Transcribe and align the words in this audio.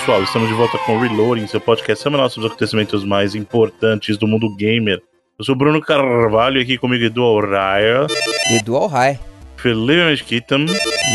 pessoal, 0.00 0.22
estamos 0.22 0.48
de 0.48 0.54
volta 0.54 0.78
com 0.78 0.96
o 0.96 1.00
Reloading, 1.00 1.46
seu 1.46 1.60
podcast 1.60 2.02
semanal 2.02 2.28
sobre 2.30 2.46
os 2.46 2.52
acontecimentos 2.52 3.04
mais 3.04 3.34
importantes 3.34 4.16
do 4.16 4.26
mundo 4.26 4.54
gamer. 4.56 5.00
Eu 5.38 5.44
sou 5.44 5.54
Bruno 5.54 5.80
Carvalho, 5.80 6.60
aqui 6.60 6.78
comigo 6.78 7.04
Edu 7.04 7.22
Alraia, 7.22 8.06
Edu 8.50 8.76
Alrai. 8.76 9.18
Felipe 9.56 10.04
Mesquita 10.04 10.56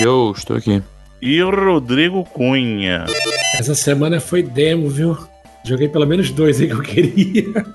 Eu 0.02 0.32
estou 0.36 0.58
aqui. 0.58 0.84
e 1.22 1.42
Rodrigo 1.42 2.24
Cunha. 2.26 3.06
Essa 3.58 3.74
semana 3.74 4.20
foi 4.20 4.44
demo, 4.44 4.90
viu? 4.90 5.18
Joguei 5.64 5.88
pelo 5.88 6.06
menos 6.06 6.30
dois 6.32 6.62
aí 6.62 6.68
que 6.68 6.74
eu 6.74 6.82
queria. 6.82 7.66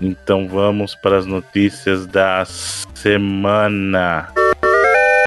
Então 0.00 0.48
vamos 0.48 0.94
para 0.94 1.18
as 1.18 1.26
notícias 1.26 2.06
da 2.06 2.44
semana. 2.44 4.28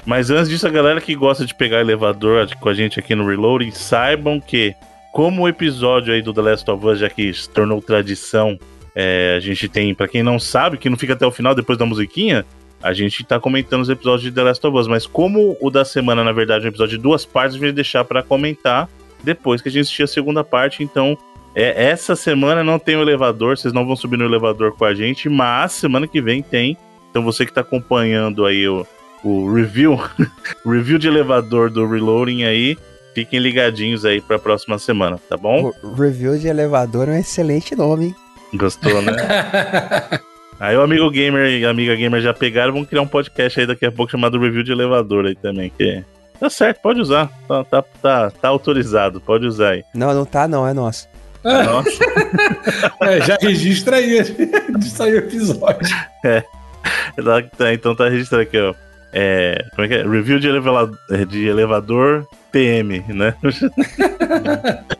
Mas 0.06 0.30
antes 0.30 0.48
disso, 0.48 0.66
a 0.66 0.70
galera 0.70 1.00
que 1.00 1.14
gosta 1.14 1.44
de 1.46 1.54
pegar 1.54 1.80
elevador 1.80 2.48
com 2.56 2.68
a 2.68 2.74
gente 2.74 2.98
aqui 2.98 3.14
no 3.14 3.26
Reloading, 3.26 3.70
saibam 3.70 4.40
que, 4.40 4.74
como 5.14 5.42
o 5.42 5.48
episódio 5.48 6.12
aí 6.12 6.20
do 6.20 6.34
The 6.34 6.42
Last 6.42 6.68
of 6.68 6.84
Us, 6.84 6.98
já 6.98 7.08
que 7.08 7.32
se 7.32 7.48
tornou 7.48 7.80
tradição, 7.80 8.58
é, 8.96 9.34
a 9.36 9.40
gente 9.40 9.68
tem, 9.68 9.94
pra 9.94 10.08
quem 10.08 10.24
não 10.24 10.40
sabe, 10.40 10.76
que 10.76 10.90
não 10.90 10.96
fica 10.96 11.12
até 11.12 11.24
o 11.24 11.30
final 11.30 11.54
depois 11.54 11.78
da 11.78 11.86
musiquinha, 11.86 12.44
a 12.82 12.92
gente 12.92 13.22
tá 13.22 13.38
comentando 13.38 13.82
os 13.82 13.88
episódios 13.88 14.22
de 14.24 14.32
The 14.32 14.42
Last 14.42 14.66
of 14.66 14.76
Us. 14.76 14.88
Mas 14.88 15.06
como 15.06 15.56
o 15.60 15.70
da 15.70 15.84
semana, 15.84 16.24
na 16.24 16.32
verdade, 16.32 16.64
é 16.64 16.66
um 16.66 16.68
episódio 16.68 16.96
de 16.98 17.02
duas 17.02 17.24
partes, 17.24 17.52
a 17.52 17.58
gente 17.58 17.66
vai 17.66 17.72
deixar 17.72 18.04
pra 18.04 18.24
comentar 18.24 18.88
depois 19.22 19.62
que 19.62 19.68
a 19.68 19.70
gente 19.70 19.82
assistir 19.82 20.02
a 20.02 20.08
segunda 20.08 20.42
parte. 20.42 20.82
Então, 20.82 21.16
é, 21.54 21.90
essa 21.90 22.16
semana 22.16 22.64
não 22.64 22.80
tem 22.80 22.96
o 22.96 23.00
elevador, 23.00 23.56
vocês 23.56 23.72
não 23.72 23.86
vão 23.86 23.94
subir 23.94 24.16
no 24.16 24.24
elevador 24.24 24.72
com 24.72 24.84
a 24.84 24.94
gente, 24.94 25.28
mas 25.28 25.70
semana 25.74 26.08
que 26.08 26.20
vem 26.20 26.42
tem. 26.42 26.76
Então 27.10 27.22
você 27.22 27.46
que 27.46 27.52
tá 27.52 27.60
acompanhando 27.60 28.44
aí 28.44 28.66
o, 28.66 28.84
o 29.22 29.54
review, 29.54 29.96
review 30.66 30.98
de 30.98 31.06
elevador 31.06 31.70
do 31.70 31.86
Reloading 31.86 32.42
aí, 32.42 32.76
fiquem 33.14 33.38
ligadinhos 33.40 34.04
aí 34.04 34.20
pra 34.20 34.38
próxima 34.38 34.78
semana, 34.78 35.18
tá 35.28 35.36
bom? 35.36 35.72
O 35.82 35.92
review 35.94 36.36
de 36.38 36.48
elevador 36.48 37.08
é 37.08 37.12
um 37.12 37.18
excelente 37.18 37.74
nome, 37.76 38.06
hein? 38.06 38.14
Gostou, 38.54 39.00
né? 39.02 39.12
Aí 40.60 40.76
o 40.76 40.82
amigo 40.82 41.10
gamer 41.10 41.46
e 41.46 41.64
a 41.66 41.70
amiga 41.70 41.96
gamer 41.96 42.20
já 42.22 42.32
pegaram, 42.32 42.72
vão 42.72 42.84
criar 42.84 43.02
um 43.02 43.08
podcast 43.08 43.58
aí 43.58 43.66
daqui 43.66 43.84
a 43.84 43.90
pouco 43.90 44.12
chamado 44.12 44.38
Review 44.38 44.62
de 44.62 44.70
Elevador 44.70 45.26
aí 45.26 45.34
também, 45.34 45.70
que 45.76 46.02
tá 46.38 46.48
certo, 46.48 46.80
pode 46.80 47.00
usar, 47.00 47.28
tá, 47.48 47.64
tá, 47.64 47.82
tá, 48.00 48.30
tá 48.30 48.48
autorizado, 48.48 49.20
pode 49.20 49.46
usar 49.46 49.70
aí. 49.70 49.84
Não, 49.92 50.14
não 50.14 50.24
tá 50.24 50.46
não, 50.46 50.66
é 50.66 50.72
nosso. 50.72 51.08
Nossa, 51.42 52.04
É, 53.02 53.20
já 53.20 53.36
registra 53.40 53.96
aí 53.96 54.22
de 54.78 54.88
sair 54.90 55.14
o 55.14 55.18
episódio. 55.18 55.96
Tá- 56.22 57.42
tá- 57.58 57.72
então 57.74 57.94
tá 57.94 58.08
registrado 58.08 58.44
aqui, 58.44 58.58
ó. 58.58 58.72
É, 59.12 59.64
como 59.74 59.84
é 59.84 59.88
que 59.88 59.94
é? 59.94 60.02
Review 60.08 60.38
de, 60.38 60.48
elevela- 60.48 60.90
de 61.28 61.46
elevador 61.46 62.26
PM, 62.54 63.02
né? 63.08 63.34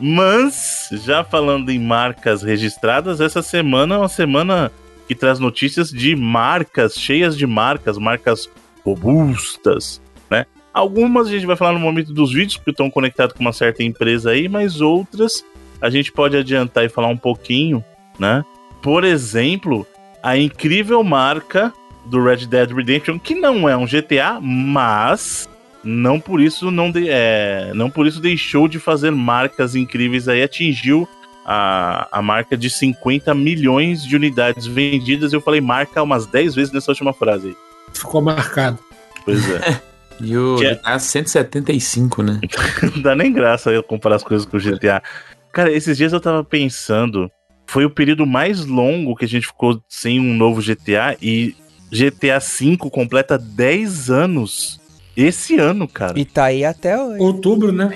Mas, 0.00 0.88
já 0.92 1.22
falando 1.22 1.68
em 1.68 1.78
marcas 1.78 2.42
registradas, 2.42 3.20
essa 3.20 3.42
semana 3.42 3.96
é 3.96 3.98
uma 3.98 4.08
semana 4.08 4.72
que 5.06 5.14
traz 5.14 5.38
notícias 5.38 5.90
de 5.90 6.16
marcas, 6.16 6.94
cheias 6.94 7.36
de 7.36 7.46
marcas, 7.46 7.98
marcas 7.98 8.48
robustas, 8.82 10.00
né? 10.30 10.46
Algumas 10.72 11.26
a 11.26 11.32
gente 11.32 11.44
vai 11.44 11.56
falar 11.56 11.74
no 11.74 11.80
momento 11.80 12.14
dos 12.14 12.32
vídeos, 12.32 12.56
porque 12.56 12.70
estão 12.70 12.90
conectados 12.90 13.36
com 13.36 13.42
uma 13.42 13.52
certa 13.52 13.82
empresa 13.82 14.30
aí, 14.30 14.48
mas 14.48 14.80
outras 14.80 15.44
a 15.82 15.90
gente 15.90 16.10
pode 16.10 16.34
adiantar 16.34 16.86
e 16.86 16.88
falar 16.88 17.08
um 17.08 17.16
pouquinho, 17.16 17.84
né? 18.18 18.42
Por 18.80 19.04
exemplo, 19.04 19.86
a 20.22 20.38
incrível 20.38 21.04
marca 21.04 21.74
do 22.06 22.24
Red 22.24 22.46
Dead 22.46 22.70
Redemption, 22.70 23.18
que 23.18 23.34
não 23.34 23.68
é 23.68 23.76
um 23.76 23.84
GTA, 23.84 24.40
mas 24.40 25.49
não 25.82 26.20
por 26.20 26.40
isso 26.40 26.70
não, 26.70 26.90
de- 26.90 27.08
é, 27.08 27.72
não 27.74 27.90
por 27.90 28.06
isso 28.06 28.20
deixou 28.20 28.68
de 28.68 28.78
fazer 28.78 29.10
marcas 29.10 29.74
incríveis 29.74 30.28
aí, 30.28 30.42
atingiu 30.42 31.08
a, 31.44 32.08
a 32.12 32.22
marca 32.22 32.56
de 32.56 32.68
50 32.68 33.34
milhões 33.34 34.04
de 34.04 34.14
unidades 34.14 34.66
vendidas. 34.66 35.32
Eu 35.32 35.40
falei 35.40 35.60
marca 35.60 36.02
umas 36.02 36.26
10 36.26 36.54
vezes 36.54 36.72
nessa 36.72 36.90
última 36.90 37.12
frase 37.12 37.48
aí. 37.48 37.56
Ficou 37.94 38.20
marcado. 38.20 38.78
Pois 39.24 39.48
é. 39.50 39.80
E 40.22 40.36
o 40.36 40.56
Que 40.56 40.66
é- 40.66 40.74
GTA 40.74 40.98
175, 40.98 42.22
né? 42.22 42.38
não 42.94 43.00
dá 43.00 43.14
nem 43.16 43.32
graça 43.32 43.70
eu 43.70 43.82
comparar 43.82 44.16
as 44.16 44.22
coisas 44.22 44.46
com 44.46 44.58
o 44.58 44.60
GTA. 44.60 45.02
Cara, 45.50 45.72
esses 45.72 45.96
dias 45.96 46.12
eu 46.12 46.20
tava 46.20 46.44
pensando, 46.44 47.30
foi 47.66 47.86
o 47.86 47.90
período 47.90 48.26
mais 48.26 48.64
longo 48.66 49.16
que 49.16 49.24
a 49.24 49.28
gente 49.28 49.46
ficou 49.46 49.82
sem 49.88 50.20
um 50.20 50.34
novo 50.34 50.60
GTA 50.60 51.16
e 51.22 51.54
GTA 51.90 52.38
V 52.38 52.76
completa 52.90 53.38
10 53.38 54.10
anos 54.10 54.79
esse 55.16 55.58
ano, 55.58 55.86
cara. 55.88 56.18
E 56.18 56.24
tá 56.24 56.44
aí 56.46 56.64
até 56.64 57.00
hoje. 57.00 57.20
Outubro, 57.22 57.72
né? 57.72 57.90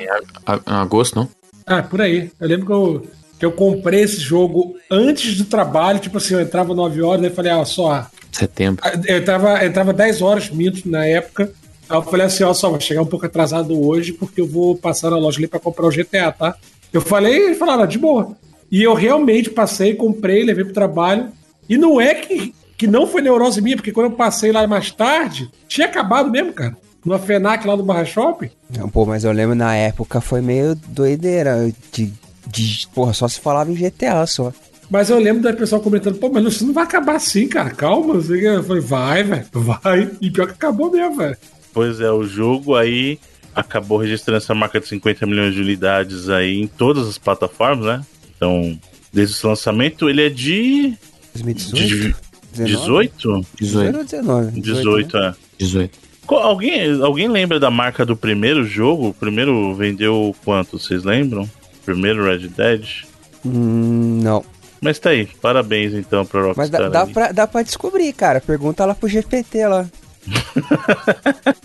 A- 0.46 0.80
agosto, 0.82 1.16
não? 1.16 1.28
Ah, 1.66 1.82
por 1.82 2.00
aí. 2.00 2.30
Eu 2.40 2.48
lembro 2.48 2.66
que 2.66 2.72
eu, 2.72 3.06
que 3.38 3.46
eu 3.46 3.52
comprei 3.52 4.02
esse 4.02 4.20
jogo 4.20 4.76
antes 4.90 5.36
do 5.38 5.44
trabalho. 5.44 5.98
Tipo 5.98 6.18
assim, 6.18 6.34
eu 6.34 6.40
entrava 6.40 6.74
9 6.74 7.00
horas, 7.02 7.22
daí 7.22 7.30
falei, 7.30 7.52
ó, 7.52 7.64
só. 7.64 8.06
Setembro. 8.30 8.84
Eu 9.06 9.16
entrava, 9.18 9.62
eu 9.62 9.68
entrava 9.68 9.92
10 9.92 10.20
horas, 10.22 10.50
minto, 10.50 10.88
na 10.88 11.06
época. 11.06 11.50
Aí 11.88 11.96
eu 11.96 12.02
falei 12.02 12.26
assim, 12.26 12.42
ó, 12.44 12.52
só, 12.54 12.70
vou 12.70 12.80
chegar 12.80 13.02
um 13.02 13.06
pouco 13.06 13.26
atrasado 13.26 13.78
hoje, 13.86 14.12
porque 14.12 14.40
eu 14.40 14.46
vou 14.46 14.76
passar 14.76 15.10
na 15.10 15.18
loja 15.18 15.38
ali 15.38 15.46
pra 15.46 15.60
comprar 15.60 15.86
o 15.86 15.90
GTA, 15.90 16.32
tá? 16.32 16.56
Eu 16.92 17.00
falei, 17.00 17.50
e 17.50 17.54
falaram, 17.54 17.86
de 17.86 17.98
boa. 17.98 18.36
E 18.70 18.82
eu 18.82 18.94
realmente 18.94 19.50
passei, 19.50 19.94
comprei, 19.94 20.42
levei 20.44 20.64
pro 20.64 20.72
trabalho. 20.74 21.28
E 21.68 21.76
não 21.76 22.00
é 22.00 22.14
que, 22.14 22.54
que 22.76 22.86
não 22.86 23.06
foi 23.06 23.20
neurose 23.22 23.60
minha, 23.60 23.76
porque 23.76 23.92
quando 23.92 24.10
eu 24.10 24.16
passei 24.16 24.50
lá 24.50 24.66
mais 24.66 24.90
tarde, 24.90 25.48
tinha 25.68 25.86
acabado 25.86 26.30
mesmo, 26.30 26.52
cara. 26.52 26.76
Numa 27.04 27.18
FENAC 27.18 27.66
lá 27.66 27.76
do 27.76 27.82
Barra 27.82 28.04
Shopping. 28.04 28.50
Não, 28.76 28.88
pô, 28.88 29.04
mas 29.04 29.24
eu 29.24 29.32
lembro 29.32 29.54
na 29.54 29.74
época 29.76 30.20
foi 30.20 30.40
meio 30.40 30.74
doideira. 30.74 31.70
De, 31.92 32.12
de, 32.46 32.86
porra, 32.94 33.12
só 33.12 33.28
se 33.28 33.40
falava 33.40 33.70
em 33.70 33.74
GTA 33.74 34.26
só. 34.26 34.52
Mas 34.90 35.10
eu 35.10 35.18
lembro 35.18 35.42
da 35.42 35.52
pessoa 35.52 35.80
comentando, 35.80 36.18
pô, 36.18 36.30
mas 36.30 36.44
isso 36.44 36.66
não 36.66 36.72
vai 36.72 36.84
acabar 36.84 37.16
assim, 37.16 37.48
cara. 37.48 37.70
Calma. 37.70 38.14
Eu 38.14 38.62
falei, 38.62 38.82
vai, 38.82 39.22
velho, 39.22 39.46
vai. 39.52 40.10
E 40.20 40.30
pior 40.30 40.46
que 40.46 40.52
acabou 40.52 40.90
mesmo, 40.90 41.16
velho. 41.16 41.36
Pois 41.72 42.00
é, 42.00 42.10
o 42.10 42.24
jogo 42.24 42.74
aí 42.74 43.18
acabou 43.54 43.98
registrando 43.98 44.38
essa 44.38 44.54
marca 44.54 44.80
de 44.80 44.88
50 44.88 45.26
milhões 45.26 45.54
de 45.54 45.60
unidades 45.60 46.28
aí 46.28 46.60
em 46.60 46.66
todas 46.66 47.08
as 47.08 47.18
plataformas, 47.18 47.86
né? 47.86 48.06
Então, 48.36 48.78
desde 49.12 49.34
o 49.34 49.38
seu 49.38 49.50
lançamento, 49.50 50.08
ele 50.08 50.26
é 50.26 50.28
de 50.28 50.94
2018? 51.34 52.16
18? 52.54 53.46
18. 53.60 53.96
ou 53.96 54.04
19? 54.04 54.60
18, 54.60 55.16
é. 55.16 55.34
18. 55.58 55.98
Alguém, 56.28 57.02
alguém 57.02 57.28
lembra 57.28 57.60
da 57.60 57.70
marca 57.70 58.04
do 58.04 58.16
primeiro 58.16 58.64
jogo? 58.64 59.08
O 59.08 59.14
primeiro 59.14 59.74
vendeu 59.74 60.34
quanto? 60.44 60.78
Vocês 60.78 61.04
lembram? 61.04 61.48
Primeiro 61.84 62.24
Red 62.24 62.48
Dead? 62.48 63.04
Hum, 63.44 64.20
não. 64.22 64.44
Mas 64.80 64.98
tá 64.98 65.10
aí, 65.10 65.26
parabéns 65.40 65.92
então 65.94 66.24
pra 66.26 66.42
Rockstar. 66.42 66.62
Mas 66.62 66.70
dá, 66.70 66.88
dá, 66.88 67.06
pra, 67.06 67.32
dá 67.32 67.46
pra 67.46 67.62
descobrir, 67.62 68.12
cara. 68.12 68.40
Pergunta 68.40 68.84
lá 68.84 68.94
pro 68.94 69.08
GPT 69.08 69.66
lá. 69.66 69.86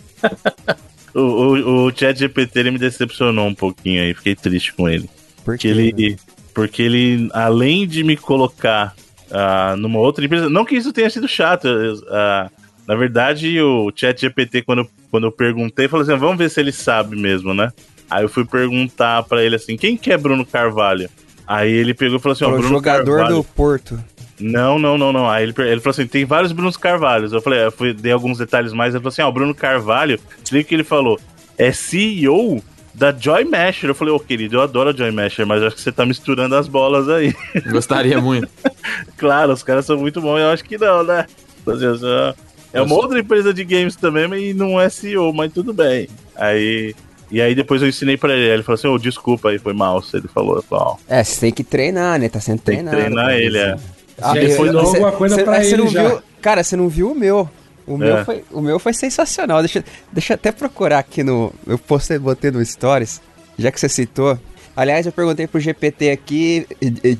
O, 1.13 1.21
o, 1.21 1.85
o 1.87 1.91
Chat 1.91 2.19
GPT 2.19 2.59
ele 2.59 2.71
me 2.71 2.77
decepcionou 2.77 3.47
um 3.47 3.55
pouquinho 3.55 4.01
aí, 4.01 4.13
fiquei 4.13 4.35
triste 4.35 4.73
com 4.73 4.87
ele. 4.87 5.09
Porque 5.43 5.43
Porque 5.43 5.67
ele, 5.67 6.17
porque 6.53 6.81
ele, 6.81 7.29
além 7.33 7.87
de 7.87 8.03
me 8.03 8.15
colocar 8.15 8.95
ah, 9.31 9.75
numa 9.77 9.99
outra 9.99 10.23
empresa, 10.23 10.49
não 10.49 10.65
que 10.65 10.75
isso 10.75 10.93
tenha 10.93 11.09
sido 11.09 11.27
chato, 11.27 11.67
ah, 12.09 12.49
na 12.89 12.95
verdade 12.95 13.61
o 13.61 13.91
Chat 13.95 14.19
GPT, 14.19 14.63
quando, 14.63 14.79
eu- 14.79 14.89
quando 15.11 15.27
eu 15.27 15.31
perguntei, 15.31 15.87
falou 15.87 16.01
assim: 16.01 16.17
vamos 16.17 16.39
ver 16.39 16.49
se 16.49 16.59
ele 16.59 16.71
sabe 16.71 17.15
mesmo, 17.15 17.53
né? 17.53 17.71
Aí 18.09 18.23
eu 18.23 18.29
fui 18.29 18.43
perguntar 18.43 19.21
pra 19.21 19.43
ele 19.43 19.55
assim: 19.55 19.77
quem 19.77 19.95
que 19.95 20.11
é 20.11 20.17
Bruno 20.17 20.43
Carvalho? 20.43 21.07
Aí 21.45 21.71
ele 21.71 21.93
pegou 21.93 22.17
e 22.17 22.19
falou 22.19 22.33
assim: 22.33 22.45
ó, 22.45 22.47
o 22.47 22.53
Bruno 22.53 22.69
jogador 22.69 23.17
Carvalho. 23.17 23.35
do 23.35 23.43
Porto. 23.43 24.03
Não, 24.39 24.79
não, 24.79 24.97
não, 24.97 25.13
não. 25.13 25.29
Aí 25.29 25.43
ele, 25.43 25.53
ele 25.59 25.79
falou 25.81 25.91
assim: 25.91 26.07
tem 26.07 26.25
vários 26.25 26.51
Brunos 26.51 26.77
Carvalhos. 26.77 27.31
Eu 27.31 27.41
falei, 27.41 27.63
eu 27.63 27.71
fui, 27.71 27.93
dei 27.93 28.11
alguns 28.11 28.39
detalhes 28.39 28.73
mais. 28.73 28.95
Ele 28.95 29.01
falou 29.03 29.09
assim: 29.09 29.21
ó, 29.21 29.29
o 29.29 29.33
Bruno 29.33 29.53
Carvalho, 29.53 30.19
se 30.43 30.51
liga 30.55 30.65
o 30.65 30.67
que 30.69 30.73
ele 30.73 30.83
falou, 30.83 31.19
é 31.59 31.71
CEO 31.71 32.63
da 32.95 33.11
Joy 33.15 33.45
Masher. 33.45 33.91
Eu 33.91 33.95
falei, 33.95 34.11
ô 34.11 34.19
querido, 34.19 34.55
eu 34.57 34.61
adoro 34.61 34.89
a 34.89 34.93
Joy 34.93 35.11
Masher, 35.11 35.45
mas 35.45 35.61
acho 35.61 35.75
que 35.75 35.81
você 35.83 35.91
tá 35.91 36.07
misturando 36.07 36.55
as 36.55 36.67
bolas 36.67 37.07
aí. 37.07 37.35
Gostaria 37.69 38.19
muito. 38.19 38.49
claro, 39.15 39.53
os 39.53 39.61
caras 39.61 39.85
são 39.85 39.95
muito 39.95 40.19
bons, 40.19 40.39
eu 40.39 40.49
acho 40.49 40.63
que 40.63 40.75
não, 40.75 41.03
né? 41.03 41.27
Seja, 41.65 42.35
É 42.73 42.81
uma 42.81 42.95
outra 42.95 43.19
empresa 43.19 43.53
de 43.53 43.63
games 43.63 43.95
também, 43.95 44.27
mas 44.27 44.55
não 44.55 44.79
é 44.79 44.89
CEO, 44.89 45.33
mas 45.33 45.51
tudo 45.51 45.73
bem. 45.73 46.07
Aí. 46.35 46.95
E 47.31 47.41
aí 47.41 47.53
depois 47.53 47.81
eu 47.81 47.87
ensinei 47.87 48.17
pra 48.17 48.33
ele, 48.33 48.43
ele 48.53 48.63
falou 48.63 48.75
assim, 48.77 48.87
ô, 48.87 48.97
desculpa 48.97 49.49
aí, 49.49 49.59
foi 49.59 49.73
mal, 49.73 50.03
ele 50.13 50.27
falou, 50.27 50.55
eu 50.55 50.63
falei, 50.63 50.83
ó, 50.85 50.95
É, 51.07 51.23
você 51.23 51.39
tem 51.41 51.51
que 51.51 51.63
treinar, 51.63 52.19
né? 52.19 52.27
Tá 52.27 52.39
sendo 52.39 52.59
Tem 52.59 52.77
que 52.77 52.83
treinado. 52.89 53.13
treinar 53.15 53.33
ele, 53.35 53.57
é. 53.57 53.77
Ah, 54.21 54.35
eu- 54.35 54.49
você- 54.55 54.97
alguma 54.97 55.11
coisa 55.11 55.35
você- 55.35 55.43
pra 55.43 55.63
você 55.63 55.73
ele 55.73 55.83
não 55.83 55.87
já. 55.89 56.07
Viu, 56.07 56.21
cara, 56.41 56.63
você 56.63 56.75
não 56.75 56.89
viu 56.89 57.11
o 57.11 57.15
meu. 57.15 57.47
O 57.85 57.97
meu, 57.97 58.17
É. 58.17 58.25
foi, 58.25 58.43
o 58.51 58.61
meu 58.61 58.77
foi 58.79 58.93
sensacional. 58.93 59.59
Deixa, 59.61 59.83
deixa 60.11 60.33
eu 60.33 60.35
até 60.35 60.51
procurar 60.51 60.99
aqui 60.99 61.23
no. 61.23 61.51
Eu 61.65 61.77
postei, 61.77 62.19
botei 62.19 62.51
no 62.51 62.63
Stories, 62.65 63.21
já 63.57 63.71
que 63.71 63.79
você 63.79 63.89
citou. 63.89 64.37
Aliás, 64.75 65.05
eu 65.05 65.11
perguntei 65.11 65.45
pro 65.45 65.59
GPT 65.59 66.09
aqui, 66.11 66.65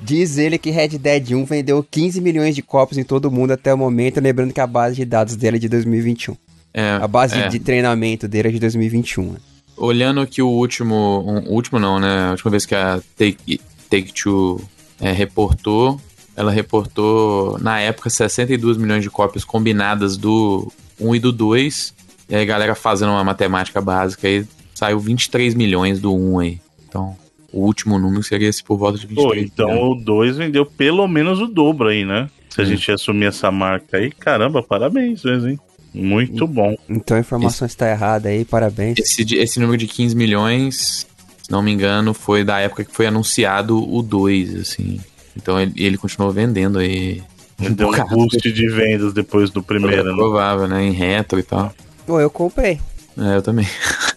diz 0.03 0.37
ele 0.37 0.57
que 0.57 0.69
Red 0.69 0.89
Dead 0.97 1.31
1 1.31 1.43
vendeu 1.45 1.85
15 1.89 2.21
milhões 2.21 2.55
de 2.55 2.61
cópias 2.61 2.97
em 2.97 3.03
todo 3.03 3.25
o 3.25 3.31
mundo 3.31 3.51
até 3.51 3.73
o 3.73 3.77
momento, 3.77 4.21
lembrando 4.21 4.53
que 4.53 4.61
a 4.61 4.67
base 4.67 4.95
de 4.95 5.05
dados 5.05 5.35
dele 5.35 5.57
é 5.57 5.59
de 5.59 5.67
2021. 5.67 6.35
É, 6.73 6.91
A 7.01 7.07
base 7.07 7.35
é. 7.35 7.47
de 7.49 7.59
treinamento 7.59 8.27
dele 8.27 8.47
é 8.49 8.51
de 8.51 8.59
2021. 8.59 9.31
né? 9.33 9.39
Olhando 9.75 10.25
que 10.27 10.41
o 10.41 10.47
último. 10.47 11.23
um- 11.25 11.49
último 11.51 11.79
não, 11.79 11.99
né? 11.99 12.27
A 12.27 12.31
última 12.31 12.51
vez 12.51 12.65
que 12.65 12.75
a 12.75 13.01
Take, 13.17 13.59
Take 13.89 14.13
Two 14.13 14.61
é, 15.01 15.11
reportou, 15.11 15.99
ela 16.35 16.51
reportou, 16.51 17.57
na 17.59 17.79
época, 17.81 18.09
62 18.09 18.77
milhões 18.77 19.03
de 19.03 19.09
cópias 19.09 19.43
combinadas 19.43 20.15
do 20.17 20.71
1 20.99 21.15
e 21.15 21.19
do 21.19 21.31
2. 21.31 21.93
E 22.29 22.35
aí 22.35 22.41
a 22.43 22.45
galera 22.45 22.75
fazendo 22.75 23.09
uma 23.11 23.23
matemática 23.23 23.81
básica 23.81 24.27
aí, 24.27 24.45
saiu 24.75 24.99
23 24.99 25.55
milhões 25.55 25.99
do 25.99 26.13
1 26.13 26.39
aí. 26.39 26.59
Então, 26.87 27.17
o 27.51 27.61
último 27.65 27.97
número 27.99 28.21
seria 28.23 28.47
esse 28.49 28.63
por 28.63 28.77
volta 28.77 28.97
de 28.99 29.07
23 29.07 29.27
Pô, 29.27 29.35
então 29.35 29.67
milhões. 29.73 30.01
o 30.01 30.03
2 30.03 30.37
vendeu 30.37 30.65
pelo 30.65 31.07
menos 31.07 31.39
o 31.39 31.47
dobro 31.47 31.89
aí, 31.89 32.05
né? 32.05 32.29
Se 32.49 32.61
a 32.61 32.63
Hum. 32.63 32.67
gente 32.67 32.91
assumir 32.91 33.25
essa 33.27 33.51
marca 33.51 33.97
aí, 33.97 34.11
caramba, 34.11 34.61
parabéns 34.63 35.23
mesmo, 35.23 35.49
hein? 35.49 35.59
Muito 35.93 36.45
bom. 36.47 36.75
Então 36.87 37.17
a 37.17 37.19
informação 37.19 37.65
está 37.65 37.89
errada 37.89 38.29
aí, 38.29 38.45
parabéns. 38.45 38.97
Esse, 38.99 39.23
esse 39.35 39.59
número 39.59 39.77
de 39.77 39.87
15 39.87 40.15
milhões, 40.15 41.07
se 41.41 41.51
não 41.51 41.61
me 41.63 41.71
engano, 41.71 42.13
foi 42.13 42.43
da 42.43 42.59
época 42.59 42.83
que 42.85 42.93
foi 42.95 43.07
anunciado 43.07 43.77
o 43.91 44.01
2, 44.03 44.55
assim. 44.55 44.99
Então 45.35 45.59
ele, 45.59 45.73
ele 45.77 45.97
continuou 45.97 46.31
vendendo 46.31 46.77
aí. 46.79 47.23
Deu 47.57 47.89
um 47.89 48.07
boost 48.07 48.51
de 48.51 48.69
vendas 48.69 49.13
depois 49.13 49.49
do 49.49 49.59
É 49.59 49.63
primeiro, 49.63 50.03
né? 50.03 50.13
provável, 50.15 50.67
né? 50.67 50.83
Em 50.85 50.91
retro 50.91 51.39
e 51.39 51.43
tal. 51.43 51.73
Pô, 52.05 52.19
eu 52.19 52.29
comprei. 52.29 52.79
É, 53.17 53.35
eu 53.37 53.41
também. 53.41 53.67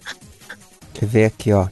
Eu 1.01 1.09
ver 1.09 1.25
aqui, 1.25 1.53
ó. 1.53 1.67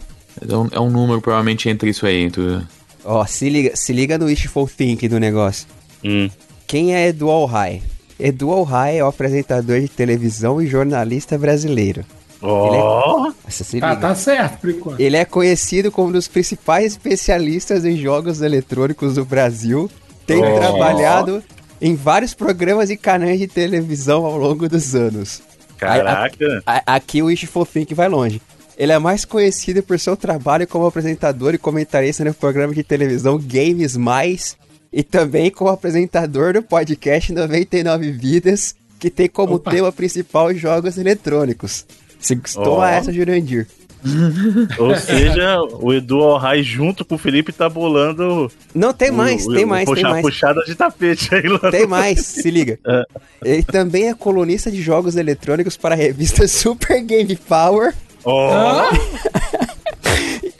É 0.48 0.56
um, 0.56 0.68
é 0.72 0.80
um 0.80 0.90
número 0.90 1.20
provavelmente 1.20 1.68
entre 1.68 1.90
isso 1.90 2.06
aí. 2.06 2.22
Entre... 2.22 2.60
Ó, 3.04 3.24
se 3.26 3.48
liga, 3.48 3.76
se 3.76 3.92
liga 3.92 4.16
no 4.18 4.26
wishful 4.26 4.66
thinking 4.68 5.08
do 5.08 5.18
negócio. 5.20 5.66
Hum. 6.04 6.28
Quem 6.66 6.94
é 6.94 7.08
Edu 7.08 7.30
Alhai? 7.30 7.82
Edu 8.18 8.50
Alhai 8.52 8.98
é 8.98 9.04
o 9.04 9.08
apresentador 9.08 9.80
de 9.80 9.88
televisão 9.88 10.60
e 10.60 10.66
jornalista 10.66 11.36
brasileiro. 11.38 12.04
Ó, 12.42 13.24
Nossa, 13.28 13.64
se 13.64 13.78
Tá, 13.80 13.90
liga. 13.90 14.00
tá 14.00 14.14
certo, 14.14 14.58
por 14.60 14.70
enquanto. 14.70 15.00
Ele 15.00 15.16
é 15.16 15.24
conhecido 15.26 15.90
como 15.92 16.08
um 16.08 16.12
dos 16.12 16.26
principais 16.28 16.92
especialistas 16.92 17.84
em 17.84 17.96
jogos 17.98 18.40
eletrônicos 18.40 19.14
do 19.16 19.24
Brasil, 19.26 19.90
tendo 20.26 20.44
Ó. 20.46 20.58
trabalhado 20.58 21.42
em 21.82 21.94
vários 21.94 22.32
programas 22.32 22.88
e 22.88 22.96
canais 22.96 23.38
de 23.38 23.46
televisão 23.46 24.24
ao 24.24 24.38
longo 24.38 24.68
dos 24.68 24.94
anos. 24.94 25.42
caraca. 25.76 26.62
A- 26.66 26.82
aqui 26.96 27.22
o 27.22 27.26
Wishful 27.26 27.64
Think 27.66 27.94
vai 27.94 28.08
longe. 28.08 28.40
Ele 28.80 28.92
é 28.92 28.98
mais 28.98 29.26
conhecido 29.26 29.82
por 29.82 30.00
seu 30.00 30.16
trabalho 30.16 30.66
como 30.66 30.86
apresentador 30.86 31.52
e 31.52 31.58
comentarista 31.58 32.24
no 32.24 32.32
programa 32.32 32.72
de 32.74 32.82
televisão 32.82 33.38
Games 33.38 33.94
Mais 33.94 34.56
e 34.90 35.02
também 35.02 35.50
como 35.50 35.68
apresentador 35.70 36.54
do 36.54 36.62
podcast 36.62 37.30
99 37.30 38.10
Vidas, 38.12 38.74
que 38.98 39.10
tem 39.10 39.28
como 39.28 39.56
Opa. 39.56 39.70
tema 39.70 39.92
principal 39.92 40.54
jogos 40.54 40.96
eletrônicos. 40.96 41.84
Se 42.18 42.34
toma 42.54 42.78
Ó. 42.78 42.84
essa, 42.86 43.12
Jurandir. 43.12 43.66
Ou 44.78 44.96
seja, 44.96 45.60
o 45.78 45.92
Edu 45.92 46.22
Alhai 46.22 46.62
junto 46.62 47.04
com 47.04 47.16
o 47.16 47.18
Felipe 47.18 47.52
tá 47.52 47.68
bolando. 47.68 48.50
Não, 48.74 48.94
tem 48.94 49.10
mais, 49.10 49.46
o- 49.46 49.52
tem 49.52 49.64
o 49.66 49.68
mais, 49.68 49.84
puxa- 49.84 50.00
tem 50.02 50.10
mais. 50.10 50.22
Puxada 50.24 50.62
de 50.64 50.74
tapete 50.74 51.34
aí 51.34 51.46
lá. 51.46 51.70
Tem 51.70 51.86
mais, 51.86 52.20
se 52.24 52.50
liga. 52.50 52.78
É. 52.88 53.04
Ele 53.44 53.62
também 53.62 54.08
é 54.08 54.14
colunista 54.14 54.70
de 54.70 54.80
jogos 54.80 55.16
eletrônicos 55.16 55.76
para 55.76 55.94
a 55.94 55.98
revista 55.98 56.48
Super 56.48 57.02
Game 57.02 57.36
Power 57.36 57.94
Ó, 58.24 58.90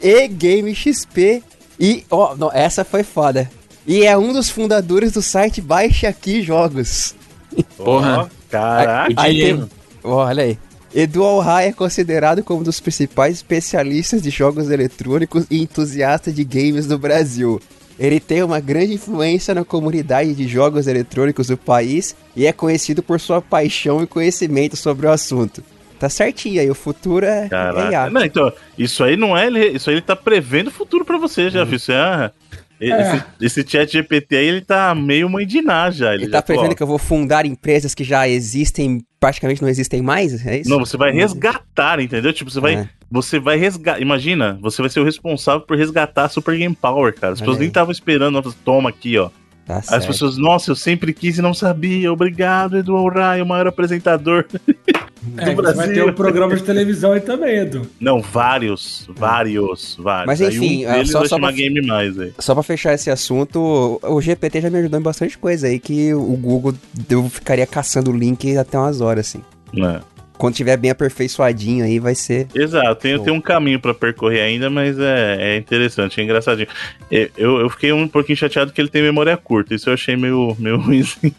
e 0.01 0.27
Game 0.27 0.73
XP. 0.73 1.43
E, 1.79 2.03
ó, 2.09 2.35
não, 2.35 2.51
essa 2.51 2.83
foi 2.83 3.03
foda. 3.03 3.49
E 3.85 4.05
é 4.05 4.17
um 4.17 4.31
dos 4.33 4.49
fundadores 4.49 5.11
do 5.11 5.21
site 5.21 5.61
Baixe 5.61 6.05
Aqui 6.05 6.41
Jogos. 6.41 7.15
Porra. 7.77 8.29
Caraca. 8.49 9.13
Aí 9.17 9.39
tem, 9.39 9.69
olha 10.03 10.43
aí. 10.43 10.57
Edu 10.93 11.23
Alhai 11.23 11.69
é 11.69 11.71
considerado 11.71 12.43
como 12.43 12.59
um 12.59 12.63
dos 12.63 12.81
principais 12.81 13.37
especialistas 13.37 14.21
de 14.21 14.29
jogos 14.29 14.69
eletrônicos 14.69 15.45
e 15.49 15.61
entusiasta 15.61 16.31
de 16.33 16.43
games 16.43 16.85
do 16.85 16.97
Brasil. 16.97 17.61
Ele 17.97 18.19
tem 18.19 18.43
uma 18.43 18.59
grande 18.59 18.95
influência 18.95 19.53
na 19.55 19.63
comunidade 19.63 20.33
de 20.33 20.47
jogos 20.47 20.87
eletrônicos 20.87 21.47
do 21.47 21.55
país 21.55 22.15
e 22.35 22.45
é 22.45 22.51
conhecido 22.51 23.01
por 23.01 23.21
sua 23.21 23.41
paixão 23.41 24.03
e 24.03 24.07
conhecimento 24.07 24.75
sobre 24.75 25.07
o 25.07 25.11
assunto. 25.11 25.63
Tá 26.01 26.09
certinho 26.09 26.59
aí, 26.59 26.67
o 26.69 26.73
futuro 26.73 27.25
é, 27.25 27.45
é 27.45 27.49
Caraca. 27.49 27.91
IA. 27.91 28.09
Não, 28.09 28.25
então, 28.25 28.51
isso 28.75 29.03
aí 29.03 29.15
não 29.15 29.37
é. 29.37 29.45
ele- 29.45 29.67
Isso 29.67 29.87
aí 29.89 29.95
ele 29.97 30.01
tá 30.01 30.15
prevendo 30.15 30.67
o 30.69 30.71
futuro 30.71 31.05
pra 31.05 31.15
você, 31.17 31.47
já, 31.49 31.63
viu? 31.63 31.75
Isso 31.77 31.91
é- 31.91 32.31
Esse, 32.79 33.23
esse 33.61 33.69
chat 33.69 33.91
GPT 33.91 34.35
aí, 34.37 34.47
ele 34.47 34.61
tá 34.61 34.95
meio 34.95 35.29
mãe 35.29 35.45
de 35.45 35.61
Ná 35.61 35.91
já. 35.91 36.15
Ele 36.15 36.25
já 36.25 36.31
tá 36.31 36.41
prevendo 36.41 36.71
ó, 36.71 36.73
que 36.73 36.81
eu 36.81 36.87
vou 36.87 36.97
fundar 36.97 37.45
empresas 37.45 37.93
que 37.93 38.03
já 38.03 38.27
existem, 38.27 39.05
praticamente 39.19 39.61
não 39.61 39.69
existem 39.69 40.01
mais? 40.01 40.43
É 40.43 40.57
isso? 40.61 40.69
Não, 40.71 40.79
você 40.79 40.97
vai 40.97 41.11
resgatar, 41.11 41.99
entendeu? 41.99 42.33
Tipo, 42.33 42.49
você 42.49 42.59
vai, 42.59 42.73
É. 42.73 42.89
você 43.11 43.37
vai 43.39 43.55
resgatar. 43.57 44.01
Imagina, 44.01 44.57
você 44.59 44.81
vai 44.81 44.89
ser 44.89 44.99
o 44.99 45.03
responsável 45.03 45.61
por 45.61 45.77
resgatar 45.77 46.23
a 46.25 46.29
Super 46.29 46.57
Game 46.57 46.73
Power, 46.75 47.13
cara. 47.13 47.33
As 47.33 47.39
pessoas 47.39 47.59
nem 47.59 47.67
estavam 47.67 47.91
esperando, 47.91 48.41
toma 48.65 48.89
aqui, 48.89 49.15
ó. 49.19 49.29
Tá 49.63 49.75
Aí 49.75 49.79
As 49.81 49.85
certo. 49.85 50.07
pessoas, 50.07 50.37
nossa, 50.39 50.71
eu 50.71 50.75
sempre 50.75 51.13
quis 51.13 51.37
e 51.37 51.41
não 51.43 51.53
sabia. 51.53 52.11
Obrigado, 52.11 52.79
Edu 52.79 52.97
Alray, 52.97 53.43
o 53.43 53.45
maior 53.45 53.67
apresentador. 53.67 54.43
É, 55.37 55.53
vai 55.73 55.89
ter 55.93 56.03
um 56.03 56.13
programa 56.13 56.55
de 56.55 56.63
televisão 56.63 57.11
aí 57.13 57.21
também, 57.21 57.57
Edu. 57.59 57.83
Não, 57.99 58.21
vários, 58.21 59.07
vários, 59.15 59.95
vários. 59.99 60.25
Mas, 60.27 60.41
Aí 60.41 60.55
enfim, 60.55 60.85
um 60.85 60.89
é, 60.89 60.93
deles 60.93 61.11
só- 61.11 61.19
vai 61.19 61.27
só 61.27 61.35
chamar 61.35 61.47
pra- 61.49 61.57
Game 61.57 61.81
Mais 61.85 62.19
aí. 62.19 62.33
Só 62.39 62.53
pra 62.53 62.63
fechar 62.63 62.93
esse 62.93 63.09
assunto, 63.11 63.99
o 64.01 64.21
GPT 64.21 64.61
já 64.61 64.69
me 64.69 64.79
ajudou 64.79 64.99
em 64.99 65.03
bastante 65.03 65.37
coisa 65.37 65.67
aí, 65.67 65.79
que 65.79 66.13
o 66.13 66.35
Google 66.37 66.73
eu 67.09 67.29
ficaria 67.29 67.67
caçando 67.67 68.11
o 68.11 68.17
link 68.17 68.57
até 68.57 68.77
umas 68.77 68.99
horas, 69.01 69.27
assim. 69.27 69.41
Né? 69.73 70.01
Quando 70.37 70.55
tiver 70.55 70.75
bem 70.75 70.89
aperfeiçoadinho 70.89 71.85
aí, 71.85 71.99
vai 71.99 72.15
ser... 72.15 72.47
Exato, 72.55 72.95
tem, 72.95 73.19
tem 73.23 73.31
um 73.31 73.39
caminho 73.39 73.79
pra 73.79 73.93
percorrer 73.93 74.41
ainda, 74.41 74.71
mas 74.71 74.97
é, 74.97 75.37
é 75.39 75.57
interessante, 75.57 76.19
é 76.19 76.23
engraçadinho. 76.23 76.67
É, 77.11 77.29
Eu, 77.37 77.59
eu 77.59 77.69
fiquei 77.69 77.93
um 77.93 78.07
pouquinho 78.07 78.35
chateado 78.35 78.71
que 78.71 78.81
ele 78.81 78.89
tem 78.89 79.03
memória 79.03 79.37
curta, 79.37 79.75
isso 79.75 79.87
eu 79.87 79.93
achei 79.93 80.15
meio, 80.17 80.55
meio 80.57 80.77
ruimzinho. 80.81 81.31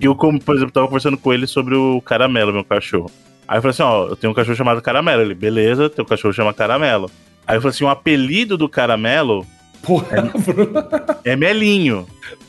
Que 0.00 0.08
eu, 0.08 0.14
como, 0.14 0.40
por 0.40 0.56
exemplo, 0.56 0.72
tava 0.72 0.86
conversando 0.86 1.16
com 1.16 1.32
ele 1.32 1.46
sobre 1.46 1.74
o 1.74 2.00
Caramelo, 2.00 2.52
meu 2.52 2.64
cachorro. 2.64 3.10
Aí 3.46 3.58
eu 3.58 3.62
falei 3.62 3.72
assim, 3.72 3.82
ó, 3.82 4.06
eu 4.08 4.16
tenho 4.16 4.32
um 4.32 4.34
cachorro 4.34 4.56
chamado 4.56 4.80
Caramelo. 4.80 5.22
Ele, 5.22 5.34
beleza, 5.34 5.90
teu 5.90 6.04
cachorro 6.04 6.32
chama 6.32 6.54
Caramelo. 6.54 7.10
Aí 7.46 7.56
eu 7.56 7.60
falei 7.60 7.74
assim, 7.74 7.84
o 7.84 7.88
apelido 7.88 8.56
do 8.56 8.68
Caramelo 8.68 9.46
Porra, 9.82 10.30
Bruno. 10.46 10.84
é 11.24 11.36
Melinho. 11.36 12.06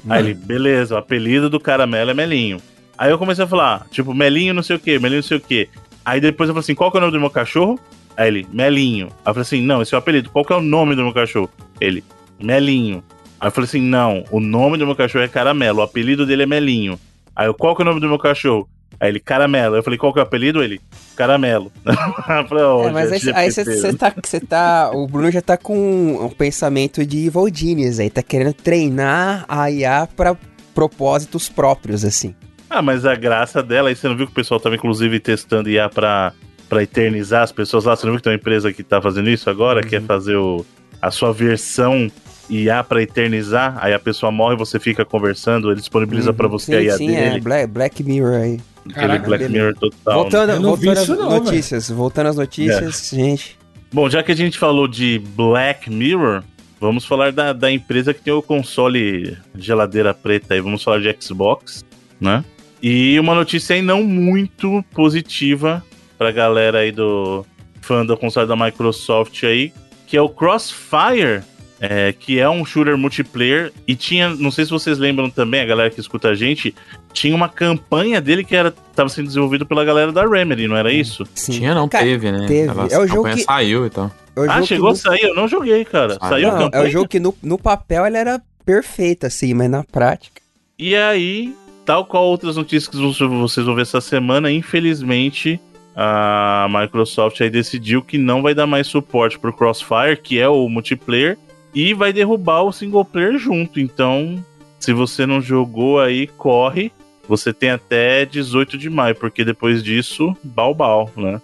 Aí 0.08 0.24
ele, 0.24 0.34
beleza, 0.34 0.96
o 0.96 0.98
apelido 0.98 1.50
do 1.50 1.60
caramelo 1.60 2.12
é 2.12 2.14
Melinho. 2.14 2.60
Aí 2.98 3.12
eu 3.12 3.18
comecei 3.18 3.44
a 3.44 3.48
falar, 3.48 3.88
tipo, 3.90 4.14
Melinho 4.14 4.54
não 4.54 4.64
sei 4.64 4.76
o 4.76 4.80
que, 4.80 5.00
Melinho 5.00 5.22
não 5.22 5.28
sei 5.28 5.38
o 5.38 5.42
que. 5.42 5.68
Aí 6.06 6.22
depois 6.22 6.48
eu 6.48 6.54
falei 6.54 6.64
assim, 6.64 6.76
qual 6.76 6.92
que 6.92 6.98
é 6.98 7.00
o 7.00 7.02
nome 7.02 7.14
do 7.14 7.20
meu 7.20 7.30
cachorro? 7.30 7.80
Aí 8.16 8.28
ele, 8.28 8.48
Melinho. 8.54 9.08
Aí 9.08 9.32
eu 9.32 9.34
falei 9.34 9.42
assim, 9.42 9.62
não, 9.62 9.82
esse 9.82 9.94
é 9.94 9.98
o 9.98 10.00
apelido, 10.00 10.30
qual 10.30 10.46
que 10.46 10.54
é 10.54 10.56
o 10.56 10.62
nome 10.62 10.96
do 10.96 11.04
meu 11.04 11.14
cachorro? 11.14 11.50
Ele, 11.82 12.04
Melinho. 12.40 13.04
Aí 13.40 13.48
eu 13.48 13.52
falei 13.52 13.68
assim, 13.68 13.82
não, 13.82 14.24
o 14.30 14.40
nome 14.40 14.78
do 14.78 14.86
meu 14.86 14.96
cachorro 14.96 15.26
é 15.26 15.28
Caramelo, 15.28 15.80
o 15.80 15.82
apelido 15.82 16.26
dele 16.26 16.44
é 16.44 16.46
Melinho. 16.46 17.00
Aí 17.36 17.48
eu, 17.48 17.54
qual 17.54 17.76
que 17.76 17.82
é 17.82 17.86
o 17.86 17.88
nome 17.88 18.00
do 18.00 18.08
meu 18.08 18.20
cachorro? 18.20 18.70
Aí 19.00 19.10
ele, 19.10 19.20
Caramelo. 19.20 19.76
Eu 19.76 19.84
falei, 19.84 19.98
qual 19.98 20.14
que 20.14 20.20
é 20.20 20.22
o 20.22 20.26
apelido? 20.26 20.64
Ele, 20.64 20.80
Caramelo. 21.16 21.72
Falei, 22.48 22.64
ó, 22.64 22.88
É, 22.88 22.92
mas 22.92 23.12
aí, 23.12 23.20
chat 23.20 23.36
aí 23.36 23.52
você 23.52 23.94
tá, 23.94 24.14
cê 24.24 24.40
tá... 24.40 24.92
O 24.94 25.08
Bruno 25.08 25.32
já 25.32 25.42
tá 25.42 25.58
com 25.58 26.26
um 26.26 26.30
pensamento 26.30 27.06
de 27.06 27.30
Genius 27.54 28.00
aí, 28.00 28.10
tá 28.10 28.24
querendo 28.24 28.54
treinar 28.54 29.46
a 29.48 29.70
IA 29.70 30.08
pra 30.16 30.38
propósitos 30.74 31.50
próprios, 31.50 32.06
assim. 32.06 32.36
Ah, 32.70 32.82
mas 32.82 33.06
a 33.06 33.14
graça 33.14 33.62
dela, 33.62 33.90
aí 33.90 33.96
você 33.96 34.08
não 34.08 34.16
viu 34.16 34.26
que 34.26 34.32
o 34.32 34.36
pessoal 34.36 34.60
tava 34.60 34.76
inclusive 34.76 35.20
testando 35.20 35.70
IA 35.70 35.90
pra, 35.90 36.34
pra 36.68 36.82
eternizar 36.82 37.44
as 37.44 37.52
pessoas 37.52 37.86
lá? 37.86 37.96
Você 37.96 38.06
não 38.06 38.14
viu 38.14 38.20
que 38.20 38.24
tem 38.24 38.32
uma 38.32 38.40
empresa 38.40 38.74
que 38.74 38.84
tá 38.84 39.02
fazendo 39.02 39.30
isso 39.30 39.50
agora? 39.50 39.82
Uhum. 39.82 39.88
Que 39.88 39.98
é 39.98 40.02
fazer 40.02 40.36
o, 40.36 40.66
a 41.02 41.12
sua 41.12 41.32
versão 41.34 42.10
IA 42.50 42.84
pra 42.84 43.02
eternizar? 43.02 43.78
Aí 43.80 43.94
a 43.94 44.00
pessoa 44.00 44.32
morre 44.32 44.56
e 44.56 44.58
você 44.58 44.80
fica 44.80 45.06
conversando, 45.06 45.72
ele 45.72 45.80
disponibiliza 45.80 46.34
pra 46.34 46.48
você 46.48 46.66
sim, 46.66 46.76
a 46.76 46.82
IA 46.82 46.98
sim, 46.98 47.08
dele. 47.08 47.38
é 47.38 47.40
Black, 47.40 47.68
Black 47.68 48.04
Mirror 48.04 48.36
aí. 48.36 48.60
Aquele 48.82 48.94
Caraca, 48.94 49.28
Black 49.28 49.44
beleza. 49.44 49.66
Mirror 49.66 49.80
total. 49.80 50.14
né? 50.14 50.22
voltando 50.22 50.78
vi 50.78 50.86
voltando 50.86 51.00
às 51.00 51.08
não, 51.08 51.30
notícias, 51.30 51.90
voltando 51.90 52.28
às 52.28 52.36
notícias, 52.36 53.10
gente... 53.14 53.58
Bom, 53.94 54.10
já 54.10 54.24
que 54.24 54.32
a 54.32 54.36
gente 54.36 54.58
falou 54.58 54.88
de 54.88 55.22
Black 55.36 55.90
Mirror, 55.90 56.44
vamos 56.82 57.06
falar 57.06 57.32
da, 57.32 57.54
da 57.54 57.72
empresa 57.72 58.12
que 58.12 58.22
tem 58.22 58.34
o 58.34 58.42
console 58.42 59.38
geladeira 59.56 60.16
preta 60.16 60.56
aí. 60.56 60.62
Vamos 60.62 60.82
falar 60.84 61.00
de 61.00 61.16
Xbox, 61.22 61.86
né? 62.20 62.44
E 62.82 63.20
uma 63.20 63.36
notícia 63.36 63.76
aí 63.76 63.84
não 63.84 64.04
muito 64.04 64.84
positiva 64.94 65.84
pra 66.18 66.32
galera 66.32 66.80
aí 66.80 66.92
do 66.92 67.46
fã 67.82 68.04
do 68.04 68.18
console 68.18 68.48
da 68.48 68.56
Microsoft 68.56 69.44
aí, 69.44 69.72
que 70.08 70.18
é 70.18 70.22
o 70.22 70.28
Crossfire 70.28 71.44
é, 71.86 72.14
que 72.14 72.40
é 72.40 72.50
um 72.50 72.64
shooter 72.64 72.98
multiplayer 72.98 73.74
e 73.86 73.94
tinha, 73.94 74.30
não 74.30 74.50
sei 74.50 74.64
se 74.64 74.72
vocês 74.72 74.98
lembram 74.98 75.30
também, 75.30 75.60
a 75.60 75.66
galera 75.66 75.90
que 75.90 76.00
escuta 76.00 76.30
a 76.30 76.34
gente, 76.34 76.74
tinha 77.12 77.36
uma 77.36 77.50
campanha 77.50 78.22
dele 78.22 78.46
que 78.46 78.56
era 78.56 78.74
estava 78.90 79.10
sendo 79.10 79.28
desenvolvido 79.28 79.66
pela 79.66 79.84
galera 79.84 80.10
da 80.10 80.26
Remedy, 80.26 80.66
não 80.66 80.78
era 80.78 80.94
isso? 80.94 81.28
Sim. 81.36 81.52
Tinha 81.52 81.76
não, 81.76 81.90
Cara, 81.90 82.06
teve, 82.06 82.32
né? 82.32 82.46
Teve. 82.48 82.70
Ela, 82.70 82.88
é 82.90 82.98
o 82.98 83.06
jogo 83.06 83.30
que 83.30 83.42
saiu 83.42 83.84
e 83.84 83.88
então. 83.88 84.10
tal. 84.34 84.46
É 84.46 84.50
ah, 84.50 84.62
chegou 84.64 84.92
a 84.92 84.96
sair, 84.96 85.24
eu 85.24 85.36
não 85.36 85.46
joguei, 85.46 85.84
cara. 85.84 86.18
Ah, 86.22 86.30
saiu 86.30 86.48
não, 86.48 86.56
a 86.56 86.60
campanha. 86.60 86.84
É 86.86 86.88
o 86.88 86.90
jogo 86.90 87.08
que 87.10 87.20
no, 87.20 87.36
no 87.44 87.58
papel 87.58 88.06
ele 88.06 88.18
era 88.18 88.42
perfeito, 88.66 89.26
assim, 89.26 89.54
mas 89.54 89.70
na 89.70 89.84
prática. 89.84 90.42
E 90.80 90.96
aí, 90.96 91.54
tal 91.86 92.06
qual 92.06 92.24
outras 92.24 92.56
notícias 92.56 92.88
que 92.88 92.96
vocês 92.96 93.66
vão 93.66 93.76
ver 93.76 93.82
essa 93.82 94.00
semana, 94.00 94.50
infelizmente, 94.50 95.60
a 95.94 96.66
Microsoft 96.70 97.42
aí 97.42 97.50
decidiu 97.50 98.02
que 98.02 98.18
não 98.18 98.42
vai 98.42 98.56
dar 98.56 98.66
mais 98.66 98.88
suporte 98.88 99.38
pro 99.38 99.52
Crossfire, 99.52 100.16
que 100.16 100.40
é 100.40 100.48
o 100.48 100.70
multiplayer, 100.70 101.38
e 101.74 101.94
vai 101.94 102.14
derrubar 102.14 102.64
o 102.64 102.72
single 102.72 103.06
player 103.06 103.38
junto. 103.38 103.80
Então, 103.80 104.44
se 104.80 104.94
você 104.94 105.26
não 105.26 105.42
jogou 105.42 106.00
aí, 106.00 106.28
corre. 106.28 106.92
Você 107.28 107.54
tem 107.54 107.72
até 107.72 108.26
18 108.26 108.78
de 108.78 108.90
maio, 108.90 109.16
porque 109.16 109.46
depois 109.46 109.82
disso, 109.82 110.36
balbal, 110.44 111.10
né? 111.16 111.42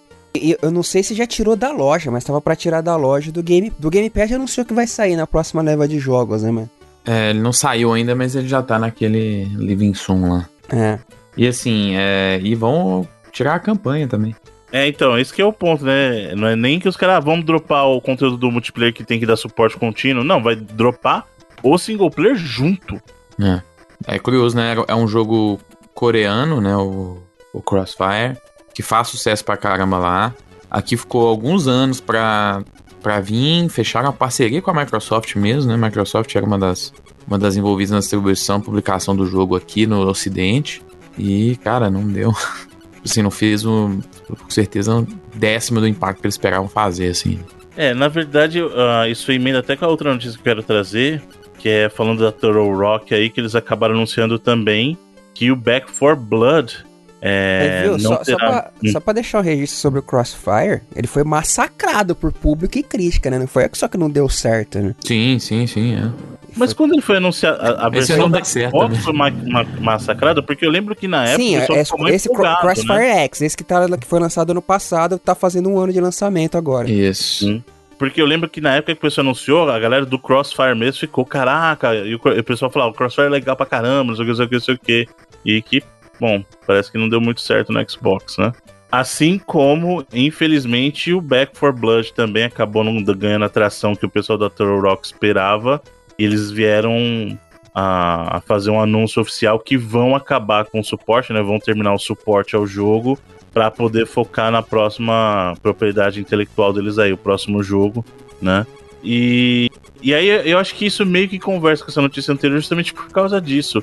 Eu 0.61 0.69
não 0.71 0.83
sei 0.83 1.01
se 1.01 1.15
já 1.15 1.25
tirou 1.25 1.55
da 1.55 1.71
loja, 1.71 2.11
mas 2.11 2.23
tava 2.23 2.39
para 2.39 2.55
tirar 2.55 2.81
da 2.81 2.95
loja 2.95 3.31
do 3.31 3.41
Game 3.41 3.71
do 3.79 3.89
Game 3.89 4.09
Pass 4.09 4.31
anunciou 4.31 4.65
que 4.65 4.73
vai 4.73 4.85
sair 4.85 5.15
na 5.15 5.25
próxima 5.25 5.61
leva 5.61 5.87
de 5.87 5.97
jogos, 5.97 6.43
né, 6.43 6.51
mano? 6.51 6.69
É, 7.05 7.31
ele 7.31 7.39
não 7.39 7.51
saiu 7.51 7.93
ainda, 7.93 8.13
mas 8.13 8.35
ele 8.35 8.47
já 8.47 8.61
tá 8.61 8.77
naquele 8.77 9.45
Living 9.55 9.93
Soon 9.93 10.29
lá. 10.29 10.49
É. 10.69 10.99
E 11.35 11.47
assim, 11.47 11.95
é, 11.95 12.39
e 12.43 12.53
vão 12.53 13.07
tirar 13.31 13.55
a 13.55 13.59
campanha 13.59 14.07
também. 14.07 14.35
É, 14.71 14.87
então, 14.87 15.17
esse 15.17 15.33
que 15.33 15.41
é 15.41 15.45
o 15.45 15.53
ponto, 15.53 15.83
né? 15.83 16.33
Não 16.35 16.47
é 16.47 16.55
nem 16.55 16.79
que 16.79 16.87
os 16.87 16.95
caras 16.95 17.17
ah, 17.17 17.19
vão 17.19 17.41
dropar 17.41 17.87
o 17.87 17.99
conteúdo 17.99 18.37
do 18.37 18.51
multiplayer 18.51 18.93
que 18.93 19.03
tem 19.03 19.19
que 19.19 19.25
dar 19.25 19.35
suporte 19.35 19.77
contínuo. 19.77 20.23
Não, 20.23 20.41
vai 20.41 20.55
dropar 20.55 21.25
o 21.63 21.77
single 21.77 22.11
player 22.11 22.35
junto. 22.35 23.01
É. 23.39 23.61
É 24.05 24.19
curioso, 24.19 24.55
né? 24.55 24.75
É 24.87 24.95
um 24.95 25.07
jogo 25.07 25.59
coreano, 25.93 26.61
né? 26.61 26.75
O, 26.75 27.17
o 27.51 27.61
Crossfire, 27.61 28.37
que 28.73 28.83
faz 28.83 29.07
sucesso 29.07 29.43
pra 29.43 29.57
caramba 29.57 29.97
lá. 29.97 30.33
Aqui 30.69 30.95
ficou 30.95 31.27
alguns 31.27 31.67
anos 31.67 31.99
pra, 31.99 32.63
pra 33.01 33.19
vir, 33.19 33.67
fecharam 33.69 34.09
a 34.09 34.13
parceria 34.13 34.61
com 34.61 34.69
a 34.69 34.73
Microsoft 34.73 35.35
mesmo, 35.35 35.71
né? 35.71 35.77
Microsoft 35.77 36.33
era 36.35 36.45
uma 36.45 36.59
das, 36.59 36.93
uma 37.27 37.39
das 37.39 37.55
envolvidas 37.55 37.91
na 37.91 37.99
distribuição, 37.99 38.61
publicação 38.61 39.15
do 39.15 39.25
jogo 39.25 39.55
aqui 39.55 39.87
no 39.87 40.07
Ocidente. 40.07 40.81
E, 41.17 41.57
cara, 41.63 41.89
não 41.89 42.07
deu. 42.07 42.31
assim, 43.03 43.23
não 43.23 43.31
fez 43.31 43.65
um, 43.65 43.99
com 44.35 44.49
certeza 44.49 44.95
um 44.95 45.07
décimo 45.35 45.79
do 45.79 45.87
impacto 45.87 46.21
que 46.21 46.27
eles 46.27 46.35
esperavam 46.35 46.67
fazer, 46.67 47.09
assim. 47.09 47.39
É, 47.75 47.93
na 47.93 48.07
verdade, 48.07 48.61
uh, 48.61 49.07
isso 49.09 49.31
emenda 49.31 49.59
até 49.59 49.75
com 49.75 49.85
a 49.85 49.87
outra 49.87 50.11
notícia 50.11 50.33
que 50.33 50.39
eu 50.39 50.43
quero 50.43 50.63
trazer, 50.63 51.21
que 51.57 51.69
é 51.69 51.89
falando 51.89 52.21
da 52.21 52.31
Turtle 52.31 52.73
Rock 52.75 53.13
aí, 53.13 53.29
que 53.29 53.39
eles 53.39 53.55
acabaram 53.55 53.95
anunciando 53.95 54.37
também 54.37 54.97
que 55.33 55.51
o 55.51 55.55
Back 55.55 55.89
for 55.89 56.15
Blood 56.15 56.85
é, 57.21 57.83
viu, 57.83 57.99
só, 57.99 58.17
terá... 58.17 58.23
só, 58.23 58.37
pra, 58.37 58.71
hum. 58.83 58.91
só 58.91 58.99
pra 58.99 59.13
deixar 59.13 59.39
um 59.39 59.41
registro 59.41 59.79
sobre 59.79 59.99
o 59.99 60.03
Crossfire, 60.03 60.81
ele 60.95 61.07
foi 61.07 61.23
massacrado 61.23 62.15
por 62.15 62.31
público 62.31 62.77
e 62.77 62.83
crítica, 62.83 63.29
né? 63.29 63.37
Não 63.39 63.47
foi 63.47 63.69
só 63.73 63.87
que 63.87 63.97
não 63.97 64.09
deu 64.09 64.29
certo, 64.29 64.79
né? 64.79 64.95
Sim, 64.99 65.37
sim, 65.39 65.67
sim, 65.67 65.95
é. 65.95 66.11
Mas 66.55 66.73
quando 66.73 66.93
ele 66.93 67.01
foi 67.01 67.17
anunciado, 67.17 67.59
a, 67.61 67.85
a 67.85 67.89
versão 67.89 68.29
da 68.29 68.43
Xbox 68.43 68.97
né? 68.97 69.01
foi 69.03 69.13
ma, 69.13 69.31
ma, 69.31 69.63
massacrada, 69.79 70.41
porque 70.41 70.65
eu 70.65 70.69
lembro 70.69 70.95
que 70.95 71.07
na 71.07 71.25
época. 71.25 71.43
Sim, 71.43 71.55
esse, 71.55 71.93
esse 72.09 72.29
Crossfire 72.29 72.87
né? 72.87 73.23
X, 73.25 73.41
esse 73.41 73.57
que, 73.57 73.63
tá, 73.63 73.85
que 73.97 74.07
foi 74.07 74.19
lançado 74.19 74.51
ano 74.51 74.61
passado, 74.61 75.17
tá 75.17 75.35
fazendo 75.35 75.69
um 75.69 75.79
ano 75.79 75.93
de 75.93 76.01
lançamento 76.01 76.57
agora. 76.57 76.89
Isso. 76.89 77.47
Hum. 77.47 77.61
Porque 77.97 78.21
eu 78.21 78.25
lembro 78.25 78.47
que 78.49 78.61
na 78.61 78.75
época 78.75 78.93
que 78.93 78.99
o 78.99 79.01
pessoal 79.01 79.25
anunciou, 79.25 79.69
a 79.69 79.77
galera 79.77 80.05
do 80.05 80.17
Crossfire 80.17 80.73
mesmo 80.73 81.01
ficou, 81.01 81.25
caraca, 81.25 81.93
e 81.93 82.15
o, 82.15 82.17
o 82.17 82.43
pessoal 82.43 82.71
falava, 82.71 82.91
o 82.91 82.93
Crossfire 82.93 83.27
é 83.27 83.29
legal 83.29 83.57
pra 83.57 83.65
caramba, 83.65 84.05
não 84.05 84.15
sei 84.15 84.23
o 84.23 84.27
que, 84.27 84.29
não 84.31 84.35
sei 84.35 84.45
o 84.45 84.49
que, 84.49 84.55
não 84.55 84.61
sei 84.61 84.75
o 84.75 84.79
que. 84.79 85.07
E 85.45 85.61
que 85.61 85.83
bom, 86.19 86.43
parece 86.67 86.91
que 86.91 86.97
não 86.97 87.07
deu 87.07 87.21
muito 87.21 87.41
certo 87.41 87.71
no 87.71 87.89
Xbox, 87.89 88.37
né? 88.37 88.51
Assim 88.91 89.37
como, 89.37 90.03
infelizmente, 90.11 91.13
o 91.13 91.21
Back 91.21 91.57
for 91.57 91.71
Blood 91.71 92.11
também 92.13 92.43
acabou 92.43 92.83
não 92.83 93.01
ganhando 93.03 93.43
a 93.43 93.45
atração 93.45 93.95
que 93.95 94.05
o 94.05 94.09
pessoal 94.09 94.37
da 94.37 94.49
Turtle 94.49 94.81
Rock 94.81 95.05
esperava. 95.05 95.81
Eles 96.19 96.51
vieram 96.51 97.37
a, 97.73 98.37
a, 98.37 98.41
fazer 98.41 98.69
um 98.69 98.81
anúncio 98.81 99.21
oficial 99.21 99.59
que 99.59 99.77
vão 99.77 100.15
acabar 100.15 100.65
com 100.65 100.81
o 100.81 100.83
suporte, 100.83 101.31
né? 101.31 101.41
Vão 101.41 101.59
terminar 101.59 101.93
o 101.93 101.99
suporte 101.99 102.55
ao 102.55 102.67
jogo 102.67 103.17
para 103.53 103.71
poder 103.71 104.05
focar 104.05 104.51
na 104.51 104.61
próxima 104.61 105.55
propriedade 105.63 106.19
intelectual 106.19 106.73
deles 106.73 106.99
aí, 106.99 107.13
o 107.13 107.17
próximo 107.17 107.63
jogo, 107.63 108.05
né? 108.41 108.67
E, 109.03 109.69
e 110.01 110.13
aí 110.13 110.27
eu 110.27 110.57
acho 110.57 110.75
que 110.75 110.85
isso 110.85 111.05
meio 111.05 111.29
que 111.29 111.39
conversa 111.39 111.83
com 111.83 111.89
essa 111.89 112.01
notícia 112.01 112.33
anterior 112.33 112.59
justamente 112.59 112.93
por 112.93 113.09
causa 113.09 113.39
disso 113.39 113.81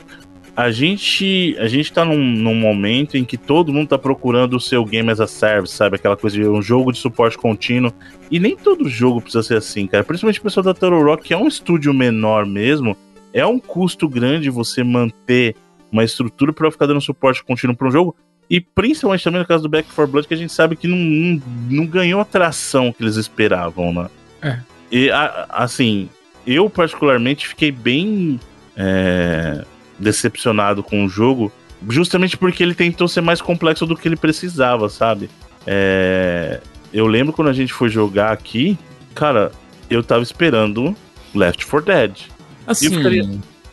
a 0.57 0.71
gente 0.71 1.55
a 1.59 1.69
gente 1.69 1.93
tá 1.93 2.03
num, 2.03 2.17
num, 2.17 2.55
momento 2.55 3.19
em 3.19 3.25
que 3.25 3.37
todo 3.37 3.73
mundo 3.73 3.89
tá 3.89 3.99
procurando 3.99 4.57
o 4.57 4.61
seu 4.61 4.83
game 4.87 5.11
as 5.11 5.21
a 5.21 5.27
service, 5.27 5.75
sabe? 5.75 5.97
Aquela 5.97 6.17
coisa 6.17 6.35
de 6.35 6.49
um 6.49 6.63
jogo 6.63 6.93
de 6.93 6.99
suporte 6.99 7.37
contínuo. 7.37 7.93
E 8.31 8.41
nem 8.41 8.57
todo 8.57 8.89
jogo 8.89 9.21
precisa 9.21 9.43
ser 9.43 9.59
assim, 9.59 9.87
cara. 9.87 10.03
Principalmente 10.03 10.41
o 10.41 10.43
pessoal 10.43 10.65
da 10.65 10.73
Turtle 10.73 11.03
Rock, 11.03 11.25
que 11.25 11.35
é 11.35 11.37
um 11.37 11.47
estúdio 11.47 11.93
menor 11.93 12.47
mesmo, 12.47 12.97
é 13.35 13.45
um 13.45 13.59
custo 13.59 14.09
grande 14.09 14.49
você 14.49 14.83
manter 14.83 15.55
uma 15.93 16.03
estrutura 16.03 16.55
para 16.55 16.71
ficar 16.71 16.87
dando 16.87 17.03
suporte 17.03 17.45
contínuo 17.45 17.77
para 17.77 17.89
um 17.89 17.91
jogo. 17.91 18.17
E 18.49 18.59
principalmente 18.59 19.25
também 19.25 19.41
no 19.41 19.47
caso 19.47 19.65
do 19.65 19.69
Back 19.69 19.93
4 19.93 20.11
Blood, 20.11 20.27
que 20.27 20.35
a 20.35 20.39
gente 20.39 20.53
sabe 20.53 20.75
que 20.75 20.89
não, 20.89 20.97
não, 20.97 21.43
não 21.69 21.87
ganhou 21.87 22.19
a 22.19 22.23
atração 22.23 22.93
que 22.93 23.03
eles 23.03 23.17
esperavam, 23.17 23.93
né? 23.93 24.09
É. 24.41 24.59
E 24.91 25.11
a, 25.11 25.47
assim, 25.51 26.09
eu 26.47 26.71
particularmente 26.71 27.47
fiquei 27.47 27.71
bem. 27.71 28.41
É 28.75 29.65
decepcionado 29.99 30.83
com 30.83 31.05
o 31.05 31.09
jogo, 31.09 31.53
justamente 31.89 32.37
porque 32.37 32.63
ele 32.63 32.75
tentou 32.75 33.09
ser 33.09 33.21
mais 33.21 33.41
complexo 33.41 33.87
do 33.87 33.97
que 33.97 34.09
ele 34.09 34.17
precisava, 34.17 34.89
sabe? 34.89 35.31
É... 35.67 36.61
Eu 36.93 37.07
lembro 37.07 37.33
quando 37.33 37.49
a 37.49 37.53
gente 37.53 37.73
foi 37.73 37.89
jogar 37.89 38.33
aqui, 38.33 38.79
cara, 39.15 39.53
eu 39.91 40.03
tava 40.03 40.23
esperando 40.23 40.97
Left 41.35 41.67
4 41.67 41.87
Dead. 41.87 42.19
Assim, 42.67 42.91
ficaria... 42.91 43.25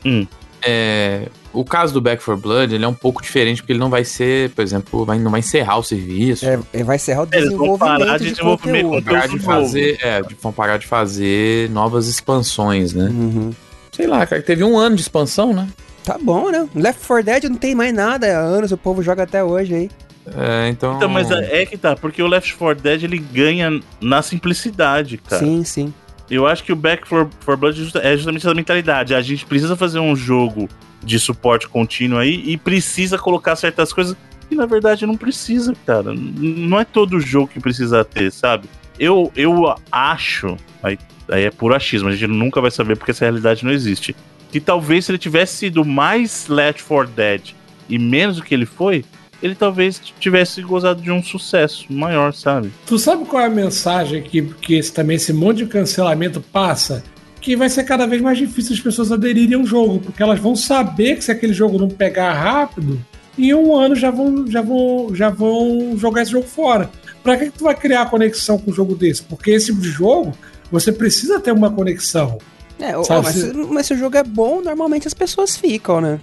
hum. 0.06 0.28
é, 0.62 1.28
o 1.54 1.64
caso 1.64 1.94
do 1.94 2.02
Back 2.02 2.24
4 2.24 2.42
Blood 2.42 2.74
ele 2.74 2.84
é 2.84 2.88
um 2.88 2.94
pouco 2.94 3.22
diferente 3.22 3.62
porque 3.62 3.74
ele 3.74 3.80
não 3.80 3.90
vai 3.90 4.04
ser, 4.04 4.50
por 4.52 4.64
exemplo, 4.64 5.06
vai, 5.06 5.20
não 5.20 5.30
vai 5.30 5.40
encerrar 5.40 5.78
o 5.78 5.84
serviço. 5.84 6.46
É, 6.46 6.60
ele 6.74 6.84
vai 6.84 6.96
encerrar 6.96 7.24
o 7.24 7.26
desenvolvimento 7.28 7.62
Eles 7.62 7.70
vão 7.70 7.78
parar 7.78 8.18
de, 8.18 8.24
de 8.26 8.32
desenvolvimento, 8.32 8.84
conteúdo. 8.86 9.06
Parar 9.06 9.28
de 9.28 9.40
fazer, 9.40 9.98
é, 10.02 10.22
vão 10.42 10.52
parar 10.52 10.78
de 10.78 10.88
fazer 10.88 11.70
novas 11.70 12.08
expansões, 12.08 12.94
né? 12.94 13.06
Uhum. 13.06 13.52
Sei 13.92 14.08
lá, 14.08 14.26
cara, 14.26 14.42
teve 14.42 14.64
um 14.64 14.78
ano 14.78 14.96
de 14.96 15.04
expansão, 15.04 15.54
né? 15.54 15.68
Tá 16.04 16.18
bom, 16.22 16.52
né? 16.52 16.68
Left 16.76 17.06
4 17.06 17.24
Dead 17.24 17.44
não 17.46 17.56
tem 17.56 17.74
mais 17.74 17.94
nada, 17.94 18.28
há 18.28 18.42
anos 18.42 18.72
o 18.72 18.78
povo 18.78 19.02
joga 19.02 19.24
até 19.24 19.44
hoje 19.44 19.74
aí. 19.74 19.92
É, 20.26 20.70
então. 20.70 20.98
Então, 20.98 21.10
mas 21.10 21.30
é, 21.32 21.62
é 21.62 21.66
que 21.66 21.78
tá, 21.78 21.96
porque 21.96 22.22
o 22.22 22.28
Left 22.28 22.56
4 22.56 22.82
Dead 22.82 23.04
ele 23.04 23.18
ganha 23.18 23.80
na 24.02 24.22
simplicidade, 24.22 25.18
cara. 25.18 25.44
Sim, 25.44 25.64
sim. 25.64 25.94
Eu 26.30 26.48
acho 26.48 26.64
que 26.64 26.72
o 26.72 26.76
Back 26.76 27.08
4, 27.08 27.30
for 27.42 27.58
Blood 27.58 27.92
é 28.02 28.16
justamente 28.16 28.46
essa 28.46 28.56
mentalidade. 28.56 29.14
A 29.14 29.22
gente 29.22 29.46
precisa 29.46 29.76
fazer 29.76 30.00
um 30.00 30.16
jogo 30.16 30.70
de 31.04 31.20
suporte 31.20 31.68
contínuo 31.68 32.18
aí 32.18 32.42
e 32.46 32.58
precisa 32.58 33.18
colocar 33.18 33.56
certas 33.56 33.92
coisas 33.92 34.16
que 34.48 34.56
na 34.56 34.66
verdade 34.66 35.06
não 35.06 35.18
precisa, 35.18 35.74
cara. 35.86 36.14
Não 36.14 36.80
é 36.80 36.86
todo 36.86 37.20
jogo 37.20 37.48
que 37.48 37.60
precisa 37.60 38.06
ter, 38.06 38.32
sabe? 38.32 38.70
Eu, 38.98 39.32
eu 39.36 39.76
acho, 39.92 40.56
aí, 40.82 40.98
aí 41.30 41.44
é 41.44 41.52
puro 41.52 41.76
achismo, 41.76 42.10
a 42.10 42.12
gente 42.12 42.28
nunca 42.28 42.62
vai 42.62 42.72
saber 42.72 42.96
porque 42.96 43.12
essa 43.12 43.26
realidade 43.26 43.66
não 43.66 43.72
existe 43.72 44.16
que 44.54 44.60
talvez 44.60 45.06
se 45.06 45.12
ele 45.12 45.18
tivesse 45.18 45.56
sido 45.56 45.84
mais 45.84 46.46
Left 46.48 46.84
4 46.84 47.12
Dead 47.12 47.42
e 47.90 47.98
menos 47.98 48.36
do 48.36 48.44
que 48.44 48.54
ele 48.54 48.68
foi, 48.68 49.04
ele 49.42 49.56
talvez 49.56 50.00
tivesse 50.20 50.62
gozado 50.62 51.02
de 51.02 51.10
um 51.10 51.24
sucesso 51.24 51.92
maior, 51.92 52.36
sabe? 52.36 52.72
Tu 52.86 53.00
sabe 53.00 53.26
qual 53.26 53.42
é 53.42 53.48
a 53.48 53.50
mensagem 53.50 54.22
que, 54.22 54.44
que 54.44 54.76
esse, 54.76 54.94
também 54.94 55.16
esse 55.16 55.34
monte 55.34 55.58
de 55.58 55.66
cancelamento 55.66 56.40
passa? 56.40 57.04
Que 57.42 57.56
vai 57.56 57.68
ser 57.68 57.84
cada 57.84 58.06
vez 58.06 58.22
mais 58.22 58.38
difícil 58.38 58.76
as 58.76 58.80
pessoas 58.80 59.12
aderirem 59.12 59.56
ao 59.56 59.66
jogo, 59.66 60.00
porque 60.00 60.22
elas 60.22 60.40
vão 60.40 60.56
saber 60.56 61.16
que 61.16 61.24
se 61.24 61.32
aquele 61.32 61.52
jogo 61.52 61.80
não 61.80 61.90
pegar 61.90 62.32
rápido, 62.34 63.04
em 63.36 63.56
um 63.56 63.76
ano 63.76 63.96
já 63.96 64.12
vão, 64.12 64.46
já 64.46 64.62
vão, 64.62 65.16
já 65.16 65.30
vão 65.32 65.98
jogar 65.98 66.22
esse 66.22 66.32
jogo 66.32 66.46
fora. 66.46 66.92
Pra 67.24 67.38
que, 67.38 67.46
que 67.50 67.58
tu 67.58 67.64
vai 67.64 67.74
criar 67.74 68.06
conexão 68.06 68.60
com 68.60 68.70
um 68.70 68.74
jogo 68.74 68.94
desse? 68.94 69.24
Porque 69.24 69.50
esse 69.50 69.66
tipo 69.66 69.82
de 69.82 69.90
jogo, 69.90 70.38
você 70.72 70.92
precisa 70.92 71.40
ter 71.40 71.52
uma 71.52 71.72
conexão. 71.72 72.38
É, 72.80 72.94
mas, 73.22 73.36
se, 73.36 73.54
mas 73.54 73.86
se 73.86 73.94
o 73.94 73.98
jogo 73.98 74.18
é 74.18 74.24
bom, 74.24 74.62
normalmente 74.62 75.08
as 75.08 75.14
pessoas 75.14 75.56
ficam, 75.56 76.02
né? 76.02 76.20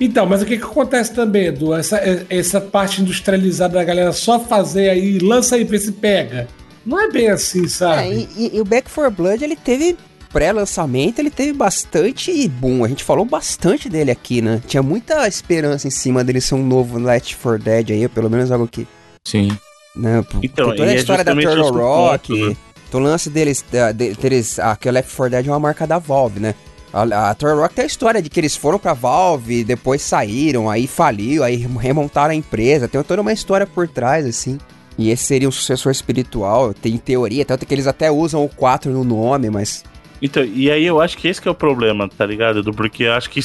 Então, 0.00 0.26
mas 0.26 0.42
o 0.42 0.46
que, 0.46 0.56
que 0.56 0.64
acontece 0.64 1.12
também, 1.12 1.46
Edu? 1.46 1.74
Essa, 1.74 2.00
essa 2.30 2.60
parte 2.60 3.02
industrializada 3.02 3.74
da 3.74 3.84
galera 3.84 4.12
só 4.12 4.38
fazer 4.38 4.90
aí, 4.90 5.18
lança 5.18 5.56
aí, 5.56 5.64
vê 5.64 5.78
se 5.78 5.92
pega. 5.92 6.48
Não 6.84 7.00
é 7.00 7.10
bem 7.10 7.28
assim, 7.28 7.68
sabe? 7.68 8.02
É, 8.02 8.26
e, 8.36 8.56
e, 8.56 8.60
o 8.60 8.64
Back 8.64 8.90
4 8.90 9.10
Blood, 9.10 9.44
ele 9.44 9.56
teve 9.56 9.96
pré-lançamento, 10.32 11.18
ele 11.18 11.30
teve 11.30 11.52
bastante 11.52 12.48
boom. 12.48 12.84
A 12.84 12.88
gente 12.88 13.04
falou 13.04 13.24
bastante 13.24 13.88
dele 13.88 14.10
aqui, 14.10 14.40
né? 14.40 14.60
Tinha 14.66 14.82
muita 14.82 15.28
esperança 15.28 15.86
em 15.86 15.90
cima 15.90 16.24
dele 16.24 16.40
ser 16.40 16.54
um 16.54 16.66
novo 16.66 16.98
Left 16.98 17.36
4 17.36 17.62
Dead 17.62 17.90
aí, 17.90 18.08
pelo 18.08 18.30
menos 18.30 18.50
algo 18.50 18.66
que. 18.66 18.86
Sim. 19.24 19.56
Né? 19.94 20.24
Então, 20.42 20.70
toda 20.70 20.84
a 20.84 20.92
é 20.92 20.96
história 20.96 21.22
da 21.22 21.34
Turtle 21.34 21.70
Rock. 21.70 22.28
Ponto, 22.28 22.48
né? 22.48 22.56
Então 22.92 23.00
o 23.00 23.04
lance 23.04 23.30
deles, 23.30 23.64
de, 23.94 24.12
deles 24.12 24.58
ah, 24.58 24.76
que 24.76 24.86
o 24.86 24.92
Left 24.92 25.16
4 25.16 25.30
Dead 25.30 25.46
é 25.46 25.50
uma 25.50 25.58
marca 25.58 25.86
da 25.86 25.98
Valve, 25.98 26.38
né? 26.38 26.54
A, 26.92 27.30
a 27.30 27.54
Rock 27.54 27.74
tem 27.74 27.84
a 27.84 27.86
história 27.86 28.20
de 28.20 28.28
que 28.28 28.38
eles 28.38 28.54
foram 28.54 28.78
pra 28.78 28.92
Valve, 28.92 29.64
depois 29.64 30.02
saíram, 30.02 30.68
aí 30.68 30.86
faliu, 30.86 31.42
aí 31.42 31.56
remontaram 31.56 32.32
a 32.32 32.34
empresa. 32.34 32.86
Tem 32.86 33.02
toda 33.02 33.22
uma 33.22 33.32
história 33.32 33.66
por 33.66 33.88
trás, 33.88 34.26
assim. 34.26 34.58
E 34.98 35.08
esse 35.08 35.24
seria 35.24 35.48
um 35.48 35.50
sucessor 35.50 35.90
espiritual, 35.90 36.74
tem 36.74 36.98
teoria, 36.98 37.46
tanto 37.46 37.64
que 37.64 37.72
eles 37.72 37.86
até 37.86 38.10
usam 38.10 38.44
o 38.44 38.48
4 38.50 38.92
no 38.92 39.04
nome, 39.04 39.48
mas. 39.48 39.82
Então, 40.20 40.44
e 40.44 40.70
aí 40.70 40.84
eu 40.84 41.00
acho 41.00 41.16
que 41.16 41.28
esse 41.28 41.40
que 41.40 41.48
é 41.48 41.50
o 41.50 41.54
problema, 41.54 42.10
tá 42.10 42.26
ligado? 42.26 42.58
Edu? 42.58 42.74
Porque 42.74 43.04
eu 43.04 43.14
acho 43.14 43.30
que 43.30 43.40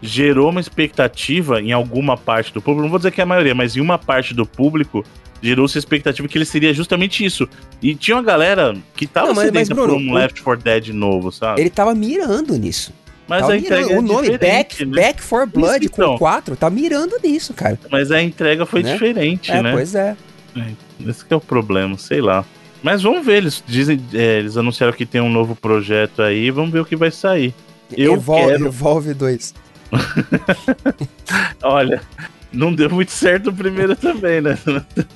gerou 0.00 0.50
uma 0.50 0.60
expectativa 0.60 1.60
em 1.60 1.72
alguma 1.72 2.16
parte 2.16 2.54
do 2.54 2.62
público, 2.62 2.82
não 2.84 2.90
vou 2.90 3.00
dizer 3.00 3.10
que 3.10 3.20
é 3.20 3.24
a 3.24 3.26
maioria, 3.26 3.52
mas 3.52 3.76
em 3.76 3.80
uma 3.80 3.98
parte 3.98 4.32
do 4.32 4.46
público 4.46 5.04
gerou-se 5.42 5.76
a 5.76 5.80
expectativa 5.80 6.26
que 6.26 6.38
ele 6.38 6.44
seria 6.44 6.72
justamente 6.72 7.24
isso. 7.24 7.48
E 7.82 7.94
tinha 7.94 8.16
uma 8.16 8.22
galera 8.22 8.76
que 8.94 9.06
tava 9.06 9.28
não, 9.28 9.34
mas, 9.34 9.50
mas, 9.50 9.68
Bruno, 9.68 9.94
por 9.94 10.02
um 10.02 10.12
Left 10.14 10.42
4 10.42 10.64
Dead 10.64 10.88
novo, 10.88 11.30
sabe? 11.32 11.60
Ele 11.60 11.70
tava 11.70 11.94
mirando 11.94 12.56
nisso. 12.56 12.92
Mas 13.28 13.40
tava 13.40 13.52
a 13.52 13.56
entrega 13.56 13.86
mirando. 13.86 13.94
é 13.94 13.98
O 13.98 14.02
nome 14.02 14.38
Back, 14.38 14.84
né? 14.84 15.02
Back 15.02 15.22
for 15.22 15.46
Blood 15.46 15.84
isso, 15.84 15.94
então. 15.94 16.12
com 16.12 16.18
4 16.18 16.56
tá 16.56 16.70
mirando 16.70 17.16
nisso, 17.22 17.52
cara. 17.52 17.78
Mas 17.90 18.10
a 18.10 18.22
entrega 18.22 18.64
foi 18.64 18.82
né? 18.82 18.92
diferente, 18.92 19.50
é, 19.50 19.62
né? 19.62 19.72
Pois 19.72 19.94
é. 19.94 20.16
é. 20.56 20.72
Esse 21.08 21.24
é 21.28 21.36
o 21.36 21.40
problema, 21.40 21.98
sei 21.98 22.20
lá. 22.20 22.44
Mas 22.82 23.02
vamos 23.02 23.26
ver, 23.26 23.38
eles 23.38 23.64
dizem, 23.66 24.00
é, 24.14 24.38
eles 24.38 24.56
anunciaram 24.56 24.92
que 24.92 25.04
tem 25.04 25.20
um 25.20 25.30
novo 25.30 25.56
projeto 25.56 26.22
aí, 26.22 26.50
vamos 26.50 26.70
ver 26.70 26.80
o 26.80 26.84
que 26.84 26.94
vai 26.94 27.10
sair. 27.10 27.52
Eu 27.96 28.14
Evolve, 28.14 28.52
quero... 28.52 28.66
Evolve 28.66 29.14
2. 29.14 29.54
Olha, 31.62 32.00
não 32.52 32.74
deu 32.74 32.90
muito 32.90 33.12
certo 33.12 33.50
o 33.50 33.52
primeiro 33.52 33.94
também, 33.96 34.40
né? 34.40 34.58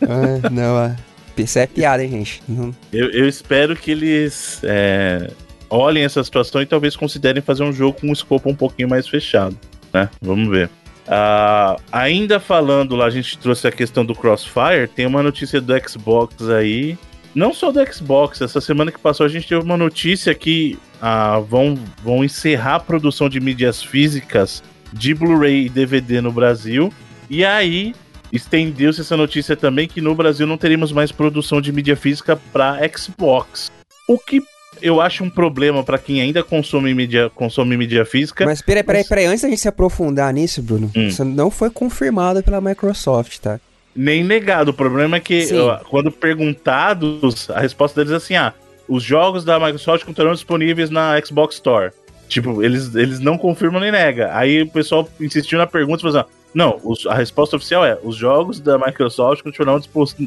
ah, 0.03 0.51
não, 0.51 0.77
ah, 0.77 0.97
isso 1.37 1.59
é 1.59 1.67
piada, 1.67 2.05
hein, 2.05 2.11
gente? 2.11 2.43
Não... 2.49 2.75
Eu, 2.93 3.11
eu, 3.11 3.29
espero 3.29 3.75
que 3.75 3.91
eles 3.91 4.61
é, 4.63 5.31
olhem 5.69 6.05
essa 6.05 6.23
situação 6.23 6.61
e 6.61 6.67
talvez 6.67 6.97
considerem 6.97 7.43
fazer 7.43 7.63
um 7.63 7.73
jogo 7.73 8.01
com 8.01 8.09
um 8.09 8.13
escopo 8.13 8.51
um 8.51 8.55
pouquinho 8.55 8.89
mais 8.89 9.09
fechado, 9.09 9.57
né? 9.93 10.09
Vamos 10.21 10.49
ver. 10.49 10.69
Uh, 11.07 11.81
ainda 11.91 12.39
falando 12.39 12.95
lá, 12.95 13.07
a 13.07 13.11
gente 13.11 13.37
trouxe 13.39 13.67
a 13.67 13.73
questão 13.73 14.05
do 14.05 14.15
Crossfire, 14.15 14.89
tem 14.95 15.07
uma 15.07 15.23
notícia 15.23 15.61
do 15.61 15.73
Xbox 15.89 16.49
aí. 16.49 16.97
Não 17.35 17.55
só 17.55 17.71
do 17.71 17.81
Xbox, 17.93 18.41
essa 18.41 18.61
semana 18.61 18.93
que 18.93 18.99
passou 18.99 19.25
a 19.25 19.29
gente 19.29 19.49
teve 19.49 19.63
uma 19.63 19.77
notícia 19.77 20.35
que 20.35 20.79
uh, 21.01 21.43
vão, 21.43 21.79
vão 22.03 22.25
encerrar 22.25 22.77
a 22.77 22.81
produção 22.81 23.29
de 23.29 23.41
mídias 23.41 23.83
físicas 23.83 24.63
de 24.93 25.15
Blu-ray 25.15 25.67
e 25.67 25.69
DVD 25.69 26.21
no 26.21 26.33
Brasil. 26.33 26.93
E 27.31 27.45
aí 27.45 27.95
estendeu-se 28.33 29.01
essa 29.01 29.17
notícia 29.17 29.57
também 29.57 29.87
que 29.87 30.01
no 30.01 30.15
Brasil 30.15 30.47
não 30.47 30.59
teremos 30.59 30.91
mais 30.91 31.13
produção 31.13 31.61
de 31.61 31.73
mídia 31.73 31.97
física 31.97 32.37
para 32.53 32.79
Xbox. 32.97 33.71
O 34.09 34.19
que 34.19 34.43
eu 34.83 35.01
acho 35.01 35.23
um 35.23 35.31
problema 35.31 35.85
para 35.85 35.99
quem 35.99 36.21
ainda 36.21 36.43
consome 36.43 36.93
mídia, 36.93 37.31
consome 37.31 37.77
mídia 37.77 38.05
física. 38.05 38.45
Mas 38.45 38.63
peraí, 38.63 38.83
peraí, 38.83 39.05
peraí, 39.05 39.27
antes 39.27 39.43
da 39.43 39.49
gente 39.49 39.61
se 39.61 39.69
aprofundar 39.69 40.33
nisso, 40.33 40.61
Bruno, 40.63 40.91
hum. 40.97 41.07
isso 41.07 41.25
não 41.25 41.51
foi 41.51 41.71
confirmado 41.71 42.43
pela 42.43 42.61
Microsoft, 42.61 43.39
tá? 43.39 43.61
Nem 43.95 44.25
negado. 44.25 44.71
O 44.71 44.75
problema 44.75 45.17
é 45.17 45.21
que 45.21 45.49
quando 45.89 46.11
perguntados, 46.11 47.51
a 47.51 47.61
resposta 47.61 48.01
deles 48.01 48.13
é 48.13 48.17
assim: 48.17 48.37
ah, 48.37 48.55
os 48.89 49.03
jogos 49.03 49.45
da 49.45 49.59
Microsoft 49.59 50.05
continuarão 50.05 50.35
disponíveis 50.35 50.91
na 50.91 51.21
Xbox 51.21 51.57
Store. 51.57 51.93
Tipo, 52.29 52.63
eles, 52.63 52.95
eles 52.95 53.19
não 53.19 53.37
confirmam 53.37 53.81
nem 53.81 53.91
negam. 53.91 54.29
Aí 54.33 54.63
o 54.63 54.69
pessoal 54.69 55.09
insistiu 55.21 55.59
na 55.59 55.67
pergunta 55.67 55.99
e 55.99 56.03
falou 56.03 56.21
assim, 56.21 56.31
não, 56.55 56.79
os, 56.83 57.07
a 57.07 57.15
resposta 57.15 57.57
oficial 57.57 57.85
é: 57.85 57.99
os 58.03 58.17
jogos 58.17 58.61
da 58.61 58.79
Microsoft 58.79 59.43
continuarão 59.43 59.81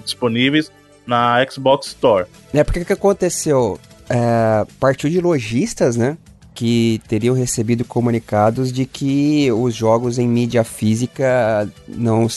disponíveis 0.03 0.72
na 1.06 1.46
Xbox 1.50 1.88
Store. 1.88 2.25
É, 2.53 2.63
porque 2.63 2.86
que 2.86 2.94
aconteceu? 2.94 3.80
É, 4.10 4.65
partiu 4.80 5.10
de 5.10 5.20
lojistas, 5.20 5.96
né? 5.98 6.18
Que 6.53 7.01
teriam 7.08 7.36
recebido 7.36 7.84
comunicados 7.84 8.72
de 8.72 8.86
que 8.86 9.51
os 9.51 9.74
jogos 9.74 10.18
em 10.18 10.27
mídia 10.27 10.63
física 10.63 11.70
não 11.88 12.27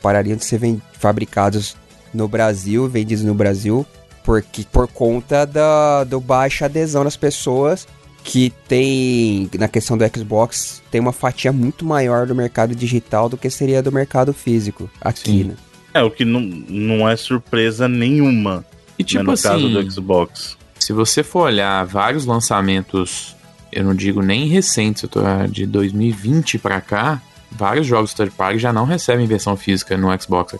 parariam 0.00 0.36
de 0.36 0.44
ser 0.44 0.60
fabricados 0.92 1.76
no 2.12 2.26
Brasil, 2.26 2.88
vendidos 2.88 3.24
no 3.24 3.34
Brasil, 3.34 3.86
porque, 4.24 4.64
por 4.72 4.88
conta 4.88 5.44
da 5.44 6.04
do 6.04 6.20
baixa 6.20 6.64
adesão 6.64 7.04
das 7.04 7.16
pessoas 7.16 7.86
que 8.24 8.52
tem, 8.66 9.48
na 9.58 9.68
questão 9.68 9.96
do 9.96 10.04
Xbox, 10.04 10.82
tem 10.90 11.00
uma 11.00 11.12
fatia 11.12 11.52
muito 11.52 11.84
maior 11.84 12.26
do 12.26 12.34
mercado 12.34 12.74
digital 12.74 13.28
do 13.28 13.36
que 13.36 13.48
seria 13.48 13.82
do 13.82 13.90
mercado 13.90 14.32
físico 14.32 14.90
aqui, 15.00 15.30
Sim. 15.30 15.44
né? 15.44 15.56
É, 15.94 16.02
o 16.02 16.10
que 16.10 16.24
não, 16.24 16.40
não 16.40 17.08
é 17.08 17.16
surpresa 17.16 17.88
nenhuma 17.88 18.64
e, 18.98 19.04
tipo 19.04 19.22
né, 19.22 19.26
no 19.26 19.32
assim, 19.32 19.48
caso 19.48 19.68
do 19.68 19.90
Xbox. 19.90 20.56
Se 20.78 20.92
você 20.92 21.22
for 21.22 21.46
olhar 21.46 21.84
vários 21.86 22.26
lançamentos, 22.26 23.34
eu 23.72 23.84
não 23.84 23.94
digo 23.94 24.22
nem 24.22 24.46
recentes, 24.46 25.02
eu 25.02 25.08
tô 25.08 25.20
de 25.50 25.66
2020 25.66 26.58
para 26.58 26.80
cá, 26.80 27.22
vários 27.50 27.86
jogos 27.86 28.14
third 28.14 28.32
party 28.32 28.58
já 28.58 28.72
não 28.72 28.84
recebem 28.84 29.26
versão 29.26 29.56
física 29.56 29.96
no 29.96 30.08
Xbox. 30.20 30.56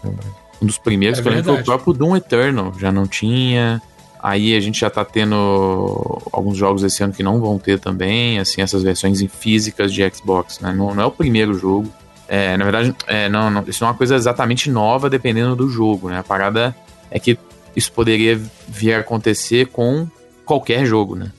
Um 0.61 0.67
dos 0.67 0.79
primeiros 0.79 1.19
é 1.19 1.23
que 1.23 1.29
eu 1.29 1.33
lembro 1.33 1.53
foi 1.53 1.61
o 1.61 1.65
próprio 1.65 1.93
Doom 1.93 2.17
Eternal, 2.17 2.75
já 2.79 2.91
não 2.91 3.07
tinha. 3.07 3.81
Aí 4.21 4.57
a 4.57 4.61
gente 4.61 4.81
já 4.81 4.91
tá 4.91 5.05
tendo 5.05 6.21
alguns 6.33 6.57
jogos 6.57 6.83
esse 6.83 7.03
ano 7.03 7.13
que 7.13 7.23
não 7.23 7.41
vão 7.41 7.59
ter 7.59 7.79
também, 7.79 8.39
assim, 8.39 8.61
essas 8.61 8.83
versões 8.83 9.21
em 9.21 9.29
físicas 9.29 9.93
de 9.93 10.09
Xbox, 10.11 10.59
né? 10.61 10.73
Não, 10.73 10.95
não 10.95 11.03
é 11.03 11.07
o 11.07 11.11
primeiro 11.11 11.55
jogo. 11.55 11.93
É, 12.27 12.57
na 12.57 12.65
verdade, 12.65 12.95
é, 13.07 13.29
não, 13.29 13.51
não, 13.51 13.65
isso 13.67 13.85
é 13.85 13.87
uma 13.87 13.95
coisa 13.95 14.15
exatamente 14.15 14.71
nova 14.71 15.09
dependendo 15.09 15.55
do 15.57 15.69
jogo, 15.69 16.11
né? 16.11 16.19
A 16.19 16.23
parada 16.23 16.77
é 17.11 17.19
que 17.19 17.39
isso 17.75 17.93
poderia 17.93 18.39
vir 18.67 18.95
a 18.95 18.99
acontecer 18.99 19.69
com 19.69 20.07
qualquer 20.45 20.85
jogo, 20.85 21.15
né? 21.15 21.31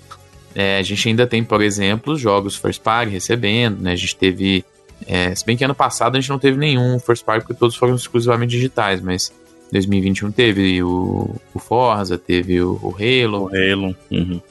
É, 0.55 0.79
a 0.79 0.81
gente 0.81 1.07
ainda 1.07 1.27
tem, 1.27 1.43
por 1.43 1.61
exemplo, 1.61 2.17
jogos 2.17 2.55
first 2.55 2.81
party 2.81 3.11
recebendo, 3.11 3.81
né? 3.81 3.91
A 3.91 3.95
gente 3.95 4.15
teve. 4.15 4.65
É, 5.07 5.33
se 5.33 5.45
bem 5.45 5.55
que 5.55 5.63
ano 5.63 5.75
passado 5.75 6.17
a 6.17 6.19
gente 6.19 6.29
não 6.29 6.39
teve 6.39 6.57
nenhum 6.57 6.99
first 6.99 7.23
party 7.23 7.45
porque 7.45 7.57
todos 7.57 7.75
foram 7.75 7.95
exclusivamente 7.95 8.51
digitais, 8.51 9.01
mas 9.01 9.31
2021 9.71 10.31
teve 10.31 10.81
o, 10.83 11.35
o 11.53 11.59
Forza, 11.59 12.17
teve 12.17 12.61
o, 12.61 12.79
o 12.81 12.95
Halo. 12.95 13.43
O 13.43 13.47
Halo. 13.47 13.95
Uhum. 14.11 14.41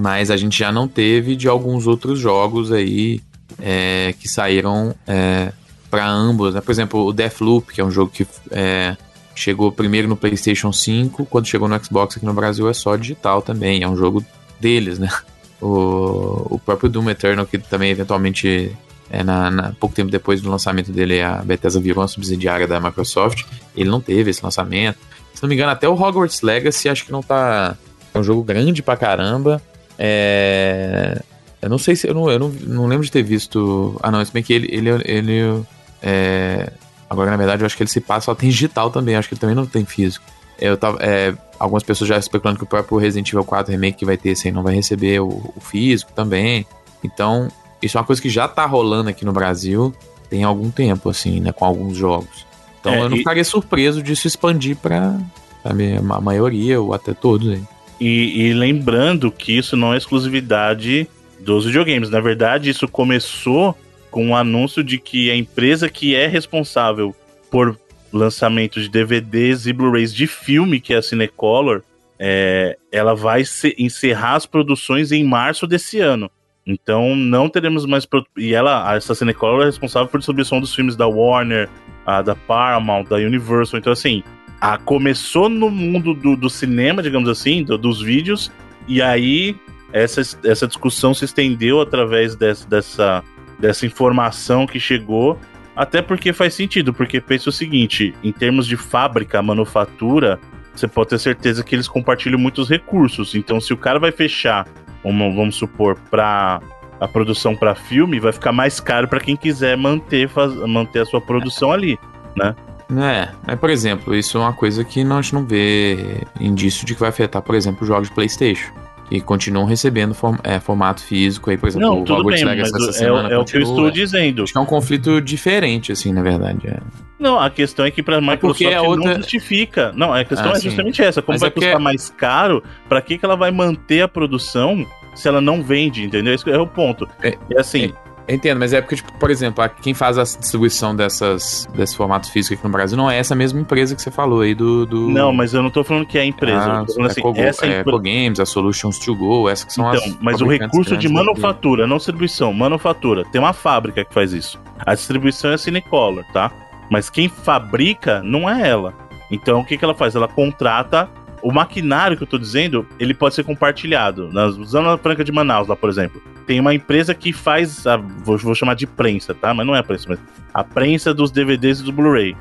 Mas 0.00 0.30
a 0.30 0.36
gente 0.36 0.58
já 0.58 0.70
não 0.70 0.86
teve 0.86 1.34
de 1.34 1.48
alguns 1.48 1.86
outros 1.86 2.18
jogos 2.18 2.70
aí 2.70 3.20
é, 3.58 4.14
que 4.18 4.28
saíram 4.28 4.94
é, 5.06 5.52
para 5.90 6.06
ambos. 6.06 6.54
Né? 6.54 6.60
Por 6.60 6.70
exemplo, 6.70 7.04
o 7.04 7.12
Deathloop, 7.12 7.72
que 7.72 7.80
é 7.80 7.84
um 7.84 7.90
jogo 7.90 8.10
que 8.12 8.26
é, 8.50 8.96
chegou 9.34 9.72
primeiro 9.72 10.08
no 10.08 10.16
PlayStation 10.16 10.72
5, 10.72 11.26
quando 11.26 11.46
chegou 11.46 11.68
no 11.68 11.84
Xbox 11.84 12.16
aqui 12.16 12.26
no 12.26 12.34
Brasil 12.34 12.68
é 12.68 12.74
só 12.74 12.96
digital 12.96 13.42
também. 13.42 13.82
É 13.82 13.88
um 13.88 13.96
jogo 13.96 14.24
deles, 14.60 14.98
né? 14.98 15.08
O, 15.60 16.54
o 16.54 16.58
próprio 16.60 16.88
Doom 16.88 17.10
Eternal, 17.10 17.44
que 17.44 17.58
também 17.58 17.90
eventualmente 17.90 18.70
é, 19.10 19.22
na, 19.22 19.50
na, 19.50 19.72
pouco 19.72 19.94
tempo 19.94 20.10
depois 20.10 20.40
do 20.40 20.50
lançamento 20.50 20.92
dele, 20.92 21.22
a 21.22 21.36
Bethesda 21.36 21.80
virou 21.80 22.02
uma 22.02 22.08
subsidiária 22.08 22.66
da 22.66 22.80
Microsoft. 22.80 23.44
Ele 23.76 23.88
não 23.88 24.00
teve 24.00 24.30
esse 24.30 24.42
lançamento. 24.42 24.98
Se 25.34 25.42
não 25.42 25.48
me 25.48 25.54
engano, 25.54 25.70
até 25.70 25.88
o 25.88 25.94
Hogwarts 25.94 26.42
Legacy 26.42 26.88
acho 26.88 27.06
que 27.06 27.12
não 27.12 27.22
tá. 27.22 27.76
É 28.12 28.18
um 28.18 28.22
jogo 28.22 28.42
grande 28.42 28.82
pra 28.82 28.96
caramba. 28.96 29.62
É. 29.98 31.20
Eu 31.60 31.68
não 31.68 31.78
sei 31.78 31.96
se. 31.96 32.06
Eu 32.06 32.14
não, 32.14 32.30
eu 32.30 32.38
não, 32.38 32.48
não 32.48 32.86
lembro 32.86 33.04
de 33.04 33.12
ter 33.12 33.22
visto. 33.22 33.98
Ah, 34.02 34.10
não, 34.10 34.24
se 34.24 34.32
bem 34.32 34.42
que 34.42 34.52
ele. 34.52 34.68
ele, 34.70 34.90
ele 35.04 35.64
é, 36.02 36.70
agora, 37.08 37.30
na 37.30 37.36
verdade, 37.36 37.62
eu 37.62 37.66
acho 37.66 37.76
que 37.76 37.82
ele 37.82 37.90
se 37.90 38.00
passa 38.00 38.26
só 38.26 38.34
tem 38.34 38.48
digital 38.50 38.90
também. 38.90 39.16
Acho 39.16 39.28
que 39.28 39.34
ele 39.34 39.40
também 39.40 39.56
não 39.56 39.66
tem 39.66 39.84
físico. 39.84 40.24
Eu 40.60 40.76
tava, 40.76 40.98
é, 41.00 41.34
algumas 41.58 41.82
pessoas 41.82 42.08
já 42.08 42.18
especulando 42.18 42.58
que 42.58 42.64
o 42.64 42.68
próprio 42.68 42.98
Resident 42.98 43.28
Evil 43.28 43.44
4 43.44 43.70
Remake 43.72 43.98
que 43.98 44.04
vai 44.04 44.16
ter 44.16 44.30
esse 44.30 44.48
aí 44.48 44.52
não 44.52 44.62
vai 44.62 44.74
receber 44.74 45.20
o, 45.20 45.52
o 45.56 45.60
físico 45.60 46.12
também. 46.12 46.66
Então, 47.02 47.48
isso 47.82 47.96
é 47.96 48.00
uma 48.00 48.06
coisa 48.06 48.20
que 48.20 48.28
já 48.28 48.48
tá 48.48 48.66
rolando 48.66 49.10
aqui 49.10 49.24
no 49.24 49.32
Brasil 49.32 49.94
tem 50.28 50.44
algum 50.44 50.70
tempo, 50.70 51.08
assim, 51.08 51.40
né? 51.40 51.52
Com 51.52 51.64
alguns 51.64 51.96
jogos. 51.96 52.46
Então 52.80 52.92
é, 52.92 53.00
eu 53.00 53.08
não 53.08 53.16
e... 53.16 53.20
ficaria 53.20 53.44
surpreso 53.44 54.02
disso 54.02 54.26
expandir 54.26 54.76
pra 54.76 55.18
sabe, 55.62 55.96
a 55.96 56.20
maioria 56.20 56.80
ou 56.80 56.92
até 56.92 57.12
todos 57.14 57.48
aí. 57.48 57.62
E, 58.00 58.46
e, 58.46 58.52
lembrando 58.52 59.30
que 59.32 59.56
isso 59.56 59.76
não 59.76 59.92
é 59.92 59.96
exclusividade 59.96 61.08
dos 61.40 61.64
videogames. 61.64 62.10
Na 62.10 62.20
verdade, 62.20 62.70
isso 62.70 62.86
começou 62.86 63.76
com 64.10 64.26
o 64.26 64.28
um 64.28 64.36
anúncio 64.36 64.84
de 64.84 64.98
que 64.98 65.30
a 65.30 65.36
empresa 65.36 65.88
que 65.88 66.14
é 66.14 66.26
responsável 66.26 67.14
por 67.50 67.78
lançamento 68.12 68.80
de 68.80 68.88
DVDs 68.88 69.66
e 69.66 69.72
Blu-rays 69.72 70.14
de 70.14 70.26
filme, 70.26 70.80
que 70.80 70.94
é 70.94 70.98
a 70.98 71.02
Cinecolor, 71.02 71.82
é, 72.18 72.78
ela 72.90 73.14
vai 73.14 73.42
encerrar 73.76 74.36
as 74.36 74.46
produções 74.46 75.10
em 75.12 75.24
março 75.24 75.66
desse 75.66 75.98
ano. 75.98 76.30
Então 76.68 77.16
não 77.16 77.48
teremos 77.48 77.86
mais. 77.86 78.06
E 78.36 78.52
ela, 78.52 78.94
essa 78.94 79.14
Cinecolor 79.14 79.62
é 79.62 79.64
responsável 79.64 80.06
por 80.06 80.18
distribuição 80.18 80.60
dos 80.60 80.74
filmes 80.74 80.94
da 80.94 81.06
Warner, 81.08 81.66
a, 82.04 82.20
da 82.20 82.34
Paramount, 82.34 83.04
da 83.04 83.16
Universal. 83.16 83.80
Então, 83.80 83.90
assim, 83.90 84.22
a, 84.60 84.76
começou 84.76 85.48
no 85.48 85.70
mundo 85.70 86.12
do, 86.12 86.36
do 86.36 86.50
cinema, 86.50 87.02
digamos 87.02 87.30
assim, 87.30 87.64
do, 87.64 87.78
dos 87.78 88.02
vídeos, 88.02 88.52
e 88.86 89.00
aí 89.00 89.56
essa, 89.90 90.20
essa 90.44 90.66
discussão 90.66 91.14
se 91.14 91.24
estendeu 91.24 91.80
através 91.80 92.36
dessa, 92.36 92.68
dessa, 92.68 93.24
dessa 93.58 93.86
informação 93.86 94.66
que 94.66 94.78
chegou. 94.78 95.38
Até 95.74 96.02
porque 96.02 96.34
faz 96.34 96.52
sentido, 96.52 96.92
porque 96.92 97.18
pensa 97.18 97.48
o 97.48 97.52
seguinte: 97.52 98.14
em 98.22 98.32
termos 98.32 98.66
de 98.66 98.76
fábrica, 98.76 99.40
manufatura, 99.40 100.38
você 100.74 100.86
pode 100.86 101.10
ter 101.10 101.18
certeza 101.18 101.64
que 101.64 101.74
eles 101.74 101.88
compartilham 101.88 102.38
muitos 102.38 102.68
recursos. 102.68 103.34
Então, 103.34 103.58
se 103.58 103.72
o 103.72 103.76
cara 103.76 103.98
vai 103.98 104.12
fechar, 104.12 104.66
uma, 105.04 105.30
vamos 105.30 105.56
supor, 105.56 105.96
para 106.10 106.60
a 107.00 107.06
produção 107.06 107.54
para 107.54 107.74
filme, 107.74 108.18
vai 108.18 108.32
ficar 108.32 108.52
mais 108.52 108.80
caro 108.80 109.06
para 109.06 109.20
quem 109.20 109.36
quiser 109.36 109.76
manter, 109.76 110.28
faz, 110.28 110.54
manter 110.66 111.00
a 111.00 111.04
sua 111.06 111.20
produção 111.20 111.70
ali, 111.72 111.98
né? 112.36 112.54
É, 112.90 113.28
mas 113.46 113.60
por 113.60 113.68
exemplo, 113.68 114.14
isso 114.14 114.38
é 114.38 114.40
uma 114.40 114.52
coisa 114.52 114.82
que 114.82 115.04
nós 115.04 115.30
não 115.30 115.44
vê 115.44 116.22
indício 116.40 116.86
de 116.86 116.94
que 116.94 117.00
vai 117.00 117.10
afetar, 117.10 117.42
por 117.42 117.54
exemplo, 117.54 117.82
os 117.82 117.88
jogos 117.88 118.08
de 118.08 118.14
PlayStation. 118.14 118.72
Que 119.08 119.20
continuam 119.20 119.64
recebendo 119.64 120.14
form 120.14 120.36
é, 120.44 120.60
formato 120.60 121.02
físico 121.02 121.50
aí, 121.50 121.56
por 121.56 121.68
exemplo, 121.68 121.88
não, 121.88 121.98
o 122.00 122.02
Hogwarts 122.02 122.42
Legacy 122.42 122.74
essa 122.74 122.90
é, 122.90 122.92
semana. 122.92 123.28
É, 123.30 123.38
o 123.38 123.44
que 123.44 123.56
eu 123.56 123.62
estou 123.62 123.90
dizendo. 123.90 124.42
Acho 124.42 124.52
que 124.52 124.58
é 124.58 124.60
um 124.60 124.66
conflito 124.66 125.20
diferente, 125.20 125.92
assim, 125.92 126.12
na 126.12 126.22
verdade. 126.22 126.68
É. 126.68 126.78
Não, 127.18 127.38
a 127.38 127.50
questão 127.50 127.84
é 127.84 127.90
que 127.90 128.02
para 128.02 128.16
é 128.16 128.20
Microsoft 128.20 128.62
é 128.62 128.80
outra... 128.80 129.10
não 129.10 129.16
justifica. 129.16 129.92
Não, 129.94 130.12
a 130.12 130.24
questão 130.24 130.52
ah, 130.52 130.56
é 130.56 130.60
justamente 130.60 131.02
essa. 131.02 131.20
Como 131.20 131.34
Mas 131.34 131.40
vai 131.40 131.48
é 131.48 131.52
custar 131.52 131.80
mais 131.80 132.10
caro, 132.10 132.62
para 132.88 133.00
que, 133.00 133.18
que 133.18 133.24
ela 133.24 133.36
vai 133.36 133.50
manter 133.50 134.02
a 134.02 134.08
produção 134.08 134.86
se 135.14 135.26
ela 135.26 135.40
não 135.40 135.62
vende, 135.62 136.04
entendeu? 136.04 136.32
Esse 136.32 136.48
é 136.48 136.58
o 136.58 136.66
ponto. 136.66 137.08
É, 137.22 137.36
e 137.50 137.58
assim, 137.58 137.92
Entendo, 138.28 138.58
mas 138.58 138.72
é 138.72 138.80
porque, 138.80 138.96
tipo, 138.96 139.12
por 139.14 139.30
exemplo, 139.30 139.66
quem 139.80 139.94
faz 139.94 140.18
a 140.18 140.22
distribuição 140.22 140.94
dessas, 140.94 141.66
desse 141.74 141.96
formato 141.96 142.30
físico 142.30 142.54
aqui 142.54 142.64
no 142.64 142.70
Brasil 142.70 142.96
não 142.96 143.10
é 143.10 143.18
essa 143.18 143.34
mesma 143.34 143.60
empresa 143.60 143.96
que 143.96 144.02
você 144.02 144.10
falou 144.10 144.42
aí 144.42 144.54
do. 144.54 144.84
do... 144.84 145.08
Não, 145.08 145.32
mas 145.32 145.54
eu 145.54 145.62
não 145.62 145.70
tô 145.70 145.82
falando 145.82 146.04
que 146.04 146.18
é 146.18 146.20
a 146.20 146.24
empresa. 146.26 146.60
Ah, 146.60 146.78
eu 146.80 146.86
tô 146.86 146.92
falando 146.94 147.08
é 147.08 147.12
assim, 147.12 147.20
Cogo, 147.22 147.40
essa 147.40 147.66
é. 147.66 147.82
Games, 147.82 148.38
a 148.38 148.44
Solutions 148.44 148.98
to 148.98 149.14
Go, 149.14 149.48
essas 149.48 149.64
que 149.64 149.72
são 149.72 149.92
então, 149.92 150.04
as. 150.04 150.18
Mas 150.20 150.40
o 150.40 150.46
recurso 150.46 150.96
de 150.96 151.08
manufatura, 151.08 151.86
não 151.86 151.96
distribuição, 151.96 152.52
manufatura. 152.52 153.24
Tem 153.24 153.40
uma 153.40 153.52
fábrica 153.52 154.04
que 154.04 154.12
faz 154.12 154.32
isso. 154.32 154.60
A 154.78 154.94
distribuição 154.94 155.50
é 155.50 155.54
a 155.54 155.58
Cinecolor, 155.58 156.24
tá? 156.32 156.52
Mas 156.90 157.08
quem 157.08 157.28
fabrica 157.28 158.22
não 158.22 158.48
é 158.48 158.68
ela. 158.68 158.94
Então 159.30 159.60
o 159.60 159.64
que, 159.64 159.76
que 159.76 159.84
ela 159.84 159.94
faz? 159.94 160.14
Ela 160.14 160.28
contrata 160.28 161.08
o 161.42 161.52
maquinário 161.52 162.16
que 162.16 162.22
eu 162.22 162.26
tô 162.26 162.38
dizendo, 162.38 162.86
ele 162.98 163.14
pode 163.14 163.34
ser 163.34 163.44
compartilhado. 163.44 164.32
Na 164.32 164.48
Zona 164.48 164.96
Franca 164.98 165.24
de 165.24 165.32
Manaus, 165.32 165.68
lá, 165.68 165.76
por 165.76 165.88
exemplo, 165.88 166.22
tem 166.46 166.60
uma 166.60 166.74
empresa 166.74 167.14
que 167.14 167.32
faz, 167.32 167.86
a, 167.86 167.96
vou, 167.96 168.38
vou, 168.38 168.54
chamar 168.54 168.74
de 168.74 168.86
prensa, 168.86 169.34
tá? 169.34 169.52
Mas 169.52 169.66
não 169.66 169.74
é 169.74 169.80
a 169.80 169.82
prensa, 169.82 170.06
mas 170.08 170.18
a 170.52 170.64
prensa 170.64 171.12
dos 171.12 171.30
DVDs 171.30 171.80
e 171.80 171.84
do 171.84 171.92
Blu-ray. 171.92 172.36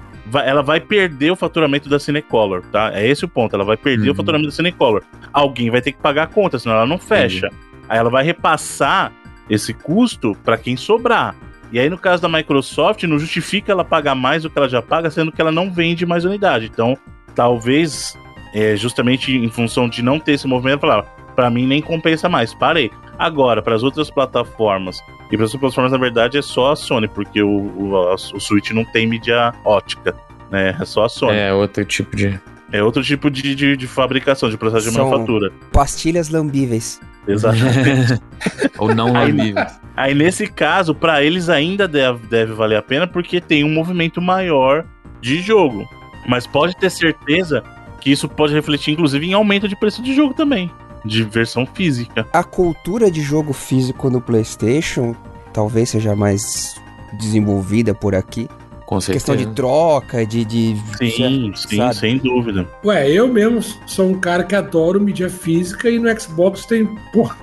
ela 0.46 0.62
vai 0.62 0.80
perder 0.80 1.32
o 1.32 1.36
faturamento 1.36 1.90
da 1.90 2.00
Cinecolor, 2.00 2.62
tá? 2.72 2.92
É 2.94 3.08
esse 3.08 3.26
o 3.26 3.28
ponto, 3.28 3.56
ela 3.56 3.66
vai 3.66 3.78
perder 3.78 4.08
uhum. 4.08 4.14
o 4.14 4.16
faturamento 4.16 4.50
da 4.50 4.56
Cinecolor. 4.56 5.04
Alguém 5.32 5.70
vai 5.70 5.82
ter 5.82 5.92
que 5.92 6.00
pagar 6.00 6.24
a 6.24 6.28
conta, 6.28 6.58
senão 6.58 6.76
ela 6.76 6.86
não 6.86 6.98
fecha. 6.98 7.50
Aí 7.90 7.98
ela 7.98 8.10
vai 8.10 8.24
repassar 8.24 9.12
esse 9.50 9.74
custo 9.74 10.36
para 10.44 10.58
quem 10.58 10.76
sobrar. 10.76 11.36
E 11.72 11.80
aí, 11.80 11.90
no 11.90 11.98
caso 11.98 12.22
da 12.22 12.30
Microsoft, 12.30 13.04
não 13.04 13.20
justifica 13.20 13.72
ela 13.72 13.84
pagar 13.84 14.16
mais 14.16 14.44
do 14.44 14.50
que 14.50 14.58
ela 14.58 14.70
já 14.70 14.82
paga, 14.82 15.10
sendo 15.10 15.32
que 15.32 15.42
ela 15.42 15.52
não 15.52 15.72
vende 15.72 16.06
mais 16.06 16.24
unidade. 16.24 16.70
Então, 16.72 16.98
talvez 17.36 18.18
é, 18.58 18.76
justamente 18.76 19.36
em 19.36 19.50
função 19.50 19.88
de 19.88 20.02
não 20.02 20.20
ter 20.20 20.32
esse 20.32 20.48
movimento, 20.48 20.82
falar, 20.82 21.04
para 21.36 21.48
mim 21.48 21.68
nem 21.68 21.80
compensa 21.80 22.28
mais, 22.28 22.56
parei. 22.56 22.90
Agora, 23.20 23.62
para 23.62 23.76
as 23.76 23.84
outras 23.84 24.10
plataformas, 24.10 25.00
e 25.32 25.38
para 25.38 25.46
as 25.46 25.54
outras 25.54 25.60
plataformas, 25.60 25.92
na 25.92 25.98
verdade, 26.00 26.40
é 26.40 26.42
só 26.42 26.72
a 26.72 26.76
Sony, 26.76 27.08
porque 27.08 27.40
o, 27.44 27.50
o, 27.50 27.96
a, 27.96 28.16
o 28.16 28.40
Switch 28.40 28.72
não 28.72 28.84
tem 28.84 29.06
mídia 29.06 29.54
ótica, 29.64 30.16
né? 30.50 30.76
É 30.80 30.86
só 30.86 31.06
a 31.06 31.10
Sony. 31.10 31.38
É 31.38 31.54
outro 31.54 31.86
tipo 31.86 32.16
de. 32.16 32.40
É 32.72 32.82
outro 32.82 33.04
tipo 33.04 33.30
de, 33.30 33.54
de, 33.54 33.78
de 33.78 33.88
fabricação, 33.88 34.50
de 34.50 34.58
processo 34.58 34.88
de 34.88 34.94
São 34.94 35.08
manufatura. 35.08 35.54
Pastilhas 35.72 36.30
lambíveis. 36.30 37.00
Exatamente. 37.28 38.20
Ou 38.80 38.94
não 38.94 39.14
lambíveis. 39.14 39.80
Aí, 39.96 40.16
nesse 40.16 40.48
caso, 40.48 40.96
para 40.96 41.24
eles 41.24 41.48
ainda 41.48 41.88
deve, 41.88 42.26
deve 42.28 42.54
valer 42.54 42.78
a 42.78 42.82
pena, 42.82 43.06
porque 43.06 43.40
tem 43.40 43.64
um 43.64 43.72
movimento 43.72 44.20
maior 44.20 44.84
de 45.22 45.42
jogo. 45.42 45.88
Mas 46.28 46.46
pode 46.48 46.76
ter 46.76 46.90
certeza 46.90 47.64
que 48.08 48.12
isso 48.14 48.30
pode 48.30 48.54
refletir, 48.54 48.94
inclusive, 48.94 49.28
em 49.28 49.34
aumento 49.34 49.68
de 49.68 49.76
preço 49.76 50.02
de 50.02 50.16
jogo 50.16 50.34
também, 50.34 50.72
de 51.04 51.24
versão 51.24 51.66
física. 51.66 52.26
A 52.32 52.42
cultura 52.42 53.12
de 53.12 53.22
jogo 53.22 53.52
físico 53.52 54.10
no 54.10 54.22
PlayStation 54.22 55.14
talvez 55.52 55.90
seja 55.90 56.16
mais 56.16 56.80
desenvolvida 57.20 57.94
por 57.94 58.16
aqui. 58.16 58.48
Com 58.86 59.02
certeza. 59.02 59.26
Questão 59.26 59.36
de 59.36 59.54
troca, 59.54 60.26
de. 60.26 60.46
de 60.46 60.78
sim, 60.98 61.52
sim, 61.54 61.76
sabe? 61.76 61.96
sem 61.98 62.18
dúvida. 62.20 62.66
Ué, 62.86 63.12
eu 63.12 63.28
mesmo 63.28 63.62
sou 63.86 64.08
um 64.08 64.18
cara 64.18 64.46
que 64.46 64.56
adoro 64.56 65.02
mídia 65.02 65.30
física 65.30 65.90
e 65.90 66.00
no 66.00 66.08
Xbox 66.18 66.66
tem. 66.66 66.86
Porra, 67.12 67.36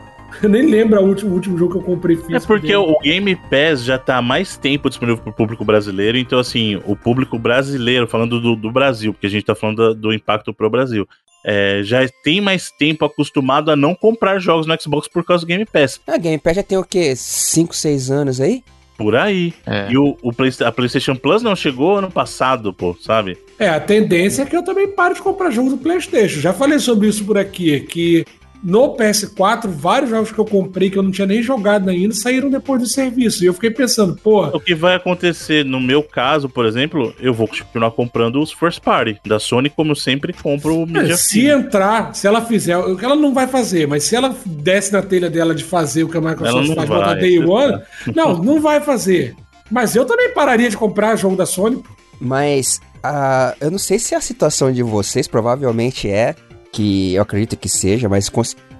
eu 0.42 0.48
nem 0.48 0.66
lembro 0.66 1.00
o 1.00 1.06
último, 1.06 1.30
o 1.30 1.34
último 1.34 1.58
jogo 1.58 1.72
que 1.72 1.78
eu 1.78 1.82
comprei 1.82 2.16
físico. 2.16 2.36
É 2.36 2.40
porque 2.40 2.68
dele. 2.68 2.78
o 2.78 2.98
Game 3.00 3.36
Pass 3.36 3.84
já 3.84 3.98
tá 3.98 4.16
há 4.16 4.22
mais 4.22 4.56
tempo 4.56 4.88
disponível 4.88 5.22
pro 5.22 5.32
público 5.32 5.64
brasileiro, 5.64 6.18
então 6.18 6.38
assim, 6.38 6.80
o 6.84 6.96
público 6.96 7.38
brasileiro, 7.38 8.06
falando 8.06 8.40
do, 8.40 8.56
do 8.56 8.70
Brasil, 8.70 9.12
porque 9.12 9.26
a 9.26 9.30
gente 9.30 9.44
tá 9.44 9.54
falando 9.54 9.76
do, 9.76 9.94
do 9.94 10.12
impacto 10.12 10.52
pro 10.52 10.70
Brasil, 10.70 11.06
é, 11.44 11.82
já 11.82 12.00
tem 12.22 12.40
mais 12.40 12.70
tempo 12.70 13.04
acostumado 13.04 13.70
a 13.70 13.76
não 13.76 13.94
comprar 13.94 14.38
jogos 14.38 14.66
no 14.66 14.80
Xbox 14.80 15.06
por 15.08 15.24
causa 15.24 15.44
do 15.44 15.48
Game 15.48 15.66
Pass. 15.66 16.00
A 16.06 16.16
Game 16.16 16.38
Pass 16.38 16.56
já 16.56 16.62
tem 16.62 16.78
o 16.78 16.84
quê? 16.84 17.14
5, 17.14 17.76
6 17.76 18.10
anos 18.10 18.40
aí? 18.40 18.62
Por 18.96 19.16
aí. 19.16 19.52
É. 19.66 19.90
E 19.90 19.98
o, 19.98 20.16
o 20.22 20.32
Play, 20.32 20.52
a 20.64 20.72
PlayStation 20.72 21.16
Plus 21.16 21.42
não 21.42 21.54
chegou 21.54 21.96
ano 21.96 22.10
passado, 22.10 22.72
pô, 22.72 22.96
sabe? 23.00 23.36
É, 23.58 23.68
a 23.68 23.80
tendência 23.80 24.42
é 24.42 24.46
que 24.46 24.56
eu 24.56 24.62
também 24.62 24.88
pare 24.88 25.14
de 25.14 25.22
comprar 25.22 25.50
jogos 25.50 25.72
do 25.72 25.78
PlayStation. 25.78 26.40
Já 26.40 26.52
falei 26.52 26.78
sobre 26.78 27.08
isso 27.08 27.24
por 27.24 27.36
aqui, 27.36 27.80
que 27.80 28.24
no 28.64 28.96
PS4, 28.96 29.68
vários 29.68 30.10
jogos 30.10 30.32
que 30.32 30.38
eu 30.38 30.44
comprei 30.46 30.88
que 30.88 30.96
eu 30.96 31.02
não 31.02 31.10
tinha 31.10 31.26
nem 31.26 31.42
jogado 31.42 31.90
ainda 31.90 32.14
saíram 32.14 32.48
depois 32.48 32.80
do 32.80 32.88
serviço. 32.88 33.44
E 33.44 33.46
eu 33.46 33.52
fiquei 33.52 33.70
pensando, 33.70 34.16
pô. 34.16 34.46
O 34.46 34.58
que 34.58 34.74
vai 34.74 34.94
acontecer 34.94 35.64
no 35.64 35.78
meu 35.78 36.02
caso, 36.02 36.48
por 36.48 36.64
exemplo, 36.64 37.14
eu 37.20 37.34
vou 37.34 37.46
continuar 37.46 37.90
comprando 37.90 38.40
os 38.40 38.50
first 38.50 38.80
party 38.80 39.20
da 39.26 39.38
Sony, 39.38 39.68
como 39.68 39.92
eu 39.92 39.96
sempre 39.96 40.32
compro 40.32 40.78
o 40.78 40.86
Media 40.86 41.16
Se 41.16 41.46
entrar, 41.46 42.14
se 42.14 42.26
ela 42.26 42.40
fizer, 42.40 42.78
o 42.78 42.96
que 42.96 43.04
ela 43.04 43.14
não 43.14 43.34
vai 43.34 43.46
fazer, 43.46 43.86
mas 43.86 44.04
se 44.04 44.16
ela 44.16 44.34
desce 44.46 44.92
na 44.92 45.02
telha 45.02 45.28
dela 45.28 45.54
de 45.54 45.62
fazer 45.62 46.04
o 46.04 46.08
que 46.08 46.16
a 46.16 46.20
Microsoft 46.20 46.74
faz, 46.74 46.88
botar 46.88 47.14
Day 47.14 47.38
One, 47.38 47.82
não, 48.16 48.42
não 48.42 48.60
vai 48.62 48.80
fazer. 48.80 49.36
Mas 49.70 49.94
eu 49.94 50.06
também 50.06 50.32
pararia 50.32 50.70
de 50.70 50.76
comprar 50.76 51.16
jogo 51.16 51.36
da 51.36 51.44
Sony. 51.44 51.82
Mas 52.18 52.80
uh, 53.04 53.54
eu 53.60 53.70
não 53.70 53.78
sei 53.78 53.98
se 53.98 54.14
a 54.14 54.20
situação 54.20 54.72
de 54.72 54.82
vocês 54.82 55.28
provavelmente 55.28 56.08
é 56.08 56.34
que 56.74 57.14
eu 57.14 57.22
acredito 57.22 57.56
que 57.56 57.68
seja, 57.68 58.08
mas 58.08 58.28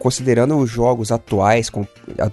considerando 0.01 0.59
os 0.59 0.69
jogos 0.69 1.13
atuais, 1.13 1.71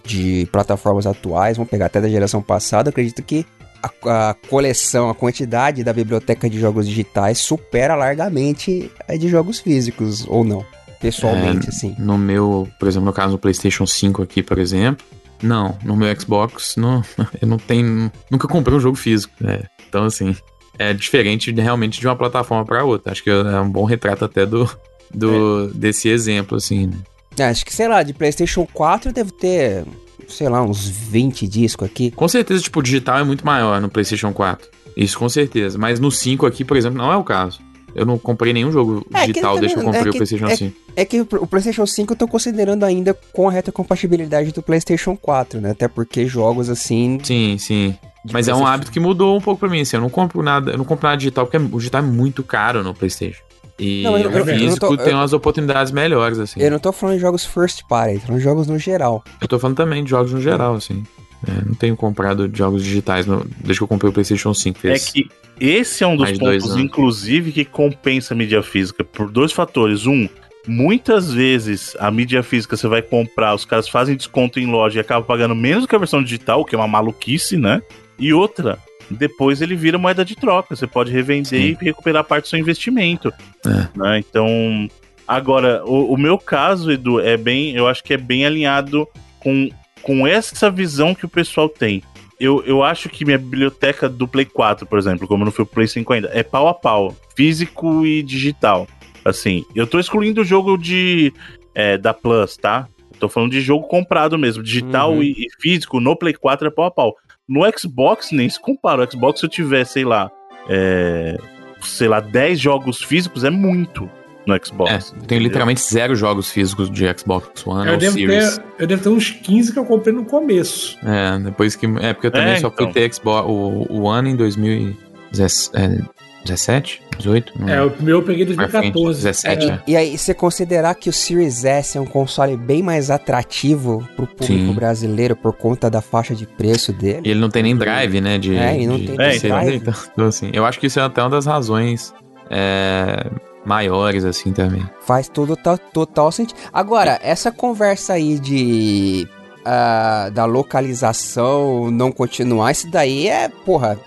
de 0.03 0.47
plataformas 0.51 1.05
atuais, 1.05 1.55
vamos 1.55 1.69
pegar 1.69 1.85
até 1.85 2.01
da 2.01 2.09
geração 2.09 2.41
passada, 2.41 2.89
acredito 2.89 3.21
que 3.21 3.45
a, 3.83 4.31
a, 4.31 4.33
coleção, 4.33 5.07
a 5.07 5.13
quantidade 5.13 5.83
da 5.83 5.93
biblioteca 5.93 6.49
de 6.49 6.59
jogos 6.59 6.87
digitais 6.87 7.37
supera 7.37 7.93
largamente 7.95 8.91
a 9.07 9.15
de 9.15 9.27
jogos 9.27 9.59
físicos, 9.59 10.25
ou 10.27 10.43
não? 10.43 10.65
Pessoalmente, 10.99 11.67
é, 11.67 11.69
assim. 11.69 11.95
No 11.99 12.17
meu, 12.17 12.67
por 12.79 12.87
exemplo, 12.87 13.05
no 13.05 13.13
caso 13.13 13.33
do 13.33 13.39
PlayStation 13.39 13.85
5 13.85 14.23
aqui, 14.23 14.41
por 14.41 14.57
exemplo, 14.57 15.05
não. 15.43 15.77
No 15.83 15.95
meu 15.95 16.19
Xbox, 16.19 16.75
não, 16.75 17.03
eu 17.39 17.47
não 17.47 17.57
tenho. 17.57 18.11
Nunca 18.31 18.47
comprei 18.47 18.75
um 18.75 18.79
jogo 18.79 18.95
físico. 18.95 19.33
Né? 19.39 19.61
Então, 19.87 20.05
assim, 20.05 20.35
é 20.79 20.91
diferente 20.91 21.51
de, 21.51 21.61
realmente 21.61 21.99
de 21.99 22.07
uma 22.07 22.15
plataforma 22.15 22.65
para 22.65 22.83
outra. 22.83 23.11
Acho 23.11 23.23
que 23.23 23.29
é 23.29 23.59
um 23.59 23.69
bom 23.69 23.83
retrato 23.83 24.25
até 24.25 24.45
do, 24.45 24.69
do, 25.13 25.69
é. 25.69 25.77
desse 25.77 26.09
exemplo, 26.09 26.57
assim, 26.57 26.87
né? 26.87 26.97
É, 27.37 27.45
acho 27.45 27.65
que, 27.65 27.73
sei 27.73 27.87
lá, 27.87 28.03
de 28.03 28.13
PlayStation 28.13 28.67
4 28.73 29.11
deve 29.11 29.31
ter, 29.31 29.85
sei 30.27 30.49
lá, 30.49 30.61
uns 30.61 30.87
20 30.87 31.47
discos 31.47 31.87
aqui. 31.87 32.11
Com 32.11 32.27
certeza, 32.27 32.61
tipo, 32.61 32.79
o 32.79 32.83
digital 32.83 33.19
é 33.19 33.23
muito 33.23 33.45
maior 33.45 33.79
no 33.81 33.89
PlayStation 33.89 34.33
4. 34.33 34.67
Isso 34.95 35.17
com 35.17 35.29
certeza. 35.29 35.77
Mas 35.77 35.99
no 35.99 36.11
5 36.11 36.45
aqui, 36.45 36.65
por 36.65 36.75
exemplo, 36.75 36.97
não 36.97 37.11
é 37.11 37.15
o 37.15 37.23
caso. 37.23 37.59
Eu 37.93 38.05
não 38.05 38.17
comprei 38.17 38.53
nenhum 38.53 38.71
jogo 38.71 39.05
é, 39.13 39.21
digital 39.21 39.59
desde 39.59 39.75
que 39.75 39.81
eu 39.81 39.85
comprei 39.85 40.01
é 40.01 40.03
que, 40.03 40.09
o 40.09 40.13
PlayStation 40.13 40.47
é, 40.47 40.55
5. 40.55 40.77
É 40.95 41.05
que 41.05 41.21
o 41.21 41.47
PlayStation 41.47 41.85
5 41.85 42.13
eu 42.13 42.17
tô 42.17 42.27
considerando 42.27 42.85
ainda 42.85 43.13
com 43.33 43.49
a 43.49 43.51
retrocompatibilidade 43.51 44.51
do 44.51 44.61
PlayStation 44.61 45.17
4, 45.17 45.59
né? 45.59 45.71
Até 45.71 45.87
porque 45.87 46.25
jogos 46.25 46.69
assim. 46.69 47.19
Sim, 47.23 47.57
sim. 47.57 47.97
Mas 48.31 48.47
é 48.47 48.55
um 48.55 48.65
hábito 48.65 48.91
que 48.91 48.99
mudou 48.99 49.35
um 49.35 49.41
pouco 49.41 49.59
pra 49.59 49.69
mim, 49.69 49.81
assim. 49.81 49.97
Eu 49.97 50.01
não 50.01 50.09
compro 50.09 50.41
nada, 50.41 50.71
eu 50.71 50.77
não 50.77 50.85
compro 50.85 51.07
nada 51.07 51.17
digital 51.17 51.45
porque 51.45 51.57
o 51.57 51.77
digital 51.77 52.01
é 52.01 52.05
muito 52.05 52.43
caro 52.43 52.83
no 52.83 52.93
PlayStation. 52.93 53.41
E 53.81 54.03
não, 54.03 54.15
eu, 54.15 54.29
o 54.29 54.45
físico 54.45 54.79
tô, 54.79 54.95
tem 54.95 55.11
eu, 55.11 55.17
umas 55.17 55.33
oportunidades 55.33 55.91
melhores, 55.91 56.37
assim. 56.37 56.61
Eu 56.61 56.69
não 56.69 56.77
tô 56.77 56.91
falando 56.91 57.15
de 57.15 57.21
jogos 57.21 57.43
first 57.43 57.81
party, 57.89 58.19
tô 58.19 58.27
falando 58.27 58.37
de 58.37 58.43
jogos 58.43 58.67
no 58.67 58.77
geral. 58.77 59.23
Eu 59.41 59.47
tô 59.47 59.57
falando 59.57 59.75
também 59.75 60.03
de 60.03 60.09
jogos 60.11 60.31
no 60.31 60.39
geral, 60.39 60.75
assim. 60.75 61.03
É, 61.47 61.65
não 61.65 61.73
tenho 61.73 61.97
comprado 61.97 62.49
jogos 62.53 62.83
digitais 62.83 63.25
no, 63.25 63.43
desde 63.57 63.79
que 63.79 63.83
eu 63.83 63.87
comprei 63.87 64.11
o 64.11 64.13
PlayStation 64.13 64.53
5. 64.53 64.87
É 64.87 64.99
que 64.99 65.27
esse 65.59 66.03
é 66.03 66.07
um 66.07 66.15
dos 66.15 66.31
pontos, 66.31 66.77
inclusive, 66.77 67.51
que 67.51 67.65
compensa 67.65 68.35
a 68.35 68.37
mídia 68.37 68.61
física 68.61 69.03
por 69.03 69.31
dois 69.31 69.51
fatores. 69.51 70.05
Um, 70.05 70.29
muitas 70.67 71.33
vezes 71.33 71.95
a 71.99 72.11
mídia 72.11 72.43
física 72.43 72.77
você 72.77 72.87
vai 72.87 73.01
comprar, 73.01 73.55
os 73.55 73.65
caras 73.65 73.89
fazem 73.89 74.15
desconto 74.15 74.59
em 74.59 74.67
loja 74.67 74.99
e 74.99 75.01
acaba 75.01 75.25
pagando 75.25 75.55
menos 75.55 75.87
que 75.87 75.95
a 75.95 75.99
versão 75.99 76.21
digital, 76.21 76.61
o 76.61 76.65
que 76.65 76.75
é 76.75 76.77
uma 76.77 76.87
maluquice, 76.87 77.57
né? 77.57 77.81
E 78.19 78.31
outra, 78.31 78.77
depois 79.17 79.61
ele 79.61 79.75
vira 79.75 79.97
moeda 79.97 80.23
de 80.23 80.35
troca. 80.35 80.75
Você 80.75 80.87
pode 80.87 81.11
revender 81.11 81.45
Sim. 81.45 81.77
e 81.81 81.85
recuperar 81.85 82.23
parte 82.23 82.45
do 82.45 82.49
seu 82.49 82.59
investimento. 82.59 83.33
É. 83.65 83.87
Né? 83.97 84.19
Então, 84.19 84.87
agora, 85.27 85.83
o, 85.85 86.13
o, 86.13 86.17
meu 86.17 86.37
caso, 86.37 86.91
Edu, 86.91 87.19
é 87.19 87.37
bem. 87.37 87.75
Eu 87.75 87.87
acho 87.87 88.03
que 88.03 88.13
é 88.13 88.17
bem 88.17 88.45
alinhado 88.45 89.07
com, 89.39 89.69
com 90.01 90.27
essa 90.27 90.69
visão 90.69 91.13
que 91.15 91.25
o 91.25 91.29
pessoal 91.29 91.69
tem. 91.69 92.03
Eu, 92.39 92.63
eu 92.65 92.83
acho 92.83 93.07
que 93.07 93.23
minha 93.23 93.37
biblioteca 93.37 94.09
do 94.09 94.27
Play 94.27 94.45
4, 94.45 94.87
por 94.87 94.97
exemplo, 94.97 95.27
como 95.27 95.45
não 95.45 95.51
foi 95.51 95.63
o 95.63 95.67
Play 95.67 95.87
5 95.87 96.11
ainda, 96.11 96.31
é 96.33 96.41
pau 96.41 96.67
a 96.67 96.73
pau, 96.73 97.15
físico 97.35 98.03
e 98.03 98.23
digital. 98.23 98.87
Assim, 99.23 99.63
eu 99.75 99.85
tô 99.85 99.99
excluindo 99.99 100.41
o 100.41 100.45
jogo 100.45 100.75
de 100.75 101.31
é, 101.75 101.97
da 101.99 102.13
Plus, 102.13 102.57
tá? 102.57 102.87
Tô 103.19 103.29
falando 103.29 103.51
de 103.51 103.61
jogo 103.61 103.87
comprado 103.87 104.39
mesmo, 104.39 104.63
digital 104.63 105.13
Uhum. 105.13 105.21
e, 105.21 105.31
e 105.31 105.47
físico, 105.59 105.99
no 105.99 106.15
Play 106.15 106.33
4 106.33 106.67
é 106.67 106.71
pau 106.71 106.85
a 106.85 106.91
pau. 106.91 107.15
No 107.51 107.61
Xbox 107.77 108.31
nem 108.31 108.49
se 108.49 108.59
compara. 108.59 109.03
O 109.03 109.11
Xbox, 109.11 109.39
se 109.41 109.45
eu 109.45 109.49
tiver, 109.49 109.83
sei 109.85 110.03
lá, 110.05 110.31
é, 110.69 111.37
sei 111.81 112.07
lá, 112.07 112.19
10 112.21 112.57
jogos 112.59 113.03
físicos, 113.03 113.43
é 113.43 113.49
muito 113.49 114.09
no 114.47 114.55
É, 114.55 114.59
Xbox. 114.63 115.13
eu 115.15 115.21
tenho 115.27 115.41
literalmente 115.41 115.81
zero 115.81 116.15
jogos 116.15 116.49
físicos 116.49 116.89
de 116.89 117.05
Xbox 117.17 117.65
One 117.67 117.87
Eu 117.87 117.93
ou 117.93 117.99
devo, 117.99 118.13
Series. 118.17 118.57
ter, 118.57 118.63
eu 118.79 118.87
devo 118.87 119.03
ter 119.03 119.09
uns 119.09 119.29
15 119.31 119.73
que 119.73 119.79
eu 119.79 119.85
comprei 119.85 120.13
no 120.13 120.23
começo. 120.25 120.97
É, 121.05 121.37
depois 121.39 121.75
que. 121.75 121.85
É, 121.99 122.13
porque 122.13 122.27
eu 122.27 122.31
também 122.31 122.53
É, 122.53 122.59
só 122.59 122.69
fui 122.71 122.83
então. 122.85 122.93
ter 122.93 123.13
Xbox 123.13 123.47
o, 123.49 123.85
o 123.89 124.03
One 124.03 124.29
em 124.31 124.35
2017, 124.35 127.01
18? 127.21 127.53
Não 127.59 127.69
É, 127.69 127.81
o 127.83 127.93
meu 127.99 128.17
eu 128.19 128.23
peguei 128.23 128.43
em 128.43 128.55
Pra 128.55 128.67
frente, 128.67 128.91
2014. 128.93 129.21
17, 129.23 129.65
É. 129.65 129.69
é. 129.73 129.81
E 129.87 129.95
aí, 129.97 130.17
você 130.17 130.33
considerar 130.33 130.95
que 130.95 131.09
o 131.09 131.13
Series 131.13 131.63
S 131.63 131.97
é 131.97 132.01
um 132.01 132.05
console 132.05 132.57
bem 132.57 132.81
mais 132.83 133.09
atrativo 133.09 134.07
pro 134.15 134.27
público 134.27 134.45
Sim. 134.67 134.73
brasileiro 134.73 135.35
por 135.35 135.53
conta 135.53 135.89
da 135.89 136.01
faixa 136.01 136.35
de 136.35 136.45
preço 136.45 136.91
dele? 136.93 137.21
E 137.25 137.31
ele 137.31 137.39
não 137.39 137.49
tem 137.49 137.63
nem 137.63 137.75
drive, 137.75 138.19
né? 138.21 138.37
De, 138.37 138.55
É, 138.55 138.79
e 138.79 138.85
não 138.87 138.97
de- 138.97 139.07
tem 139.07 139.29
de 139.31 139.39
drive. 139.47 139.81
Então, 140.13 140.25
assim, 140.27 140.49
eu 140.53 140.65
acho 140.65 140.79
que 140.79 140.87
isso 140.87 140.99
é 140.99 141.03
até 141.03 141.21
uma 141.21 141.29
das 141.29 141.45
razões 141.45 142.13
é, 142.49 143.29
maiores, 143.65 144.25
assim, 144.25 144.51
também. 144.51 144.83
Faz 145.01 145.29
todo 145.29 145.55
total, 145.55 145.77
total 145.93 146.31
sentido. 146.31 146.57
Agora, 146.73 147.19
essa 147.23 147.51
conversa 147.51 148.13
aí 148.13 148.37
de. 148.39 149.27
ah, 149.65 150.29
da 150.33 150.45
localização 150.45 151.89
não 151.91 152.11
continuar, 152.11 152.71
isso 152.71 152.89
daí 152.89 153.27
é, 153.27 153.47
porra. 153.47 153.97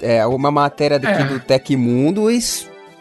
É 0.00 0.26
uma 0.26 0.50
matéria 0.50 0.98
daqui 0.98 1.22
É. 1.22 1.24
do 1.24 1.40
Tecmundo 1.40 2.30
e, 2.30 2.38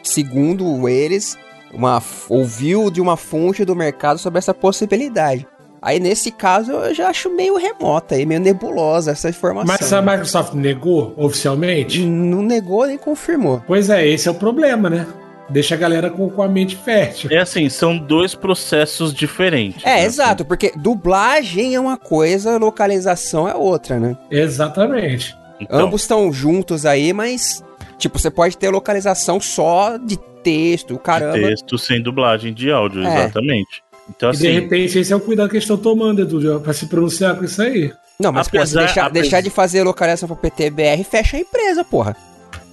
segundo 0.04 0.88
eles, 0.90 1.38
uma, 1.74 2.02
ouviu 2.30 2.90
de 2.90 3.02
uma 3.02 3.16
fonte 3.18 3.64
do 3.64 3.76
mercado 3.76 4.18
sobre 4.20 4.40
essa 4.40 4.54
possibilidade. 4.54 5.48
Aí, 5.82 5.98
nesse 6.00 6.30
caso, 6.30 6.72
eu 6.74 6.94
já 6.94 7.08
acho 7.08 7.30
meio 7.34 7.56
remota 7.56 8.16
aí, 8.16 8.26
meio 8.26 8.42
nebulosa 8.42 9.12
essa 9.12 9.30
informação. 9.30 9.78
Mas 9.80 9.94
a 9.94 10.02
Microsoft 10.02 10.54
negou 10.54 11.14
oficialmente? 11.16 12.06
Não 12.06 12.42
negou 12.42 12.86
nem 12.86 12.98
confirmou. 12.98 13.64
Pois 13.66 13.90
é, 13.90 14.06
esse 14.06 14.28
é 14.28 14.32
o 14.32 14.36
problema, 14.36 14.90
né? 14.90 15.08
Deixa 15.50 15.76
a 15.76 15.78
galera 15.78 16.10
com, 16.10 16.30
com 16.30 16.44
a 16.44 16.48
mente 16.50 16.76
fértil. 16.76 17.30
É 17.32 17.38
assim, 17.38 17.70
são 17.70 17.98
dois 17.98 18.36
processos 18.36 19.14
diferentes. 19.14 19.84
É, 19.84 19.96
né? 19.96 20.06
exato, 20.06 20.44
porque 20.46 20.74
dublagem 20.76 21.74
é 21.74 21.80
uma 21.80 21.98
coisa, 21.98 22.58
localização 22.58 23.48
é 23.48 23.56
outra, 23.56 24.00
né? 24.00 24.18
Exatamente. 24.30 25.36
Então, 25.60 25.80
Ambos 25.80 26.02
estão 26.02 26.32
juntos 26.32 26.86
aí, 26.86 27.12
mas, 27.14 27.64
tipo, 27.98 28.18
você 28.18 28.30
pode 28.32 28.58
ter 28.58 28.70
localização 28.70 29.40
só 29.40 29.98
de 29.98 30.18
texto, 30.44 30.98
caramba. 30.98 31.34
texto 31.34 31.78
sem 31.78 32.02
dublagem 32.02 32.54
de 32.54 32.72
áudio, 32.72 33.04
É. 33.06 33.26
exatamente. 33.26 33.84
Então, 34.10 34.30
E 34.32 34.38
de 34.38 34.48
assim, 34.48 34.60
repente 34.60 34.98
esse 34.98 35.12
é 35.14 35.16
o 35.16 35.20
cuidado 35.20 35.50
que 35.50 35.56
eles 35.56 35.64
estão 35.66 35.78
tomando, 35.78 36.22
Edu, 36.22 36.60
pra 36.62 36.74
se 36.74 36.88
pronunciar 36.88 37.36
com 37.36 37.44
isso 37.44 37.62
aí. 37.62 37.92
Não, 38.20 38.32
mas 38.32 38.48
pô, 38.48 38.54
se 38.58 38.58
Apesar- 38.58 38.80
deixar, 38.86 39.02
apesar- 39.06 39.22
deixar 39.22 39.42
de 39.42 39.50
fazer 39.50 39.84
localização 39.84 40.28
pra 40.28 40.36
PTBR, 40.38 41.04
fecha 41.04 41.38
a 41.38 41.40
empresa, 41.40 41.84
porra. 41.84 42.16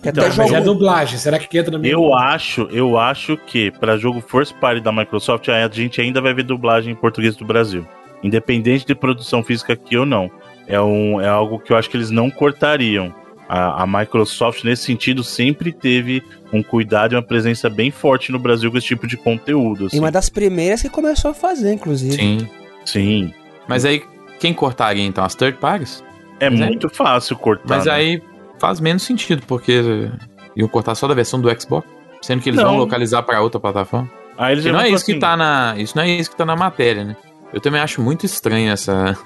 Que 0.02 0.08
Então, 0.10 0.24
até 0.24 0.36
Mas 0.36 0.52
é 0.52 0.54
jogo... 0.60 0.72
dublagem, 0.72 1.18
será 1.18 1.38
que 1.38 1.58
entra 1.58 1.72
na 1.72 1.78
minha. 1.78 1.92
eu 1.92 2.14
acho, 2.14 2.68
eu 2.70 2.96
acho 2.98 3.36
que 3.36 3.70
para 3.72 3.96
jogo 3.96 4.20
First 4.20 4.54
Party 4.60 4.80
da 4.80 4.92
Microsoft, 4.92 5.48
a 5.48 5.68
gente 5.68 6.00
ainda 6.00 6.20
vai 6.20 6.32
ver 6.32 6.44
dublagem 6.44 6.92
em 6.92 6.96
português 6.96 7.34
do 7.36 7.44
Brasil. 7.44 7.86
Independente 8.22 8.86
de 8.86 8.94
produção 8.94 9.42
física 9.42 9.72
aqui 9.74 9.96
ou 9.96 10.06
não. 10.06 10.30
É, 10.66 10.80
um, 10.80 11.20
é 11.20 11.28
algo 11.28 11.58
que 11.58 11.72
eu 11.72 11.76
acho 11.76 11.88
que 11.88 11.96
eles 11.96 12.10
não 12.10 12.30
cortariam. 12.30 13.14
A, 13.48 13.84
a 13.84 13.86
Microsoft, 13.86 14.64
nesse 14.64 14.82
sentido, 14.82 15.22
sempre 15.22 15.72
teve 15.72 16.20
um 16.52 16.62
cuidado 16.62 17.12
e 17.12 17.16
uma 17.16 17.22
presença 17.22 17.70
bem 17.70 17.92
forte 17.92 18.32
no 18.32 18.40
Brasil 18.40 18.70
com 18.72 18.76
esse 18.76 18.88
tipo 18.88 19.06
de 19.06 19.16
conteúdo. 19.16 19.84
E 19.84 19.86
assim. 19.86 19.98
uma 20.00 20.10
das 20.10 20.28
primeiras 20.28 20.82
que 20.82 20.88
começou 20.88 21.30
a 21.30 21.34
fazer, 21.34 21.72
inclusive. 21.72 22.16
Sim. 22.16 22.48
Sim. 22.84 23.34
Mas 23.68 23.84
aí, 23.84 24.02
quem 24.40 24.52
cortaria 24.52 25.04
então? 25.04 25.24
As 25.24 25.34
third 25.34 25.58
parties? 25.58 26.02
É 26.40 26.50
Mas 26.50 26.60
muito 26.60 26.88
fácil 26.88 27.36
cortar. 27.36 27.76
Mas 27.76 27.86
né? 27.86 27.92
aí 27.92 28.22
faz 28.58 28.80
menos 28.80 29.02
sentido, 29.02 29.42
porque 29.46 30.10
iam 30.56 30.68
cortar 30.68 30.94
só 30.94 31.06
da 31.06 31.14
versão 31.14 31.40
do 31.40 31.60
Xbox, 31.60 31.86
sendo 32.22 32.42
que 32.42 32.50
eles 32.50 32.60
Não. 32.60 32.70
vão 32.70 32.78
localizar 32.78 33.22
pra 33.22 33.40
outra 33.40 33.60
plataforma. 33.60 34.10
Aí 34.36 34.54
eles 34.54 34.64
E 34.64 34.72
não 34.72 34.80
é 34.80 34.88
isso 34.88 35.04
que 35.04 35.12
assim, 35.12 35.20
tá 35.20 35.36
na. 35.36 35.74
Isso 35.78 35.96
não 35.96 36.02
é 36.02 36.08
isso 36.08 36.30
que 36.30 36.36
tá 36.36 36.44
na 36.44 36.56
matéria, 36.56 37.04
né? 37.04 37.16
Eu 37.52 37.60
também 37.60 37.80
acho 37.80 38.02
muito 38.02 38.26
estranho 38.26 38.70
essa, 38.70 39.16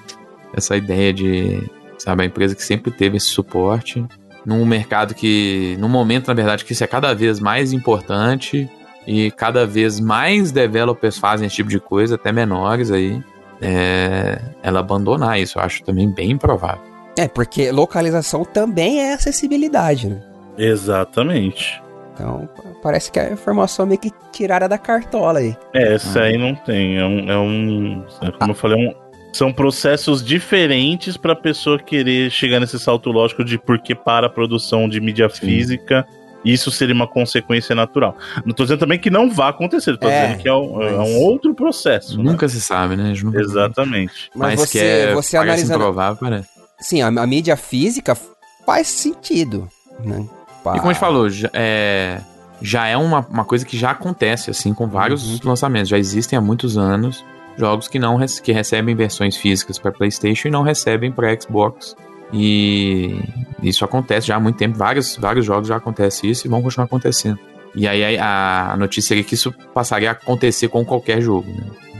essa 0.53 0.75
ideia 0.75 1.13
de, 1.13 1.63
sabe, 1.97 2.23
a 2.23 2.25
empresa 2.25 2.55
que 2.55 2.63
sempre 2.63 2.91
teve 2.91 3.17
esse 3.17 3.27
suporte 3.27 4.05
num 4.45 4.65
mercado 4.65 5.13
que, 5.13 5.75
num 5.79 5.87
momento, 5.89 6.27
na 6.27 6.33
verdade, 6.33 6.65
que 6.65 6.73
isso 6.73 6.83
é 6.83 6.87
cada 6.87 7.13
vez 7.13 7.39
mais 7.39 7.73
importante 7.73 8.67
e 9.05 9.29
cada 9.31 9.65
vez 9.67 9.99
mais 9.99 10.51
developers 10.51 11.17
fazem 11.17 11.45
esse 11.47 11.55
tipo 11.57 11.69
de 11.69 11.79
coisa, 11.79 12.15
até 12.15 12.31
menores 12.31 12.89
aí, 12.91 13.21
é, 13.61 14.39
ela 14.63 14.79
abandonar 14.79 15.39
isso, 15.39 15.59
eu 15.59 15.63
acho 15.63 15.83
também 15.83 16.09
bem 16.09 16.31
improvável. 16.31 16.81
É, 17.17 17.27
porque 17.27 17.71
localização 17.71 18.43
também 18.43 18.99
é 19.01 19.13
acessibilidade, 19.13 20.09
né? 20.09 20.21
Exatamente. 20.57 21.81
Então, 22.13 22.47
parece 22.81 23.11
que 23.11 23.19
a 23.19 23.31
informação 23.31 23.85
meio 23.85 23.99
que 23.99 24.11
tirada 24.31 24.67
da 24.67 24.77
cartola 24.77 25.39
aí. 25.39 25.55
É, 25.73 25.93
essa 25.95 26.19
Ah. 26.19 26.23
aí 26.23 26.37
não 26.37 26.55
tem. 26.55 26.97
É 26.97 27.05
um. 27.05 27.31
É 27.31 27.37
um 27.37 28.05
é 28.21 28.31
como 28.31 28.51
eu 28.51 28.55
falei, 28.55 28.85
é 28.85 28.89
um- 28.89 28.95
são 29.31 29.51
processos 29.53 30.23
diferentes 30.23 31.15
para 31.17 31.33
a 31.33 31.35
pessoa 31.35 31.79
querer 31.79 32.29
chegar 32.31 32.59
nesse 32.59 32.77
salto 32.79 33.09
lógico 33.11 33.43
de 33.43 33.57
porque 33.57 33.95
para 33.95 34.27
a 34.27 34.29
produção 34.29 34.87
de 34.89 34.99
mídia 34.99 35.29
física. 35.29 36.05
Isso 36.43 36.71
seria 36.71 36.95
uma 36.95 37.05
consequência 37.07 37.75
natural. 37.75 38.17
Não 38.43 38.51
tô 38.51 38.63
dizendo 38.63 38.79
também 38.79 38.97
que 38.97 39.11
não 39.11 39.29
vai 39.29 39.51
acontecer, 39.51 39.95
tô 39.95 40.07
É, 40.07 40.25
dizendo 40.25 40.41
que 40.41 40.47
é 40.49 40.53
um, 40.55 40.81
é 40.81 40.99
um 40.99 41.17
outro 41.19 41.53
processo. 41.53 42.17
né? 42.17 42.23
Nunca 42.31 42.49
se 42.49 42.59
sabe, 42.59 42.95
né? 42.95 43.13
Exatamente. 43.35 44.31
Mas, 44.35 44.59
Mas, 44.59 44.59
você, 44.69 44.79
que 44.79 44.83
é, 44.83 45.13
você 45.13 45.37
analisando. 45.37 45.75
improvável, 45.79 46.17
parece. 46.19 46.49
Sim, 46.79 47.03
a, 47.03 47.07
a 47.09 47.27
mídia 47.27 47.55
física 47.55 48.17
faz 48.65 48.87
sentido, 48.87 49.69
né? 50.03 50.25
Pá. 50.63 50.75
E 50.75 50.79
como 50.79 50.89
a 50.89 50.93
gente 50.93 50.99
falou, 50.99 51.29
já 51.29 51.49
é, 51.53 52.19
já 52.59 52.87
é 52.87 52.97
uma, 52.97 53.19
uma 53.29 53.45
coisa 53.45 53.63
que 53.63 53.77
já 53.77 53.91
acontece, 53.91 54.49
assim, 54.49 54.73
com 54.73 54.87
vários 54.87 55.23
Uhum. 55.43 55.49
lançamentos. 55.49 55.89
Já 55.89 55.99
existem 55.99 56.37
há 56.37 56.41
muitos 56.41 56.75
anos 56.75 57.23
jogos 57.57 57.87
que 57.87 57.99
não 57.99 58.17
que 58.43 58.51
recebem 58.51 58.95
versões 58.95 59.37
físicas 59.37 59.77
para 59.77 59.91
PlayStation 59.91 60.47
e 60.47 60.51
não 60.51 60.63
recebem 60.63 61.11
para 61.11 61.39
Xbox. 61.39 61.95
E 62.33 63.19
isso 63.61 63.83
acontece 63.83 64.27
já 64.27 64.35
há 64.37 64.39
muito 64.39 64.57
tempo. 64.57 64.77
Vários, 64.77 65.17
vários 65.17 65.45
jogos 65.45 65.67
já 65.67 65.75
acontece 65.75 66.29
isso 66.29 66.47
e 66.47 66.49
vão 66.49 66.61
continuar 66.61 66.85
acontecendo. 66.85 67.39
E 67.75 67.87
aí 67.87 68.17
a, 68.17 68.75
notícia 68.77 69.09
seria 69.09 69.23
que 69.23 69.33
isso 69.33 69.51
passaria 69.73 70.09
a 70.09 70.13
acontecer 70.13 70.67
com 70.67 70.83
qualquer 70.83 71.21
jogo, 71.21 71.47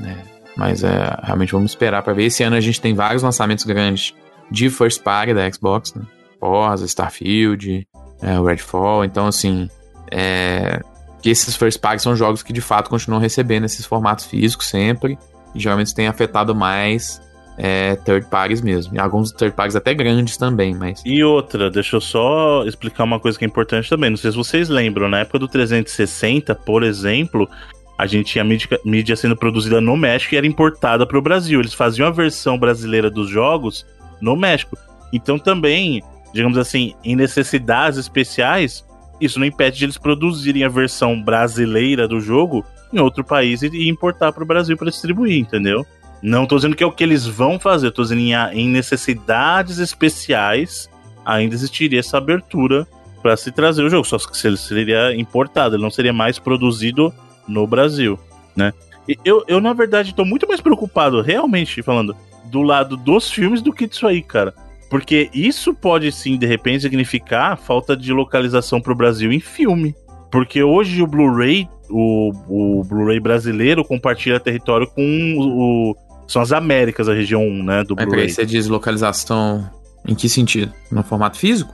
né? 0.02 0.18
É, 0.18 0.32
mas 0.56 0.84
é, 0.84 1.18
realmente 1.24 1.54
vamos 1.54 1.72
esperar 1.72 2.04
para 2.04 2.14
ver. 2.14 2.26
Esse 2.26 2.44
ano 2.44 2.56
a 2.56 2.62
gente 2.62 2.82
tem 2.82 2.94
vários 2.94 3.24
lançamentos 3.24 3.64
grandes 3.64 4.14
de 4.50 4.70
first 4.70 5.02
party 5.02 5.34
da 5.34 5.50
Xbox, 5.50 5.94
né? 5.94 6.04
Forza, 6.40 6.86
Starfield, 6.86 7.88
é, 8.22 8.40
Redfall. 8.42 9.06
Então, 9.06 9.28
assim, 9.28 9.70
é, 10.12 10.82
que 11.22 11.30
esses 11.30 11.56
first 11.56 11.80
parties 11.80 12.02
são 12.02 12.16
jogos 12.16 12.44
que 12.44 12.52
de 12.52 12.62
fato 12.62 12.90
continuam 12.90 13.22
recebendo 13.22 13.66
esses 13.66 13.86
formatos 13.86 14.26
físicos 14.26 14.68
sempre. 14.68 15.18
Geralmente 15.56 15.94
tem 15.94 16.08
afetado 16.08 16.56
mais 16.56 17.22
é, 17.58 17.96
third 17.98 18.28
parties 18.28 18.62
mesmo. 18.62 18.96
E 18.96 19.00
alguns 19.00 19.32
third 19.32 19.56
parties 19.56 19.76
até 19.76 19.94
grandes 19.94 20.38
também, 20.38 20.74
mas. 20.74 21.02
E 21.06 21.24
outra, 21.24 21.70
deixa 21.70 21.96
eu 21.98 22.02
só 22.02 22.64
explicar 22.66 23.04
uma 23.04 23.20
coisa 23.20 23.38
que 23.38 23.46
é 23.46 23.48
importante 23.48 23.90
também. 23.90 24.10
Não 24.10 24.18
sei 24.18 24.32
se 24.32 24.38
vocês 24.38 24.70
lembram, 24.70 25.08
na 25.08 25.20
época 25.20 25.40
do 25.40 25.48
360, 25.48 26.56
por 26.56 26.84
exemplo, 26.84 27.50
a 27.98 28.08
gente 28.08 28.32
tinha 28.32 28.44
mídia, 28.44 28.80
mídia 28.84 29.16
sendo 29.16 29.36
produzida 29.36 29.80
no 29.80 29.96
México 29.96 30.34
e 30.34 30.38
era 30.38 30.48
importada 30.48 31.06
para 31.06 31.18
o 31.18 31.22
Brasil. 31.22 31.60
Eles 31.60 31.74
faziam 31.74 32.08
a 32.08 32.12
versão 32.12 32.58
brasileira 32.58 33.12
dos 33.12 33.30
jogos 33.30 33.86
no 34.20 34.36
México. 34.36 34.76
Então 35.14 35.38
também, 35.38 36.02
digamos 36.34 36.58
assim, 36.58 36.96
em 37.04 37.16
necessidades 37.16 38.00
especiais, 38.00 38.84
isso 39.20 39.38
não 39.38 39.46
impede 39.46 39.78
de 39.78 39.86
eles 39.86 39.98
produzirem 39.98 40.64
a 40.64 40.70
versão 40.70 41.22
brasileira 41.22 42.08
do 42.08 42.20
jogo 42.20 42.66
em 42.92 43.00
outro 43.00 43.24
país 43.24 43.62
e, 43.62 43.90
importar 43.90 44.32
para 44.32 44.44
o 44.44 44.48
Brasil 44.48 44.78
para 44.78 44.90
distribuir, 44.90 45.40
entendeu? 45.40 45.86
Não 46.22 46.46
tô 46.46 46.56
dizendo 46.56 46.76
que 46.76 46.84
é 46.84 46.88
o 46.88 46.92
que 46.92 47.04
eles 47.04 47.26
vão 47.26 47.60
fazer, 47.60 47.92
tô 47.92 48.04
dizendo 48.04 48.22
em, 48.22 48.34
em 48.34 48.70
necessidades 48.70 49.80
especiais 49.80 50.90
ainda 51.26 51.56
existiria 51.56 52.00
essa 52.00 52.18
abertura 52.18 52.88
para 53.22 53.38
se 53.38 53.52
trazer 53.52 53.84
o 53.84 53.90
jogo, 53.90 54.06
só 54.06 54.18
que 54.18 54.48
ele 54.48 54.58
seria 54.58 55.16
importado, 55.16 55.76
ele 55.76 55.84
não 55.84 55.92
seria 55.92 56.14
mais 56.14 56.40
produzido 56.40 57.14
no 57.48 57.68
Brasil, 57.68 58.20
né? 58.56 58.74
E 59.08 59.18
eu, 59.24 59.44
eu 59.48 59.60
na 59.60 59.74
verdade, 59.74 60.16
tô 60.16 60.26
muito 60.26 60.48
mais 60.48 60.62
preocupado, 60.62 61.22
realmente 61.22 61.82
falando, 61.82 62.16
do 62.46 62.62
lado 62.62 62.98
dos 62.98 63.32
filmes 63.32 63.62
do 63.62 63.74
que 63.74 63.88
disso 63.88 64.08
aí, 64.08 64.22
cara. 64.22 64.54
Porque 64.90 65.30
isso 65.34 65.74
pode 65.74 66.12
sim, 66.12 66.38
de 66.38 66.46
repente, 66.46 66.82
significar 66.82 67.58
falta 67.58 67.96
de 67.96 68.12
localização 68.12 68.82
pro 68.82 68.96
Brasil 68.96 69.32
em 69.32 69.40
filme. 69.40 69.96
Porque 70.30 70.62
hoje 70.62 71.02
o 71.02 71.08
Blu-ray, 71.08 71.68
o, 71.92 72.32
o 72.80 72.84
Blu-ray 72.84 73.20
brasileiro 73.20 73.84
compartilha 73.84 74.40
território 74.40 74.88
com 74.88 75.02
o, 75.38 75.92
o- 75.92 75.96
São 76.28 76.42
as 76.42 76.52
Américas, 76.52 77.10
a 77.10 77.14
região 77.14 77.42
1, 77.44 77.64
né? 77.64 77.84
Do 77.84 77.96
Blu-ray. 77.96 78.30
você 78.30 78.46
diz 78.46 78.68
localização 78.68 79.70
em 80.08 80.16
que 80.16 80.28
sentido? 80.30 80.72
No 80.92 81.04
formato 81.04 81.38
físico? 81.38 81.74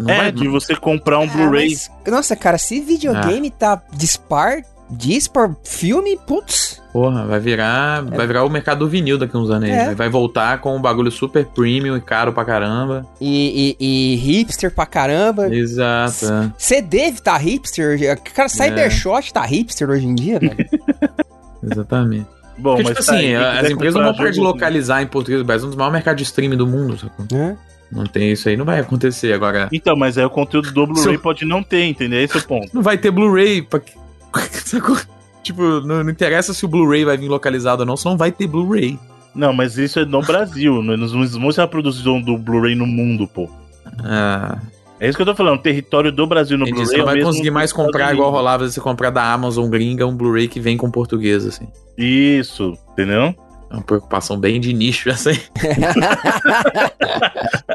Não 0.00 0.10
É, 0.10 0.16
vai- 0.16 0.32
de 0.32 0.48
você 0.48 0.74
comprar 0.74 1.18
um 1.20 1.24
Ah, 1.24 1.26
Blu-ray. 1.26 1.68
mas, 1.70 1.90
nossa, 2.06 2.34
cara, 2.34 2.58
se 2.58 2.80
videogame 2.80 3.50
tá 3.50 3.80
dispar 3.94 4.62
Diz 4.90 5.28
pra 5.28 5.54
filme, 5.64 6.18
putz. 6.26 6.80
Porra, 6.92 7.26
vai 7.26 7.38
virar, 7.38 8.02
vai 8.02 8.26
virar 8.26 8.44
o 8.44 8.48
mercado 8.48 8.78
do 8.80 8.88
vinil 8.88 9.18
daqui 9.18 9.36
uns 9.36 9.50
anos. 9.50 9.68
aí. 9.68 9.74
É. 9.74 9.94
Vai 9.94 10.08
voltar 10.08 10.58
com 10.60 10.74
um 10.74 10.80
bagulho 10.80 11.10
super 11.10 11.44
premium 11.44 11.96
e 11.96 12.00
caro 12.00 12.32
pra 12.32 12.44
caramba. 12.44 13.06
E, 13.20 13.76
e- 13.78 14.12
e 14.14 14.16
hipster 14.16 14.74
pra 14.74 14.86
caramba. 14.86 15.54
Exato. 15.54 16.24
é. 16.26 16.52
CD 16.56 17.12
tá 17.12 17.36
hipster. 17.36 17.98
Cara, 18.34 18.48
Cybershot 18.48 19.32
tá 19.32 19.42
hipster 19.44 19.90
hoje 19.90 20.06
em 20.06 20.14
dia, 20.14 20.38
velho. 20.40 20.56
Exatamente. 21.62 22.26
Bom, 22.56 22.74
Porque, 22.76 22.82
mas 22.88 22.96
tipo 22.96 23.06
tá 23.06 23.14
assim, 23.14 23.34
aí, 23.34 23.58
as 23.58 23.70
empresas 23.70 24.02
não 24.02 24.12
vão 24.14 24.30
de 24.30 24.40
localizar 24.40 25.02
em 25.02 25.06
português 25.06 25.40
do 25.40 25.44
Brasil, 25.46 25.66
um 25.66 25.70
dos 25.70 25.76
maiores 25.76 25.92
mercados 25.92 26.18
de 26.22 26.24
streaming 26.26 26.56
do 26.56 26.66
mundo, 26.66 26.98
sacou? 26.98 27.24
Hã? 27.32 27.56
Não 27.90 28.04
tem 28.04 28.32
isso 28.32 28.48
aí, 28.48 28.56
não 28.56 28.64
vai 28.64 28.80
acontecer. 28.80 29.32
Agora, 29.32 29.68
Então, 29.72 29.96
mas 29.96 30.18
aí 30.18 30.24
o 30.24 30.30
conteúdo 30.30 30.70
do 30.72 30.86
Blu-ray 30.86 31.16
pode 31.18 31.44
não 31.44 31.62
ter, 31.62 31.84
entendeu? 31.84 32.20
Esse 32.22 32.36
é 32.36 32.40
o 32.40 32.44
ponto. 32.44 32.68
não 32.74 32.82
vai 32.82 32.98
ter 32.98 33.10
Blu-ray. 33.10 33.62
Pra... 33.62 33.80
Tipo, 35.42 35.62
não, 35.80 36.04
não 36.04 36.10
interessa 36.10 36.52
se 36.52 36.64
o 36.64 36.68
Blu-ray 36.68 37.04
vai 37.04 37.16
vir 37.16 37.28
localizado 37.28 37.80
ou 37.80 37.86
não, 37.86 37.96
só 37.96 38.10
não 38.10 38.18
vai 38.18 38.30
ter 38.30 38.46
Blu-ray. 38.46 38.98
Não, 39.34 39.52
mas 39.52 39.78
isso 39.78 39.98
é 39.98 40.04
no 40.04 40.20
Brasil. 40.20 40.82
né? 40.82 40.96
Nos 40.96 41.12
não 41.12 41.52
ser 41.52 41.62
a 41.62 41.66
produção 41.66 42.20
do 42.20 42.36
Blu-ray 42.36 42.74
no 42.74 42.86
mundo, 42.86 43.26
pô. 43.26 43.48
Ah, 44.04 44.58
É 45.00 45.08
isso 45.08 45.16
que 45.16 45.22
eu 45.22 45.26
tô 45.26 45.34
falando. 45.34 45.60
Território 45.62 46.12
do 46.12 46.26
Brasil 46.26 46.58
no 46.58 46.66
Blu-ray 46.66 46.86
você 46.86 46.94
é 46.96 46.98
não 46.98 47.04
vai 47.06 47.22
conseguir 47.22 47.50
mais 47.50 47.72
comprar 47.72 48.12
igual 48.12 48.30
rolava 48.30 48.68
você 48.68 48.80
comprar 48.80 49.10
da 49.10 49.32
Amazon 49.32 49.70
gringa 49.70 50.06
um 50.06 50.14
Blu-ray 50.14 50.48
que 50.48 50.60
vem 50.60 50.76
com 50.76 50.90
português, 50.90 51.46
assim. 51.46 51.68
Isso, 51.96 52.76
entendeu? 52.92 53.34
É 53.70 53.74
uma 53.74 53.82
preocupação 53.82 54.38
bem 54.38 54.58
de 54.60 54.72
nicho 54.72 55.10
essa 55.10 55.28
aí. 55.30 55.40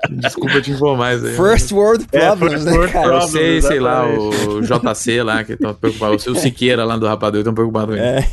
Desculpa 0.09 0.59
te 0.61 0.71
informar 0.71 1.15
isso 1.15 1.27
aí. 1.27 1.35
First 1.35 1.71
world 1.71 2.07
É, 2.11 2.27
problems, 2.27 2.53
first 2.53 2.65
né, 2.65 2.71
world 2.71 2.93
cara? 2.93 3.05
Eu 3.05 3.11
problems, 3.11 3.31
sei, 3.31 3.61
sei 3.61 3.79
lá, 3.79 4.05
o 4.07 4.61
JC 4.61 5.21
lá, 5.21 5.43
que 5.43 5.53
estão 5.53 5.73
preocupados. 5.75 6.25
O 6.25 6.35
Siqueira 6.35 6.83
lá 6.83 6.97
do 6.97 7.05
Rapadura 7.05 7.41
estão 7.41 7.53
preocupados. 7.53 7.95
É. 7.97 8.27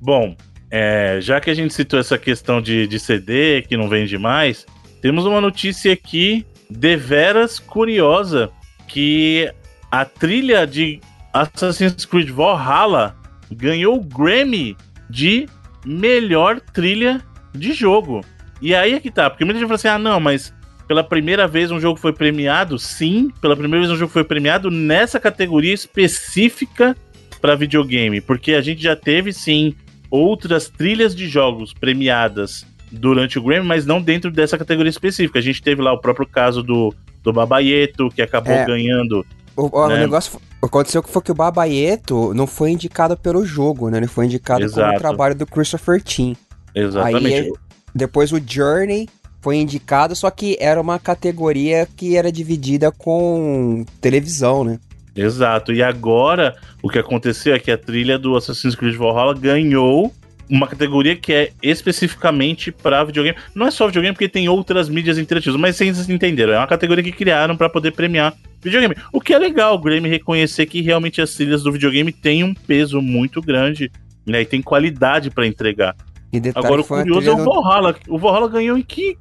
Bom, 0.00 0.36
é, 0.70 1.18
já 1.20 1.40
que 1.40 1.48
a 1.48 1.54
gente 1.54 1.72
citou 1.72 1.98
essa 1.98 2.18
questão 2.18 2.60
de, 2.60 2.86
de 2.86 2.98
CD, 2.98 3.62
que 3.62 3.76
não 3.76 3.88
vende 3.88 4.18
mais, 4.18 4.66
temos 5.00 5.24
uma 5.24 5.40
notícia 5.40 5.92
aqui 5.92 6.46
deveras 6.68 7.58
curiosa, 7.58 8.50
que 8.88 9.50
a 9.90 10.04
trilha 10.04 10.66
de 10.66 11.00
Assassin's 11.32 12.04
Creed 12.04 12.30
Valhalla 12.30 13.16
ganhou 13.50 13.96
o 13.96 14.02
Grammy 14.02 14.76
de 15.08 15.46
melhor 15.84 16.60
trilha 16.60 17.20
de 17.54 17.72
jogo. 17.72 18.22
E 18.60 18.74
aí 18.74 18.94
é 18.94 19.00
que 19.00 19.10
tá, 19.10 19.28
porque 19.28 19.44
muita 19.44 19.58
gente 19.58 19.68
fala 19.68 19.76
assim, 19.76 19.88
ah 19.88 19.98
não, 19.98 20.20
mas 20.20 20.52
pela 20.86 21.02
primeira 21.02 21.48
vez 21.48 21.70
um 21.70 21.80
jogo 21.80 21.98
foi 21.98 22.12
premiado? 22.12 22.78
Sim, 22.78 23.30
pela 23.40 23.56
primeira 23.56 23.80
vez 23.86 23.90
um 23.92 23.98
jogo 23.98 24.12
foi 24.12 24.24
premiado 24.24 24.70
nessa 24.70 25.18
categoria 25.18 25.72
específica 25.74 26.96
para 27.40 27.54
videogame, 27.56 28.20
porque 28.20 28.52
a 28.52 28.60
gente 28.60 28.82
já 28.82 28.94
teve 28.94 29.32
sim 29.32 29.74
outras 30.10 30.68
trilhas 30.68 31.14
de 31.14 31.26
jogos 31.26 31.72
premiadas 31.72 32.64
durante 32.90 33.38
o 33.38 33.42
Grammy, 33.42 33.66
mas 33.66 33.86
não 33.86 34.00
dentro 34.00 34.30
dessa 34.30 34.58
categoria 34.58 34.90
específica. 34.90 35.38
A 35.38 35.42
gente 35.42 35.62
teve 35.62 35.80
lá 35.80 35.92
o 35.92 35.98
próprio 35.98 36.26
caso 36.26 36.62
do, 36.62 36.94
do 37.22 37.32
Babaieto, 37.32 38.10
que 38.10 38.20
acabou 38.20 38.52
É. 38.52 38.64
ganhando. 38.66 39.24
O, 39.56 39.76
o 39.76 39.88
Né? 39.88 40.00
negócio 40.00 40.38
aconteceu 40.66 41.02
que 41.02 41.10
foi 41.10 41.22
que 41.22 41.32
o 41.32 41.34
Babaieto 41.34 42.32
não 42.34 42.46
foi 42.46 42.70
indicado 42.70 43.16
pelo 43.16 43.44
jogo, 43.44 43.90
né? 43.90 43.98
Ele 43.98 44.06
foi 44.06 44.26
indicado 44.26 44.60
como 44.60 44.72
Exato. 44.72 44.98
trabalho 44.98 45.34
do 45.34 45.46
Christopher 45.46 46.00
Tim. 46.00 46.36
Exatamente. 46.74 47.26
Aí, 47.26 47.52
depois 47.94 48.32
o 48.32 48.40
Journey 48.44 49.08
foi 49.40 49.56
indicado, 49.56 50.14
só 50.14 50.30
que 50.30 50.56
era 50.60 50.80
uma 50.80 50.98
categoria 50.98 51.86
que 51.96 52.16
era 52.16 52.30
dividida 52.30 52.92
com 52.92 53.84
televisão, 54.00 54.62
né? 54.62 54.78
Exato. 55.14 55.72
E 55.72 55.82
agora, 55.82 56.56
o 56.82 56.88
que 56.88 56.98
aconteceu 56.98 57.54
é 57.54 57.58
que 57.58 57.70
a 57.70 57.76
trilha 57.76 58.18
do 58.18 58.36
Assassin's 58.36 58.74
Creed 58.74 58.96
Valhalla 58.96 59.34
ganhou 59.34 60.12
uma 60.52 60.66
categoria 60.66 61.16
que 61.16 61.32
é 61.32 61.50
especificamente 61.62 62.70
para 62.70 63.02
videogame. 63.04 63.38
Não 63.54 63.66
é 63.66 63.70
só 63.70 63.86
videogame, 63.86 64.14
porque 64.14 64.28
tem 64.28 64.50
outras 64.50 64.86
mídias 64.86 65.16
interativas, 65.16 65.58
mas 65.58 65.76
vocês 65.76 66.10
entenderam. 66.10 66.52
É 66.52 66.58
uma 66.58 66.66
categoria 66.66 67.02
que 67.02 67.10
criaram 67.10 67.56
para 67.56 67.70
poder 67.70 67.92
premiar 67.92 68.34
videogame. 68.60 68.94
O 69.10 69.18
que 69.18 69.32
é 69.32 69.38
legal, 69.38 69.76
o 69.76 69.78
Grammy 69.78 70.10
reconhecer 70.10 70.66
que 70.66 70.82
realmente 70.82 71.22
as 71.22 71.32
trilhas 71.32 71.62
do 71.62 71.72
videogame 71.72 72.12
têm 72.12 72.44
um 72.44 72.52
peso 72.52 73.00
muito 73.00 73.40
grande, 73.40 73.90
né? 74.26 74.42
E 74.42 74.44
tem 74.44 74.60
qualidade 74.60 75.30
para 75.30 75.46
entregar. 75.46 75.96
E 76.30 76.38
Agora, 76.54 76.82
o 76.82 76.84
curioso 76.84 77.30
é 77.30 77.32
o 77.32 77.36
do- 77.36 77.44
Valhalla. 77.44 77.96
O 78.06 78.18
Valhalla 78.18 78.48
ganhou 78.48 78.76
em 78.76 78.82
que? 78.82 79.16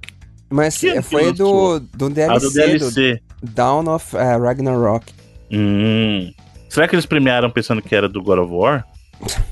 Mas 0.50 0.78
que 0.78 1.02
foi 1.02 1.32
do, 1.32 1.80
do 1.80 2.10
DLC, 2.10 2.36
A 2.36 2.40
do 2.40 2.48
do, 2.50 2.54
DLC. 2.54 3.22
Down 3.42 3.88
of 3.88 4.18
eh, 4.18 4.36
Ragnarok. 4.36 5.14
Hum. 5.50 6.30
Será 6.68 6.90
que 6.90 6.96
eles 6.96 7.06
premiaram 7.06 7.50
pensando 7.50 7.82
que 7.82 7.96
era 7.96 8.10
do 8.10 8.22
God 8.22 8.40
of 8.40 8.52
War? 8.52 8.86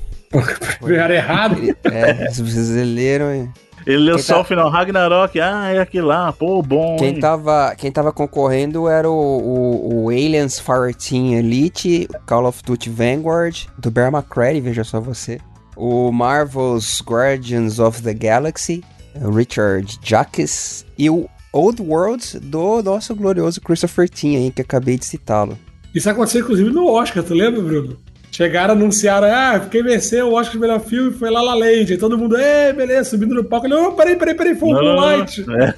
Era 0.86 1.14
errado. 1.14 1.56
É, 1.84 2.30
vocês 2.30 2.68
leram. 2.70 3.32
hein? 3.32 3.52
Ele 3.86 3.96
leu 4.04 4.14
Quem 4.16 4.24
só 4.24 4.34
tá- 4.34 4.40
o 4.40 4.44
final, 4.44 4.70
Ragnarok, 4.70 5.40
ah, 5.40 5.70
é 5.72 5.78
aquele 5.80 6.04
lá, 6.04 6.32
pô, 6.32 6.62
bom. 6.62 6.96
Quem 6.96 7.14
hein? 7.14 7.20
tava, 7.20 7.74
quem 7.76 7.90
tava 7.90 8.12
concorrendo 8.12 8.86
era 8.88 9.08
o, 9.10 9.12
o, 9.14 10.04
o 10.04 10.08
Aliens 10.10 10.60
Fireteam 10.60 11.32
Elite, 11.38 12.06
o 12.14 12.18
Call 12.26 12.46
of 12.46 12.62
Duty 12.62 12.90
Vanguard, 12.90 13.56
do 13.78 13.90
Bear 13.90 14.12
McCready, 14.12 14.60
veja 14.60 14.84
só 14.84 15.00
você. 15.00 15.40
O 15.76 16.12
Marvel's 16.12 17.02
Guardians 17.02 17.78
of 17.78 18.02
the 18.02 18.12
Galaxy, 18.12 18.84
o 19.14 19.30
Richard 19.30 19.98
Jacques, 20.02 20.84
e 20.98 21.08
o 21.08 21.26
Old 21.52 21.80
World 21.80 22.38
do 22.40 22.82
nosso 22.82 23.16
glorioso 23.16 23.62
Christopher 23.62 24.08
Tim 24.10 24.36
aí, 24.36 24.50
que 24.50 24.60
acabei 24.60 24.98
de 24.98 25.06
citá-lo. 25.06 25.58
Isso 25.94 26.08
aconteceu, 26.08 26.42
inclusive, 26.42 26.70
no 26.70 26.86
Oscar, 26.86 27.22
tu 27.24 27.32
lembra, 27.34 27.62
Bruno? 27.62 27.96
Chegaram, 28.32 28.74
anunciaram, 28.74 29.26
ah, 29.28 29.58
quem 29.60 29.82
venceu 29.82 30.28
o 30.28 30.34
Oscar 30.34 30.52
de 30.52 30.58
melhor 30.60 30.80
filme 30.80 31.10
foi 31.12 31.30
La 31.30 31.42
La 31.42 31.54
Land. 31.54 31.92
Aí 31.92 31.98
todo 31.98 32.16
mundo, 32.16 32.36
é, 32.36 32.72
beleza, 32.72 33.10
subindo 33.10 33.34
no 33.34 33.42
palco. 33.44 33.66
Ele, 33.66 33.74
oh, 33.74 33.92
peraí, 33.92 34.16
peraí, 34.16 34.34
peraí, 34.34 34.54
foi 34.54 34.68
o. 34.68 34.72
Moonlight. 34.72 35.44
É, 35.50 35.74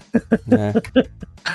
né? 0.46 0.72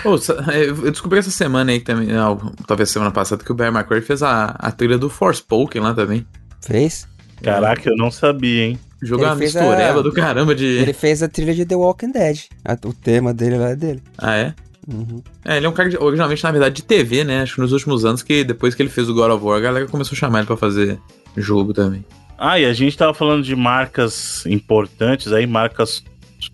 Pô, 0.04 0.16
é, 0.52 0.66
eu 0.66 0.92
descobri 0.92 1.20
essa 1.20 1.30
semana 1.32 1.72
aí 1.72 1.80
também, 1.80 2.08
não, 2.08 2.36
talvez 2.66 2.90
semana 2.90 3.12
passada, 3.12 3.44
que 3.44 3.52
o 3.52 3.56
Bear 3.56 3.72
McCreary 3.74 4.06
fez 4.06 4.22
a, 4.24 4.46
a 4.58 4.72
trilha 4.72 4.98
do 4.98 5.10
Forspoken 5.10 5.82
lá 5.82 5.94
também. 5.94 6.26
Fez? 6.62 7.08
Caraca, 7.42 7.90
eu 7.90 7.96
não 7.96 8.10
sabia, 8.12 8.64
hein? 8.66 8.80
Jogou 9.02 9.26
Ele 9.26 9.30
uma 9.32 9.36
mistureba 9.36 10.00
a- 10.00 10.02
do 10.02 10.12
caramba 10.12 10.56
de. 10.56 10.66
Ele 10.66 10.92
fez 10.94 11.22
a 11.22 11.28
trilha 11.28 11.54
de 11.54 11.64
The 11.66 11.76
Walking 11.76 12.12
Dead. 12.12 12.40
A- 12.66 12.78
o 12.84 12.92
tema 12.94 13.32
dele 13.32 13.58
lá 13.58 13.70
é 13.70 13.76
dele. 13.76 14.02
Ah, 14.18 14.36
é? 14.36 14.54
Uhum. 14.88 15.22
É, 15.44 15.58
ele 15.58 15.66
é 15.66 15.70
um 15.70 15.74
cara 15.74 15.90
originalmente, 16.02 16.44
na 16.44 16.52
verdade, 16.52 16.76
de 16.76 16.84
TV, 16.84 17.24
né? 17.24 17.42
Acho 17.42 17.56
que 17.56 17.62
nos 17.62 17.74
últimos 17.74 18.06
anos, 18.06 18.24
que 18.24 18.44
depois 18.44 18.74
que 18.74 18.82
ele 18.82 18.90
fez 18.90 19.10
o 19.10 19.14
God 19.14 19.32
of 19.32 19.44
War, 19.44 19.58
a 19.58 19.62
galera 19.62 19.86
começou 19.88 20.16
a 20.16 20.20
chamar 20.20 20.40
ele 20.40 20.48
pra 20.48 20.56
fazer 20.58 21.00
jogo 21.36 21.74
também. 21.74 22.06
Ah, 22.38 22.60
e 22.60 22.66
a 22.66 22.74
gente 22.74 22.98
tava 22.98 23.14
falando 23.14 23.44
de 23.44 23.56
marcas 23.56 24.46
importantes 24.46 25.34
aí, 25.34 25.46
marcas 25.46 26.04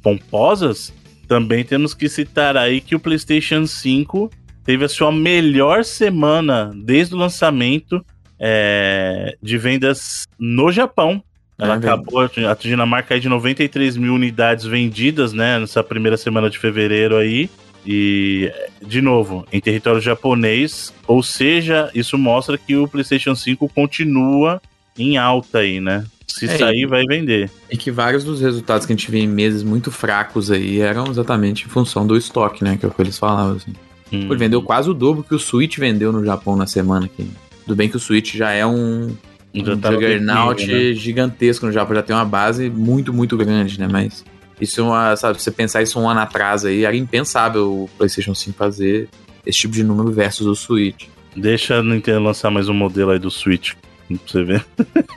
pomposas. 0.02 0.93
Também 1.28 1.63
temos 1.63 1.93
que 1.93 2.10
citar 2.10 2.58
aí 2.58 2.82
que 2.82 2.96
o 2.96 3.00
PlayStation 3.00 3.65
5 3.65 4.30
teve 4.65 4.86
a 4.86 4.89
sua 4.89 5.12
melhor 5.12 5.84
semana 5.84 6.72
desde 6.76 7.13
o 7.13 7.17
lançamento 7.17 8.04
é, 8.39 9.36
de 9.41 9.58
vendas 9.58 10.26
no 10.39 10.72
Japão. 10.72 11.24
Ela 11.58 11.76
É, 11.76 11.78
acabou 11.78 12.22
atingindo 12.50 12.82
a 12.82 12.86
marca 12.86 13.13
aí 13.13 13.19
de 13.19 13.30
93 13.30 13.96
mil 13.96 14.13
unidades 14.15 14.65
vendidas, 14.65 15.34
né, 15.34 15.60
nessa 15.60 15.84
primeira 15.84 16.17
semana 16.17 16.50
de 16.50 16.58
fevereiro 16.58 17.15
aí. 17.15 17.50
E, 17.86 18.52
de 18.86 19.02
novo, 19.02 19.46
em 19.52 19.60
território 19.60 20.00
japonês, 20.02 20.93
ou 21.08 21.22
seja, 21.22 21.89
isso 21.93 22.17
mostra 22.17 22.58
que 22.58 22.76
o 22.76 22.88
PlayStation 22.88 23.36
5 23.36 23.67
continua 23.69 24.62
em 24.98 25.17
alta 25.17 25.60
aí, 25.60 25.80
né? 25.80 26.06
Se 26.28 26.46
É, 26.46 26.58
sair, 26.58 26.86
vai 26.86 27.04
vender. 27.06 27.52
E 27.69 27.78
que 27.78 27.91
vários 27.91 28.24
dos 28.24 28.41
resultados 28.41 28.86
que 28.86 28.93
a 28.93 28.96
gente 28.96 29.12
via 29.12 29.22
em 29.22 29.28
meses 29.28 29.62
muito 29.63 29.91
fracos 29.91 30.50
aí 30.50 30.80
eram 30.80 31.06
exatamente 31.08 31.65
em 31.65 31.69
função 31.69 32.08
do 32.08 32.17
estoque, 32.17 32.63
né? 32.63 32.78
Que 32.78 32.86
é 32.86 32.89
o 32.89 32.91
que 32.91 33.02
eles 33.02 33.17
falavam, 33.17 33.58
assim. 33.58 33.74
Hum. 34.12 34.28
Ele 34.30 34.36
vendeu 34.38 34.62
quase 34.62 34.89
o 34.89 34.93
dobro 34.93 35.24
que 35.24 35.36
o 35.36 35.39
Switch 35.39 35.78
vendeu 35.78 36.12
no 36.12 36.24
Japão 36.24 36.56
na 36.56 36.65
semana 36.65 37.06
aqui. 37.06 37.30
Tudo 37.65 37.76
bem 37.76 37.89
que 37.89 37.98
o 37.98 38.00
Switch 38.00 38.36
já 38.36 38.52
é 38.52 38.65
um, 38.65 39.15
Já 39.54 39.74
um 39.74 39.82
juggernaut 39.82 40.65
né? 40.65 40.94
gigantesco 40.94 41.65
no 41.65 41.71
Japão, 41.71 41.96
já 41.96 42.04
tem 42.04 42.15
uma 42.15 42.25
base 42.25 42.69
muito, 42.69 43.13
muito 43.13 43.38
grande, 43.38 43.79
né? 43.79 43.88
Mas 43.92 44.23
isso 44.63 44.81
é 44.81 44.83
uma, 44.83 45.15
sabe, 45.15 45.37
se 45.37 45.43
você 45.43 45.51
pensar 45.51 45.81
isso 45.81 45.99
um 45.99 46.09
ano 46.09 46.19
atrás 46.21 46.65
aí, 46.65 46.85
era 46.85 46.95
impensável 46.95 47.83
o 47.83 47.89
PlayStation 47.97 48.33
5 48.33 48.57
fazer 48.57 49.09
esse 49.45 49.59
tipo 49.59 49.73
de 49.73 49.83
número 49.83 50.11
versus 50.11 50.47
o 50.47 50.55
Switch. 50.55 51.07
Deixa 51.35 51.79
a 51.79 51.83
Nintendo 51.83 52.23
lançar 52.23 52.49
mais 52.49 52.69
um 52.69 52.73
modelo 52.73 53.11
aí 53.11 53.19
do 53.19 53.29
Switch, 53.29 53.73
pra 54.07 54.17
você 54.25 54.43
ver. 54.43 54.65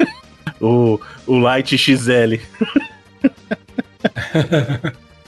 o, 0.60 0.98
o 1.26 1.38
Lite 1.38 1.78
XL. 1.78 2.40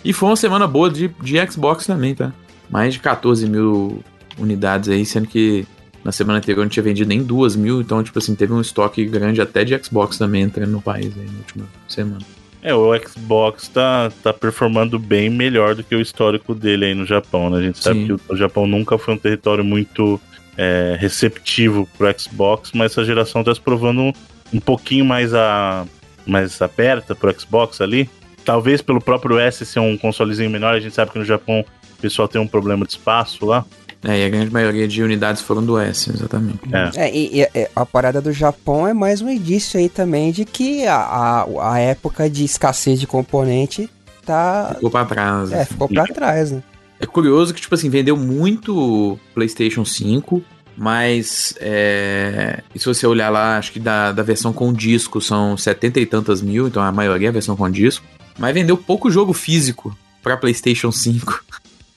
E 0.04 0.12
foi 0.12 0.28
uma 0.28 0.36
semana 0.36 0.66
boa 0.66 0.90
de, 0.90 1.08
de 1.22 1.50
Xbox 1.50 1.86
também, 1.86 2.14
tá? 2.14 2.32
Mais 2.70 2.94
de 2.94 3.00
14 3.00 3.48
mil 3.48 4.02
unidades 4.38 4.88
aí, 4.88 5.04
sendo 5.04 5.26
que 5.26 5.66
na 6.04 6.12
semana 6.12 6.38
anterior 6.38 6.62
não 6.62 6.70
tinha 6.70 6.82
vendido 6.82 7.08
nem 7.08 7.22
2 7.22 7.56
mil, 7.56 7.80
então, 7.80 8.02
tipo 8.02 8.18
assim, 8.18 8.34
teve 8.34 8.52
um 8.52 8.60
estoque 8.60 9.04
grande 9.04 9.40
até 9.40 9.64
de 9.64 9.78
Xbox 9.82 10.16
também 10.16 10.42
entrando 10.42 10.70
no 10.70 10.80
país 10.80 11.12
aí 11.16 11.26
na 11.26 11.38
última 11.38 11.66
semana. 11.88 12.37
É, 12.62 12.74
o 12.74 12.90
Xbox 12.98 13.68
tá, 13.68 14.10
tá 14.22 14.32
performando 14.32 14.98
bem 14.98 15.30
melhor 15.30 15.74
do 15.74 15.84
que 15.84 15.94
o 15.94 16.00
histórico 16.00 16.54
dele 16.54 16.86
aí 16.86 16.94
no 16.94 17.06
Japão, 17.06 17.50
né? 17.50 17.58
A 17.58 17.62
gente 17.62 17.78
sabe 17.78 18.00
Sim. 18.00 18.16
que 18.16 18.32
o, 18.32 18.36
Japão 18.36 18.66
nunca 18.66 18.98
foi 18.98 19.14
um 19.14 19.18
território 19.18 19.64
muito 19.64 20.20
é, 20.56 20.96
receptivo 20.98 21.88
pro 21.96 22.12
Xbox, 22.18 22.72
mas 22.74 22.92
essa 22.92 23.04
geração 23.04 23.44
tá 23.44 23.54
se 23.54 23.60
provando 23.60 24.12
um 24.52 24.58
pouquinho 24.58 25.04
mais, 25.04 25.32
a, 25.34 25.86
mais 26.26 26.60
aberta 26.60 27.14
pro 27.14 27.32
Xbox 27.38 27.80
ali. 27.80 28.10
Talvez 28.44 28.82
pelo 28.82 29.00
próprio 29.00 29.38
S 29.38 29.64
ser 29.64 29.78
um 29.78 29.96
consolezinho 29.96 30.50
menor, 30.50 30.74
a 30.74 30.80
gente 30.80 30.94
sabe 30.94 31.12
que 31.12 31.18
no 31.18 31.24
Japão 31.24 31.60
o 31.60 32.00
pessoal 32.00 32.26
tem 32.26 32.40
um 32.40 32.46
problema 32.46 32.84
de 32.84 32.92
espaço 32.92 33.46
lá. 33.46 33.64
É, 34.10 34.20
e 34.20 34.24
a 34.24 34.28
grande 34.30 34.50
maioria 34.50 34.88
de 34.88 35.02
unidades 35.02 35.42
foram 35.42 35.62
do 35.62 35.78
S, 35.78 36.08
exatamente. 36.10 36.60
É. 36.72 37.04
É, 37.08 37.14
e, 37.14 37.42
e- 37.42 37.48
e 37.54 37.68
a 37.76 37.84
parada 37.84 38.22
do 38.22 38.32
Japão 38.32 38.86
é 38.88 38.94
mais 38.94 39.20
um 39.20 39.28
indício 39.28 39.78
aí 39.78 39.90
também 39.90 40.32
de 40.32 40.46
que 40.46 40.86
a, 40.86 40.96
a, 40.96 41.72
a 41.74 41.78
época 41.78 42.30
de 42.30 42.42
escassez 42.42 42.98
de 42.98 43.06
componente 43.06 43.90
tá. 44.24 44.72
Ficou 44.76 44.90
pra 44.90 45.04
trás. 45.04 45.52
É, 45.52 45.56
assim. 45.60 45.72
ficou 45.72 45.88
pra 45.88 46.04
trás, 46.04 46.52
né? 46.52 46.62
É 46.98 47.04
curioso 47.04 47.52
que, 47.52 47.60
tipo 47.60 47.74
assim, 47.74 47.90
vendeu 47.90 48.16
muito 48.16 49.18
PlayStation 49.34 49.84
5, 49.84 50.42
mas 50.74 51.54
é, 51.60 52.62
e 52.74 52.78
se 52.78 52.86
você 52.86 53.06
olhar 53.06 53.28
lá, 53.28 53.58
acho 53.58 53.72
que 53.72 53.78
da, 53.78 54.10
da 54.10 54.22
versão 54.22 54.54
com 54.54 54.72
disco 54.72 55.20
são 55.20 55.54
70 55.54 56.00
e 56.00 56.06
tantas 56.06 56.40
mil, 56.40 56.66
então 56.66 56.82
a 56.82 56.90
maioria 56.90 57.28
é 57.28 57.30
a 57.30 57.32
versão 57.32 57.54
com 57.54 57.68
disco, 57.70 58.06
mas 58.38 58.54
vendeu 58.54 58.76
pouco 58.78 59.10
jogo 59.10 59.34
físico 59.34 59.94
pra 60.22 60.34
PlayStation 60.36 60.90
5 60.90 61.44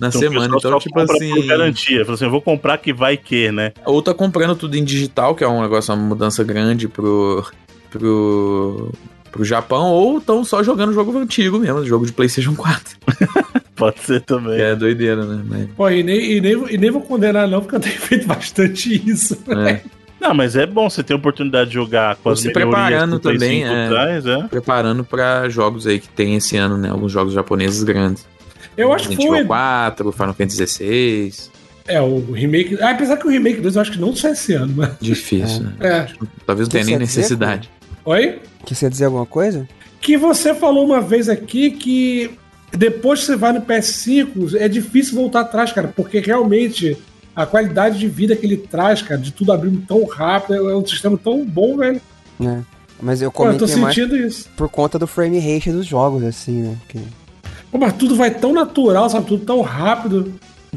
na 0.01 0.07
Então, 0.07 0.19
semana. 0.19 0.55
Então, 0.57 0.79
tipo 0.79 0.99
assim. 0.99 1.45
garantia. 1.45 2.03
Fala 2.03 2.15
assim, 2.15 2.25
eu 2.25 2.31
vou 2.31 2.41
comprar 2.41 2.79
que 2.79 2.91
vai 2.91 3.15
que, 3.15 3.51
né? 3.51 3.71
Ou 3.85 4.01
tá 4.01 4.13
comprando 4.15 4.55
tudo 4.55 4.75
em 4.75 4.83
digital, 4.83 5.35
que 5.35 5.43
é 5.43 5.47
um 5.47 5.61
negócio, 5.61 5.93
uma 5.93 6.03
mudança 6.03 6.43
grande 6.43 6.87
pro. 6.87 7.45
pro. 7.91 8.91
pro 9.31 9.45
Japão, 9.45 9.91
ou 9.91 10.17
estão 10.17 10.43
só 10.43 10.63
jogando 10.63 10.91
jogo 10.91 11.15
antigo 11.15 11.59
mesmo, 11.59 11.85
jogo 11.85 12.07
de 12.07 12.11
PlayStation 12.11 12.55
4. 12.55 12.97
Pode 13.75 13.99
ser 14.01 14.21
também. 14.21 14.59
É 14.59 14.75
doideira, 14.75 15.23
né? 15.23 15.43
Mas, 15.47 15.69
Pô, 15.75 15.89
e 15.89 16.03
nem, 16.03 16.33
e, 16.33 16.41
nem, 16.41 16.73
e 16.73 16.77
nem 16.77 16.91
vou 16.91 17.01
condenar, 17.01 17.47
não, 17.47 17.61
porque 17.61 17.75
eu 17.75 17.79
tenho 17.79 17.97
feito 18.01 18.27
bastante 18.27 19.09
isso. 19.09 19.37
é. 19.49 19.81
Não, 20.19 20.35
mas 20.35 20.55
é 20.55 20.67
bom 20.67 20.87
você 20.87 21.01
ter 21.01 21.13
a 21.13 21.15
oportunidade 21.15 21.69
de 21.71 21.73
jogar 21.73 22.15
com 22.17 22.29
as 22.29 22.39
Se 22.41 22.51
preparando 22.51 23.19
também, 23.19 23.63
5 23.63 23.73
é. 23.73 23.89
traz, 23.89 24.25
é. 24.27 24.43
Preparando 24.43 25.03
pra 25.03 25.49
jogos 25.49 25.87
aí 25.87 25.99
que 25.99 26.07
tem 26.07 26.35
esse 26.35 26.57
ano, 26.57 26.77
né? 26.77 26.89
Alguns 26.89 27.11
jogos 27.11 27.33
japoneses 27.33 27.83
grandes. 27.83 28.27
Eu 28.81 28.93
acho 28.93 29.09
que 29.09 29.15
foi. 29.15 29.37
Evil 29.37 29.47
4, 29.47 30.11
Final 30.11 30.33
Fantasy 30.33 30.67
XVI. 30.67 31.33
É, 31.87 31.99
o 32.01 32.31
remake. 32.31 32.77
Ah, 32.81 32.91
apesar 32.91 33.17
que 33.17 33.27
o 33.27 33.29
remake 33.29 33.59
2 33.59 33.75
eu 33.75 33.81
acho 33.81 33.91
que 33.91 33.99
não 33.99 34.15
sai 34.15 34.31
esse 34.31 34.53
ano, 34.53 34.73
mas. 34.75 34.91
Difícil. 35.01 35.63
né? 35.63 35.73
É. 35.79 36.07
Talvez 36.45 36.67
não 36.67 36.71
tenha 36.71 36.85
nem 36.85 36.95
você 36.95 37.05
dizer, 37.05 37.17
necessidade. 37.21 37.69
Oi? 38.05 38.39
Quer 38.65 38.75
você 38.75 38.89
dizer 38.89 39.05
alguma 39.05 39.25
coisa? 39.25 39.67
Que 39.99 40.17
você 40.17 40.53
falou 40.53 40.85
uma 40.85 41.01
vez 41.01 41.27
aqui 41.29 41.71
que 41.71 42.31
depois 42.71 43.19
que 43.21 43.25
você 43.27 43.35
vai 43.35 43.51
no 43.51 43.61
PS5, 43.61 44.55
é 44.55 44.67
difícil 44.67 45.15
voltar 45.15 45.41
atrás, 45.41 45.71
cara, 45.73 45.89
porque 45.95 46.19
realmente 46.19 46.97
a 47.35 47.45
qualidade 47.45 47.99
de 47.99 48.07
vida 48.07 48.35
que 48.35 48.45
ele 48.45 48.57
traz, 48.57 49.01
cara, 49.01 49.19
de 49.19 49.31
tudo 49.31 49.51
abrindo 49.51 49.81
tão 49.85 50.05
rápido, 50.05 50.69
é 50.69 50.75
um 50.75 50.85
sistema 50.85 51.17
tão 51.17 51.43
bom, 51.45 51.77
velho. 51.77 52.01
Né? 52.39 52.63
Mas 53.01 53.21
eu 53.21 53.31
Pô, 53.31 53.45
eu 53.45 53.53
tô 53.53 53.59
comentei 53.65 53.81
mais 53.81 53.95
sentindo 53.95 54.15
isso. 54.15 54.49
por 54.55 54.69
conta 54.69 54.97
do 54.99 55.07
frame 55.07 55.39
rate 55.39 55.71
dos 55.71 55.85
jogos, 55.85 56.23
assim, 56.23 56.61
né? 56.61 56.77
Que- 56.87 56.99
Pô, 57.71 57.77
mas 57.77 57.93
tudo 57.93 58.15
vai 58.15 58.31
tão 58.31 58.53
natural, 58.53 59.09
sabe? 59.09 59.27
Tudo 59.27 59.45
tão 59.45 59.61
rápido. 59.61 60.33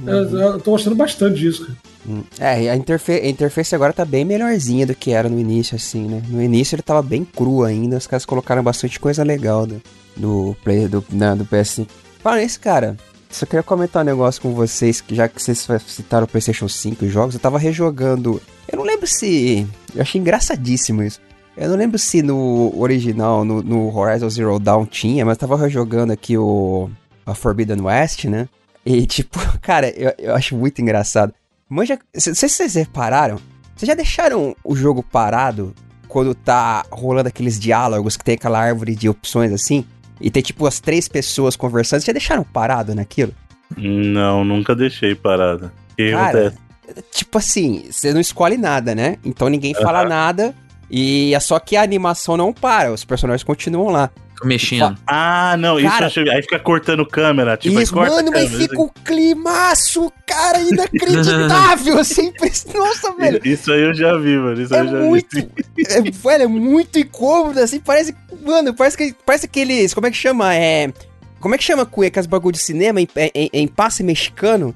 Eu, 0.06 0.38
eu 0.38 0.60
tô 0.60 0.72
gostando 0.72 0.96
bastante 0.96 1.40
disso, 1.40 1.66
cara. 1.66 1.78
Hum. 2.08 2.22
É, 2.38 2.70
a, 2.70 2.76
interfe 2.76 3.12
a 3.12 3.28
interface 3.28 3.74
agora 3.74 3.92
tá 3.92 4.04
bem 4.04 4.24
melhorzinha 4.24 4.86
do 4.86 4.94
que 4.94 5.10
era 5.10 5.28
no 5.28 5.38
início, 5.38 5.74
assim, 5.74 6.06
né? 6.06 6.22
No 6.28 6.42
início 6.42 6.74
ele 6.74 6.82
tava 6.82 7.00
bem 7.02 7.24
cru 7.24 7.64
ainda, 7.64 7.96
os 7.96 8.06
caras 8.06 8.26
colocaram 8.26 8.62
bastante 8.62 9.00
coisa 9.00 9.24
legal 9.24 9.66
do, 9.66 9.80
do, 10.16 10.56
play, 10.62 10.86
do, 10.86 11.04
né, 11.10 11.34
do 11.34 11.44
PS5. 11.46 11.88
Fala 12.20 12.42
isso, 12.42 12.60
cara. 12.60 12.96
Só 13.30 13.46
queria 13.46 13.62
comentar 13.62 14.02
um 14.02 14.06
negócio 14.06 14.40
com 14.40 14.52
vocês, 14.52 15.00
que 15.00 15.14
já 15.14 15.26
que 15.28 15.42
vocês 15.42 15.66
citaram 15.86 16.24
o 16.24 16.28
PlayStation 16.28 16.68
5 16.68 17.04
e 17.04 17.08
jogos, 17.08 17.34
eu 17.34 17.40
tava 17.40 17.58
rejogando. 17.58 18.40
Eu 18.70 18.78
não 18.78 18.84
lembro 18.84 19.06
se. 19.06 19.66
Eu 19.94 20.02
achei 20.02 20.20
engraçadíssimo 20.20 21.02
isso. 21.02 21.20
Eu 21.56 21.68
não 21.68 21.76
lembro 21.76 21.98
se 21.98 22.22
no 22.22 22.72
original, 22.76 23.44
no, 23.44 23.62
no 23.62 23.96
Horizon 23.96 24.28
Zero 24.28 24.58
Dawn 24.58 24.86
tinha, 24.86 25.24
mas 25.24 25.36
eu 25.36 25.40
tava 25.40 25.56
rejogando 25.56 26.12
aqui 26.12 26.36
o. 26.36 26.90
A 27.26 27.34
Forbidden 27.34 27.80
West, 27.80 28.24
né? 28.24 28.48
E 28.84 29.06
tipo, 29.06 29.38
cara, 29.60 29.88
eu, 29.90 30.12
eu 30.18 30.34
acho 30.34 30.56
muito 30.56 30.82
engraçado. 30.82 31.32
Manja, 31.68 31.98
não 32.12 32.20
sei 32.20 32.34
se 32.34 32.48
vocês 32.48 32.74
repararam, 32.74 33.38
vocês 33.74 33.86
já 33.88 33.94
deixaram 33.94 34.54
o 34.62 34.76
jogo 34.76 35.02
parado 35.02 35.74
quando 36.06 36.34
tá 36.34 36.84
rolando 36.90 37.28
aqueles 37.28 37.58
diálogos 37.58 38.16
que 38.16 38.24
tem 38.24 38.34
aquela 38.34 38.60
árvore 38.60 38.94
de 38.94 39.08
opções 39.08 39.52
assim? 39.52 39.84
E 40.20 40.30
tem 40.30 40.42
tipo 40.42 40.66
as 40.66 40.80
três 40.80 41.08
pessoas 41.08 41.56
conversando, 41.56 42.00
vocês 42.00 42.06
já 42.06 42.12
deixaram 42.12 42.44
parado 42.44 42.94
naquilo? 42.94 43.34
Não, 43.76 44.44
nunca 44.44 44.74
deixei 44.74 45.14
parada. 45.14 45.72
O 45.92 45.96
que 45.96 46.10
Cara, 46.10 46.48
acontece? 46.48 46.64
tipo 47.10 47.38
assim, 47.38 47.86
você 47.90 48.12
não 48.12 48.20
escolhe 48.20 48.56
nada, 48.56 48.94
né? 48.94 49.16
Então 49.24 49.48
ninguém 49.48 49.74
fala 49.74 50.04
nada 50.04 50.54
e 50.90 51.34
é 51.34 51.40
só 51.40 51.58
que 51.58 51.76
a 51.76 51.82
animação 51.82 52.36
não 52.36 52.52
para, 52.52 52.92
os 52.92 53.04
personagens 53.04 53.42
continuam 53.42 53.90
lá. 53.90 54.10
Mexendo. 54.42 54.98
Ah, 55.06 55.56
não, 55.58 55.78
isso 55.78 55.88
Cara- 55.88 56.06
achei. 56.06 56.28
Aí 56.28 56.42
fica 56.42 56.58
cortando 56.58 57.06
câmera, 57.06 57.56
tipo, 57.56 57.80
Isso, 57.80 57.94
corta 57.94 58.16
mano, 58.16 58.30
mas 58.32 58.52
fica 58.54 58.78
um 58.78 58.90
climaço, 59.04 60.12
cara, 60.26 60.60
inacreditável, 60.60 62.02
sempre... 62.04 62.50
Nossa, 62.74 63.12
velho, 63.14 63.40
Isso 63.44 63.72
aí 63.72 63.80
eu 63.82 63.94
já 63.94 64.16
vi, 64.18 64.36
mano. 64.36 64.60
Isso 64.60 64.74
É 64.74 64.80
aí 64.80 64.86
eu 64.86 64.92
já 64.92 64.98
muito. 64.98 65.28
vi. 65.34 65.48
É, 65.88 66.00
velho, 66.02 66.42
é 66.42 66.46
muito 66.46 66.98
incômodo, 66.98 67.58
assim, 67.60 67.80
parece. 67.80 68.14
Mano, 68.44 68.74
parece 68.74 68.96
que. 68.98 69.14
Parece 69.24 69.46
aqueles. 69.46 69.94
Como 69.94 70.06
é 70.06 70.10
que 70.10 70.16
chama? 70.16 70.54
É. 70.54 70.92
Como 71.40 71.54
é 71.54 71.58
que 71.58 71.64
chama 71.64 71.86
com 71.86 72.02
aqueles 72.02 72.26
bagulho 72.26 72.52
de 72.52 72.58
cinema 72.58 73.00
em, 73.00 73.08
em, 73.34 73.50
em 73.52 73.66
passe 73.66 74.02
mexicano? 74.02 74.74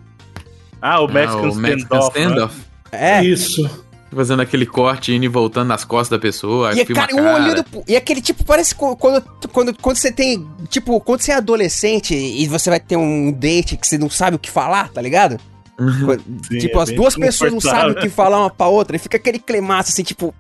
Ah, 0.80 1.00
o 1.02 1.06
Ah, 1.09 1.12
Mexican 1.12 1.54
Mexican 1.56 1.98
Standoff. 1.98 2.18
né? 2.18 2.24
Standoff. 2.24 2.56
É. 2.92 3.24
Isso. 3.24 3.84
Fazendo 4.14 4.40
aquele 4.40 4.64
corte 4.64 5.12
indo 5.12 5.24
e 5.24 5.28
voltando 5.28 5.68
nas 5.68 5.84
costas 5.84 6.18
da 6.18 6.18
pessoa. 6.20 6.72
E, 6.74 6.80
é, 6.80 6.84
filma 6.86 7.02
a 7.02 7.06
cara, 7.09 7.20
um 7.20 7.34
olhando. 7.34 7.64
E 7.86 7.94
aquele 7.96 8.22
tipo, 8.22 8.42
parece 8.44 8.74
quando, 8.74 8.96
quando, 8.96 9.74
quando 9.80 9.96
você 9.96 10.11
tem. 10.11 10.46
Tipo, 10.68 10.98
quando 11.00 11.20
você 11.20 11.32
é 11.32 11.34
adolescente 11.34 12.14
e 12.14 12.46
você 12.46 12.70
vai 12.70 12.80
ter 12.80 12.96
um 12.96 13.30
date 13.30 13.76
que 13.76 13.86
você 13.86 13.98
não 13.98 14.09
sabe 14.09 14.36
o 14.36 14.38
que 14.38 14.50
falar, 14.50 14.88
tá 14.90 15.02
ligado? 15.02 15.38
Quando- 15.76 16.22
Sim, 16.48 16.59
tipo, 16.59 16.78
é 16.78 16.82
as 16.82 16.90
duas 16.90 17.14
pessoas 17.14 17.52
não 17.52 17.61
sabem 17.61 17.92
o 17.92 18.00
que 18.00 18.09
falar 18.09 18.40
uma 18.40 18.50
pra 18.50 18.66
outra 18.66 18.96
e 18.96 18.98
fica 18.98 19.16
aquele 19.18 19.38
climaço 19.38 19.90
assim, 19.92 20.02
tipo. 20.02 20.34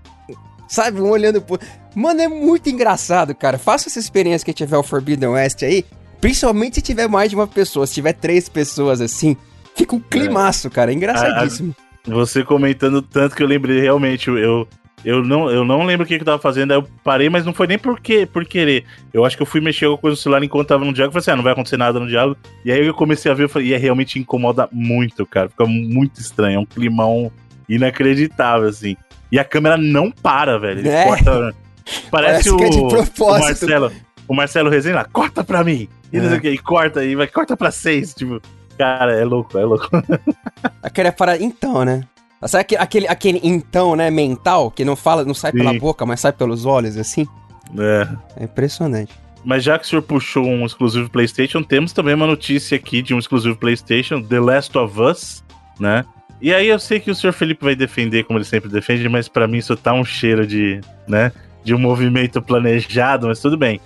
Sabe, 0.66 1.00
um 1.00 1.08
olhando 1.10 1.40
pro. 1.40 1.58
Mano, 1.94 2.20
é 2.20 2.28
muito 2.28 2.68
engraçado, 2.68 3.34
cara. 3.34 3.56
Faça 3.58 3.88
essa 3.88 3.98
experiência 3.98 4.44
que 4.44 4.52
tiver 4.52 4.76
o 4.76 4.82
Forbidden 4.82 5.30
West 5.30 5.62
aí. 5.62 5.84
Principalmente 6.20 6.76
se 6.76 6.82
tiver 6.82 7.08
mais 7.08 7.30
de 7.30 7.36
uma 7.36 7.46
pessoa. 7.46 7.86
Se 7.86 7.94
tiver 7.94 8.12
três 8.12 8.48
pessoas 8.48 9.00
assim, 9.00 9.36
fica 9.74 9.94
um 9.94 10.00
climaço, 10.00 10.68
cara. 10.68 10.90
É 10.90 10.94
engraçadíssimo. 10.94 11.74
Você 12.08 12.42
comentando 12.42 13.02
tanto 13.02 13.36
que 13.36 13.42
eu 13.42 13.46
lembrei 13.46 13.80
realmente, 13.80 14.28
eu, 14.30 14.66
eu, 15.04 15.22
não, 15.22 15.50
eu 15.50 15.64
não 15.64 15.84
lembro 15.84 16.04
o 16.04 16.08
que, 16.08 16.16
que 16.16 16.22
eu 16.22 16.26
tava 16.26 16.38
fazendo, 16.40 16.72
aí 16.72 16.78
eu 16.78 16.88
parei, 17.04 17.28
mas 17.28 17.44
não 17.44 17.52
foi 17.52 17.66
nem 17.66 17.78
por, 17.78 18.00
quê, 18.00 18.26
por 18.30 18.44
querer. 18.44 18.84
Eu 19.12 19.24
acho 19.24 19.36
que 19.36 19.42
eu 19.42 19.46
fui 19.46 19.60
mexer 19.60 19.84
alguma 19.84 20.00
coisa 20.00 20.12
no 20.14 20.16
celular 20.22 20.42
enquanto 20.42 20.68
tava 20.68 20.84
no 20.84 20.92
diálogo, 20.92 21.12
falei 21.12 21.22
assim, 21.22 21.30
ah, 21.30 21.36
não 21.36 21.42
vai 21.44 21.52
acontecer 21.52 21.76
nada 21.76 22.00
no 22.00 22.08
diálogo. 22.08 22.36
E 22.64 22.72
aí 22.72 22.86
eu 22.86 22.94
comecei 22.94 23.30
a 23.30 23.34
ver, 23.34 23.44
eu 23.44 23.48
falei, 23.48 23.68
e 23.68 23.74
é 23.74 23.76
realmente 23.76 24.18
incomoda 24.18 24.68
muito, 24.72 25.24
cara, 25.26 25.48
fica 25.48 25.66
muito 25.66 26.20
estranho, 26.20 26.56
é 26.56 26.60
um 26.60 26.66
climão 26.66 27.30
inacreditável, 27.68 28.68
assim. 28.68 28.96
E 29.30 29.38
a 29.38 29.44
câmera 29.44 29.76
não 29.76 30.10
para, 30.10 30.58
velho, 30.58 30.80
ele 30.80 30.88
É. 30.88 31.04
corta... 31.04 31.54
Parece, 32.10 32.50
Parece 32.50 32.56
que 32.56 32.64
é 32.64 32.80
o, 32.80 32.88
propósito. 32.88 33.22
o 33.24 33.38
Marcelo, 33.40 33.92
o 34.28 34.34
Marcelo 34.34 34.68
Rezende 34.68 34.96
lá, 34.96 35.04
corta 35.06 35.42
pra 35.42 35.64
mim, 35.64 35.88
e 36.12 36.18
não 36.20 36.34
É. 36.34 36.38
que, 36.40 36.50
e 36.50 36.58
corta, 36.58 37.02
e 37.02 37.14
vai, 37.14 37.26
corta 37.26 37.56
pra 37.56 37.70
seis, 37.70 38.12
tipo... 38.14 38.42
Cara, 38.78 39.12
é 39.12 39.24
louco, 39.24 39.58
é 39.58 39.64
louco. 39.64 39.88
Aquele 40.82 41.10
parada. 41.12 41.42
Então, 41.42 41.84
né? 41.84 42.04
Sabe 42.46 42.60
aquele, 42.62 42.80
aquele, 42.80 43.08
aquele 43.08 43.40
então, 43.42 43.96
né, 43.96 44.12
mental, 44.12 44.70
que 44.70 44.84
não 44.84 44.94
fala, 44.94 45.24
não 45.24 45.34
sai 45.34 45.50
pela 45.50 45.72
Sim. 45.72 45.78
boca, 45.78 46.06
mas 46.06 46.20
sai 46.20 46.32
pelos 46.32 46.64
olhos, 46.64 46.96
assim? 46.96 47.26
É. 47.76 48.08
É 48.36 48.44
impressionante. 48.44 49.12
Mas 49.44 49.64
já 49.64 49.76
que 49.76 49.84
o 49.84 49.88
senhor 49.88 50.02
puxou 50.02 50.44
um 50.46 50.64
exclusivo 50.64 51.10
PlayStation, 51.10 51.64
temos 51.64 51.92
também 51.92 52.14
uma 52.14 52.28
notícia 52.28 52.76
aqui 52.76 53.02
de 53.02 53.12
um 53.12 53.18
exclusivo 53.18 53.56
PlayStation, 53.56 54.22
The 54.22 54.38
Last 54.38 54.78
of 54.78 55.00
Us, 55.00 55.44
né? 55.80 56.04
E 56.40 56.54
aí 56.54 56.68
eu 56.68 56.78
sei 56.78 57.00
que 57.00 57.10
o 57.10 57.14
senhor 57.14 57.32
Felipe 57.32 57.64
vai 57.64 57.74
defender 57.74 58.22
como 58.22 58.38
ele 58.38 58.44
sempre 58.44 58.70
defende, 58.70 59.08
mas 59.08 59.28
pra 59.28 59.48
mim 59.48 59.58
isso 59.58 59.76
tá 59.76 59.92
um 59.92 60.04
cheiro 60.04 60.46
de, 60.46 60.80
né, 61.08 61.32
de 61.64 61.74
um 61.74 61.78
movimento 61.78 62.40
planejado, 62.40 63.26
mas 63.26 63.40
tudo 63.40 63.56
bem. 63.56 63.80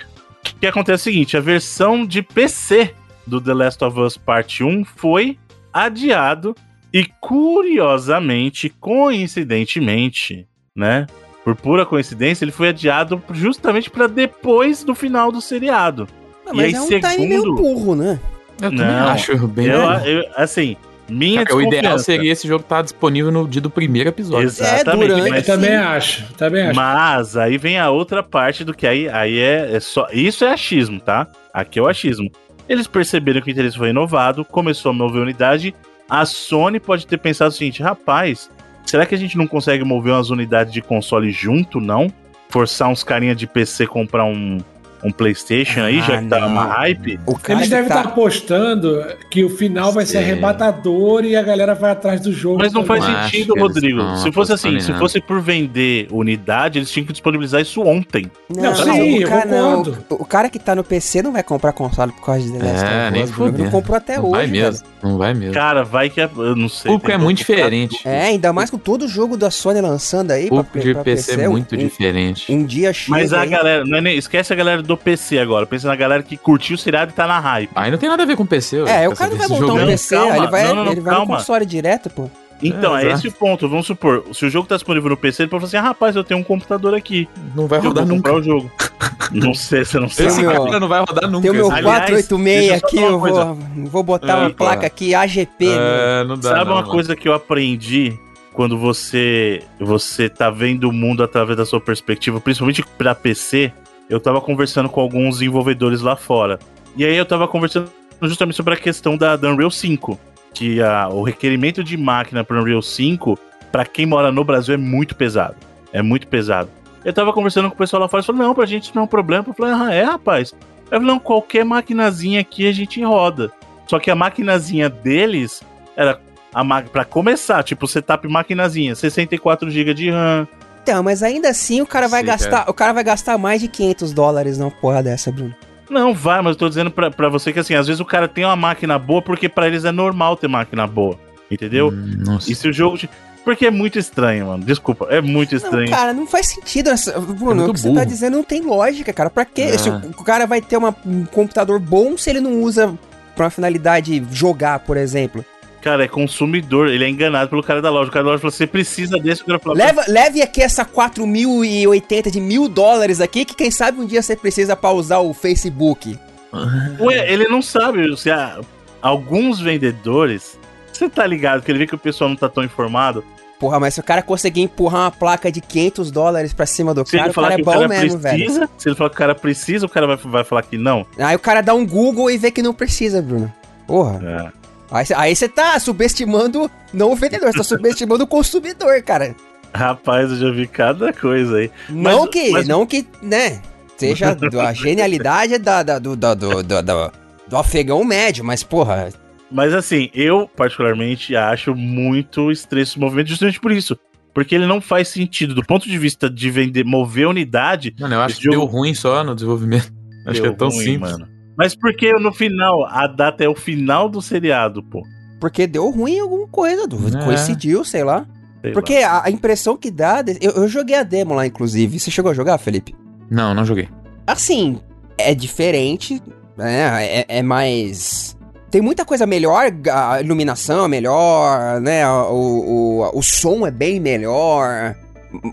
O 0.45 0.61
que 0.61 0.67
acontece 0.67 1.09
é 1.09 1.11
o 1.11 1.13
seguinte, 1.15 1.37
a 1.37 1.41
versão 1.41 2.05
de 2.05 2.21
PC 2.21 2.95
do 3.27 3.41
The 3.41 3.55
Last 3.55 3.85
of 3.85 3.99
Us 4.01 4.17
Parte 4.17 4.63
1 4.65 4.85
foi 4.85 5.39
adiado 5.73 6.55
e 6.93 7.07
curiosamente, 7.21 8.69
coincidentemente, 8.69 10.47
né, 10.77 11.07
por 11.45 11.57
pura 11.57 11.85
coincidência, 11.85 12.45
ele 12.45 12.53
foi 12.53 12.69
adiado 12.69 13.23
justamente 13.33 13.91
pra 13.91 14.07
depois 14.07 14.85
do 14.85 14.95
final 14.95 15.33
do 15.33 15.41
seriado. 15.41 16.07
Ah, 16.47 16.51
E 16.53 16.57
mas 16.57 16.67
aí, 16.67 16.75
é 16.75 16.81
um 16.81 16.89
time 16.89 17.27
meio 17.29 17.41
segundo- 17.43 17.57
burro, 17.63 17.95
né? 17.95 18.21
Eu 18.61 18.71
também 18.71 18.87
Não, 18.87 19.09
acho 19.09 19.49
bem. 19.49 19.67
Eu, 19.67 19.81
eu- 19.83 20.25
assim, 20.37 20.77
minha 21.09 21.45
Cara, 21.45 21.57
o 21.57 21.63
ideal 21.63 21.99
seria 21.99 22.31
esse 22.31 22.47
jogo 22.47 22.63
estar 22.63 22.83
disponível 22.83 23.33
no 23.33 23.49
dia 23.49 23.61
do 23.61 23.69
primeiro 23.71 24.09
episódio. 24.09 24.47
Exatamente. 24.47 25.09
durante- 25.09 25.27
Eu 25.27 25.31
mas, 25.35 25.47
também 25.47 25.75
acho. 25.75 26.33
Também 26.35 26.63
acho. 26.67 26.77
mas 26.77 27.37
aí 27.37 27.59
vem 27.59 27.79
a 27.79 27.91
outra 27.91 28.23
parte 28.23 28.63
do 28.63 28.73
que 28.73 28.87
aí, 28.87 29.09
aí 29.09 29.37
é, 29.39 29.75
é 29.75 29.81
só. 29.81 30.07
Isso 30.13 30.45
é 30.45 30.53
achismo, 30.53 31.01
tá? 31.01 31.27
Aqui 31.53 31.79
é 31.81 31.83
o 31.83 31.89
achismo. 31.89 32.31
Eles 32.69 32.87
perceberam 32.87 33.41
que 33.41 33.49
o 33.49 33.53
interesse 33.53 33.77
foi 33.77 33.89
renovado, 33.89 34.45
começou 34.45 34.91
a 34.91 34.95
mover 34.95 35.23
unidade. 35.23 35.75
A 36.09 36.25
Sony 36.25 36.79
pode 36.79 37.07
ter 37.07 37.19
pensado 37.19 37.51
o 37.51 37.57
seguinte: 37.57 37.83
rapaz, 37.83 38.51
será 38.85 39.07
que 39.07 39.15
a 39.15 39.19
gente 39.19 39.37
não 39.37 39.47
consegue 39.47 39.85
mover 39.85 40.13
umas 40.13 40.31
unidades 40.31 40.73
de 40.73 40.81
console 40.81 41.31
junto, 41.31 41.81
não? 41.81 42.13
forçar 42.53 42.89
uns 42.89 43.03
carinha 43.03 43.35
de 43.35 43.47
PC 43.47 43.87
comprar 43.87 44.25
um, 44.27 44.59
um 45.05 45.11
PlayStation 45.11 45.81
aí, 45.81 45.99
Ah, 46.01 46.03
já 46.03 46.23
que 46.23 46.29
tá 46.29 46.41
não. 46.41 46.49
uma 46.49 46.65
hype. 46.65 47.19
O 47.27 47.37
cara 47.39 47.59
Eles 47.61 47.69
devem 47.71 47.89
tá- 47.89 47.97
estar 48.01 48.09
apostando 48.11 49.05
que 49.31 49.45
o 49.45 49.49
final 49.51 49.93
vai 49.93 50.05
ser 50.07 50.19
Sim. 50.19 50.25
arrebatador 50.25 51.25
e 51.25 51.35
a 51.37 51.43
galera 51.43 51.75
vai 51.75 51.91
atrás 51.93 52.21
do 52.21 52.33
jogo. 52.33 52.59
Mas 52.59 52.73
não 52.73 52.85
faz 52.85 53.05
Não 53.07 53.23
sentido, 53.25 53.55
Rodrigo. 53.59 54.17
Se 54.19 54.31
fosse 54.33 54.53
assim, 54.53 54.79
se 54.81 54.93
fosse 54.95 55.21
por 55.21 55.41
vender 55.41 56.07
unidade, 56.11 56.79
eles 56.79 56.91
tinham 56.91 57.07
que 57.07 57.13
disponibilizar 57.13 57.61
isso 57.61 57.83
ontem. 57.83 58.31
Não, 58.49 58.63
Não, 58.63 58.75
sim, 58.75 59.19
o 59.19 59.23
eu 59.23 59.29
cara, 59.29 59.45
não, 59.47 59.83
o, 59.83 60.15
o 60.15 60.25
cara 60.25 60.49
que 60.49 60.59
tá 60.59 60.75
no 60.75 60.85
PC 60.85 61.23
não 61.23 61.33
vai 61.33 61.43
comprar 61.43 61.73
console 61.73 62.13
por 62.13 62.25
causa 62.25 62.43
de 62.43 62.53
The 62.53 62.59
Last 62.65 62.85
É, 62.85 63.03
of 63.09 63.13
nem 63.13 63.23
Us. 63.25 63.59
Não 63.59 63.71
comprou 63.71 63.97
até 63.97 64.17
não 64.19 64.25
hoje, 64.25 64.33
vai 64.33 64.47
velho. 64.47 64.65
mesmo. 64.65 64.87
Não 65.03 65.19
vai 65.19 65.35
mesmo. 65.35 65.55
Cara, 65.55 65.83
vai 65.83 66.09
que 66.09 66.21
é, 66.21 66.29
eu 66.37 66.55
não 66.57 66.67
o 66.67 66.71
sei. 66.71 66.91
público 66.91 67.07
tem 67.07 67.15
é 67.17 67.19
muito 67.19 67.39
diferente. 67.39 67.99
É, 68.05 68.27
ainda 68.27 68.53
mais 68.53 68.71
com 68.71 68.79
todo 68.79 69.09
jogo 69.09 69.37
da 69.37 69.51
Sony 69.51 69.81
lançando 69.81 70.31
aí 70.31 70.47
o 70.47 70.51
público 70.51 70.79
de 70.81 70.95
pra 70.95 71.03
PC 71.03 71.41
é 71.41 71.49
muito 71.49 71.75
um, 71.75 71.79
diferente. 71.79 72.53
Um 72.53 72.65
dia 72.65 72.93
chega 72.93 73.11
Mas 73.19 73.33
a 73.33 73.41
aí- 73.41 73.49
galera, 73.49 73.85
não 73.85 73.99
é 73.99 74.01
nem- 74.01 74.17
esquece 74.17 74.53
a 74.53 74.57
galera 74.57 74.83
do 74.83 74.92
PC 74.97 75.39
agora. 75.39 75.67
Pensa 75.67 75.89
na 75.89 75.97
galera 75.97 76.23
que 76.23 76.37
curtiu 76.37 76.75
o 76.75 76.79
seriado 76.79 77.11
e 77.11 77.15
tá 77.15 77.27
na 77.27 77.39
hype. 77.41 77.71
Aí 77.75 77.91
não 77.91 77.99
tem 77.99 78.09
nada 78.09 78.23
a 78.23 78.27
ver 78.27 78.37
com 78.37 78.45
PC. 78.47 78.79
É, 78.87 79.09
o 79.09 79.15
cara 79.15 79.31
não 79.31 79.37
vai 79.39 79.49
montar 79.49 79.67
jogo 79.67 79.79
um 79.81 79.87
PC, 79.87 80.15
calma, 80.17 80.37
ele 80.37 80.47
vai, 80.49 80.65
não, 80.69 80.75
não, 80.75 80.85
não, 80.85 80.93
ele 80.93 81.01
vai 81.01 81.15
no 81.19 81.27
console 81.27 81.67
direto, 81.67 82.11
pô. 82.11 82.31
Então, 82.65 82.97
É, 82.97 83.07
é, 83.07 83.13
esse 83.13 83.27
o 83.27 83.33
ponto. 83.33 83.69
Vamos 83.69 83.87
supor, 83.87 84.25
se 84.33 84.47
o 84.47 84.51
jogo 84.51 84.69
tá 84.69 84.77
disponível 84.77 85.11
no 85.11 85.17
PC, 85.17 85.43
ele 85.43 85.51
pode 85.51 85.63
falar 85.63 85.69
assim: 85.69 85.77
ah, 85.79 85.83
rapaz, 85.91 86.15
eu 86.15 86.23
tenho 86.23 86.39
um 86.39 86.45
computador 86.45 86.95
aqui. 86.95 87.29
Não 87.57 87.67
vai 87.67 87.81
eu 87.81 87.85
rodar 87.85 88.05
vou 88.07 88.15
nunca. 88.17 88.31
comprar 88.31 88.41
o 88.41 88.43
jogo. 88.43 88.71
não 89.33 89.53
sei, 89.53 89.85
você 89.85 89.99
não 89.99 90.07
Esse 90.07 90.25
o 90.27 90.31
sabe. 90.31 90.47
meu- 90.47 90.65
cara 90.67 90.79
não 90.79 90.87
vai 90.89 91.01
rodar 91.01 91.29
nunca. 91.29 91.43
Tem 91.43 91.51
o 91.51 91.55
meu 91.55 91.67
esse- 91.67 91.75
Aliás, 91.75 91.99
486 92.11 92.61
deixa 92.61 92.75
eu 92.75 92.79
só 92.81 92.87
aqui, 92.87 92.97
eu 93.03 93.19
vou, 93.19 93.59
vou 93.91 94.03
botar 94.05 94.33
É, 94.33 94.37
uma 94.37 94.51
placa 94.51 94.87
aqui 94.87 95.13
AGP. 95.13 95.67
É, 95.67 96.25
não 96.25 96.37
dá. 96.39 96.51
Sabe 96.51 96.65
não, 96.67 96.73
uma 96.75 96.81
mano. 96.83 96.89
coisa 96.93 97.17
que 97.17 97.29
eu 97.29 97.35
aprendi 97.35 98.17
quando 98.53 98.79
você 98.79 99.63
você 99.81 100.29
tá 100.29 100.49
vendo 100.49 100.89
o 100.89 100.93
mundo 100.93 101.25
através 101.25 101.57
da 101.59 101.65
sua 101.67 101.81
perspectiva, 101.81 102.41
principalmente 102.41 102.85
pra 102.97 103.13
PC? 103.13 103.73
Eu 104.13 104.21
tava 104.21 104.43
conversando 104.43 104.91
com 104.91 105.01
alguns 105.01 105.39
desenvolvedores 105.39 106.03
lá 106.03 106.15
fora. 106.15 106.59
E 106.95 107.03
aí 107.03 107.17
eu 107.17 107.25
tava 107.25 107.49
conversando 107.49 107.91
justamente 108.21 108.55
sobre 108.55 108.75
a 108.75 108.77
questão 108.77 109.17
da, 109.17 109.37
da 109.37 109.49
Unreal 109.49 109.71
5, 109.71 110.21
que 110.53 110.83
a, 110.83 111.09
o 111.09 111.23
requerimento 111.23 111.83
de 111.83 111.97
máquina 111.97 112.45
para 112.45 112.61
Unreal 112.61 112.83
5 112.83 113.39
pra 113.73 113.87
quem 113.87 114.05
mora 114.05 114.31
no 114.31 114.45
Brasil 114.45 114.75
é 114.75 114.77
muito 114.77 115.17
pesado. 115.17 115.57
É 115.95 116.03
muito 116.03 116.27
pesado. 116.29 116.69
Eu 117.03 117.13
tava 117.15 117.33
conversando 117.33 117.71
com 117.71 117.75
o 117.75 117.79
pessoal 117.79 118.03
lá 118.03 118.09
fora 118.09 118.23
e 118.23 118.27
falou: 118.27 118.43
"Não, 118.43 118.55
pra 118.55 118.67
gente 118.67 118.95
não 118.95 119.01
é 119.01 119.05
um 119.07 119.09
problema". 119.09 119.47
Eu 119.49 119.55
falei: 119.55 119.73
"Ah, 119.75 119.95
é, 119.95 120.05
rapaz". 120.05 120.53
Eu 120.91 121.01
falei: 121.01 121.07
"Não, 121.07 121.19
qualquer 121.19 121.65
maquinazinha 121.65 122.39
aqui 122.41 122.69
a 122.69 122.73
gente 122.73 123.03
roda". 123.03 123.51
Só 123.87 123.99
que 123.99 124.11
a 124.11 124.15
maquinazinha 124.15 124.91
deles 124.91 125.63
era 125.97 126.21
a 126.53 126.63
ma- 126.63 126.83
começar, 127.09 127.63
tipo, 127.63 127.89
setup 127.89 128.29
maquinazinha, 128.29 128.95
64 128.95 129.71
GB 129.71 129.95
de 129.95 130.11
RAM. 130.11 130.47
Então, 130.83 131.03
mas 131.03 131.23
ainda 131.23 131.49
assim 131.49 131.81
o 131.81 131.87
cara 131.87 132.09
vai 132.09 132.21
Sim, 132.21 132.27
gastar, 132.27 132.69
o 132.69 132.75
cara 132.75 132.93
vai 132.93 133.05
gastar 133.05 133.39
mais 133.39 133.61
de 133.61 133.69
500 133.69 134.13
dólares 134.13 134.59
numa 134.59 134.71
porra 134.71 135.03
dessa, 135.03 135.31
Bruno. 135.31 135.55
Não, 135.89 136.15
vai, 136.15 136.41
mas 136.43 136.53
eu 136.55 136.59
tô 136.59 136.69
dizendo 136.69 136.91
pra, 136.91 137.11
pra 137.11 137.29
você 137.29 137.53
que 137.53 137.59
assim, 137.59 137.75
às 137.75 137.87
vezes 137.87 138.01
o 138.01 138.05
cara 138.05 138.27
tem 138.27 138.45
uma 138.45 138.57
máquina 138.57 138.99
boa 138.99 139.21
porque 139.23 139.49
pra 139.49 139.67
eles 139.69 139.85
é 139.85 139.93
normal 139.93 140.37
ter 140.37 140.49
máquina 140.49 140.87
boa. 140.87 141.19
Entendeu? 141.51 141.89
Hum, 141.89 142.15
Nossa. 142.19 142.51
E 142.51 142.55
se 142.55 142.67
o 142.69 142.73
jogo. 142.73 142.99
Porque 143.45 143.67
é 143.67 143.71
muito 143.71 143.99
estranho, 143.99 144.47
mano. 144.47 144.65
Desculpa, 144.65 145.07
é 145.11 145.21
muito 145.21 145.51
Não, 145.53 145.57
estranho. 145.59 145.91
cara, 145.91 146.13
não 146.15 146.27
faz 146.27 146.47
sentido. 146.49 146.89
Essa... 146.91 147.21
Bruno, 147.21 147.57
muito 147.57 147.71
o 147.71 147.75
que 147.75 147.81
você 147.81 147.89
burro. 147.89 147.99
tá 147.99 148.05
dizendo 148.05 148.37
não 148.37 148.45
tem 148.45 148.63
lógica, 148.63 149.13
cara. 149.13 149.29
Pra 149.29 149.45
quê? 149.45 149.63
É. 149.63 150.09
O 150.19 150.25
cara 150.25 150.47
vai 150.47 150.61
ter 150.63 150.77
uma- 150.77 150.95
um 151.05 151.25
computador 151.27 151.79
bom 151.81 152.17
se 152.17 152.31
ele 152.31 152.41
não 152.41 152.63
usa 152.63 152.97
pra 153.35 153.45
uma 153.47 153.51
finalidade 153.51 154.25
jogar, 154.31 154.79
por 154.79 154.97
exemplo. 154.97 155.45
Cara, 155.83 156.05
é 156.05 156.09
consumidor, 156.09 156.89
ele 156.89 157.05
é 157.05 157.09
enganado 157.09 157.51
pelo 157.51 157.63
cara 157.63 157.83
da 157.83 157.91
loja. 157.91 158.09
O 158.09 158.13
cara 158.13 158.25
da 158.25 158.31
loja 158.31 158.41
fala: 158.41 158.53
você 158.53 158.69
precisa 158.69 159.19
desse, 159.19 159.43
o 159.43 159.47
cara 159.47 159.59
fala. 159.59 159.77
Leva, 159.77 160.05
leve 160.07 160.41
aqui 160.41 160.63
essa 160.63 160.85
4.080 160.85 162.31
de 162.31 162.41
mil 162.41 162.69
dólares 162.69 163.21
aqui, 163.21 163.45
que 163.45 163.55
quem 163.55 163.71
sabe 163.71 164.01
um 164.01 164.07
dia 164.07 164.23
você 164.23 164.37
precisa 164.37 164.77
pausar 164.77 165.21
o 165.21 165.35
Facebook. 165.35 166.17
Ué, 167.01 167.33
ele 167.33 167.49
não 167.49 167.61
sabe. 167.61 168.17
Se 168.17 168.31
há 168.31 168.61
alguns 169.03 169.61
vendedores. 169.61 170.57
Você 170.93 171.09
tá 171.09 171.27
ligado 171.27 171.63
que 171.63 171.73
ele 171.73 171.81
vê 171.81 171.87
que 171.87 171.95
o 171.95 171.99
pessoal 171.99 172.31
não 172.31 172.37
tá 172.37 172.49
tão 172.49 172.63
informado. 172.63 173.25
Porra, 173.59 173.81
mas 173.81 173.95
se 173.95 174.01
o 174.01 174.03
cara 174.03 174.23
conseguir 174.23 174.61
empurrar 174.61 175.03
uma 175.03 175.11
placa 175.11 175.51
de 175.51 175.61
500 175.61 176.11
dólares 176.11 176.53
pra 176.53 176.67
cima 176.67 176.93
do 176.93 177.05
Se 177.07 177.17
cara, 177.17 177.31
o 177.31 177.35
cara 177.35 177.55
é 177.55 177.59
bom 177.59 177.73
cara 177.73 177.89
mesmo, 177.89 178.19
velho. 178.19 178.37
precisa, 178.37 178.69
se 178.77 178.89
ele 178.89 178.97
falar 178.97 179.11
que 179.11 179.17
o 179.17 179.19
cara 179.19 179.35
precisa, 179.35 179.87
o 179.87 179.89
cara 179.89 180.07
vai, 180.07 180.17
vai 180.17 180.45
falar 180.45 180.63
que 180.63 180.77
não. 180.77 181.07
Aí 181.19 181.35
o 181.35 181.39
cara 181.39 181.61
dá 181.61 181.73
um 181.73 181.87
Google 181.87 182.31
e 182.31 182.37
vê 182.37 182.51
que 182.51 182.63
não 182.63 182.75
precisa, 182.75 183.23
Bruno. 183.23 183.53
Porra. 183.87 184.21
É. 184.23 184.62
Aí, 184.93 185.07
cê- 185.07 185.15
aí 185.15 185.35
você 185.35 185.49
tá 185.49 185.79
subestimando 185.81 186.71
não 186.93 187.13
o 187.13 187.17
vendedor, 187.17 187.51
você 187.51 187.59
tá 187.59 187.65
subestimando 187.65 188.25
o 188.25 188.27
consumidor, 188.27 189.01
cara. 189.03 189.35
Rapaz, 189.75 190.31
eu 190.31 190.37
já 190.37 190.51
vi 190.51 190.67
cada 190.67 191.13
coisa 191.13 191.57
aí. 191.57 191.71
Não 191.89 192.21
Mas- 192.23 192.31
que, 192.31 192.51
mas- 192.51 192.69
não 192.69 192.87
que, 192.87 193.07
né, 193.23 193.61
seja 193.97 194.37
a 194.69 194.73
genialidade 194.75 195.57
da, 195.59 195.83
da- 195.83 195.99
do, 195.99 196.15
do, 196.15 196.35
do, 196.35 196.63
do, 196.63 196.83
do- 196.83 197.13
do 197.49 197.57
afegão 197.57 198.05
médio, 198.05 198.45
mas 198.45 198.63
porra, 198.63 199.09
Mas 199.51 199.73
assim, 199.75 200.11
eu 200.15 200.49
particularmente 200.57 201.35
acho 201.37 201.75
muito 201.75 202.51
estranho 202.51 202.83
esse 202.83 202.99
movimento 202.99 203.29
justamente 203.29 203.61
por 203.61 203.73
isso. 203.73 203.97
Porque 204.35 204.55
ele 204.55 204.67
não 204.67 204.81
faz 204.81 205.09
sentido. 205.09 205.55
Do 205.55 205.63
ponto 205.63 205.87
de 205.87 205.99
vista 205.99 206.31
de 206.31 206.51
vender, 206.51 206.85
mover 206.87 207.27
unidade. 207.29 207.95
Mano, 208.01 208.15
eu 208.15 208.21
acho 208.23 208.37
que 208.37 208.45
deu 208.49 208.61
jogo- 208.61 208.73
ruim 208.79 208.95
só 208.95 209.23
no 209.23 209.35
desenvolvimento. 209.35 209.93
Acho 210.27 210.41
que 210.41 210.47
é 210.47 210.51
deu 210.51 210.55
tão 210.57 210.69
ruim, 210.69 210.85
simples. 210.85 211.13
Mano. 211.13 211.29
Mas 211.57 211.75
porque 211.75 212.13
no 212.15 212.33
final, 212.33 212.85
a 212.87 213.07
data 213.07 213.45
é 213.45 213.49
o 213.49 213.55
final 213.55 214.09
do 214.09 214.23
seriado, 214.23 214.83
pô. 214.83 215.03
porque 215.41 215.67
deu 215.67 215.91
ruim 215.91 216.15
em 216.15 216.21
alguma 216.21 216.47
coisa, 216.49 216.87
do, 216.87 216.97
É. 217.19 217.25
coincidiu, 217.25 217.85
sei 217.85 218.05
lá. 218.05 218.25
Sei 218.63 218.71
Porque 218.73 218.95
a, 218.97 219.25
a 219.25 219.31
impressão 219.31 219.77
que 219.77 219.91
dá, 219.91 220.23
de- 220.23 220.39
eu, 220.41 220.53
eu 220.53 220.69
joguei 220.69 220.95
a 220.97 221.03
demo 221.03 221.35
lá, 221.35 221.45
inclusive. 221.47 221.99
Você 221.99 222.13
chegou 222.13 222.31
a 222.31 222.35
jogar, 222.35 222.57
Felipe? 222.59 222.95
Não, 223.29 223.53
não 223.53 223.65
joguei. 223.65 223.89
Assim, 224.25 224.79
é 225.19 225.35
diferente, 225.35 226.23
né? 226.57 227.05
É, 227.05 227.39
é 227.39 227.43
mais. 227.43 228.37
Tem 228.71 228.81
muita 228.81 229.05
coisa 229.05 229.27
melhor, 229.27 229.65
a 229.93 230.21
iluminação 230.23 230.85
é 230.85 230.89
melhor, 230.89 231.81
né? 231.81 232.09
O, 232.09 233.03
o, 233.05 233.19
o 233.19 233.23
som 233.23 233.67
é 233.67 233.71
bem 233.73 233.99
melhor. 233.99 234.95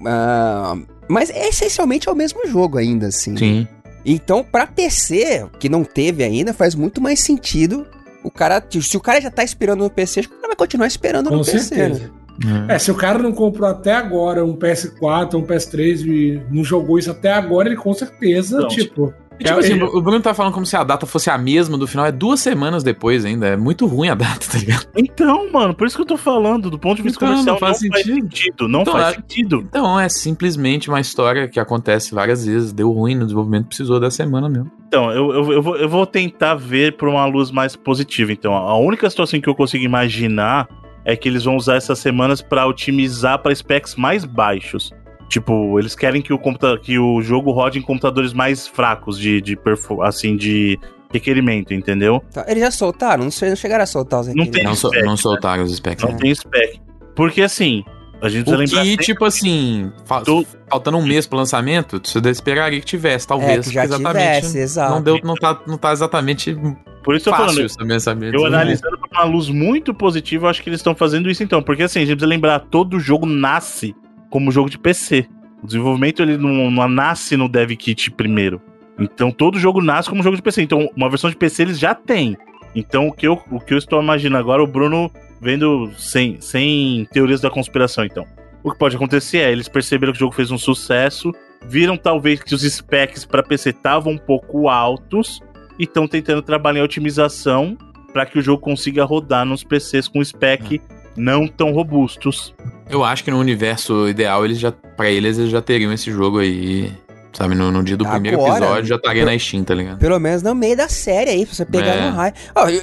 ah, 0.06 0.76
mas 1.10 1.30
essencialmente 1.32 2.08
é 2.08 2.12
o 2.12 2.16
mesmo 2.16 2.46
jogo 2.48 2.78
ainda, 2.78 3.08
assim. 3.08 3.36
Sim. 3.36 3.68
Então, 4.06 4.44
pra 4.44 4.66
PC, 4.66 5.48
que 5.60 5.68
não 5.70 5.84
teve 5.84 6.24
ainda, 6.24 6.54
faz 6.54 6.76
muito 6.76 7.02
mais 7.02 7.20
sentido. 7.20 7.86
O 8.24 8.32
cara, 8.32 8.64
se 8.70 8.98
o 8.98 9.00
cara 9.00 9.22
já 9.22 9.30
tá 9.32 9.44
esperando 9.44 9.84
no 9.84 9.90
PC, 9.90 10.22
acho 10.22 10.30
que 10.30 10.36
o 10.36 10.38
cara 10.38 10.48
vai 10.50 10.56
continuar 10.58 10.88
esperando 10.88 11.30
Com 11.30 11.38
no 11.38 11.46
PC. 11.46 11.60
certeza. 11.60 12.00
Né? 12.00 12.68
É. 12.70 12.76
É, 12.76 12.80
se 12.80 12.90
o 12.90 12.96
cara 12.96 13.20
não 13.20 13.34
comprou 13.34 13.68
até 13.70 13.92
agora 13.94 14.46
um 14.46 14.56
PS4, 14.56 15.36
um 15.36 15.46
PS3 15.46 16.06
e 16.06 16.42
não 16.50 16.64
jogou 16.64 16.98
isso 16.98 17.12
até 17.12 17.32
agora, 17.34 17.68
ele 17.68 17.76
com 17.76 17.94
certeza, 17.94 18.60
Não, 18.62 18.68
tipo. 18.70 19.14
E, 19.40 19.44
tipo 19.44 19.58
assim, 19.60 19.82
o 19.82 20.02
Bruno 20.02 20.20
tá 20.20 20.34
falando 20.34 20.54
como 20.54 20.66
se 20.66 20.76
a 20.76 20.84
data 20.84 21.06
fosse 21.06 21.30
a 21.30 21.38
mesma 21.38 21.78
do 21.78 21.88
final. 21.88 22.06
É 22.06 22.12
duas 22.12 22.40
semanas 22.42 22.84
depois 22.84 23.24
ainda. 23.24 23.48
É 23.48 23.56
muito 23.58 23.86
ruim 23.86 24.10
a 24.10 24.16
data, 24.16 24.46
tá 24.52 24.58
ligado? 24.58 24.86
Então, 24.98 25.50
mano, 25.52 25.74
por 25.74 25.88
isso 25.88 25.96
que 25.96 26.02
eu 26.02 26.06
tô 26.06 26.18
falando. 26.18 26.70
Do 26.70 26.78
ponto 26.78 26.98
de 26.98 27.04
vista 27.04 27.18
Então, 27.24 27.30
comercial, 27.30 27.54
não 27.54 27.60
faz 27.60 27.80
faz 27.80 28.04
sentido. 28.04 28.16
sentido. 28.22 28.68
Não 28.68 28.82
Então, 28.82 28.94
faz 28.94 29.08
é- 29.08 29.16
sentido. 29.16 29.64
Então 29.68 30.00
é 30.00 30.10
simplesmente 30.10 30.90
uma 30.90 31.00
história 31.00 31.48
que 31.48 31.60
acontece 31.60 32.14
várias 32.14 32.46
vezes. 32.46 32.74
Deu 32.74 32.92
ruim 32.92 33.16
no 33.16 33.24
desenvolvimento, 33.26 33.68
precisou 33.68 34.00
da 34.00 34.12
semana 34.12 34.50
mesmo. 34.50 34.70
Então, 34.88 35.12
eu, 35.12 35.32
eu, 35.32 35.52
eu, 35.54 35.62
vou, 35.62 35.78
eu 35.78 35.88
vou 35.88 36.06
tentar 36.06 36.56
ver 36.56 36.98
por 36.98 37.08
uma 37.08 37.26
luz 37.26 37.50
mais 37.52 37.76
positiva. 37.76 38.32
Então, 38.32 38.54
a 38.54 38.78
única 38.78 39.10
situação 39.10 39.40
que 39.40 39.48
eu 39.48 39.56
consigo 39.56 39.84
imaginar 39.86 40.68
é 41.06 41.16
que 41.16 41.30
eles 41.30 41.46
vão 41.46 41.56
usar 41.56 41.76
essas 41.76 41.98
semanas 42.00 42.42
pra 42.42 42.68
otimizar 42.68 43.40
para 43.40 43.56
specs 43.56 43.96
mais 43.96 44.26
baixos. 44.26 44.92
Tipo, 45.30 45.80
eles 45.80 45.96
querem 45.96 46.22
que 46.22 46.34
o, 46.34 46.40
computa 46.40 46.78
que 46.78 46.98
o 47.00 47.22
jogo 47.22 47.52
rode 47.52 47.78
em 47.80 47.82
computadores 47.82 48.34
mais 48.34 48.68
fracos 48.68 49.18
de, 49.18 49.40
de 49.40 49.56
perfo- 49.56 50.02
assim, 50.02 50.36
de 50.36 50.78
requerimento, 51.14 51.74
entendeu? 51.74 52.22
Tá, 52.34 52.46
Eles 52.48 52.64
já 52.64 52.72
soltaram? 52.72 53.24
Não, 53.24 53.32
sei, 53.32 53.50
não 53.50 53.56
chegaram 53.56 53.84
a 53.84 53.88
soltar 53.88 54.22
os 54.22 54.28
Não 54.28 54.34
requerimentos. 54.44 54.60
tem 54.62 54.64
Não, 54.66 54.76
so- 54.76 54.88
spec, 54.90 55.04
não 55.06 55.12
né? 55.12 55.18
soltaram 55.18 55.64
os 55.64 55.76
specs. 55.76 56.04
Não 56.04 56.12
né? 56.12 56.18
tem 56.18 56.34
spec. 56.36 56.82
Porque 57.16 57.42
assim, 57.44 57.84
a 58.22 58.28
gente 58.28 58.46
precisa 58.46 58.56
O 58.56 58.60
lembrar. 58.60 58.84
que, 58.84 58.98
tipo 59.06 59.24
assim, 59.26 59.92
fa- 60.06 60.22
Tu- 60.22 60.46
faltando 60.70 60.98
um 60.98 61.06
mês 61.06 61.28
pro 61.28 61.38
lançamento, 61.38 62.02
você 62.04 62.20
esperaria 62.30 62.80
que 62.80 62.86
tivesse, 62.86 63.28
talvez. 63.28 63.66
É, 63.68 63.70
que 63.70 63.76
já 63.76 63.84
exatamente. 63.86 64.36
tivesse, 64.36 64.58
exato. 64.58 64.94
Não, 64.94 65.02
deu, 65.02 65.20
não, 65.24 65.36
tá, 65.36 65.60
não 65.68 65.78
tá 65.78 65.92
exatamente 65.92 66.56
Por 67.04 67.16
isso 67.16 67.30
eu 67.30 67.34
tô 67.34 67.38
falando, 67.38 67.62
fácil 67.62 67.78
também 67.78 68.00
saber. 68.00 68.34
Eu 68.34 68.46
analisando 68.46 68.98
por 68.98 69.10
uma 69.12 69.24
luz 69.26 69.48
muito 69.50 69.94
positiva, 69.94 70.46
eu 70.46 70.50
acho 70.50 70.62
que 70.64 70.70
eles 70.70 70.80
estão 70.80 70.96
fazendo 70.96 71.30
isso 71.30 71.44
então. 71.44 71.62
Porque 71.62 71.84
assim, 71.84 72.00
a 72.00 72.02
gente 72.02 72.16
precisa 72.18 72.28
lembrar, 72.30 72.60
todo 72.60 73.00
jogo 73.00 73.26
nasce 73.26 73.96
como 74.30 74.52
jogo 74.52 74.70
de 74.70 74.78
PC. 74.78 75.28
O 75.62 75.68
desenvolvimento 75.68 76.22
ele 76.22 76.38
não, 76.38 76.72
não 76.72 76.88
nasce 76.88 77.36
no 77.36 77.50
dev 77.50 77.72
kit 77.72 78.12
primeiro. 78.12 78.62
Então 78.98 79.32
todo 79.32 79.60
jogo 79.60 79.82
nasce 79.82 80.10
como 80.10 80.24
jogo 80.24 80.36
de 80.36 80.42
PC. 80.42 80.62
Então 80.62 80.90
uma 80.96 81.10
versão 81.10 81.30
de 81.30 81.36
PC 81.36 81.64
eles 81.64 81.80
já 81.80 81.94
têm. 81.94 82.38
Então 82.76 83.08
o 83.08 83.12
que 83.12 83.28
eu, 83.28 83.42
o 83.52 83.60
que 83.60 83.74
eu 83.74 83.78
estou 83.78 84.02
imaginando 84.02 84.38
agora, 84.38 84.64
o 84.64 84.68
Bruno 84.68 85.12
vendo 85.42 85.92
sem, 85.98 86.40
sem 86.42 87.08
teorias 87.12 87.42
da 87.42 87.50
conspiração 87.50 88.06
então. 88.06 88.26
O 88.62 88.72
que 88.72 88.78
pode 88.78 88.96
acontecer 88.96 89.38
é, 89.38 89.52
eles 89.52 89.70
perceberam 89.70 90.12
que 90.12 90.18
o 90.18 90.20
jogo 90.20 90.36
fez 90.36 90.52
um 90.52 90.58
sucesso, 90.58 91.32
viram 91.66 91.96
talvez 91.96 92.44
que 92.44 92.54
os 92.54 92.62
specs 92.62 93.26
para 93.26 93.42
PC 93.42 93.70
estavam 93.70 94.14
um 94.14 94.18
pouco 94.18 94.68
altos 94.68 95.40
e 95.78 95.84
estão 95.84 96.08
tentando 96.08 96.42
trabalhar 96.42 96.82
em 96.82 96.84
otimização 96.84 97.78
para 98.12 98.26
que 98.26 98.38
o 98.38 98.42
jogo 98.42 98.62
consiga 98.62 99.06
rodar 99.06 99.46
nos 99.46 99.64
PCs 99.64 100.08
com 100.08 100.24
spec 100.24 100.82
não 101.20 101.48
tão 101.48 101.72
robustos. 101.74 102.56
Eu 102.90 103.04
acho 103.04 103.24
que 103.24 103.30
no 103.32 103.38
universo 103.40 104.08
ideal, 104.08 104.46
eles 104.46 104.58
já, 104.60 104.72
pra 104.72 105.10
eles, 105.10 105.38
eles 105.38 105.52
já 105.52 105.62
teriam 105.62 105.92
esse 105.94 106.10
jogo 106.12 106.40
aí. 106.40 106.92
Sabe, 107.32 107.54
no, 107.54 107.72
no 107.72 107.84
dia 107.84 107.96
do 107.96 108.04
Agora, 108.06 108.20
primeiro 108.20 108.42
episódio 108.48 108.86
já 108.86 108.96
estaria 108.96 109.24
na 109.24 109.38
Steam, 109.38 109.64
tá 109.64 109.76
ligado? 109.76 110.00
Pelo 110.00 110.20
menos 110.20 110.42
no 110.42 110.56
meio 110.56 110.76
da 110.76 110.90
série 110.90 111.30
aí, 111.30 111.46
pra 111.46 111.54
você 111.54 111.64
pegar 111.64 111.96
É. 111.96 112.10
no 112.10 112.16
raio. 112.18 112.34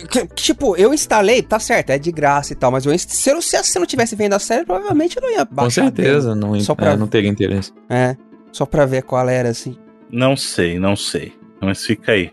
Que- 0.09 0.27
tipo, 0.37 0.77
eu 0.77 0.95
instalei, 0.95 1.43
tá 1.43 1.59
certo, 1.59 1.91
é 1.91 1.99
de 1.99 2.13
graça 2.13 2.53
e 2.53 2.57
tal, 2.57 2.71
mas 2.71 2.87
eu, 2.87 2.97
se, 2.97 3.29
eu, 3.29 3.43
se 3.43 3.57
eu 3.57 3.81
não 3.81 3.87
tivesse 3.87 4.15
vendo 4.15 4.35
a 4.35 4.39
série, 4.39 4.65
provavelmente 4.65 5.17
eu 5.17 5.23
não 5.23 5.31
ia 5.33 5.45
Com 5.45 5.53
baixar. 5.55 5.83
certeza, 5.83 6.33
não, 6.37 6.59
Só 6.61 6.77
pra- 6.77 6.93
é, 6.93 6.97
não 6.97 7.09
teria 7.09 7.29
interesse. 7.29 7.73
É, 7.91 8.17
só 8.53 8.65
pra 8.65 8.87
ver 8.87 9.03
qual 9.03 9.29
era, 9.29 9.49
assim. 9.49 9.77
Não 10.13 10.37
sei, 10.37 10.79
não 10.79 10.95
sei. 10.95 11.33
Mas 11.61 11.85
fica 11.85 12.13
aí. 12.13 12.31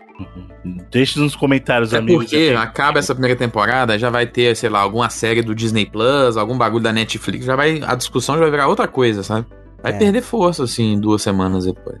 Deixe 0.90 1.18
nos 1.18 1.34
comentários, 1.34 1.92
É 1.92 1.98
amigos. 1.98 2.24
porque 2.26 2.54
acaba 2.56 2.98
essa 2.98 3.14
primeira 3.14 3.36
temporada, 3.36 3.98
já 3.98 4.10
vai 4.10 4.26
ter, 4.26 4.54
sei 4.56 4.68
lá, 4.70 4.80
alguma 4.80 5.08
série 5.10 5.42
do 5.42 5.54
Disney 5.54 5.86
Plus, 5.86 6.36
algum 6.36 6.56
bagulho 6.56 6.82
da 6.84 6.92
Netflix, 6.92 7.44
já 7.46 7.56
vai. 7.56 7.80
A 7.84 7.94
discussão 7.94 8.34
já 8.36 8.42
vai 8.42 8.50
virar 8.50 8.68
outra 8.68 8.86
coisa, 8.86 9.22
sabe? 9.22 9.46
Vai 9.82 9.92
É. 9.92 9.98
perder 9.98 10.22
força, 10.22 10.64
assim, 10.64 10.98
duas 10.98 11.20
semanas 11.22 11.64
depois. 11.64 11.98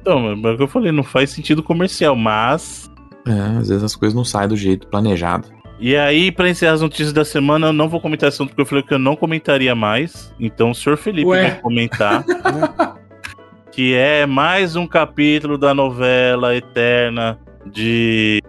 Então, 0.00 0.36
mas 0.36 0.44
é 0.52 0.54
o 0.54 0.56
que 0.58 0.62
eu 0.62 0.68
falei, 0.68 0.92
não 0.92 1.02
faz 1.02 1.30
sentido 1.30 1.62
comercial, 1.62 2.14
mas. 2.14 2.90
É, 3.26 3.58
às 3.58 3.68
vezes 3.68 3.82
as 3.82 3.96
coisas 3.96 4.14
não 4.14 4.24
saem 4.24 4.48
do 4.48 4.56
jeito 4.56 4.86
planejado. 4.86 5.48
E 5.80 5.96
aí, 5.96 6.30
pra 6.32 6.48
encerrar 6.48 6.72
as 6.74 6.80
notícias 6.80 7.12
da 7.12 7.24
semana, 7.24 7.66
eu 7.68 7.72
não 7.72 7.88
vou 7.88 8.00
comentar 8.00 8.28
esse 8.28 8.36
assunto 8.36 8.50
porque 8.50 8.62
eu 8.62 8.66
falei 8.66 8.82
que 8.84 8.94
eu 8.94 8.98
não 8.98 9.14
comentaria 9.16 9.74
mais. 9.74 10.32
Então, 10.40 10.70
o 10.70 10.74
senhor 10.74 10.96
Felipe 10.96 11.26
Ué. 11.28 11.42
vai 11.50 11.60
comentar. 11.60 12.24
que 13.76 13.92
é 13.94 14.24
mais 14.24 14.74
um 14.74 14.86
capítulo 14.86 15.58
da 15.58 15.74
novela 15.74 16.56
eterna 16.56 17.38
de 17.66 18.42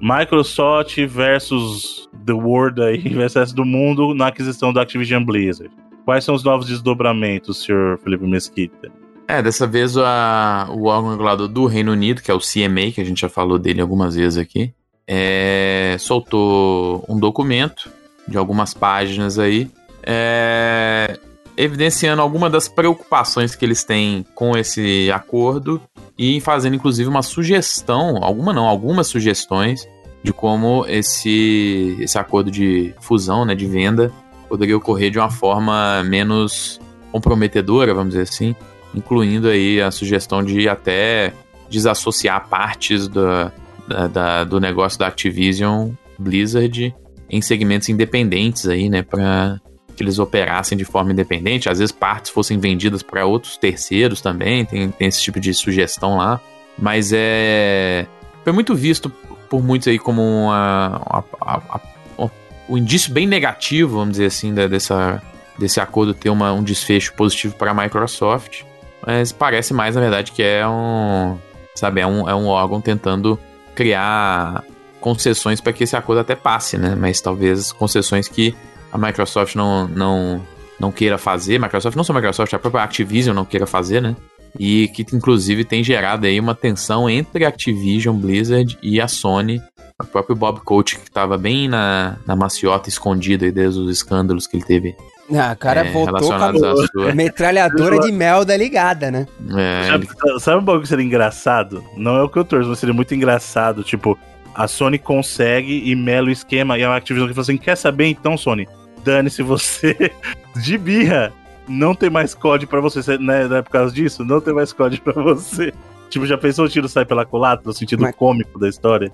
Microsoft 0.00 0.96
versus 1.06 2.08
The 2.24 2.32
World 2.32 2.82
aí, 2.82 2.96
versus 3.12 3.52
do 3.52 3.62
mundo 3.62 4.14
na 4.14 4.28
aquisição 4.28 4.72
da 4.72 4.80
Activision 4.80 5.22
Blizzard. 5.22 5.70
Quais 6.06 6.24
são 6.24 6.34
os 6.34 6.42
novos 6.42 6.66
desdobramentos, 6.66 7.62
senhor 7.62 7.98
Felipe 7.98 8.26
Mesquita? 8.26 8.90
É, 9.28 9.42
dessa 9.42 9.66
vez 9.66 9.98
a- 9.98 10.66
o 10.70 10.86
órgão 10.86 11.10
regulador 11.10 11.46
do 11.46 11.66
Reino 11.66 11.92
Unido, 11.92 12.22
que 12.22 12.30
é 12.30 12.34
o 12.34 12.40
CMA, 12.40 12.90
que 12.90 13.02
a 13.02 13.04
gente 13.04 13.20
já 13.20 13.28
falou 13.28 13.58
dele 13.58 13.82
algumas 13.82 14.14
vezes 14.14 14.38
aqui, 14.38 14.72
é, 15.06 15.94
soltou 15.98 17.04
um 17.06 17.20
documento 17.20 17.90
de 18.26 18.38
algumas 18.38 18.72
páginas 18.72 19.38
aí, 19.38 19.70
é, 20.02 21.18
evidenciando 21.58 22.22
algumas 22.22 22.50
das 22.52 22.68
preocupações 22.68 23.54
que 23.54 23.64
eles 23.64 23.82
têm 23.84 24.24
com 24.34 24.56
esse 24.56 25.10
acordo 25.12 25.80
e 26.16 26.40
fazendo 26.40 26.76
inclusive 26.76 27.08
uma 27.08 27.20
sugestão, 27.22 28.18
alguma 28.22 28.52
não, 28.52 28.66
algumas 28.66 29.08
sugestões 29.08 29.86
de 30.22 30.32
como 30.32 30.86
esse, 30.86 31.96
esse 32.00 32.16
acordo 32.18 32.50
de 32.50 32.94
fusão, 33.00 33.44
né, 33.44 33.54
de 33.54 33.66
venda, 33.66 34.12
poderia 34.48 34.76
ocorrer 34.76 35.10
de 35.10 35.18
uma 35.18 35.30
forma 35.30 36.02
menos 36.04 36.80
comprometedora, 37.12 37.92
vamos 37.92 38.10
dizer 38.10 38.22
assim, 38.22 38.54
incluindo 38.94 39.48
aí 39.48 39.80
a 39.80 39.90
sugestão 39.90 40.42
de 40.42 40.68
até 40.68 41.32
desassociar 41.68 42.48
partes 42.48 43.08
da, 43.08 43.52
da- 43.86 44.06
da- 44.06 44.44
do 44.44 44.58
negócio 44.60 44.98
da 44.98 45.06
Activision 45.08 45.90
Blizzard 46.18 46.94
em 47.30 47.42
segmentos 47.42 47.88
independentes 47.88 48.66
aí, 48.66 48.88
né, 48.88 49.02
para 49.02 49.60
que 49.98 50.02
eles 50.04 50.18
operassem 50.18 50.78
de 50.78 50.84
forma 50.84 51.12
independente, 51.12 51.68
às 51.68 51.78
vezes 51.78 51.92
partes 51.92 52.30
fossem 52.30 52.58
vendidas 52.58 53.02
para 53.02 53.26
outros 53.26 53.56
terceiros 53.58 54.20
também, 54.20 54.64
tem, 54.64 54.90
tem 54.90 55.08
esse 55.08 55.20
tipo 55.20 55.38
de 55.40 55.52
sugestão 55.52 56.16
lá, 56.16 56.40
mas 56.78 57.10
é 57.12 58.06
foi 58.44 58.52
muito 58.52 58.74
visto 58.74 59.10
por 59.50 59.62
muitos 59.62 59.88
aí 59.88 59.98
como 59.98 60.22
uma, 60.22 61.02
a- 61.06 61.24
a- 61.40 61.60
a- 61.76 61.80
a- 62.18 62.30
um 62.68 62.78
indício 62.78 63.12
bem 63.12 63.26
negativo, 63.26 63.96
vamos 63.98 64.12
dizer 64.12 64.26
assim, 64.26 64.54
da- 64.54 64.66
dessa, 64.66 65.22
desse 65.58 65.80
acordo 65.80 66.14
ter 66.14 66.30
uma, 66.30 66.52
um 66.52 66.62
desfecho 66.62 67.12
positivo 67.14 67.54
para 67.56 67.70
a 67.70 67.74
Microsoft, 67.74 68.62
mas 69.06 69.32
parece 69.32 69.72
mais, 69.74 69.94
na 69.94 70.00
verdade, 70.02 70.32
que 70.32 70.42
é 70.42 70.66
um, 70.68 71.36
sabe, 71.74 72.00
é 72.00 72.06
um, 72.06 72.28
é 72.28 72.34
um 72.34 72.46
órgão 72.46 72.80
tentando 72.80 73.38
criar 73.74 74.64
concessões 75.00 75.60
para 75.60 75.72
que 75.72 75.84
esse 75.84 75.96
acordo 75.96 76.20
até 76.20 76.34
passe, 76.34 76.76
né? 76.76 76.94
Mas 76.98 77.20
talvez 77.20 77.70
concessões 77.72 78.26
que 78.28 78.54
a 78.92 78.98
Microsoft 78.98 79.54
não, 79.54 79.86
não, 79.88 80.42
não 80.78 80.92
queira 80.92 81.18
fazer, 81.18 81.58
Microsoft, 81.58 81.96
não 81.96 82.04
só 82.04 82.12
a 82.12 82.16
Microsoft, 82.16 82.52
a 82.54 82.58
própria 82.58 82.82
Activision 82.82 83.34
não 83.34 83.44
queira 83.44 83.66
fazer, 83.66 84.00
né? 84.00 84.16
E 84.58 84.88
que 84.88 85.04
inclusive 85.14 85.64
tem 85.64 85.84
gerado 85.84 86.26
aí 86.26 86.40
uma 86.40 86.54
tensão 86.54 87.08
entre 87.08 87.44
a 87.44 87.48
Activision, 87.48 88.16
Blizzard 88.16 88.78
e 88.82 89.00
a 89.00 89.08
Sony. 89.08 89.62
O 90.00 90.06
próprio 90.06 90.36
Bob 90.36 90.60
Coach, 90.60 90.96
que 90.96 91.08
estava 91.08 91.36
bem 91.36 91.68
na, 91.68 92.16
na 92.24 92.36
maciota 92.36 92.88
escondido 92.88 93.44
aí 93.44 93.50
desde 93.50 93.80
os 93.80 93.90
escândalos 93.90 94.46
que 94.46 94.56
ele 94.56 94.64
teve 94.64 94.96
Ah, 95.34 95.52
o 95.52 95.56
cara 95.56 95.80
é, 95.80 95.92
voltou 95.92 96.28
com 96.28 97.02
a 97.02 97.10
metralhadora 97.12 97.98
de 97.98 98.12
melda 98.12 98.56
ligada, 98.56 99.10
né? 99.10 99.26
É, 99.56 99.88
Sabe, 99.88 100.08
sabe 100.38 100.58
um 100.58 100.64
bagulho 100.64 100.82
que 100.82 100.88
seria 100.88 101.04
engraçado? 101.04 101.84
Não 101.96 102.16
é 102.16 102.22
o 102.22 102.28
que 102.28 102.38
eu 102.38 102.44
torço, 102.44 102.68
mas 102.68 102.78
seria 102.78 102.94
muito 102.94 103.12
engraçado. 103.12 103.82
Tipo, 103.82 104.16
a 104.54 104.68
Sony 104.68 104.98
consegue 104.98 105.82
e 105.90 105.96
mela 105.96 106.28
o 106.28 106.30
esquema 106.30 106.78
e 106.78 106.84
a 106.84 106.94
Activision 106.94 107.28
que 107.28 107.34
fala 107.34 107.42
assim: 107.42 107.56
quer 107.56 107.76
saber 107.76 108.06
então, 108.06 108.36
Sony? 108.36 108.68
Dane-se 109.08 109.42
você 109.42 110.12
de 110.62 110.76
birra. 110.76 111.32
Não 111.66 111.94
tem 111.94 112.10
mais 112.10 112.34
código 112.34 112.70
pra 112.70 112.80
você, 112.80 113.02
Cê- 113.02 113.16
né? 113.18 113.46
Não 113.48 113.56
é 113.56 113.62
por 113.62 113.70
causa 113.70 113.94
disso? 113.94 114.22
Não 114.24 114.40
tem 114.40 114.52
mais 114.54 114.72
código 114.72 115.02
pra 115.02 115.22
você. 115.22 115.72
Tipo, 116.10 116.24
já 116.26 116.38
pensou 116.38 116.64
o 116.64 116.68
tiro 116.70 116.88
sai 116.88 117.04
pela 117.04 117.26
culatra, 117.26 117.62
no 117.66 117.72
sentido 117.74 118.00
Mas- 118.02 118.14
cômico 118.14 118.58
da 118.58 118.66
história? 118.68 119.12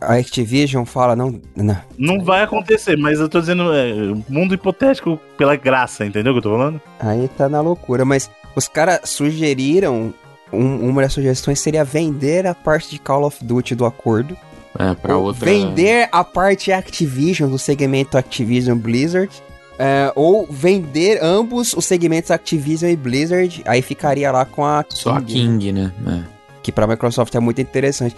A 0.00 0.14
Activision 0.14 0.84
fala, 0.84 1.16
não, 1.16 1.40
não. 1.56 1.76
Não 1.98 2.22
vai 2.24 2.42
acontecer, 2.44 2.96
mas 2.96 3.18
eu 3.18 3.28
tô 3.28 3.40
dizendo, 3.40 3.72
é, 3.74 3.92
mundo 4.28 4.54
hipotético 4.54 5.18
pela 5.36 5.56
graça, 5.56 6.06
entendeu 6.06 6.30
o 6.32 6.34
que 6.36 6.38
eu 6.38 6.42
tô 6.52 6.56
falando? 6.56 6.80
Aí 7.00 7.26
tá 7.36 7.48
na 7.48 7.60
loucura, 7.60 8.04
mas 8.04 8.30
os 8.54 8.68
caras 8.68 9.00
sugeriram. 9.10 10.14
um- 10.52 10.88
uma 10.88 11.02
das 11.02 11.12
sugestões 11.12 11.58
seria 11.60 11.84
vender 11.84 12.46
a 12.46 12.54
parte 12.54 12.88
de 12.90 12.98
Call 13.00 13.24
of 13.24 13.44
Duty 13.44 13.74
do 13.74 13.84
acordo. 13.84 14.36
É 14.78 14.94
para 14.94 15.16
ou 15.16 15.24
outra. 15.24 15.44
Vender 15.44 16.08
a 16.10 16.24
parte 16.24 16.72
Activision, 16.72 17.48
do 17.50 17.58
segmento 17.58 18.18
Activision 18.18 18.76
Blizzard. 18.78 19.30
é, 19.78 20.12
ou 20.16 20.44
vender 20.50 21.20
ambos 21.22 21.72
os 21.72 21.84
segmentos 21.84 22.32
Activision 22.32 22.90
e 22.90 22.96
Blizzard. 22.96 23.62
Aí 23.64 23.80
ficaria 23.80 24.30
lá 24.32 24.44
com 24.44 24.64
a 24.64 24.84
Só 24.88 25.10
a 25.12 25.20
King, 25.20 25.66
King, 25.66 25.72
né? 25.72 25.92
É. 26.06 26.38
que 26.62 26.72
pra 26.72 26.86
Microsoft 26.86 27.32
é 27.34 27.40
muito 27.40 27.60
interessante. 27.60 28.16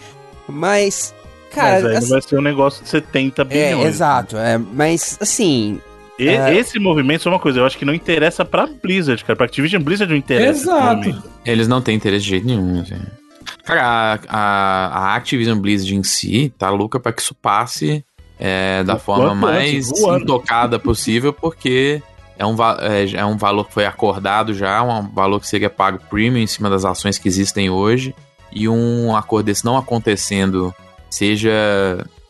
Mas, 0.48 1.14
cara, 1.52 1.74
mas 1.74 1.84
aí 1.84 1.96
assim- 1.96 2.06
não 2.06 2.10
vai 2.18 2.22
ser 2.22 2.38
um 2.38 2.42
negócio 2.42 2.82
de 2.82 2.88
70 2.88 3.42
é, 3.42 3.44
bilhões. 3.44 3.86
exato. 3.86 4.36
É, 4.38 4.56
mas, 4.58 5.18
assim, 5.20 5.80
E- 6.18 6.28
É. 6.28 6.54
Esse 6.54 6.78
movimento, 6.78 7.22
só 7.22 7.30
uma 7.30 7.38
coisa, 7.38 7.60
eu 7.60 7.64
acho 7.64 7.78
que 7.78 7.84
não 7.86 7.94
interessa 7.94 8.44
pra 8.44 8.66
Blizzard, 8.66 9.24
cara. 9.24 9.34
Pra 9.36 9.46
Activision 9.46 9.82
Blizzard 9.82 10.12
não 10.12 10.18
interessa. 10.18 10.50
Exato. 10.64 11.22
Eles 11.46 11.66
não 11.66 11.80
têm 11.80 11.96
interesse 11.96 12.24
de 12.24 12.28
jeito 12.30 12.46
nenhum. 12.46 12.78
Assim. 12.82 12.96
Cara, 13.64 14.20
a, 14.28 14.86
a, 14.86 15.14
Activision 15.16 15.58
Blizzard 15.58 15.94
em 15.94 16.02
si 16.02 16.52
tá 16.58 16.70
louca 16.70 16.98
pra 16.98 17.12
que 17.12 17.20
isso 17.20 17.34
passe 17.34 18.04
é, 18.38 18.82
da 18.84 18.94
O 18.94 18.98
forma 18.98 19.34
mais 19.34 19.88
antes, 19.88 20.22
intocada 20.22 20.78
possível, 20.80 21.32
porque 21.32 22.02
é 22.38 22.46
um, 22.46 22.56
é, 22.80 23.10
é 23.12 23.24
um 23.24 23.36
valor 23.36 23.66
que 23.66 23.74
foi 23.74 23.84
acordado 23.84 24.54
já, 24.54 24.82
um 24.82 25.08
valor 25.12 25.40
que 25.40 25.46
seria 25.46 25.68
pago 25.68 26.00
premium 26.08 26.42
em 26.42 26.46
cima 26.46 26.70
das 26.70 26.84
ações 26.84 27.18
que 27.18 27.28
existem 27.28 27.68
hoje, 27.68 28.14
e 28.50 28.68
um 28.68 29.14
acordo 29.14 29.46
desse 29.46 29.64
não 29.64 29.76
acontecendo, 29.76 30.74
seja 31.08 31.52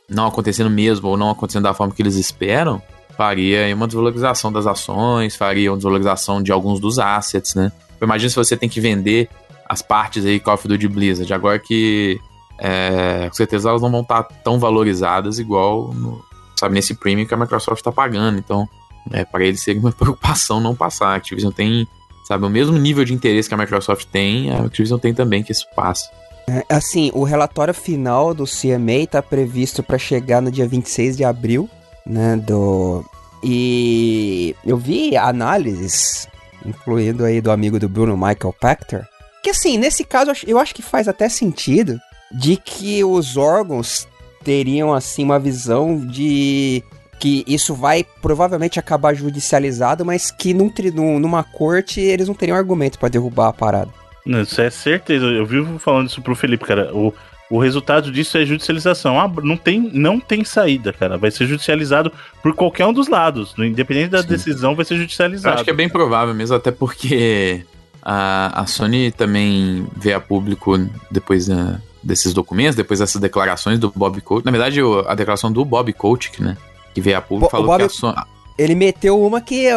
não 0.08 0.26
acontecendo 0.26 0.68
mesmo 0.68 1.08
ou 1.08 1.16
não 1.16 1.30
acontecendo 1.30 1.62
da 1.62 1.72
forma 1.72 1.94
que 1.94 2.02
eles 2.02 2.16
esperam, 2.16 2.82
faria 3.16 3.72
uma 3.74 3.86
desvalorização 3.86 4.50
das 4.50 4.66
ações, 4.66 5.36
faria 5.36 5.70
uma 5.70 5.76
desvalorização 5.76 6.42
de 6.42 6.50
alguns 6.50 6.80
dos 6.80 6.98
assets, 6.98 7.54
né? 7.54 7.70
Imagina 8.02 8.30
se 8.30 8.36
você 8.36 8.56
tem 8.56 8.68
que 8.68 8.80
vender 8.80 9.28
as 9.70 9.82
partes 9.82 10.26
aí 10.26 10.40
Call 10.40 10.54
of 10.54 10.66
Duty 10.66 10.88
Blizzard, 10.88 11.32
agora 11.32 11.56
que 11.56 12.20
é, 12.58 13.28
com 13.28 13.34
certeza 13.34 13.68
elas 13.68 13.80
não 13.80 13.88
vão 13.88 14.00
estar 14.00 14.24
tão 14.24 14.58
valorizadas 14.58 15.38
igual 15.38 15.94
no, 15.94 16.20
sabe, 16.58 16.74
nesse 16.74 16.92
premium 16.96 17.24
que 17.24 17.32
a 17.32 17.36
Microsoft 17.36 17.78
está 17.78 17.92
pagando. 17.92 18.36
Então, 18.36 18.68
é, 19.12 19.24
para 19.24 19.44
eles 19.44 19.62
seria 19.62 19.80
uma 19.80 19.92
preocupação 19.94 20.60
não 20.60 20.74
passar. 20.74 21.10
A 21.10 21.14
Activision 21.14 21.52
tem, 21.52 21.86
sabe, 22.24 22.44
o 22.44 22.50
mesmo 22.50 22.76
nível 22.76 23.04
de 23.04 23.14
interesse 23.14 23.48
que 23.48 23.54
a 23.54 23.58
Microsoft 23.58 24.06
tem, 24.06 24.50
a 24.50 24.64
Activision 24.64 24.98
tem 24.98 25.14
também 25.14 25.40
que 25.40 25.52
isso 25.52 25.66
passe. 25.76 26.10
É, 26.48 26.64
Assim, 26.68 27.12
o 27.14 27.22
relatório 27.22 27.72
final 27.72 28.34
do 28.34 28.46
CMA 28.46 29.06
tá 29.08 29.22
previsto 29.22 29.84
para 29.84 29.98
chegar 29.98 30.42
no 30.42 30.50
dia 30.50 30.66
26 30.66 31.16
de 31.16 31.22
abril, 31.22 31.70
né, 32.04 32.36
do... 32.36 33.04
E 33.40 34.56
eu 34.66 34.76
vi 34.76 35.16
análises, 35.16 36.28
incluindo 36.66 37.24
aí 37.24 37.40
do 37.40 37.52
amigo 37.52 37.78
do 37.78 37.88
Bruno, 37.88 38.16
Michael 38.16 38.54
Pachter, 38.60 39.08
que 39.42 39.50
assim, 39.50 39.78
nesse 39.78 40.04
caso 40.04 40.32
eu 40.46 40.58
acho- 40.58 40.74
que 40.74 40.82
faz 40.82 41.08
até 41.08 41.28
sentido 41.28 41.98
de 42.32 42.56
que 42.56 43.02
os 43.04 43.36
órgãos 43.36 44.06
teriam 44.44 44.92
assim 44.94 45.24
uma 45.24 45.38
visão 45.38 45.98
de 46.06 46.82
que 47.18 47.44
isso 47.46 47.74
vai 47.74 48.04
provavelmente 48.22 48.78
acabar 48.78 49.12
judicializado, 49.14 50.04
mas 50.06 50.30
que 50.30 50.54
num, 50.54 50.72
num- 50.94 51.18
numa 51.18 51.42
corte 51.44 52.00
eles 52.00 52.28
não 52.28 52.34
teriam 52.34 52.56
argumento 52.56 52.98
para 52.98 53.08
derrubar 53.10 53.48
a 53.48 53.52
parada. 53.52 53.90
Não, 54.24 54.40
Isso 54.42 54.60
é 54.60 54.70
certeza. 54.70 55.26
Eu 55.26 55.44
vivo 55.44 55.78
falando 55.78 56.08
isso 56.08 56.22
pro 56.22 56.34
Felipe, 56.34 56.64
cara. 56.64 56.94
O, 56.94 57.12
o 57.50 57.58
resultado 57.58 58.10
disso 58.12 58.38
é 58.38 58.44
judicialização. 58.46 59.18
Ah, 59.20 59.30
não, 59.42 59.56
tem, 59.56 59.90
não 59.92 60.20
tem 60.20 60.44
saída, 60.44 60.92
cara. 60.92 61.18
Vai 61.18 61.30
ser 61.30 61.46
judicializado 61.46 62.12
por 62.42 62.54
qualquer 62.54 62.86
um 62.86 62.92
dos 62.92 63.08
lados. 63.08 63.54
Independente 63.58 64.10
da 64.10 64.22
Sim. 64.22 64.28
decisão, 64.28 64.74
vai 64.76 64.84
ser 64.84 64.96
judicializado. 64.96 65.48
Eu 65.48 65.54
acho 65.56 65.64
que 65.64 65.70
é 65.70 65.74
bem 65.74 65.88
provável 65.88 66.34
mesmo, 66.34 66.54
até 66.56 66.70
porque 66.70 67.64
a, 68.02 68.62
a 68.62 68.66
Sony 68.66 69.10
também 69.10 69.86
vê 69.96 70.12
a 70.12 70.20
público 70.20 70.78
depois 71.10 71.48
uh, 71.48 71.80
desses 72.02 72.32
documentos, 72.32 72.76
depois 72.76 73.00
dessas 73.00 73.20
declarações 73.20 73.78
do 73.78 73.92
Bob 73.94 74.20
Coach. 74.20 74.44
Na 74.44 74.50
verdade, 74.50 74.80
a 75.06 75.14
declaração 75.14 75.52
do 75.52 75.64
Bob 75.64 75.92
Coach, 75.92 76.42
né? 76.42 76.56
Que 76.94 77.00
veio 77.00 77.18
a 77.18 77.20
público 77.20 77.46
Bo 77.46 77.50
falou 77.50 77.66
Bob... 77.66 77.78
que 77.78 77.84
a 77.84 77.88
Sony. 77.88 78.16
Ele 78.58 78.74
meteu 78.74 79.20
uma 79.20 79.40
que 79.40 79.66
é 79.66 79.74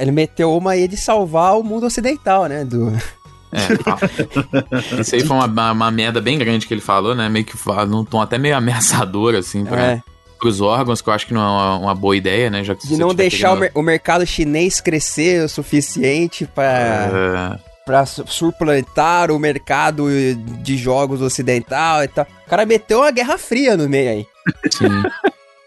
ele 0.00 0.10
meteu 0.10 0.56
uma 0.56 0.72
aí 0.72 0.88
de 0.88 0.96
salvar 0.96 1.56
o 1.56 1.62
mundo 1.62 1.86
ocidental, 1.86 2.46
né? 2.46 2.64
Do 2.64 2.92
é, 3.52 5.00
isso 5.00 5.14
aí 5.14 5.24
foi 5.24 5.36
uma, 5.36 5.46
uma, 5.46 5.72
uma, 5.72 5.90
merda 5.90 6.20
bem 6.20 6.38
grande 6.38 6.66
que 6.66 6.74
ele 6.74 6.80
falou, 6.80 7.14
né? 7.14 7.28
Meio 7.28 7.44
que 7.44 7.54
num 7.88 8.04
tom 8.04 8.20
até 8.20 8.38
meio 8.38 8.56
ameaçador, 8.56 9.34
assim, 9.34 9.64
pra, 9.64 9.82
é. 9.82 10.02
Pros 10.40 10.60
órgãos, 10.60 11.00
que 11.00 11.08
eu 11.08 11.12
acho 11.12 11.26
que 11.26 11.34
não 11.34 11.40
é 11.40 11.78
uma, 11.78 11.94
boa 11.94 12.16
ideia, 12.16 12.50
né? 12.50 12.64
Já 12.64 12.74
que 12.74 12.88
de 12.88 12.96
não 12.96 13.14
deixar 13.14 13.56
querendo... 13.56 13.72
o, 13.76 13.82
mercado 13.82 14.26
chinês 14.26 14.80
crescer 14.80 15.44
o 15.44 15.48
suficiente 15.48 16.46
para. 16.46 17.58
É 17.66 17.70
pra 17.84 18.06
suplantar 18.06 19.32
o 19.32 19.38
mercado 19.38 20.06
de 20.62 20.76
jogos 20.76 21.20
ocidental 21.20 22.04
e 22.04 22.08
tal. 22.08 22.24
O 22.46 22.48
cara 22.48 22.64
meteu 22.64 23.00
uma 23.00 23.10
guerra 23.10 23.36
fria 23.36 23.76
no 23.76 23.88
meio 23.88 24.10
aí. 24.10 24.26
Sim. 24.70 25.02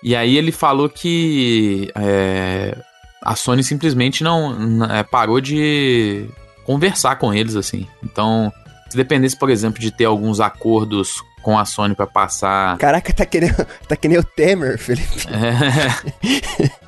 e 0.01 0.15
aí 0.15 0.37
ele 0.37 0.53
falou 0.53 0.87
que 0.87 1.91
é, 1.95 2.77
a 3.21 3.35
Sony 3.35 3.61
simplesmente 3.61 4.23
não, 4.23 4.57
não 4.57 4.85
é, 4.85 5.03
parou 5.03 5.41
de 5.41 6.25
conversar 6.63 7.17
com 7.17 7.33
eles, 7.33 7.57
assim. 7.57 7.87
Então, 8.01 8.53
se 8.89 8.95
dependesse, 8.95 9.37
por 9.37 9.49
exemplo, 9.49 9.81
de 9.81 9.91
ter 9.91 10.05
alguns 10.05 10.39
acordos 10.39 11.21
com 11.43 11.59
a 11.59 11.65
Sony 11.65 11.93
para 11.93 12.07
passar. 12.07 12.77
Caraca, 12.79 13.13
tá 13.13 13.25
querendo, 13.25 13.67
tá 13.87 13.95
querendo 13.95 14.21
o 14.21 14.23
Temer, 14.23 14.79
Felipe. 14.79 15.27
É. 15.27 16.71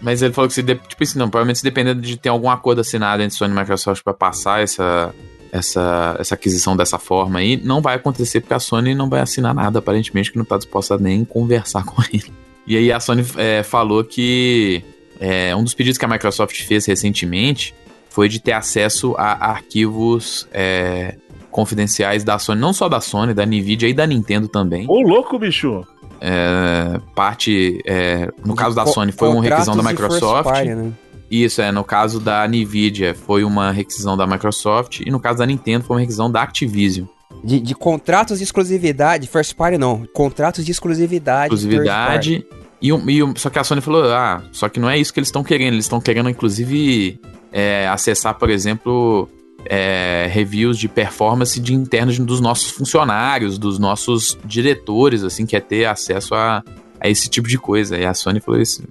Mas 0.00 0.22
ele 0.22 0.32
falou 0.32 0.48
que 0.48 0.54
se, 0.54 0.62
de, 0.62 0.76
tipo 0.76 1.02
assim, 1.02 1.18
não, 1.18 1.28
provavelmente 1.28 1.58
se 1.58 1.64
dependendo 1.64 2.00
de 2.00 2.16
ter 2.16 2.28
algum 2.28 2.48
acordo 2.48 2.80
assinado 2.80 3.22
entre 3.22 3.36
Sony 3.36 3.52
e 3.52 3.58
Microsoft 3.58 4.02
para 4.02 4.14
passar 4.14 4.62
essa, 4.62 5.14
essa, 5.52 6.16
essa 6.18 6.34
aquisição 6.34 6.76
dessa 6.76 6.98
forma 6.98 7.40
aí, 7.40 7.56
não 7.56 7.82
vai 7.82 7.96
acontecer 7.96 8.40
porque 8.40 8.54
a 8.54 8.60
Sony 8.60 8.94
não 8.94 9.10
vai 9.10 9.20
assinar 9.20 9.54
nada, 9.54 9.78
aparentemente, 9.78 10.30
que 10.30 10.38
não 10.38 10.44
tá 10.44 10.56
disposta 10.56 10.96
nem 10.96 11.24
conversar 11.24 11.84
com 11.84 12.02
ele. 12.12 12.32
E 12.66 12.76
aí 12.76 12.92
a 12.92 13.00
Sony 13.00 13.24
é, 13.36 13.62
falou 13.62 14.04
que 14.04 14.82
é, 15.18 15.54
um 15.56 15.64
dos 15.64 15.74
pedidos 15.74 15.98
que 15.98 16.04
a 16.04 16.08
Microsoft 16.08 16.62
fez 16.62 16.86
recentemente 16.86 17.74
foi 18.08 18.28
de 18.28 18.40
ter 18.40 18.52
acesso 18.52 19.14
a 19.18 19.50
arquivos 19.50 20.48
é, 20.52 21.16
confidenciais 21.50 22.24
da 22.24 22.38
Sony, 22.38 22.60
não 22.60 22.72
só 22.72 22.88
da 22.88 23.00
Sony, 23.00 23.34
da 23.34 23.44
Nvidia 23.44 23.88
e 23.88 23.94
da 23.94 24.06
Nintendo 24.06 24.48
também. 24.48 24.86
Ô, 24.88 25.00
louco, 25.00 25.38
bicho! 25.38 25.84
É, 26.20 27.00
parte, 27.14 27.80
é, 27.86 28.30
no 28.44 28.54
caso 28.54 28.76
da 28.76 28.86
Sony, 28.86 29.12
foi 29.12 29.28
uma 29.28 29.42
requisição 29.42 29.76
da 29.76 29.82
Microsoft. 29.82 30.44
Party, 30.44 30.74
né? 30.74 30.92
Isso, 31.30 31.62
é, 31.62 31.70
no 31.70 31.84
caso 31.84 32.18
da 32.18 32.46
Nvidia 32.46 33.14
foi 33.14 33.44
uma 33.44 33.70
requisição 33.70 34.16
da 34.16 34.26
Microsoft 34.26 35.00
e 35.00 35.10
no 35.10 35.20
caso 35.20 35.38
da 35.38 35.46
Nintendo 35.46 35.84
foi 35.84 35.96
uma 35.96 36.00
requisição 36.00 36.30
da 36.30 36.42
Activision. 36.42 37.06
De, 37.44 37.60
de 37.60 37.74
contratos 37.74 38.38
de 38.38 38.44
exclusividade, 38.44 39.28
first 39.28 39.54
party 39.54 39.78
não, 39.78 40.04
contratos 40.12 40.64
de 40.64 40.72
exclusividade. 40.72 41.54
Exclusividade. 41.54 42.44
E, 42.82 42.90
e, 42.90 43.20
só 43.36 43.48
que 43.48 43.58
a 43.58 43.64
Sony 43.64 43.80
falou, 43.80 44.12
ah, 44.12 44.42
só 44.50 44.68
que 44.68 44.80
não 44.80 44.90
é 44.90 44.98
isso 44.98 45.12
que 45.12 45.20
eles 45.20 45.28
estão 45.28 45.44
querendo, 45.44 45.74
eles 45.74 45.84
estão 45.84 46.00
querendo 46.00 46.28
inclusive 46.28 47.20
é, 47.52 47.86
acessar, 47.88 48.34
por 48.34 48.50
exemplo, 48.50 49.28
é, 49.66 50.28
reviews 50.30 50.78
de 50.78 50.88
performance 50.88 51.58
de 51.60 51.74
internos 51.74 52.18
dos 52.18 52.40
nossos 52.40 52.70
funcionários, 52.70 53.58
dos 53.58 53.78
nossos 53.78 54.38
diretores, 54.44 55.22
assim, 55.22 55.46
quer 55.46 55.60
ter 55.60 55.84
acesso 55.84 56.34
a, 56.34 56.62
a 57.00 57.08
esse 57.08 57.28
tipo 57.28 57.48
de 57.48 57.58
coisa. 57.58 57.98
E 57.98 58.04
a 58.04 58.14
Sony 58.14 58.40
falou 58.40 58.60
isso 58.60 58.82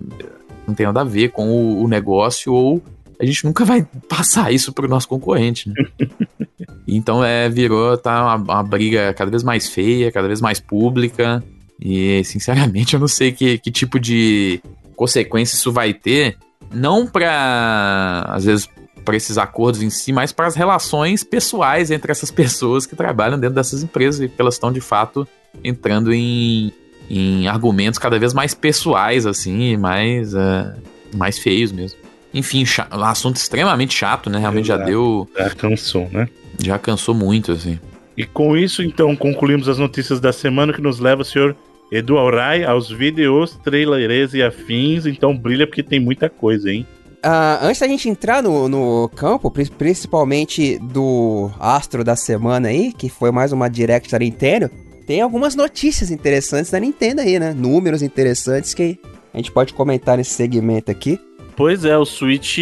não 0.70 0.76
tem 0.76 0.86
nada 0.86 1.02
a 1.02 1.04
ver 1.04 1.30
com 1.32 1.50
o, 1.50 1.84
o 1.84 1.88
negócio 1.88 2.54
ou 2.54 2.82
a 3.20 3.26
gente 3.26 3.44
nunca 3.44 3.66
vai 3.66 3.86
passar 4.08 4.54
isso 4.54 4.72
para 4.72 4.86
o 4.86 4.90
nosso 4.90 5.08
concorrente, 5.08 5.68
né? 5.68 5.76
então 6.88 7.24
é, 7.24 7.50
virou, 7.50 7.98
tá 7.98 8.38
uma, 8.38 8.54
uma, 8.54 8.64
briga 8.64 9.14
cada 9.14 9.30
vez 9.30 9.44
mais 9.44 9.68
feia, 9.68 10.12
cada 10.12 10.28
vez 10.28 10.40
mais 10.40 10.60
pública. 10.60 11.44
E 11.82 12.24
sinceramente 12.24 12.94
eu 12.94 13.00
não 13.00 13.08
sei 13.08 13.32
que, 13.32 13.58
que 13.58 13.72
tipo 13.72 14.00
de 14.00 14.62
consequência 14.96 15.56
isso 15.56 15.72
vai 15.72 15.94
ter 15.94 16.38
não 16.72 17.08
para 17.08 18.26
às 18.28 18.46
vezes 18.46 18.70
para 19.10 19.18
esses 19.18 19.40
acordos 19.40 19.82
em 19.82 19.90
si, 19.90 20.14
mas 20.14 20.32
para 20.32 20.46
as 20.46 20.54
relações 20.54 21.24
pessoais 21.24 21.90
entre 21.90 22.12
essas 22.12 22.30
pessoas 22.30 22.86
que 22.86 22.96
trabalham 22.96 23.40
dentro 23.40 23.56
dessas 23.56 23.82
empresas 23.82 24.22
e 24.22 24.30
que 24.30 24.40
elas 24.40 24.54
estão 24.54 24.72
de 24.72 24.80
fato 24.80 25.28
entrando 25.64 26.14
em, 26.14 26.72
em 27.10 27.48
argumentos 27.48 27.98
cada 27.98 28.20
vez 28.20 28.36
mais 28.36 28.54
pessoais 28.54 29.26
assim, 29.26 29.76
mais 29.78 30.36
uh, 30.36 30.76
mais 31.16 31.40
feios 31.40 31.72
mesmo. 31.72 31.98
Enfim, 32.32 32.64
assunto 32.92 33.38
extremamente 33.38 33.96
chato, 33.96 34.30
né? 34.30 34.38
Realmente 34.38 34.66
Exato. 34.66 34.82
já 34.82 34.86
deu 34.86 35.28
já 35.36 35.50
cansou, 35.50 36.08
né? 36.12 36.30
Já 36.60 36.78
cansou 36.78 37.16
muito 37.16 37.52
assim. 37.52 37.80
E 38.16 38.28
com 38.28 38.56
isso, 38.56 38.84
então, 38.84 39.16
concluímos 39.16 39.68
as 39.68 39.80
notícias 39.80 40.20
da 40.20 40.32
semana 40.32 40.72
que 40.72 40.82
nos 40.82 41.00
leva, 41.00 41.24
senhor 41.24 41.56
Edu 41.92 42.20
Aurai 42.20 42.64
aos 42.64 42.92
vídeos, 42.92 43.58
trailers 43.64 44.36
e 44.36 44.44
afins, 44.44 45.08
então 45.08 45.36
brilha 45.36 45.66
porque 45.66 45.82
tem 45.82 46.00
muita 46.00 46.30
coisa, 46.30 46.72
hein? 46.72 46.86
Uh, 47.20 47.66
antes 47.66 47.80
da 47.80 47.88
gente 47.88 48.08
entrar 48.08 48.42
no, 48.42 48.70
no 48.70 49.10
campo, 49.16 49.52
principalmente 49.52 50.78
do 50.80 51.52
astro 51.60 52.04
da 52.04 52.16
semana 52.16 52.70
aí, 52.70 52.94
que 52.94 53.10
foi 53.10 53.32
mais 53.32 53.52
uma 53.52 53.70
direct 53.70 54.10
da 54.12 54.20
Nintendo, 54.20 54.70
tem 55.06 55.22
algumas 55.22 55.56
notícias 55.56 56.12
interessantes 56.12 56.72
da 56.72 56.80
Nintendo 56.80 57.22
aí, 57.22 57.40
né? 57.40 57.54
Números 57.54 58.02
interessantes 58.02 58.74
que 58.74 58.98
a 59.34 59.38
gente 59.38 59.52
pode 59.52 59.74
comentar 59.74 60.18
nesse 60.18 60.32
segmento 60.32 60.90
aqui. 60.90 61.20
Pois 61.56 61.84
é, 61.84 61.98
o 61.98 62.06
Switch, 62.06 62.58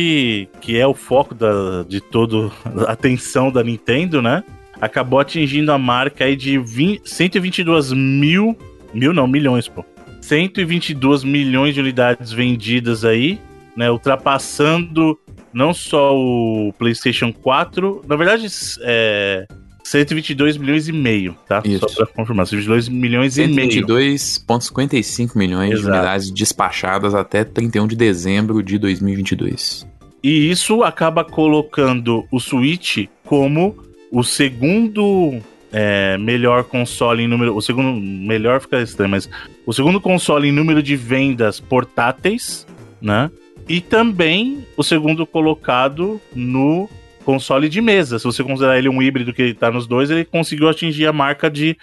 que 0.59 0.77
é 0.77 0.87
o 0.87 0.93
foco 0.93 1.35
da, 1.35 1.83
de 1.87 2.01
toda 2.01 2.51
a 2.87 2.91
atenção 2.91 3.51
da 3.51 3.63
Nintendo, 3.63 4.21
né? 4.21 4.43
Acabou 4.81 5.19
atingindo 5.19 5.71
a 5.71 5.77
marca 5.77 6.25
aí 6.25 6.35
de 6.35 6.57
20, 6.57 7.07
122 7.07 7.93
mil 7.93 8.57
Mil 8.93 9.13
não, 9.13 9.27
milhões, 9.27 9.67
pô. 9.67 9.85
122 10.21 11.23
milhões 11.23 11.73
de 11.73 11.79
unidades 11.79 12.31
vendidas 12.31 13.05
aí, 13.05 13.39
né? 13.77 13.89
Ultrapassando 13.91 15.17
não 15.53 15.73
só 15.73 16.13
o 16.17 16.73
PlayStation 16.77 17.31
4, 17.31 18.03
na 18.07 18.15
verdade, 18.15 18.47
é 18.81 19.47
122 19.83 20.57
milhões 20.57 20.89
e 20.89 20.91
meio, 20.91 21.35
tá? 21.47 21.61
Isso. 21.63 21.87
Só 21.87 22.05
pra 22.05 22.13
confirmar, 22.13 22.45
122 22.45 22.89
milhões 22.89 23.35
122. 23.35 23.87
e 23.87 23.95
meio. 23.95 24.17
122,55 24.17 25.37
milhões 25.37 25.71
Exato. 25.71 25.85
de 25.85 25.91
unidades 25.91 26.31
despachadas 26.31 27.15
até 27.15 27.43
31 27.43 27.87
de 27.87 27.95
dezembro 27.95 28.61
de 28.61 28.77
2022. 28.77 29.87
E 30.21 30.49
isso 30.49 30.83
acaba 30.83 31.23
colocando 31.23 32.25
o 32.31 32.39
Switch 32.39 33.05
como 33.23 33.77
o 34.11 34.23
segundo 34.23 35.39
é, 35.71 36.17
melhor 36.17 36.63
console 36.65 37.23
em 37.23 37.27
número. 37.27 37.55
O 37.55 37.61
segundo. 37.61 37.99
Melhor 37.99 38.59
fica 38.59 38.81
estranho, 38.81 39.11
mas. 39.11 39.29
O 39.65 39.71
segundo 39.71 40.01
console 40.01 40.49
em 40.49 40.51
número 40.51 40.81
de 40.81 40.95
vendas 40.95 41.59
portáteis, 41.59 42.65
né? 43.01 43.29
E 43.67 43.81
também 43.81 44.65
o 44.77 44.83
segundo 44.83 45.25
colocado 45.25 46.21
no 46.33 46.89
console 47.25 47.67
de 47.67 47.81
mesa. 47.81 48.17
Se 48.17 48.25
você 48.25 48.43
considerar 48.43 48.77
ele 48.77 48.87
um 48.87 49.01
híbrido 49.01 49.33
que 49.33 49.43
está 49.43 49.69
nos 49.69 49.85
dois, 49.85 50.09
ele 50.09 50.23
conseguiu 50.23 50.69
atingir 50.69 51.05
a 51.05 51.11
marca 51.11 51.49
de, 51.49 51.77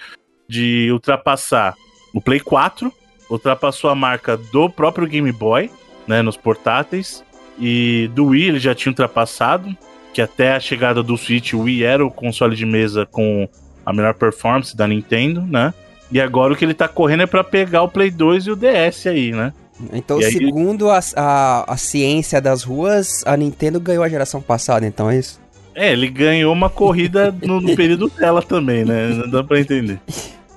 de 0.49 0.89
ultrapassar 0.91 1.74
o 2.14 2.20
Play 2.20 2.41
4, 2.41 2.91
ultrapassou 3.28 3.91
a 3.91 3.95
marca 3.95 4.37
do 4.37 4.70
próprio 4.70 5.07
Game 5.07 5.30
Boy, 5.32 5.70
né, 6.07 6.22
nos 6.22 6.37
portáteis, 6.37 7.22
e 7.59 8.11
do 8.14 8.26
Wii 8.26 8.49
ele 8.49 8.59
já 8.59 8.74
tinha 8.74 8.91
ultrapassado, 8.91 9.76
que 10.14 10.22
até 10.22 10.55
a 10.55 10.61
chegada 10.61 11.03
do 11.03 11.16
Switch, 11.18 11.53
o 11.53 11.62
Wii 11.62 11.82
era 11.82 12.07
o 12.07 12.11
console 12.11 12.57
de 12.57 12.64
mesa 12.64 13.05
com 13.05 13.49
a 13.85 13.93
melhor 13.93 14.14
performance 14.14 14.76
da 14.76 14.87
Nintendo, 14.87 15.43
né? 15.43 15.74
E 16.11 16.20
agora 16.20 16.53
o 16.53 16.57
que 16.57 16.64
ele 16.64 16.72
tá 16.72 16.87
correndo 16.87 17.24
é 17.24 17.26
para 17.26 17.43
pegar 17.43 17.82
o 17.82 17.89
Play 17.89 18.11
2 18.11 18.47
e 18.47 18.51
o 18.51 18.57
DS 18.57 19.07
aí, 19.09 19.32
né? 19.32 19.53
Então, 19.93 20.20
e 20.20 20.25
segundo 20.31 20.91
aí... 20.91 21.01
a, 21.16 21.22
a, 21.22 21.72
a 21.75 21.77
ciência 21.77 22.41
das 22.41 22.62
ruas, 22.62 23.25
a 23.27 23.37
Nintendo 23.37 23.81
ganhou 23.81 24.05
a 24.05 24.09
geração 24.09 24.41
passada, 24.41 24.87
então 24.87 25.11
é 25.11 25.18
isso? 25.18 25.41
É, 25.75 25.93
ele 25.93 26.09
ganhou 26.09 26.53
uma 26.53 26.70
corrida 26.70 27.35
no, 27.43 27.61
no 27.61 27.75
período 27.75 28.09
dela 28.09 28.41
também, 28.41 28.85
né? 28.85 29.09
Não 29.09 29.29
dá 29.29 29.43
pra 29.43 29.59
entender. 29.59 29.99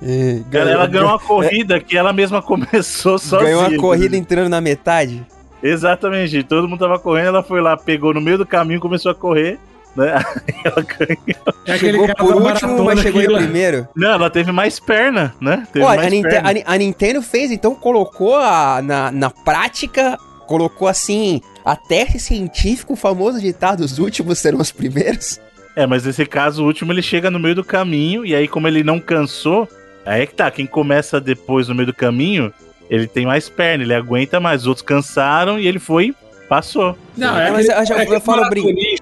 É, 0.02 0.42
ganhou, 0.48 0.70
ela 0.70 0.86
ganhou 0.86 1.08
uma 1.08 1.18
corrida 1.20 1.78
é, 1.78 1.80
que 1.80 1.98
ela 1.98 2.14
mesma 2.14 2.42
começou 2.42 3.18
sozinha. 3.20 3.52
Ganhou 3.52 3.68
uma 3.68 3.78
corrida 3.78 4.16
entrando 4.16 4.50
na 4.50 4.62
metade? 4.62 5.26
Exatamente, 5.62 6.44
todo 6.44 6.68
mundo 6.68 6.80
tava 6.80 7.00
correndo, 7.00 7.30
ela 7.30 7.44
foi 7.44 7.60
lá, 7.60 7.76
pegou 7.76 8.14
no 8.14 8.22
meio 8.22 8.38
do 8.38 8.46
caminho, 8.46 8.80
começou 8.80 9.12
a 9.12 9.16
correr 9.16 9.60
né? 9.98 10.24
ela 10.64 10.82
ganhou. 10.84 11.56
É 11.66 11.78
chegou 11.78 12.08
por 12.16 12.36
último, 12.36 12.84
mas 12.86 13.00
chegou 13.02 13.22
em 13.22 13.36
primeiro. 13.36 13.88
Não, 13.96 14.12
ela 14.12 14.30
teve 14.30 14.52
mais 14.52 14.80
perna, 14.80 15.34
né? 15.42 15.68
Teve 15.74 15.86
Pô, 15.86 15.92
mais 15.94 16.06
a, 16.08 16.10
Ninte 16.10 16.30
perna. 16.30 16.50
A, 16.66 16.74
a, 16.74 16.78
Nintendo 16.78 17.22
fez, 17.22 17.52
então 17.52 17.76
colocou 17.76 18.36
a, 18.36 18.82
na, 18.82 19.12
na 19.12 19.30
prática, 19.30 20.18
colocou 20.46 20.88
assim, 20.88 21.42
a 21.66 21.76
teste 21.76 22.20
científico, 22.20 22.94
o 22.94 22.96
famoso 22.96 23.42
ditado, 23.42 23.82
os 23.82 23.98
últimos 24.00 24.40
serão 24.40 24.60
os 24.60 24.72
primeiros. 24.72 25.40
É, 25.76 25.86
mas 25.86 26.06
nesse 26.06 26.26
caso, 26.26 26.64
o 26.64 26.66
último 26.66 26.92
ele 26.94 27.02
chega 27.02 27.30
no 27.30 27.40
meio 27.40 27.54
do 27.56 27.64
caminho, 27.64 28.26
e 28.26 28.34
aí, 28.34 28.48
como 28.48 28.68
ele 28.68 28.84
não 28.84 29.00
cansou, 29.00 29.68
aí 30.06 30.22
é 30.22 30.26
que 30.26 30.34
tá. 30.34 30.50
Quem 30.50 30.66
começa 30.66 31.20
depois 31.22 31.68
no 31.68 31.76
meio 31.76 31.86
do 31.88 31.94
caminho, 31.94 32.52
ele 32.90 33.06
tem 33.06 33.26
mais 33.26 33.48
perna, 33.50 33.84
ele 33.84 33.94
aguenta 33.94 34.40
mais. 34.40 34.62
Os 34.62 34.68
outros 34.68 34.84
cansaram 34.86 35.60
e 35.60 35.68
ele 35.68 35.78
foi, 35.78 36.16
passou. 36.50 36.98
Não, 37.16 37.38
é 37.38 37.52
Mas 37.52 37.68
eu 37.68 37.86
já- 37.86 37.96
é 37.96 37.98
eu 38.00 38.02
aquele 38.04 38.20
falo 38.22 38.50
brin- 38.50 38.62
maratonista 38.64 38.97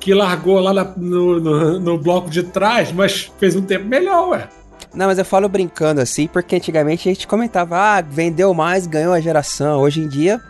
que 0.00 0.14
largou 0.14 0.58
lá 0.58 0.72
na- 0.72 0.92
no, 0.96 1.38
no, 1.38 1.78
no 1.80 1.98
bloco 1.98 2.30
de 2.30 2.42
trás, 2.42 2.90
mas 2.90 3.30
fez 3.38 3.54
um 3.54 3.62
tempo 3.62 3.84
melhor, 3.86 4.30
ué. 4.30 4.48
Não, 4.94 5.06
mas 5.06 5.18
eu 5.18 5.24
falo 5.24 5.48
brincando 5.48 6.00
assim, 6.00 6.26
porque 6.26 6.56
antigamente 6.56 7.08
a 7.08 7.12
gente 7.12 7.26
comentava, 7.28 7.76
ah, 7.76 8.00
vendeu 8.00 8.52
mais, 8.54 8.86
ganhou 8.86 9.12
a 9.12 9.20
geração. 9.20 9.80
Hoje 9.80 10.00
em 10.00 10.08
dia, 10.08 10.40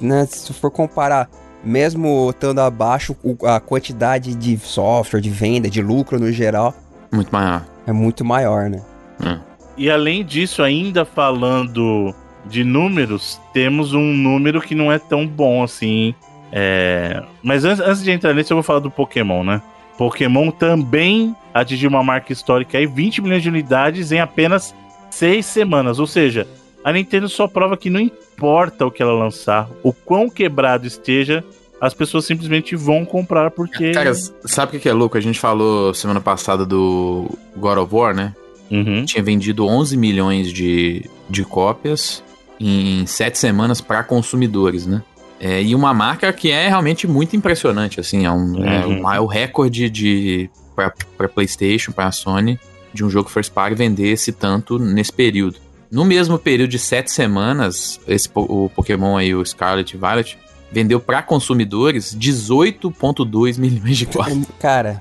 né, 0.00 0.26
se 0.26 0.52
for 0.54 0.70
comparar, 0.70 1.28
mesmo 1.62 2.30
estando 2.30 2.60
abaixo 2.60 3.14
a 3.44 3.60
quantidade 3.60 4.34
de 4.34 4.56
software, 4.58 5.20
de 5.20 5.30
venda, 5.30 5.68
de 5.70 5.82
lucro 5.82 6.18
no 6.18 6.32
geral, 6.32 6.74
Muito 7.12 7.30
maior. 7.30 7.64
é 7.86 7.92
muito 7.92 8.24
maior, 8.24 8.68
né? 8.70 8.80
Hum. 9.22 9.38
E 9.76 9.90
além 9.90 10.24
disso, 10.24 10.62
ainda 10.62 11.04
falando 11.04 12.14
de 12.46 12.64
números, 12.64 13.38
temos 13.52 13.92
um 13.92 14.12
número 14.14 14.60
que 14.60 14.74
não 14.74 14.90
é 14.90 14.98
tão 14.98 15.26
bom 15.26 15.62
assim. 15.62 16.14
É... 16.52 17.22
Mas 17.42 17.64
antes, 17.64 17.80
antes 17.80 18.02
de 18.02 18.10
entrar 18.10 18.34
nisso, 18.34 18.52
eu 18.52 18.56
vou 18.56 18.62
falar 18.62 18.80
do 18.80 18.90
Pokémon, 18.90 19.42
né? 19.42 19.62
Pokémon 19.96 20.50
também 20.50 21.34
atingiu 21.52 21.88
uma 21.88 22.02
marca 22.02 22.32
histórica 22.32 22.78
aí, 22.78 22.86
20 22.86 23.22
milhões 23.22 23.42
de 23.42 23.48
unidades 23.48 24.12
em 24.12 24.20
apenas 24.20 24.74
6 25.10 25.44
semanas. 25.44 25.98
Ou 25.98 26.06
seja, 26.06 26.46
a 26.84 26.92
Nintendo 26.92 27.28
só 27.28 27.46
prova 27.48 27.76
que 27.76 27.90
não 27.90 28.00
importa 28.00 28.86
o 28.86 28.90
que 28.90 29.02
ela 29.02 29.12
lançar, 29.12 29.68
o 29.82 29.92
quão 29.92 30.28
quebrado 30.28 30.86
esteja, 30.86 31.42
as 31.80 31.94
pessoas 31.94 32.24
simplesmente 32.24 32.76
vão 32.76 33.04
comprar 33.04 33.50
porque. 33.50 33.92
Cara, 33.92 34.14
sabe 34.44 34.76
o 34.76 34.80
que 34.80 34.88
é 34.88 34.92
louco? 34.92 35.16
A 35.16 35.20
gente 35.20 35.38
falou 35.38 35.92
semana 35.94 36.20
passada 36.20 36.64
do 36.64 37.30
God 37.56 37.78
of 37.78 37.94
War, 37.94 38.14
né? 38.14 38.34
Uhum. 38.70 39.04
Tinha 39.04 39.22
vendido 39.22 39.66
11 39.66 39.96
milhões 39.96 40.52
de, 40.52 41.08
de 41.28 41.44
cópias 41.44 42.22
em 42.58 43.06
7 43.06 43.38
semanas 43.38 43.80
para 43.80 44.02
consumidores, 44.02 44.86
né? 44.86 45.02
É, 45.38 45.62
e 45.62 45.74
uma 45.74 45.92
marca 45.92 46.32
que 46.32 46.50
é 46.50 46.68
realmente 46.68 47.06
muito 47.06 47.36
impressionante, 47.36 48.00
assim, 48.00 48.24
é, 48.24 48.30
um, 48.30 48.64
é 48.64 48.86
Uhum. 48.86 49.02
o, 49.02 49.12
é 49.12 49.20
o 49.20 49.26
recorde 49.26 49.90
de 49.90 50.50
para 50.74 51.28
PlayStation, 51.28 51.92
para 51.92 52.12
Sony, 52.12 52.58
de 52.92 53.04
um 53.04 53.08
jogo 53.10 53.30
first 53.30 53.52
party 53.52 53.74
vender 53.74 54.08
esse 54.08 54.32
tanto 54.32 54.78
nesse 54.78 55.12
período. 55.12 55.58
No 55.90 56.04
mesmo 56.04 56.38
período 56.38 56.70
de 56.70 56.78
7 56.78 57.10
semanas, 57.10 58.00
esse, 58.06 58.28
o 58.34 58.70
Pokémon 58.74 59.16
aí, 59.16 59.34
o 59.34 59.44
Scarlet 59.44 59.94
e 59.94 59.96
Violet, 59.98 60.38
vendeu 60.70 61.00
para 61.00 61.22
consumidores 61.22 62.14
18,2 62.14 63.58
milhões 63.58 63.96
de 63.96 64.06
cópias. 64.06 64.46
Cara, 64.58 65.00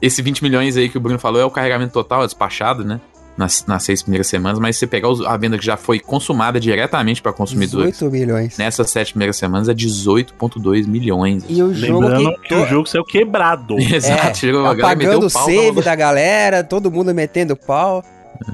Esse 0.00 0.22
20 0.22 0.42
milhões 0.42 0.76
aí 0.76 0.88
que 0.88 0.96
o 0.96 1.00
Bruno 1.00 1.18
falou 1.18 1.40
é 1.40 1.44
o 1.44 1.50
carregamento 1.50 1.92
total, 1.92 2.22
é 2.22 2.26
despachado, 2.26 2.84
né? 2.84 3.00
Nas, 3.36 3.66
nas 3.66 3.82
seis 3.82 4.00
primeiras 4.00 4.28
semanas, 4.28 4.60
mas 4.60 4.76
se 4.76 4.80
você 4.80 4.86
pegar 4.86 5.08
os- 5.08 5.20
a 5.26 5.36
venda 5.36 5.58
que 5.58 5.66
já 5.66 5.76
foi 5.76 5.98
consumada 5.98 6.60
diretamente 6.60 7.20
para 7.20 7.32
consumidores 7.32 7.94
18 7.94 8.12
milhões. 8.12 8.56
nessas 8.56 8.90
sete 8.90 9.12
primeiras 9.12 9.36
semanas 9.36 9.68
é 9.68 9.74
18,2 9.74 10.86
milhões. 10.86 11.44
E 11.48 11.60
o 11.60 11.74
jogo 11.74 12.00
Lembrando 12.00 12.32
que, 12.42 12.48
que 12.48 12.54
o 12.54 12.64
jogo 12.66 12.88
saiu 12.88 13.04
quebrado. 13.04 13.76
Exato, 13.92 14.46
a 14.66 14.74
galera 14.74 14.94
meteu 14.96 15.12
apagando 15.12 15.26
o 15.26 15.30
save 15.30 15.82
da 15.82 15.96
galera, 15.96 16.62
todo 16.62 16.92
mundo 16.92 17.12
metendo 17.12 17.56
pau. 17.56 18.04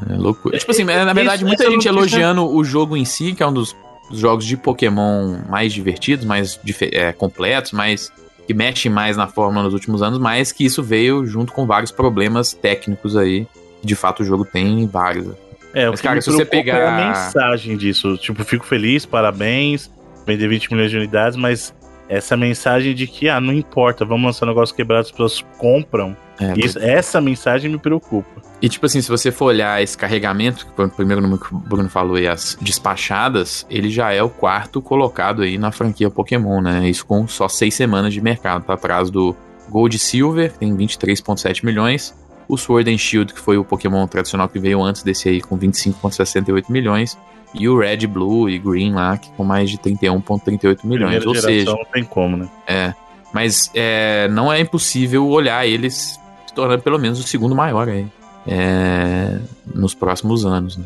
É 0.09 0.14
loucura. 0.14 0.57
Tipo 0.59 0.70
assim, 0.70 0.85
na 0.85 1.12
verdade, 1.12 1.37
Isso- 1.43 1.47
muita 1.47 1.64
essa 1.64 1.72
gente 1.72 1.87
elogiando 1.87 2.47
o 2.49 2.64
jogo 2.64 2.97
em 2.97 3.05
si, 3.05 3.35
que 3.35 3.43
é 3.43 3.47
um 3.47 3.53
dos, 3.53 3.76
jogos 4.12 4.45
de 4.45 4.57
Pokémon 4.57 5.37
mais 5.49 5.72
divertidos, 5.72 6.24
mais 6.24 6.59
é, 6.93 7.12
completos, 7.12 7.72
mais 7.72 8.11
que 8.47 8.53
mexe 8.55 8.89
mais 8.89 9.16
na 9.16 9.28
fórmula 9.28 9.62
nos 9.64 9.74
últimos 9.74 10.03
anos, 10.03 10.18
mas 10.18 10.51
que 10.53 10.64
isso 10.64 10.83
veio 10.83 11.24
junto 11.26 11.53
com 11.53 11.66
vários 11.66 11.91
problemas 11.93 12.53
técnicos 12.53 13.16
aí. 13.16 13.47
De 13.83 13.95
fato, 13.95 14.20
o 14.22 14.24
jogo 14.24 14.45
tem 14.45 14.87
vários. 14.87 15.28
É, 15.72 15.87
o 15.89 15.93
Mas, 15.93 16.01
que 16.01 16.07
cara, 16.09 16.20
se 16.20 16.31
você 16.31 16.45
preocupa 16.45 16.72
é 16.72 16.87
a 16.87 16.91
pegar- 16.97 17.09
mensagem 17.09 17.76
disso. 17.76 18.16
Tipo, 18.16 18.45
fico 18.45 18.64
feliz, 18.66 19.07
parabéns, 19.07 19.91
vender 20.26 20.49
20 20.49 20.70
milhões 20.72 20.91
de 20.91 20.97
unidades, 20.97 21.37
mas 21.37 21.72
essa 22.09 22.37
mensagem 22.37 22.93
de 22.95 23.07
que, 23.07 23.28
ah, 23.28 23.41
não 23.41 23.53
importa, 23.53 24.05
vamos 24.05 24.24
lançar 24.26 24.45
um 24.47 24.49
negócio 24.49 24.74
quebrado, 24.74 25.03
as 25.03 25.11
pessoas 25.12 25.45
compram. 25.59 26.16
É, 26.41 26.55
Isso, 26.59 26.78
essa 26.78 27.20
mensagem 27.20 27.70
me 27.70 27.78
preocupa. 27.78 28.41
E 28.61 28.68
tipo 28.68 28.85
assim, 28.87 29.01
se 29.01 29.09
você 29.09 29.31
for 29.31 29.45
olhar 29.47 29.81
esse 29.83 29.97
carregamento, 29.97 30.66
que 30.66 30.72
foi 30.74 30.87
o 30.87 30.91
primeiro 30.91 31.20
número 31.22 31.41
que 31.41 31.55
o 31.55 31.59
Bruno 31.59 31.89
falou 31.89 32.16
aí, 32.16 32.26
as 32.26 32.59
despachadas, 32.61 33.64
ele 33.70 33.91
já 33.91 34.12
é 34.12 34.22
o 34.22 34.28
quarto 34.28 34.83
colocado 34.83 35.43
aí 35.43 35.57
na 35.57 35.70
franquia 35.70 36.11
Pokémon, 36.11 36.61
né? 36.61 36.89
Isso 36.89 37.07
com 37.07 37.28
só 37.28 37.47
seis 37.49 37.74
semanas 37.74 38.12
de 38.12 38.20
mercado, 38.20 38.64
tá 38.64 38.74
atrás 38.74 39.11
do 39.11 39.37
Gold 39.68 39.95
e 39.97 39.99
Silver, 39.99 40.53
que 40.53 40.59
tem 40.59 40.74
23,7 40.76 41.64
milhões, 41.64 42.14
o 42.53 42.57
Sword 42.57 42.92
and 42.92 42.98
Shield, 42.98 43.32
que 43.32 43.40
foi 43.40 43.57
o 43.57 43.64
Pokémon 43.64 44.07
tradicional 44.07 44.48
que 44.48 44.59
veio 44.59 44.82
antes 44.82 45.03
desse 45.03 45.28
aí, 45.28 45.40
com 45.40 45.59
25,68 45.59 46.64
milhões, 46.68 47.16
e 47.55 47.68
o 47.68 47.78
Red, 47.78 48.07
Blue 48.07 48.48
e 48.48 48.59
Green 48.59 48.92
lá, 48.92 49.16
que 49.16 49.30
com 49.30 49.44
mais 49.44 49.70
de 49.70 49.78
31,38 49.78 50.78
milhões. 50.84 51.16
Primeira 51.16 51.28
Ou 51.28 51.34
seja, 51.34 51.70
não 51.70 51.84
tem 51.84 52.05
como, 52.05 52.36
né? 52.36 52.48
é. 52.66 52.94
Mas 53.32 53.70
é, 53.74 54.28
não 54.28 54.53
é 54.53 54.59
impossível 54.61 55.26
olhar 55.28 55.64
eles 55.64 56.18
se 56.46 56.53
tornando 56.53 56.82
pelo 56.82 56.98
menos 56.98 57.20
o 57.20 57.22
segundo 57.22 57.55
maior 57.55 57.88
aí. 57.88 58.07
é, 58.46 59.38
nos 59.72 59.94
próximos 59.94 60.44
anos, 60.44 60.76
né? 60.76 60.84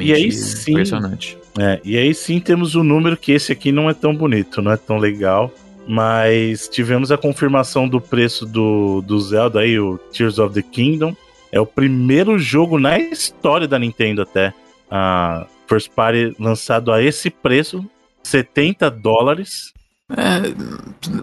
E 0.00 0.12
aí 0.12 0.32
sim. 0.32 0.72
Impressionante. 0.72 1.38
É, 1.58 1.80
e 1.84 1.96
aí 1.96 2.12
sim 2.12 2.38
temos 2.40 2.74
o 2.74 2.82
número 2.82 3.16
que 3.16 3.32
esse 3.32 3.52
aqui 3.52 3.72
não 3.72 3.88
é 3.88 3.94
tão 3.94 4.14
bonito, 4.14 4.60
não 4.60 4.72
é 4.72 4.76
tão 4.76 4.98
legal. 4.98 5.50
Mas 5.86 6.68
tivemos 6.68 7.12
a 7.12 7.18
confirmação 7.18 7.88
do 7.88 8.00
preço 8.00 8.44
do, 8.44 9.02
do 9.02 9.20
Zelda 9.20 9.60
aí, 9.60 9.78
o 9.78 9.98
Tears 10.12 10.38
of 10.38 10.54
the 10.54 10.62
Kingdom. 10.62 11.14
É 11.52 11.60
o 11.60 11.66
primeiro 11.66 12.38
jogo 12.38 12.78
na 12.78 12.98
história 12.98 13.68
da 13.68 13.78
Nintendo 13.78 14.22
até. 14.22 14.52
A 14.90 15.46
First 15.68 15.90
Party 15.90 16.34
lançado 16.38 16.92
a 16.92 17.02
esse 17.02 17.30
preço, 17.30 17.84
70 18.22 18.90
dólares. 18.90 19.72
É, 20.08 20.54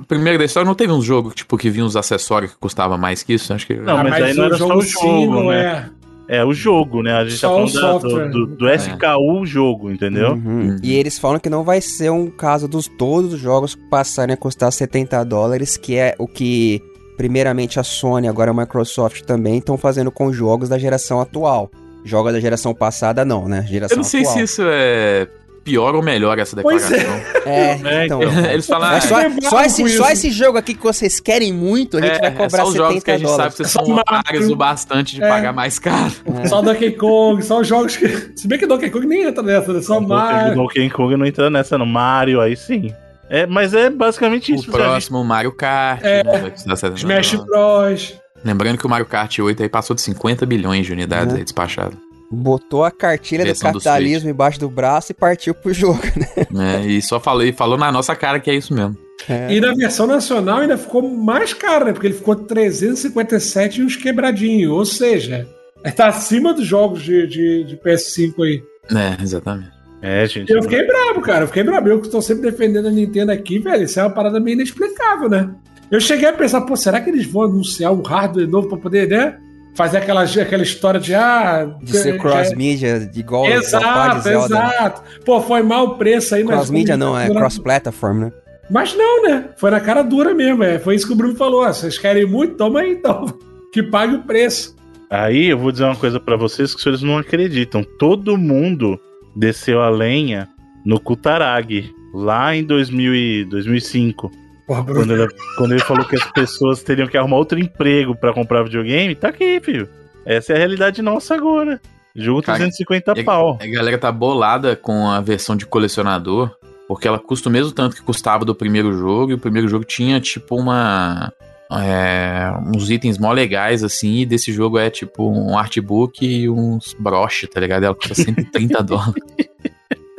primeiro 0.07 0.38
da 0.38 0.45
história, 0.45 0.68
não 0.68 0.76
teve 0.76 0.91
um 0.91 1.01
jogo 1.01 1.32
tipo, 1.32 1.57
que 1.57 1.70
vinha 1.70 1.86
uns 1.86 1.95
acessórios 1.95 2.51
que 2.51 2.57
custava 2.57 2.97
mais 2.97 3.24
que 3.24 3.34
isso? 3.34 3.53
Acho 3.53 3.68
que. 3.68 3.76
Não, 3.76 4.03
mas 4.03 4.14
aí 4.14 4.34
não 4.34 4.45
era 4.45 4.57
só 4.57 4.76
o 4.76 4.82
jogo, 4.82 5.34
não 5.34 5.49
né? 5.49 5.61
é. 5.64 6.03
É 6.28 6.44
o 6.44 6.54
jogo, 6.54 7.04
né? 7.04 7.14
A 7.14 7.26
gente 7.26 7.38
Só 7.38 7.64
o 7.64 7.66
tá 7.72 8.00
falando 8.00 8.32
do, 8.32 8.48
do, 8.48 8.56
do 8.56 8.68
É. 8.70 8.76
SKU 8.76 9.46
jogo, 9.46 9.92
entendeu? 9.92 10.32
Uhum. 10.32 10.70
Uhum. 10.70 10.78
E 10.82 10.94
eles 10.96 11.20
falam 11.20 11.40
que 11.40 11.50
não 11.50 11.64
vai 11.64 11.82
ser 11.82 12.10
um 12.12 12.28
caso 12.30 12.68
dos 12.68 12.88
todos 12.88 13.34
os 13.34 13.40
jogos 13.40 13.76
passarem 13.90 14.34
a 14.34 14.38
custar 14.38 14.72
70 14.72 15.24
dólares, 15.26 15.76
que 15.76 15.96
é 15.98 16.16
o 16.18 16.28
que 16.28 16.82
primeiramente 17.18 17.80
a 17.80 17.84
Sony, 17.84 18.28
agora 18.28 18.52
a 18.52 18.54
Microsoft 18.54 19.22
também 19.24 19.58
estão 19.58 19.78
fazendo 19.78 20.12
com 20.12 20.32
jogos 20.32 20.70
da 20.70 20.78
geração 20.78 21.20
atual. 21.20 21.70
Jogos 22.06 22.34
da 22.34 22.40
geração 22.40 22.74
passada 22.74 23.24
não, 23.24 23.48
né? 23.48 23.66
Geração 23.68 23.96
Eu 23.96 23.98
não 23.98 24.04
sei 24.04 24.22
atual. 24.22 24.36
se 24.38 24.42
isso 24.44 24.62
é 24.66 25.28
pior 25.64 25.95
ou 25.95 26.01
melhor 26.03 26.38
essa 26.39 26.55
Pois 26.61 26.91
é. 26.91 26.97
declaração. 26.97 27.41
É, 27.45 27.72
É, 27.72 28.05
então. 28.05 28.22
então. 28.24 28.45
Eles 28.51 28.66
falam, 28.68 28.91
É 28.91 28.97
ah, 28.97 29.01
só, 29.01 29.20
Quebrado 29.22 29.49
só, 29.49 29.64
esse, 29.64 29.89
só 29.97 30.09
esse 30.11 30.30
jogo 30.32 30.57
aqui 30.57 30.74
que 30.74 30.84
vocês 30.84 31.20
querem 31.20 31.51
muito, 31.53 31.97
a 31.97 32.01
gente 32.01 32.16
é, 32.16 32.20
vai 32.20 32.28
é 32.30 32.32
cobrar 32.32 32.64
só 32.64 32.68
os 32.70 32.76
jogos 32.76 33.03
que 33.03 33.11
70 33.11 33.11
a 33.11 33.18
gente 33.18 33.28
sabe 33.28 33.38
dólares. 33.38 33.55
que 33.55 33.64
vocês 33.64 33.72
Só 33.72 33.86
são 33.86 33.95
otários 33.95 34.49
o 34.49 34.55
bastante 34.55 35.16
de 35.16 35.24
É. 35.24 35.28
pagar 35.30 35.53
mais 35.53 35.80
caro. 35.80 36.11
Só 36.47 36.61
Donkey 36.61 36.91
Kong, 36.91 37.43
só 37.43 37.59
os 37.61 37.68
jogos 37.68 37.95
que. 37.97 38.07
Se 38.36 38.47
bem 38.47 38.59
que 38.59 38.66
Donkey 38.68 38.89
Kong 38.89 39.05
nem 39.07 39.24
entra 39.24 39.41
nessa, 39.43 39.72
né? 39.74 39.82
Só 39.82 39.97
O 39.99 40.07
Mario. 40.07 40.55
Donkey 40.55 40.89
Kong 40.89 41.16
não 41.18 41.26
entra 41.26 41.49
nessa, 41.49 41.78
no 41.78 41.86
Mario, 41.86 42.41
aí 42.41 42.55
sim. 42.55 42.93
É, 43.30 43.45
mas 43.47 43.74
é 43.74 43.89
basicamente 43.89 44.53
isso. 44.53 44.70
O 44.70 44.74
próximo, 44.74 45.20
o 45.20 45.26
Mario 45.26 45.51
Kart. 45.53 46.01
É. 46.03 46.24
né, 46.24 46.76
70 46.76 46.95
Smash. 46.97 47.36
Bros. 47.36 48.14
Lembrando 48.45 48.78
que 48.78 48.86
o 48.86 48.89
Mario 48.89 49.05
Kart 49.05 49.39
8 49.39 49.64
aí 49.64 49.70
passou 49.70 49.95
de 49.95 50.01
50 50.01 50.45
bilhões 50.45 50.86
de 50.86 50.91
unidades 50.91 51.34
Né? 51.34 51.39
aí 51.39 51.43
despachadas. 51.45 51.97
Botou 52.34 52.84
a 52.84 52.92
cartilha 52.92 53.44
do 53.44 53.48
Versão 53.48 53.72
do 53.72 53.74
capitalismo 53.74 54.30
embaixo 54.30 54.60
do 54.60 54.70
braço 54.70 55.12
e 55.12 55.16
partiu 55.16 55.54
pro 55.54 55.72
jogo, 55.74 56.02
né? 56.16 56.48
né? 56.52 56.86
E 56.88 57.02
só 57.02 57.20
falou, 57.20 57.44
e 57.44 57.54
falou 57.54 57.78
na 57.78 57.92
nossa 57.92 58.16
cara 58.16 58.40
que 58.40 58.50
é 58.50 58.56
isso 58.56 58.74
mesmo. 58.74 58.98
É. 59.30 59.54
E 59.54 59.62
na 59.62 59.74
versão 59.74 60.06
nacional 60.08 60.60
ainda 60.60 60.78
ficou 60.78 61.02
mais 61.08 61.54
caro, 61.54 61.86
né? 61.86 61.94
Porque 61.94 62.08
ele 62.08 62.16
ficou 62.16 62.36
357 62.36 63.80
e 63.80 63.84
uns 63.84 63.96
quebradinhos. 63.96 64.72
Ou 64.72 64.86
seja, 64.86 65.48
tá 65.96 66.08
acima 66.08 66.54
dos 66.54 66.66
jogos 66.66 67.02
de, 67.02 67.28
de, 67.28 67.64
de 67.64 67.78
PS5 67.78 68.44
aí. 68.44 68.64
É, 68.92 69.22
exatamente. 69.22 69.72
É, 70.02 70.28
gente. 70.28 70.52
Eu 70.52 70.62
fiquei 70.62 70.86
bravo, 70.86 71.22
cara. 71.22 71.44
Eu 71.44 71.48
fiquei 71.48 71.64
bravo. 71.64 71.88
Eu 71.88 72.00
que 72.00 72.08
estou 72.08 72.22
sempre 72.22 72.52
defendendo 72.52 72.88
a 72.88 72.92
Nintendo 72.92 73.32
aqui, 73.32 73.60
velho. 73.60 73.84
Isso 73.84 74.00
é 74.00 74.04
uma 74.04 74.10
parada 74.10 74.40
meio 74.40 74.56
inexplicável, 74.56 75.30
né? 75.30 75.50
Eu 75.90 76.02
cheguei 76.02 76.28
a 76.28 76.34
pensar, 76.34 76.62
pô, 76.62 76.76
será 76.76 77.00
que 77.00 77.10
eles 77.10 77.26
vão 77.26 77.44
anunciar 77.44 77.94
um 77.94 78.02
hardware 78.02 78.50
novo 78.50 78.68
pra 78.68 78.78
poder, 78.78 79.08
né? 79.08 79.38
Fazer 79.76 79.98
aquela, 79.98 80.24
aquela 80.24 80.64
história 80.64 81.00
de, 81.00 81.16
ah... 81.16 81.76
De 81.82 81.98
ser 81.98 82.20
cross-mídia, 82.20 83.10
igual 83.16 83.46
de 83.46 83.54
Exato, 83.54 84.22
Zelda. 84.22 84.46
exato. 84.46 85.02
Pô, 85.26 85.42
foi 85.42 85.64
mal 85.64 85.86
o 85.86 85.98
preço 85.98 86.36
aí, 86.36 86.44
mas... 86.44 86.56
Cross-mídia 86.56 86.96
não, 86.96 87.18
é 87.18 87.28
cross-platform, 87.28 88.20
né? 88.20 88.32
Mas 88.70 88.96
não, 88.96 89.24
né? 89.24 89.50
Foi 89.58 89.72
na 89.72 89.80
cara 89.80 90.02
dura 90.02 90.34
mesmo. 90.34 90.64
É. 90.64 90.80
Foi 90.80 90.96
isso 90.96 91.06
que 91.06 91.14
o 91.14 91.16
Bruno 91.16 91.36
falou. 91.36 91.66
Vocês 91.66 91.98
querem 91.98 92.26
muito? 92.26 92.56
Toma 92.56 92.82
aí 92.82 92.94
então. 92.94 93.26
Que 93.74 93.82
pague 93.82 94.14
o 94.14 94.22
preço. 94.22 94.76
Aí 95.10 95.48
eu 95.48 95.58
vou 95.58 95.72
dizer 95.72 95.86
uma 95.86 95.96
coisa 95.96 96.20
pra 96.20 96.36
vocês 96.36 96.76
que 96.76 96.82
vocês 96.82 97.02
não 97.02 97.18
acreditam. 97.18 97.84
Todo 97.98 98.38
mundo 98.38 99.00
desceu 99.36 99.82
a 99.82 99.90
lenha 99.90 100.48
no 100.86 101.00
Kutaragi, 101.00 101.92
lá 102.14 102.56
em 102.56 102.64
2000 102.64 103.16
e 103.16 103.46
2005. 103.46 104.30
Porra, 104.68 104.82
Bruno. 104.84 104.99
Quando 105.01 105.14
ele, 105.14 105.28
quando 105.57 105.72
ele 105.74 105.82
falou 105.82 106.05
que 106.05 106.16
as 106.16 106.32
pessoas 106.32 106.82
teriam 106.84 107.07
que 107.07 107.18
arrumar 107.18 107.38
outro 107.38 107.59
emprego 107.59 108.16
pra 108.16 108.34
comprar 108.34 108.64
videogame, 108.64 109.16
tá 109.16 109.30
aqui, 109.30 109.59
filho. 109.59 109.89
Essa 110.26 110.53
é 110.53 110.55
a 110.55 110.59
realidade 110.59 111.01
nossa 111.01 111.36
agora. 111.36 111.82
Jogo 112.16 112.41
Cara, 112.41 112.59
350 112.59 113.14
e- 113.20 113.24
pau. 113.24 113.57
A 113.61 113.68
galera 113.68 113.97
tá 113.97 114.11
bolada 114.11 114.76
com 114.76 115.09
a 115.09 115.20
versão 115.20 115.55
de 115.55 115.66
colecionador, 115.66 116.55
porque 116.88 117.07
ela 117.07 117.20
custa 117.20 117.49
o 117.49 117.51
mesmo 117.51 117.72
tanto 117.72 117.95
que 117.95 118.01
custava 118.03 118.45
do 118.45 118.55
primeiro 118.55 118.93
jogo, 118.93 119.32
e 119.32 119.34
o 119.34 119.39
primeiro 119.39 119.68
jogo 119.68 119.84
tinha 119.84 120.20
tipo 120.22 120.55
uma. 120.55 121.34
é, 121.72 122.53
uns 122.74 122.89
itens 122.89 123.18
mó 123.18 123.32
legais, 123.34 123.84
assim, 123.84 124.20
e 124.20 124.26
desse 124.26 124.53
jogo 124.53 124.78
é 124.78 124.89
tipo 124.89 125.30
um 125.30 125.57
artbook 125.57 126.24
e 126.26 126.47
uns 126.49 126.95
broche, 126.97 127.47
tá 127.47 127.59
ligado? 127.59 127.84
Ela 127.84 127.95
custa 127.95 128.14
130 128.16 128.82
dólares. 128.84 129.24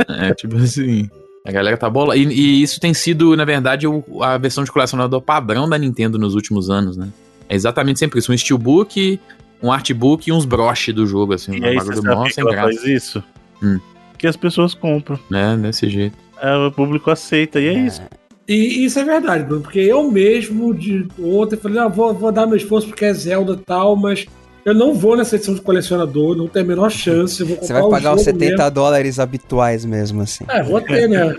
É 0.08 0.34
tipo 0.34 0.56
assim. 0.56 1.08
A 1.46 1.52
galera 1.52 1.76
tá 1.76 1.90
bolada. 1.90 2.16
E, 2.18 2.24
e 2.24 2.62
isso 2.62 2.80
tem 2.80 2.94
sido, 2.94 3.36
na 3.36 3.44
verdade, 3.44 3.86
o- 3.86 4.02
a 4.22 4.38
versão 4.38 4.64
de 4.64 4.72
colecionador 4.72 5.20
padrão 5.20 5.68
da 5.68 5.76
Nintendo 5.76 6.18
nos 6.18 6.34
últimos 6.34 6.70
anos, 6.70 6.96
né? 6.96 7.08
É 7.48 7.54
exatamente 7.54 7.98
sempre 7.98 8.18
isso. 8.18 8.32
Um 8.32 8.36
steelbook, 8.36 9.20
um 9.62 9.70
artbook 9.70 10.28
e 10.28 10.32
uns 10.32 10.44
broche 10.46 10.92
do 10.92 11.06
jogo, 11.06 11.34
assim. 11.34 11.56
E 11.56 11.60
um 11.60 11.64
aí, 11.66 11.76
bagulho 11.76 12.24
que 12.24 12.32
sem 12.32 12.42
ela 12.42 12.50
graça. 12.52 12.68
faz 12.68 12.84
isso? 12.86 13.22
Hum. 13.62 13.78
Que 14.16 14.26
as 14.26 14.36
pessoas 14.36 14.72
compram. 14.72 15.18
né? 15.30 15.56
Desse 15.60 15.88
jeito. 15.90 16.16
É, 16.40 16.56
o 16.56 16.72
público 16.72 17.10
aceita, 17.10 17.60
e 17.60 17.66
é, 17.66 17.72
isso. 17.74 18.02
E 18.48 18.84
isso 18.84 18.98
é 18.98 19.04
verdade, 19.04 19.44
Bruno, 19.44 19.62
porque 19.62 19.78
eu 19.80 20.10
mesmo 20.10 20.74
de 20.74 21.06
ontem 21.22 21.56
falei, 21.56 21.78
ah, 21.78 21.88
vou, 21.88 22.12
vou 22.14 22.32
dar 22.32 22.46
meu 22.46 22.56
esforço 22.56 22.88
porque 22.88 23.04
é 23.04 23.12
Zelda 23.14 23.52
e 23.54 23.56
tal, 23.64 23.96
mas 23.96 24.26
eu 24.64 24.74
não 24.74 24.94
vou 24.94 25.16
nessa 25.16 25.36
edição 25.36 25.54
de 25.54 25.60
colecionador, 25.60 26.36
não 26.36 26.46
tenho 26.48 26.64
a 26.64 26.68
menor 26.68 26.90
chance. 26.90 27.40
Eu 27.40 27.46
vou 27.48 27.56
Você 27.58 27.72
vai 27.72 27.82
pagar 27.82 28.14
os 28.14 28.20
jogo 28.24 28.38
70 28.38 28.56
mesmo. 28.56 28.70
dólares 28.70 29.18
habituais 29.18 29.84
mesmo, 29.84 30.22
assim. 30.22 30.44
É, 30.48 30.62
vou 30.62 30.80
ter, 30.80 31.08
né? 31.08 31.36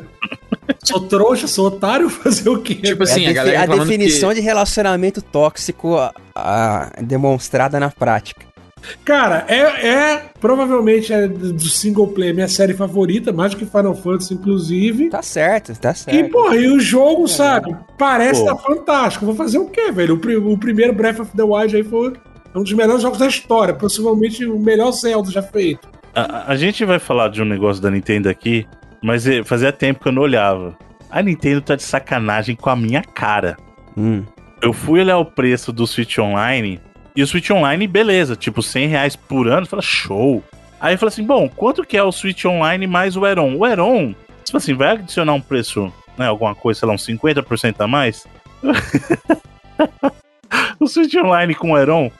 sou 0.83 1.01
trouxa, 1.01 1.47
sou 1.47 1.67
otário, 1.67 2.09
fazer 2.11 2.49
o 2.49 2.61
quê? 2.61 2.75
Tipo 2.75 3.03
É 3.03 3.05
assim, 3.05 3.21
a, 3.21 3.29
a 3.29 3.33
defi- 3.33 3.33
galera 3.35 3.57
a 3.57 3.61
reclamando 3.61 3.89
definição 3.89 4.29
que- 4.29 4.35
de 4.35 4.41
relacionamento 4.41 5.21
tóxico 5.21 5.95
a- 5.97 6.11
a- 6.35 6.91
demonstrada 7.01 7.79
na 7.79 7.89
prática. 7.89 8.45
Cara, 9.03 9.45
é, 9.47 9.87
é 9.87 10.23
provavelmente 10.39 11.11
é 11.11 11.27
do 11.27 11.59
single 11.67 12.07
player 12.09 12.35
minha 12.35 12.47
série 12.47 12.75
favorita, 12.75 13.33
mais 13.33 13.51
do 13.51 13.57
que 13.57 13.65
Final 13.65 13.95
Fantasy, 13.95 14.35
inclusive. 14.35 15.09
Tá 15.09 15.23
certo, 15.23 15.73
tá 15.79 15.89
E, 15.91 15.95
certo. 15.95 16.29
porra, 16.31 16.55
e 16.55 16.67
o 16.67 16.79
jogo, 16.79 17.27
sabe, 17.27 17.75
parece 17.97 18.41
Pô. 18.41 18.45
tá 18.45 18.55
fantástico. 18.55 19.25
Vou 19.25 19.33
fazer 19.33 19.57
o 19.57 19.65
quê, 19.69 19.91
velho? 19.91 20.13
O, 20.23 20.53
o 20.53 20.57
primeiro 20.57 20.93
Breath 20.93 21.19
of 21.19 21.31
the 21.35 21.41
Wild 21.41 21.75
aí 21.75 21.83
foi 21.83 22.13
um 22.55 22.63
dos 22.63 22.73
melhores 22.73 23.01
jogos 23.01 23.19
da 23.19 23.27
história, 23.27 23.73
possivelmente 23.73 24.45
o 24.45 24.57
melhor 24.57 24.91
Zelda 24.91 25.31
já 25.31 25.41
feito. 25.41 25.87
A, 26.13 26.51
a 26.51 26.55
gente 26.55 26.85
vai 26.85 26.99
falar 26.99 27.29
de 27.29 27.41
um 27.41 27.45
negócio 27.45 27.81
da 27.81 27.91
Nintendo 27.91 28.29
aqui, 28.29 28.65
mas 29.01 29.27
eh, 29.27 29.43
fazia 29.43 29.71
tempo 29.71 30.01
que 30.01 30.07
eu 30.07 30.13
não 30.13 30.21
olhava. 30.21 30.77
A 31.09 31.21
Nintendo 31.21 31.61
tá 31.61 31.75
de 31.75 31.83
sacanagem 31.83 32.55
com 32.55 32.69
a 32.69 32.75
minha 32.75 33.01
cara. 33.01 33.57
Hum. 33.97 34.23
Eu 34.61 34.73
fui 34.73 35.01
olhar 35.01 35.17
o 35.17 35.25
preço 35.25 35.71
do 35.71 35.85
Switch 35.85 36.17
Online, 36.17 36.81
e 37.15 37.23
o 37.23 37.27
Switch 37.27 37.49
Online, 37.49 37.87
beleza, 37.87 38.35
tipo 38.35 38.61
100 38.61 38.87
reais 38.87 39.15
por 39.15 39.47
ano, 39.47 39.65
fala 39.65 39.81
show. 39.81 40.43
Aí 40.79 40.93
eu 40.93 40.97
falei 40.97 41.13
assim, 41.13 41.23
bom, 41.23 41.47
quanto 41.47 41.85
que 41.85 41.95
é 41.95 42.03
o 42.03 42.11
Switch 42.11 42.43
Online 42.43 42.85
mais 42.87 43.15
o 43.15 43.25
Eron? 43.25 43.55
O 43.55 43.65
Eron, 43.65 44.13
tipo 44.43 44.57
assim, 44.57 44.73
vai 44.73 44.89
adicionar 44.89 45.33
um 45.33 45.39
preço, 45.39 45.91
né, 46.17 46.27
alguma 46.27 46.53
coisa, 46.53 46.81
sei 46.81 46.87
lá, 46.87 46.93
uns 46.93 47.07
50% 47.07 47.75
a 47.79 47.87
mais? 47.87 48.27
o 50.77 50.87
Switch 50.87 51.15
Online 51.15 51.55
com 51.55 51.71
o 51.71 51.77
Eron, 51.77 52.11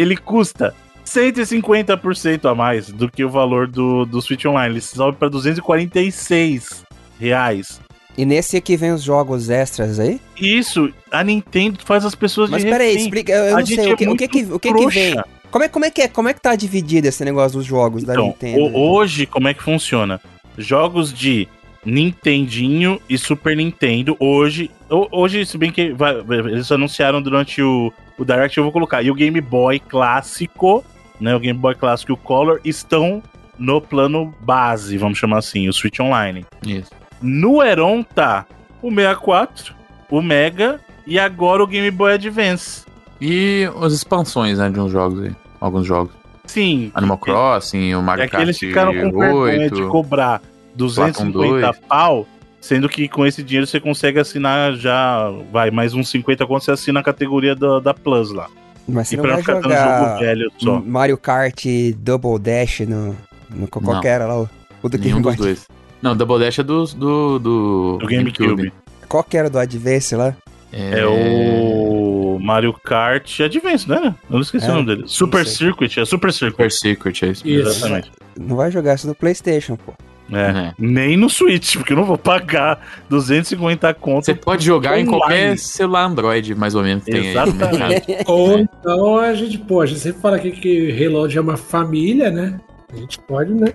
ele 0.00 0.16
custa 0.16 0.72
150% 1.04 2.50
a 2.50 2.54
mais 2.54 2.88
do 2.90 3.10
que 3.10 3.24
o 3.24 3.28
valor 3.30 3.66
do, 3.66 4.04
do 4.04 4.22
Switch 4.22 4.44
Online. 4.44 4.74
Ele 4.74 4.80
sobe 4.80 5.16
para 5.18 5.28
246 5.28 6.84
reais. 7.18 7.80
E 8.16 8.24
nesse 8.24 8.56
aqui 8.56 8.76
vem 8.76 8.92
os 8.92 9.02
jogos 9.02 9.48
extras 9.48 9.98
aí? 10.00 10.20
Isso, 10.40 10.92
a 11.10 11.22
Nintendo 11.22 11.78
faz 11.84 12.04
as 12.04 12.14
pessoas 12.14 12.50
Mas 12.50 12.64
peraí, 12.64 12.96
explica. 12.96 13.32
Eu, 13.32 13.56
não 13.58 13.66
sei, 13.66 13.90
é 13.90 13.92
o 13.92 13.96
que, 13.96 14.08
o 14.08 14.16
que, 14.16 14.28
que, 14.28 14.42
o 14.52 14.58
que, 14.58 14.72
que 14.72 14.86
vem? 14.88 15.14
Como 15.50 15.64
é, 15.64 15.68
como, 15.68 15.84
é 15.84 15.90
que 15.90 16.02
é, 16.02 16.08
como 16.08 16.28
é 16.28 16.34
que 16.34 16.40
tá 16.40 16.54
dividido 16.54 17.06
esse 17.08 17.24
negócio 17.24 17.58
dos 17.58 17.66
jogos 17.66 18.02
da 18.04 18.12
Então, 18.14 18.26
Nintendo? 18.26 18.60
o- 18.60 18.90
hoje, 18.96 19.24
como 19.24 19.48
é 19.48 19.54
que 19.54 19.62
funciona? 19.62 20.20
Jogos 20.58 21.12
de 21.12 21.48
Nintendinho 21.88 23.00
e 23.08 23.16
Super 23.18 23.56
Nintendo, 23.56 24.16
hoje, 24.20 24.70
ho- 24.90 25.08
hoje, 25.12 25.44
se 25.46 25.56
bem 25.58 25.70
que 25.70 25.92
vai- 25.92 26.16
eles 26.28 26.70
anunciaram 26.70 27.20
durante 27.22 27.62
o, 27.62 27.92
o 28.18 28.24
Direct, 28.24 28.56
eu 28.56 28.64
vou 28.64 28.72
colocar, 28.72 29.02
e 29.02 29.10
o 29.10 29.14
Game 29.14 29.40
Boy 29.40 29.78
clássico, 29.78 30.84
né, 31.20 31.34
o 31.34 31.40
Game 31.40 31.58
Boy 31.58 31.74
clássico 31.74 32.12
e 32.12 32.14
o 32.14 32.16
Color 32.16 32.60
estão 32.64 33.22
no 33.58 33.80
plano 33.80 34.32
base, 34.40 34.96
vamos 34.98 35.18
chamar 35.18 35.38
assim, 35.38 35.68
o 35.68 35.72
Switch 35.72 35.98
Online. 36.00 36.44
Isso. 36.66 36.90
No 37.20 37.62
Heron 37.62 38.02
tá 38.02 38.46
o 38.82 38.90
64, 38.90 39.74
o 40.10 40.22
Mega 40.22 40.80
e 41.06 41.18
agora 41.18 41.62
o 41.62 41.66
Game 41.66 41.90
Boy 41.90 42.12
Advance. 42.14 42.84
E 43.20 43.68
as 43.82 43.92
expansões, 43.92 44.58
né, 44.58 44.70
de 44.70 44.78
uns 44.78 44.92
jogos 44.92 45.24
aí. 45.24 45.32
Alguns 45.60 45.86
jogos. 45.86 46.12
Sim, 46.46 46.90
Animal 46.94 47.18
Crossing, 47.18 47.94
o 47.94 48.02
Mario 48.02 48.22
É 48.22 48.26
que 48.26 48.32
Kart 48.32 48.42
eles 48.44 48.58
ficaram 48.58 48.92
com 48.94 49.18
vergonha 49.18 49.68
de 49.68 49.82
8. 49.82 49.88
cobrar 49.88 50.40
250 50.78 51.32
Platinum 51.32 51.88
pau, 51.88 52.26
sendo 52.60 52.88
que 52.88 53.08
com 53.08 53.26
esse 53.26 53.42
dinheiro 53.42 53.66
você 53.66 53.80
consegue 53.80 54.18
assinar 54.18 54.74
já, 54.74 55.30
vai, 55.52 55.70
mais 55.70 55.94
uns 55.94 56.08
50 56.08 56.46
quando 56.46 56.62
você 56.62 56.70
assina 56.70 57.00
a 57.00 57.02
categoria 57.02 57.54
da, 57.54 57.80
da 57.80 57.92
Plus 57.92 58.32
lá. 58.32 58.48
Mas 58.88 59.08
você 59.08 59.14
e 59.14 59.16
não 59.18 59.22
pra 59.24 59.32
vai 59.34 59.36
não 59.38 59.44
ficar 59.44 59.54
dando 59.60 59.70
jogar 59.70 60.08
jogo 60.08 60.20
velho 60.20 60.52
só. 60.58 60.80
Mario 60.80 61.18
Kart 61.18 61.64
Double 61.98 62.38
Dash 62.38 62.80
no, 62.80 63.16
no 63.50 63.68
qualquer 63.68 64.18
lá, 64.20 64.40
o, 64.40 64.48
o 64.82 64.88
do 64.88 64.96
Nenhum 64.96 65.20
Game 65.20 65.22
Boy. 65.22 65.36
dos 65.36 65.44
dois. 65.44 65.66
Não, 66.00 66.16
Double 66.16 66.38
Dash 66.38 66.58
é 66.58 66.62
do, 66.62 66.84
do, 66.84 67.38
do, 67.38 67.98
Do 67.98 68.06
GameCube. 68.06 68.72
Qual 69.08 69.24
que 69.24 69.36
era 69.36 69.50
do 69.50 69.58
Advance 69.58 70.14
lá? 70.14 70.34
É 70.72 71.04
o 71.06 72.38
Mario 72.40 72.72
Kart 72.72 73.40
Advance, 73.40 73.88
né? 73.88 74.14
Eu 74.28 74.34
não 74.34 74.40
esqueci 74.40 74.66
É, 74.66 74.70
o 74.70 74.74
nome 74.74 74.86
dele. 74.86 75.04
Super. 75.06 75.46
Circuit, 75.46 75.98
é 75.98 76.04
Super 76.04 76.32
Circuit. 76.32 76.70
Super 76.70 76.70
Secret, 76.70 77.22
é 77.24 77.30
isso. 77.30 77.48
Isso. 77.48 77.68
Exatamente. 77.68 78.12
Não 78.38 78.54
vai 78.56 78.70
jogar 78.70 78.94
isso 78.94 79.06
no 79.06 79.14
Playstation, 79.14 79.76
pô. 79.76 79.94
É. 80.32 80.68
É. 80.68 80.74
Nem 80.78 81.16
no 81.16 81.28
Switch, 81.30 81.76
porque 81.76 81.92
eu 81.92 81.96
não 81.96 82.04
vou 82.04 82.18
pagar 82.18 82.80
250 83.08 83.92
conto. 83.94 84.26
Você 84.26 84.34
pode 84.34 84.64
jogar 84.64 84.98
em 84.98 85.02
Online. 85.04 85.18
qualquer 85.18 85.58
celular 85.58 86.04
Android, 86.04 86.54
mais 86.54 86.74
ou 86.74 86.82
menos, 86.82 87.04
que 87.04 87.10
tem 87.12 87.20
aí. 87.20 87.26
Exatamente. 87.28 88.08
mercado. 88.08 88.28
Ou 88.28 88.58
então 88.58 89.18
a 89.18 89.34
gente, 89.34 89.58
pô, 89.58 89.80
a 89.80 89.86
gente 89.86 90.00
sempre 90.00 90.20
fala 90.20 90.36
aqui 90.36 90.50
que 90.50 90.90
Reload 90.90 91.36
é 91.36 91.40
uma 91.40 91.56
família, 91.56 92.30
né? 92.30 92.60
A 92.92 92.96
gente 92.96 93.18
pode, 93.20 93.52
né? 93.52 93.72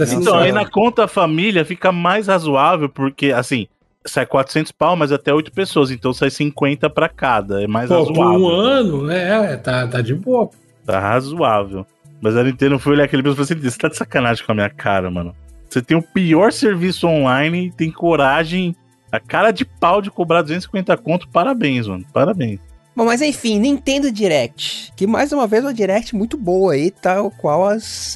Assim, 0.00 0.16
Então, 0.16 0.38
aí 0.38 0.50
na 0.50 0.64
conta 0.66 1.06
família 1.06 1.64
fica 1.64 1.92
mais 1.92 2.26
razoável, 2.26 2.88
porque, 2.88 3.32
assim, 3.32 3.66
sai 4.06 4.24
400 4.24 4.72
pau, 4.72 4.96
mas 4.96 5.12
até 5.12 5.32
8 5.32 5.52
pessoas, 5.52 5.90
então 5.90 6.12
sai 6.12 6.30
50 6.30 6.88
pra 6.88 7.08
cada. 7.08 7.62
É 7.62 7.66
mais 7.66 7.88
Pô, 7.88 8.06
por 8.06 8.08
razoável. 8.08 8.40
um 8.40 8.48
ano, 8.48 9.10
é, 9.10 9.56
tá, 9.56 9.86
tá 9.86 10.00
de 10.00 10.14
boa. 10.14 10.50
Tá 10.86 10.98
razoável. 10.98 11.86
Mas 12.20 12.36
a 12.36 12.42
Nintendo 12.42 12.78
foi 12.78 12.94
olhar 12.94 13.04
aquele 13.04 13.22
mesmo 13.22 13.34
e 13.34 13.36
falou 13.36 13.60
assim: 13.60 13.70
você 13.70 13.78
tá 13.78 13.88
de 13.88 13.96
sacanagem 13.96 14.44
com 14.44 14.52
a 14.52 14.54
minha 14.54 14.70
cara, 14.70 15.10
mano. 15.10 15.34
Você 15.74 15.82
tem 15.82 15.96
o 15.96 16.02
pior 16.02 16.52
serviço 16.52 17.04
online, 17.08 17.72
tem 17.76 17.90
coragem, 17.90 18.76
a 19.10 19.18
cara 19.18 19.50
de 19.50 19.64
pau 19.64 20.00
de 20.00 20.08
cobrar 20.08 20.42
250 20.42 20.96
conto. 20.98 21.28
Parabéns, 21.28 21.88
mano. 21.88 22.04
Parabéns. 22.12 22.60
Bom, 22.94 23.04
mas 23.04 23.20
enfim, 23.20 23.58
Nintendo 23.58 24.12
Direct. 24.12 24.92
Que 24.96 25.04
mais 25.04 25.32
uma 25.32 25.48
vez 25.48 25.64
uma 25.64 25.74
Direct 25.74 26.14
muito 26.14 26.36
boa 26.36 26.74
aí, 26.74 26.92
tal 26.92 27.28
qual 27.28 27.66
as, 27.66 28.14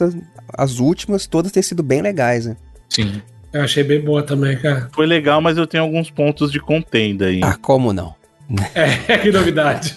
as 0.57 0.79
últimas, 0.79 1.27
todas 1.27 1.51
têm 1.51 1.61
sido 1.61 1.83
bem 1.83 2.01
legais, 2.01 2.47
né? 2.47 2.57
Sim. 2.89 3.21
Eu 3.53 3.63
achei 3.63 3.83
bem 3.83 4.01
boa 4.01 4.23
também, 4.23 4.57
cara. 4.57 4.89
Foi 4.93 5.05
legal, 5.05 5.41
mas 5.41 5.59
eu 5.59 5.67
tenho 5.67 5.83
alguns 5.83 6.11
pontos 6.13 6.53
de 6.53 6.61
contenda 6.61 7.27
aí. 7.27 7.41
Ah, 7.43 7.57
como 7.61 7.93
não? 7.93 8.15
É, 8.75 9.19
que 9.19 9.33
novidade. 9.33 9.97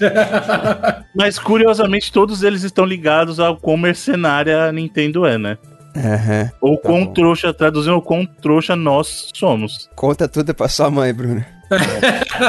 Mas 1.16 1.38
curiosamente, 1.40 2.12
todos 2.12 2.42
eles 2.42 2.64
estão 2.64 2.84
ligados 2.84 3.40
ao 3.40 3.56
quão 3.56 3.78
mercenária 3.78 4.66
a 4.66 4.72
Nintendo 4.72 5.26
é, 5.26 5.38
né? 5.38 5.58
Aham. 5.96 6.52
Ou 6.62 6.78
Tá 6.78 6.84
quão 6.90 7.06
bom. 7.06 7.14
trouxa, 7.14 7.54
traduzindo, 7.54 7.96
o 7.98 8.02
quão 8.02 8.26
trouxa 8.26 8.76
nós 8.76 9.30
somos. 9.36 9.90
Conta 9.96 10.28
tudo 10.28 10.54
pra 10.54 10.68
sua 10.70 10.90
mãe, 10.90 11.14
Bruno. 11.14 11.44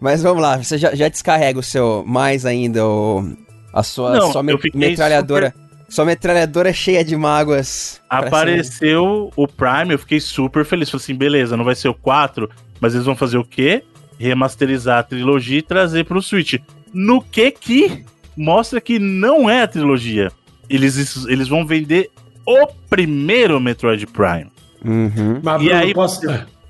Mas 0.00 0.22
vamos 0.22 0.42
lá, 0.42 0.56
você 0.56 0.78
já, 0.78 0.94
já 0.94 1.08
descarrega 1.08 1.58
o 1.58 1.62
seu 1.62 2.04
mais 2.06 2.46
ainda 2.46 2.86
o, 2.86 3.24
a 3.72 3.82
sua, 3.82 4.12
Não, 4.16 4.32
sua 4.32 4.42
me- 4.42 4.56
metralhadora. 4.74 5.52
Sua 5.88 6.04
metralhadora 6.04 6.70
cheia 6.72 7.02
de 7.02 7.16
mágoas. 7.16 7.98
Apareceu 8.10 9.30
o 9.34 9.48
Prime, 9.48 9.94
eu 9.94 9.98
fiquei 9.98 10.20
super 10.20 10.64
feliz. 10.64 10.90
Falei 10.90 11.02
assim, 11.02 11.14
beleza, 11.14 11.56
não 11.56 11.64
vai 11.64 11.74
ser 11.74 11.88
o 11.88 11.94
4, 11.94 12.48
mas 12.78 12.92
eles 12.94 13.06
vão 13.06 13.16
fazer 13.16 13.38
o 13.38 13.44
quê? 13.44 13.82
Remasterizar 14.18 14.98
a 14.98 15.02
trilogia 15.02 15.58
e 15.58 15.62
trazer 15.62 16.04
pro 16.04 16.20
Switch. 16.20 16.56
No 16.92 17.22
que 17.22 17.50
que 17.50 18.04
mostra 18.36 18.82
que 18.82 18.98
não 18.98 19.48
é 19.48 19.62
a 19.62 19.66
trilogia. 19.66 20.30
Eles, 20.68 21.26
eles 21.26 21.48
vão 21.48 21.66
vender 21.66 22.10
o 22.46 22.66
primeiro 22.88 23.60
Metroid 23.60 24.06
Prime. 24.06 24.50
Uhum. 24.84 25.40
Mas, 25.42 25.62
E 25.62 25.64
Bruno, 25.66 25.80
aí- 25.80 25.94
posso... 25.94 26.20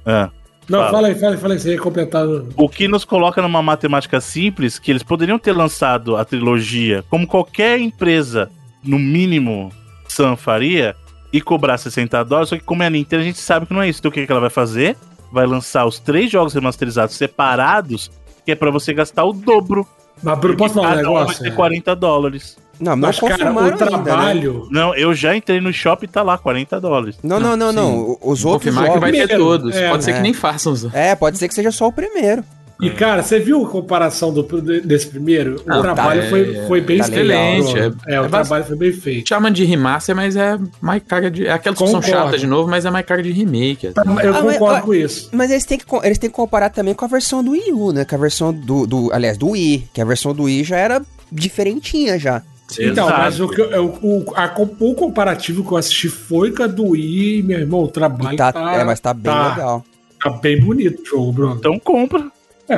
Ah, 0.07 0.30
Não, 0.68 0.78
Fala. 0.80 0.90
fala 0.90 1.09
aí, 1.09 1.14
fala 1.14 1.32
aí, 1.34 1.38
fala 1.40 1.55
aí, 1.55 1.61
você 1.61 1.72
ia 1.72 1.78
completar. 1.80 2.24
o 2.57 2.68
que 2.68 2.86
nos 2.88 3.05
coloca 3.05 3.40
numa 3.42 3.62
matemática 3.62 4.20
simples, 4.20 4.78
que 4.78 4.90
eles 4.90 5.03
poderiam 5.03 5.38
ter 5.38 5.53
lançado 5.53 6.16
a 6.16 6.24
trilogia 6.24 7.03
como 7.09 7.26
qualquer 7.26 7.78
empresa, 7.80 8.51
no 8.84 8.99
mínimo, 8.99 9.70
Sam 10.09 10.36
faria, 10.36 10.94
e 11.32 11.40
cobrar 11.40 11.76
60 11.78 12.22
dólares, 12.24 12.49
só 12.51 12.57
que 12.57 12.64
como 12.64 12.82
é 12.82 12.86
a 12.86 12.90
Nintendo, 12.90 13.22
a 13.22 13.24
gente 13.26 13.38
sabe 13.38 13.66
que 13.66 13.74
não 13.74 13.82
é 13.82 13.88
isso. 13.88 13.99
Então 14.01 14.11
o 14.11 14.12
que, 14.12 14.24
que 14.26 14.32
ela 14.32 14.40
vai 14.40 14.51
fazer? 14.51 14.96
vai 15.30 15.44
lançar 15.46 15.84
os 15.84 15.99
três 15.99 16.30
jogos 16.30 16.55
remasterizados 16.55 17.14
separados, 17.14 18.11
que 18.46 18.51
é 18.53 18.55
pra 18.55 18.70
você 18.70 18.94
gastar 18.94 19.24
o 19.24 19.32
dobro. 19.34 19.86
Mas 20.22 20.38
Bruno, 20.38 20.57
posso 20.57 20.72
falar 20.74 20.86
um 20.86 20.90
um 20.90 20.94
vai 20.94 21.03
negócio? 21.03 21.42
ter 21.44 21.55
40 21.55 21.94
dólares. 21.94 22.57
Não, 22.81 22.93
não 22.93 23.09
Mas, 23.09 23.18
cara, 23.18 23.33
confirmaram 23.33 23.68
o 23.68 23.72
ainda, 23.72 23.85
né? 23.85 23.91
trabalho. 23.91 24.68
Não, 24.70 24.95
eu 24.95 25.14
já 25.14 25.35
entrei 25.37 25.61
no 25.61 25.72
shopping 25.72 26.07
e 26.07 26.09
tá 26.09 26.22
lá, 26.22 26.39
40 26.39 26.81
dólares. 26.81 27.16
Não, 27.22 27.41
não, 27.41 27.57
não, 27.57 27.70
Sim. 27.70 27.76
não. 27.76 28.18
Os 28.22 28.45
outros 28.45 28.74
Confirmar 28.74 28.85
que 28.85 28.89
jogos... 28.95 29.01
vai 29.01 29.12
ter 29.12 29.37
todos. 29.37 29.76
é, 29.76 29.89
Pode 29.91 30.05
ser 30.05 30.11
é. 30.11 30.14
que 30.14 30.20
nem 30.20 30.33
façam 30.35 30.72
os. 30.72 30.85
É, 30.95 31.14
pode 31.14 31.39
ser 31.39 31.49
que 31.49 31.55
seja 31.55 31.70
só 31.72 31.89
o 31.89 31.93
primeiro. 31.93 32.45
E, 32.81 32.91
cara, 32.91 33.24
você 33.24 33.41
viu 33.41 33.66
a 33.66 33.68
comparação 33.68 34.33
do, 34.33 34.45
desse 34.62 35.09
primeiro? 35.09 35.61
O 35.66 35.68
Não, 35.68 35.83
trabalho 35.83 36.22
tá, 36.22 36.29
foi, 36.29 36.57
é- 36.57 36.66
foi 36.68 36.81
bem 36.81 36.99
tá 36.99 37.09
excelente, 37.09 37.76
é- 37.76 38.14
É, 38.14 38.20
o 38.20 38.26
é 38.26 38.29
trabalho 38.29 38.64
foi 38.64 38.76
bem 38.76 38.93
feito. 38.93 39.29
Chamam 39.29 39.51
de 39.51 39.64
remaster, 39.64 40.14
mas 40.14 40.37
é 40.37 40.57
mais 40.81 41.03
cara 41.03 41.29
de. 41.29 41.45
É 41.45 41.51
aquela 41.51 41.74
discussão 41.74 42.01
Concordo. 42.01 42.26
chata 42.26 42.39
de 42.39 42.47
novo, 42.47 42.70
mas 42.70 42.85
é 42.85 42.91
mais 42.93 43.05
cara 43.05 43.20
de 43.20 43.33
remake. 43.33 43.89
Tá, 43.89 44.03
Eu 44.22 44.33
Ah, 44.33 44.43
mas- 44.45 44.53
concordo 44.59 44.76
ah, 44.76 44.83
com 44.83 44.95
isso. 44.95 45.29
Mas 45.33 45.51
eles 45.51 45.64
têm, 45.64 45.76
que, 45.76 45.85
eles 46.05 46.18
têm 46.18 46.31
que 46.31 46.37
comparar 46.37 46.70
também 46.70 46.95
com 46.95 47.05
a 47.05 47.09
versão 47.09 47.43
do 47.43 47.51
Wii 47.51 47.72
U, 47.72 47.91
né? 47.93 48.05
Que 48.05 48.14
a 48.14 48.18
versão 48.18 48.53
do, 48.55 48.87
do... 48.87 49.12
Aliás, 49.12 49.37
do 49.37 49.49
Wii. 49.49 49.89
Que 49.93 50.01
a 50.01 50.05
versão 50.05 50.33
do 50.33 50.45
Wii 50.45 50.62
já 50.62 50.76
era 50.76 51.03
diferentinha 51.33 52.16
já. 52.16 52.43
Então, 52.72 53.06
Exato. 53.06 53.18
mas 53.22 53.40
o, 53.40 53.48
que 53.48 53.60
eu- 53.60 53.84
o, 54.02 54.18
o, 54.30 54.34
a 54.36 54.54
o 54.80 54.94
comparativo 54.94 55.64
que 55.64 55.72
eu 55.72 55.76
assisti 55.78 56.08
foi 56.08 56.50
com 56.52 56.62
a 56.62 56.66
do 56.66 56.88
Wii, 56.88 57.42
meu 57.42 57.58
irmão, 57.60 57.84
o 57.84 57.88
trabalho 57.88 58.36
tá, 58.36 58.52
tá, 58.52 58.74
é, 58.74 58.84
mas 58.84 59.00
tá 59.00 59.14
bem 59.14 59.32
tá- 59.32 59.48
legal. 59.54 59.84
tá 60.22 60.30
bem 60.30 60.60
bonito 60.60 61.00
o 61.02 61.06
jogo, 61.06 61.32
Bruno. 61.32 61.56
Então 61.58 61.78
compra. 61.78 62.30
É, 62.68 62.76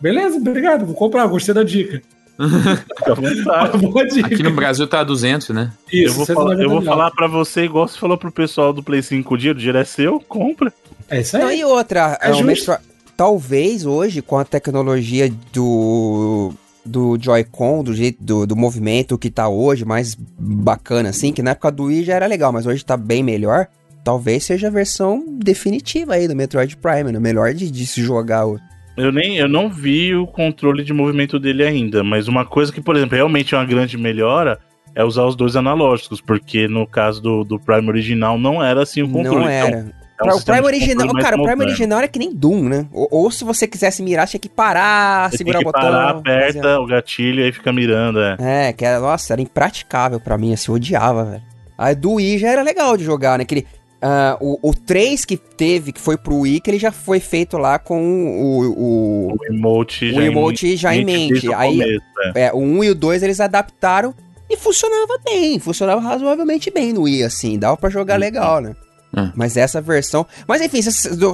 beleza, 0.00 0.36
obrigado, 0.38 0.86
vou 0.86 0.94
comprar, 0.94 1.26
gostei 1.26 1.54
da 1.54 1.62
dica. 1.62 2.00
Aqui 4.24 4.42
no 4.42 4.50
Brasil 4.52 4.86
tá 4.86 5.02
200, 5.02 5.50
né? 5.50 5.72
eu 5.92 6.12
vou, 6.12 6.26
falar, 6.26 6.60
eu 6.60 6.68
vou 6.68 6.82
falar 6.82 7.10
pra 7.10 7.26
você, 7.26 7.64
igual 7.64 7.88
você 7.88 7.98
falou 7.98 8.16
pro 8.18 8.30
pessoal 8.32 8.72
do 8.72 8.82
Play 8.82 9.02
5 9.02 9.36
dia, 9.38 9.52
o 9.52 9.54
dinheiro 9.54 9.78
é 9.78 9.84
seu, 9.84 10.20
compra. 10.20 10.72
É 11.08 11.20
isso 11.20 11.38
Não, 11.38 11.46
aí. 11.48 11.60
e 11.60 11.64
outra, 11.64 12.18
É 12.20 12.28
é, 12.30 12.32
justo. 12.32 12.44
Metro- 12.70 12.76
talvez 13.16 13.86
hoje, 13.86 14.20
com 14.22 14.38
a 14.38 14.44
tecnologia 14.44 15.32
do, 15.52 16.52
do 16.86 17.18
Joy-Con, 17.20 17.82
do 17.84 17.94
jeito 17.94 18.22
do, 18.22 18.46
do 18.46 18.56
movimento 18.56 19.18
que 19.18 19.30
tá 19.30 19.48
hoje, 19.48 19.84
mais 19.84 20.14
bacana 20.38 21.08
assim, 21.10 21.32
que 21.32 21.42
na 21.42 21.50
época 21.50 21.70
do 21.70 21.84
Wii 21.84 22.04
já 22.04 22.14
era 22.14 22.26
legal, 22.26 22.52
mas 22.52 22.66
hoje 22.66 22.84
tá 22.84 22.96
bem 22.96 23.22
melhor. 23.22 23.66
Talvez 24.04 24.44
seja 24.44 24.68
a 24.68 24.70
versão 24.70 25.24
definitiva 25.42 26.14
aí 26.14 26.28
do 26.28 26.36
Metroid 26.36 26.76
Prime, 26.76 27.10
né? 27.10 27.18
Melhor 27.18 27.52
de, 27.52 27.70
de 27.70 27.86
se 27.86 28.02
jogar. 28.02 28.46
o- 28.46 28.60
Eu 28.96 29.10
nem 29.12 29.36
eu 29.36 29.48
não 29.48 29.68
vi 29.68 30.14
o 30.14 30.26
controle 30.26 30.84
de 30.84 30.92
movimento 30.92 31.38
dele 31.40 31.64
ainda, 31.64 32.04
mas 32.04 32.28
uma 32.28 32.44
coisa 32.46 32.72
que, 32.72 32.80
por 32.80 32.94
exemplo, 32.96 33.16
realmente 33.16 33.54
é 33.54 33.58
uma 33.58 33.64
grande 33.64 33.98
melhora 33.98 34.58
é 34.94 35.04
usar 35.04 35.24
os 35.26 35.36
dois 35.36 35.56
analógicos, 35.56 36.20
porque 36.22 36.66
no 36.68 36.86
caso 36.86 37.20
do, 37.20 37.44
do 37.44 37.58
Prime 37.60 37.86
original 37.88 38.38
não 38.38 38.62
era 38.64 38.82
assim 38.82 39.02
o 39.02 39.08
controle. 39.08 39.44
Não 39.44 39.50
Então, 39.50 39.68
era. 39.68 39.92
É 40.24 40.34
um 40.34 40.36
o 40.36 40.44
Prime 40.44 40.60
original, 40.62 41.12
cara, 41.14 41.36
o 41.36 41.42
Prime 41.42 41.62
original 41.62 41.98
era 41.98 42.08
que 42.08 42.18
nem 42.18 42.34
Doom, 42.34 42.68
né? 42.68 42.86
Ou, 42.92 43.08
ou 43.10 43.30
se 43.30 43.44
você 43.44 43.66
quisesse 43.66 44.02
mirar, 44.02 44.26
tinha 44.26 44.40
que 44.40 44.48
parar, 44.48 45.30
Você 45.30 45.38
segurar 45.38 45.60
o 45.60 45.64
botão. 45.64 45.82
parar, 45.82 46.10
aperta 46.10 46.78
o 46.80 46.86
gatilho 46.86 47.40
e 47.40 47.44
aí 47.44 47.52
fica 47.52 47.72
mirando, 47.72 48.20
é. 48.20 48.36
É, 48.38 48.72
que 48.72 48.84
era, 48.84 48.98
nossa, 49.00 49.32
era 49.32 49.42
impraticável 49.42 50.18
pra 50.18 50.38
mim, 50.38 50.52
assim, 50.52 50.70
eu 50.70 50.76
odiava, 50.76 51.24
velho. 51.24 51.42
A 51.76 51.92
do 51.92 52.14
Wii 52.14 52.38
já 52.38 52.48
era 52.48 52.62
legal 52.62 52.96
de 52.96 53.04
jogar, 53.04 53.38
né? 53.38 53.42
Aquele, 53.42 53.66
ah, 54.00 54.36
o, 54.40 54.70
o 54.70 54.74
3 54.74 55.24
que 55.24 55.36
teve, 55.36 55.92
que 55.92 56.00
foi 56.00 56.16
pro 56.16 56.40
Wii, 56.40 56.60
que 56.60 56.70
ele 56.70 56.78
já 56.78 56.92
foi 56.92 57.20
feito 57.20 57.58
lá 57.58 57.78
com 57.78 58.00
o, 58.00 58.70
o, 58.70 59.32
O 59.32 59.52
emote 59.52 60.06
o 60.06 60.14
já 60.14 60.24
emote 60.24 60.76
já 60.76 60.94
em 60.94 61.04
mente. 61.04 61.52
Aí, 61.52 61.72
começo, 61.72 62.02
é. 62.34 62.42
é, 62.46 62.52
o 62.52 62.58
1 62.58 62.84
e 62.84 62.90
o 62.90 62.94
2 62.94 63.22
eles 63.22 63.40
adaptaram 63.40 64.14
e 64.48 64.56
funcionava 64.56 65.18
bem, 65.24 65.58
funcionava 65.58 66.00
razoavelmente 66.00 66.70
bem 66.70 66.92
no 66.92 67.02
Wii, 67.02 67.24
assim, 67.24 67.58
dava 67.58 67.76
pra 67.76 67.90
jogar 67.90 68.16
legal, 68.16 68.60
né? 68.60 68.74
Hum. 69.16 69.32
Mas 69.34 69.56
essa 69.56 69.80
versão. 69.80 70.26
Mas 70.46 70.60
enfim, 70.60 70.80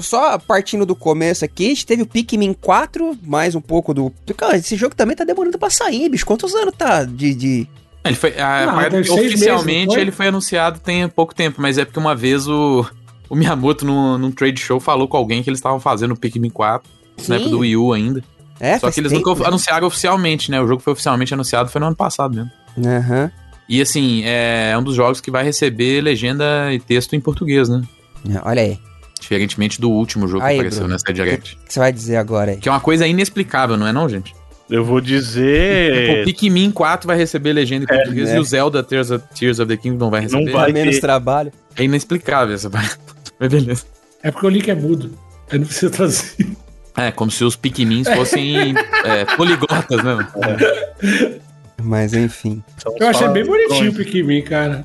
só 0.01 0.39
partindo 0.39 0.87
do 0.87 0.95
começo 0.95 1.45
aqui, 1.45 1.67
a 1.67 1.69
gente 1.71 1.87
teve 1.87 2.03
o 2.03 2.07
Pikmin 2.07 2.53
4, 2.53 3.19
mais 3.23 3.55
um 3.57 3.61
pouco 3.61 3.93
do. 3.93 4.13
Cara, 4.37 4.57
esse 4.57 4.77
jogo 4.77 4.95
também 4.95 5.17
tá 5.17 5.25
demorando 5.25 5.59
pra 5.59 5.69
sair, 5.69 6.09
bicho. 6.09 6.25
Quantos 6.25 6.55
anos 6.55 6.75
tá 6.77 7.05
de. 7.05 7.35
de... 7.35 7.69
Ele 8.05 8.15
foi. 8.15 8.35
A, 8.39 8.91
meses, 8.91 9.11
oficialmente 9.11 9.87
não 9.87 9.95
foi? 9.95 10.03
ele 10.03 10.13
foi 10.13 10.29
anunciado 10.29 10.79
tem 10.79 11.09
pouco 11.09 11.35
tempo, 11.35 11.61
mas 11.61 11.77
é 11.77 11.85
porque 11.85 11.99
uma 11.99 12.15
vez 12.15 12.47
o, 12.47 12.87
o 13.29 13.35
Miyamoto 13.35 13.85
num, 13.85 14.17
num 14.17 14.31
trade 14.31 14.61
show 14.61 14.79
falou 14.79 15.09
com 15.09 15.17
alguém 15.17 15.43
que 15.43 15.51
eles 15.51 15.59
estavam 15.59 15.81
fazendo 15.81 16.13
o 16.13 16.17
Pikmin 16.17 16.51
4, 16.51 16.89
na 17.29 17.37
época 17.37 17.51
do 17.51 17.59
Wii 17.61 17.77
U 17.77 17.93
ainda. 17.93 18.23
É, 18.61 18.79
Só 18.79 18.93
que 18.93 19.01
eles 19.01 19.11
tempo. 19.11 19.29
nunca 19.29 19.49
anunciaram 19.49 19.89
oficialmente, 19.89 20.49
né? 20.51 20.61
O 20.61 20.69
jogo 20.69 20.81
foi 20.81 20.93
oficialmente 20.93 21.35
anunciado 21.35 21.69
foi 21.69 21.81
no 21.81 21.89
ano 21.89 21.97
passado 21.97 22.37
mesmo. 22.37 22.51
Aham. 22.79 23.33
E 23.69 23.81
assim, 23.81 24.23
é 24.25 24.77
um 24.79 24.83
dos 24.83 24.95
jogos 24.95 25.21
que 25.21 25.31
vai 25.31 25.45
receber 25.45 26.01
legenda 26.01 26.73
e 26.73 26.79
texto 26.81 27.15
em 27.15 27.21
português, 27.21 27.69
né? 27.69 27.83
É, 28.29 28.41
Olha 28.45 28.63
aí. 28.63 28.79
Diferentemente 29.21 29.81
do 29.81 29.89
último 29.89 30.27
jogo 30.27 30.43
Aí, 30.45 30.55
que 30.55 30.61
apareceu 30.61 30.81
Bruno. 30.81 30.95
nessa 30.95 31.09
O 31.09 31.13
Direct. 31.15 31.57
que 31.65 31.73
você 31.73 31.79
vai 31.79 31.93
dizer 31.93 32.17
agora 32.17 32.51
aí? 32.53 32.57
Que 32.57 32.69
é 32.69 32.73
uma 32.73 32.81
coisa 32.81 33.07
inexplicável, 33.07 33.77
não 33.77 33.87
é 33.87 33.93
não, 33.93 34.09
gente? 34.09 34.35
Eu 34.69 34.85
vou 34.85 34.97
O 34.97 35.01
dizer. 35.01 36.25
Pikmin 36.25 36.71
4 36.73 37.07
vai 37.07 37.17
receber 37.17 37.53
legenda 37.53 37.85
em 37.85 37.87
português 37.87 38.31
né? 38.31 38.37
e 38.37 38.39
o 38.41 38.45
Zelda 38.45 38.83
Tears 38.83 39.11
of, 39.13 39.25
Tears 39.39 39.59
of 39.61 39.69
the 39.69 39.77
Kingdom 39.77 40.11
vai 40.11 40.23
receber. 40.23 40.45
Não 40.47 40.53
vai 40.53 40.73
menos 40.73 40.97
ter. 40.97 41.01
trabalho. 41.01 41.53
É 41.77 41.85
inexplicável 41.85 42.55
essa 42.55 42.69
parte. 42.69 42.99
Mas 43.39 43.49
beleza. 43.49 43.85
É 44.23 44.31
porque 44.33 44.47
o 44.47 44.51
link 44.51 44.69
é 44.71 44.75
mudo. 44.75 45.13
Aí 45.51 45.59
não 45.59 45.67
precisa 45.67 45.91
trazer. 45.91 46.35
É, 46.97 47.11
como 47.13 47.31
se 47.31 47.45
os 47.45 47.55
Pikmins 47.55 48.09
fossem 48.09 48.75
é, 49.05 49.25
poliglotas, 49.37 50.03
né? 50.03 50.27
Mas 51.83 52.15
enfim. 52.15 52.63
São 52.79 52.95
Eu 52.99 53.09
achei 53.09 53.29
bem 53.29 53.45
bonitinho 53.45 53.91
o 53.91 53.95
Pikmin, 53.95 54.43
cara. 54.43 54.85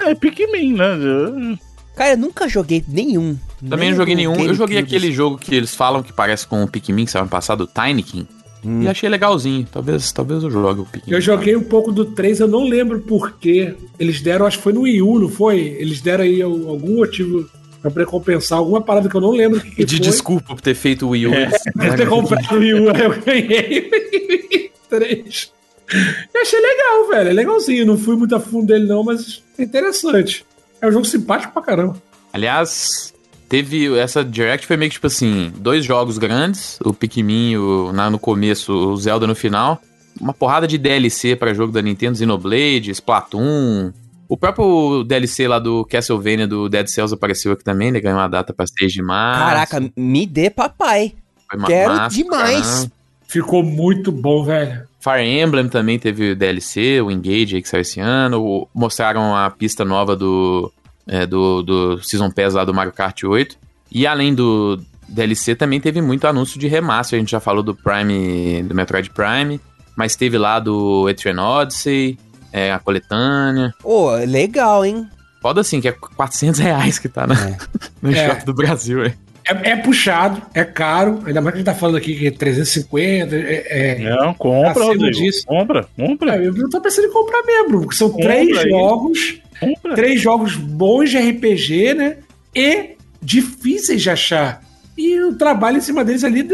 É 0.00 0.14
Pikmin, 0.14 0.74
né? 0.74 1.58
Cara, 1.96 2.12
eu 2.12 2.18
nunca 2.18 2.48
joguei 2.48 2.82
nenhum. 2.88 3.36
Também 3.68 3.90
não 3.90 3.96
joguei 3.96 4.14
nenhum. 4.14 4.34
Eu 4.40 4.54
joguei 4.54 4.78
aquele 4.78 5.12
jogo 5.12 5.38
que 5.38 5.54
eles 5.54 5.74
falam 5.74 6.02
que 6.02 6.12
parece 6.12 6.46
com 6.46 6.62
o 6.62 6.68
Pikmin 6.68 7.04
que 7.04 7.10
saiu 7.10 7.22
ano 7.22 7.30
passado, 7.30 7.62
o 7.64 7.66
Tiny 7.66 8.02
King. 8.02 8.26
Hum. 8.64 8.82
E 8.82 8.88
achei 8.88 9.08
legalzinho. 9.08 9.66
Talvez, 9.70 10.10
talvez 10.12 10.42
eu 10.42 10.50
jogue 10.50 10.80
o 10.80 10.84
Pikmin. 10.86 11.12
Eu 11.14 11.20
joguei 11.20 11.54
um 11.56 11.62
pouco 11.62 11.92
do 11.92 12.04
3, 12.04 12.40
eu 12.40 12.48
não 12.48 12.64
lembro 12.64 13.00
porquê. 13.00 13.74
Eles 13.98 14.20
deram, 14.20 14.46
acho 14.46 14.58
que 14.58 14.62
foi 14.62 14.72
no 14.72 14.82
Wii 14.82 15.02
U, 15.02 15.18
não 15.18 15.28
foi? 15.28 15.58
Eles 15.78 16.00
deram 16.00 16.24
aí 16.24 16.40
algum 16.40 16.96
motivo 16.96 17.48
pra 17.82 18.04
recompensar 18.04 18.58
alguma 18.58 18.80
parada 18.80 19.08
que 19.08 19.14
eu 19.14 19.20
não 19.20 19.32
lembro 19.32 19.58
o 19.58 19.60
que, 19.62 19.84
De 19.84 19.96
foi. 19.96 20.06
desculpa 20.06 20.54
por 20.54 20.60
ter 20.60 20.74
feito 20.74 21.06
o 21.06 21.10
Wii 21.10 21.26
U. 21.26 21.30
Deve 21.74 21.96
ter 21.96 22.08
comprado 22.08 22.54
o 22.54 22.58
Wii 22.58 22.74
U, 22.74 22.88
eu 22.94 23.22
ganhei 23.22 24.70
3. 24.88 25.52
Eu 26.34 26.42
achei 26.42 26.60
legal, 26.60 27.08
velho. 27.08 27.30
É 27.30 27.32
legalzinho. 27.32 27.86
Não 27.86 27.98
fui 27.98 28.16
muito 28.16 28.34
a 28.34 28.40
fundo 28.40 28.66
dele, 28.66 28.86
não, 28.86 29.02
mas 29.02 29.42
é 29.58 29.62
interessante. 29.62 30.44
É 30.80 30.88
um 30.88 30.92
jogo 30.92 31.04
simpático 31.04 31.52
pra 31.52 31.62
caramba. 31.62 31.96
Aliás, 32.32 33.12
teve 33.48 33.96
essa 33.98 34.24
Direct 34.24 34.66
foi 34.66 34.76
meio 34.76 34.90
que 34.90 34.94
tipo 34.94 35.06
assim, 35.06 35.52
dois 35.58 35.84
jogos 35.84 36.16
grandes, 36.16 36.78
o 36.82 36.94
Pikmin 36.94 37.56
o, 37.56 37.92
na, 37.92 38.08
no 38.08 38.18
começo, 38.18 38.72
o 38.72 38.96
Zelda 38.96 39.26
no 39.26 39.34
final, 39.34 39.80
uma 40.18 40.32
porrada 40.32 40.66
de 40.66 40.78
DLC 40.78 41.36
para 41.36 41.52
jogo 41.52 41.72
da 41.72 41.82
Nintendo, 41.82 42.16
Xenoblade, 42.16 42.90
Splatoon, 42.90 43.92
o 44.26 44.36
próprio 44.38 45.04
DLC 45.04 45.46
lá 45.46 45.58
do 45.58 45.84
Castlevania 45.84 46.46
do 46.48 46.66
Dead 46.66 46.86
Cells 46.88 47.12
apareceu 47.12 47.52
aqui 47.52 47.62
também, 47.62 47.88
ele 47.88 48.00
ganhou 48.00 48.18
uma 48.18 48.28
data 48.28 48.54
pra 48.54 48.66
6 48.66 48.90
de 48.90 49.02
março. 49.02 49.44
Caraca, 49.44 49.92
me 49.94 50.24
dê 50.24 50.48
papai. 50.48 51.14
quero 51.66 51.92
massa, 51.92 52.16
demais. 52.16 52.66
caramba. 52.66 52.92
Ficou 53.28 53.62
muito 53.62 54.10
bom, 54.10 54.42
velho. 54.42 54.88
Fire 55.02 55.22
Emblem 55.26 55.68
também 55.68 55.98
teve 55.98 56.34
DLC, 56.34 57.00
o 57.00 57.10
Engage 57.10 57.56
aí 57.56 57.62
que 57.62 57.68
saiu 57.68 57.80
esse 57.82 57.98
ano. 58.00 58.40
o- 58.40 58.68
mostraram 58.72 59.34
a 59.34 59.50
pista 59.50 59.84
nova 59.84 60.14
do, 60.14 60.72
é, 61.06 61.26
do, 61.26 61.62
do 61.62 62.02
Season 62.02 62.30
Pass 62.30 62.54
lá 62.54 62.64
do 62.64 62.72
Mario 62.72 62.92
Kart 62.92 63.24
8. 63.24 63.56
E 63.90 64.06
além 64.06 64.32
do 64.34 64.80
DLC, 65.08 65.54
também 65.54 65.80
teve 65.80 66.00
muito 66.00 66.26
anúncio 66.26 66.58
de 66.58 66.68
remaster. 66.68 67.16
A 67.16 67.20
gente 67.20 67.30
já 67.32 67.40
falou 67.40 67.62
do 67.62 67.74
Prime, 67.74 68.62
do 68.62 68.74
Metroid 68.74 69.10
Prime. 69.10 69.60
Mas 69.96 70.16
teve 70.16 70.38
lá 70.38 70.58
do 70.58 71.06
Etrian 71.10 71.38
Odyssey, 71.42 72.18
é, 72.52 72.72
a 72.72 72.78
coletânea. 72.78 73.74
Ô, 73.84 74.10
legal, 74.26 74.84
hein? 74.86 75.06
Foda 75.42 75.60
assim, 75.60 75.80
que 75.80 75.88
é 75.88 75.92
400 75.92 76.60
reais 76.60 76.98
que 76.98 77.08
tá 77.08 77.26
na, 77.26 77.34
É. 77.34 77.56
no 78.00 78.10
É. 78.12 78.28
shopping 78.28 78.44
do 78.46 78.54
Brasil. 78.54 79.04
É. 79.04 79.14
É, 79.44 79.70
é 79.70 79.76
puxado, 79.76 80.40
é 80.54 80.64
caro. 80.64 81.20
Ainda 81.26 81.40
mais 81.40 81.52
que 81.54 81.56
a 81.56 81.58
gente 81.58 81.66
tá 81.66 81.74
falando 81.74 81.96
aqui 81.96 82.14
que 82.16 82.26
é 82.26 82.30
350. 82.30 83.34
É, 83.36 83.66
é, 83.68 83.98
Não, 83.98 84.32
compra, 84.34 84.84
Rodrigo. 84.84 85.10
disso. 85.10 85.44
Compra, 85.46 85.86
compra, 85.96 86.36
É, 86.36 86.46
eu 86.46 86.68
tô 86.70 86.80
pensando 86.80 87.06
em 87.06 87.12
comprar 87.12 87.42
mesmo, 87.44 87.80
porque 87.80 87.96
são 87.96 88.10
Compra 88.10 88.28
três 88.28 88.58
aí. 88.58 88.70
jogos, 88.70 89.40
compra. 89.60 89.94
três 89.94 90.20
jogos 90.20 90.56
bons 90.56 91.10
de 91.10 91.18
RPG, 91.18 91.94
né? 91.94 92.16
E 92.54 92.90
difíceis 93.20 94.00
de 94.02 94.10
achar. 94.10 94.62
E 94.96 95.18
o 95.22 95.34
trabalho 95.34 95.78
em 95.78 95.80
cima 95.80 96.04
deles 96.04 96.22
ali, 96.22 96.46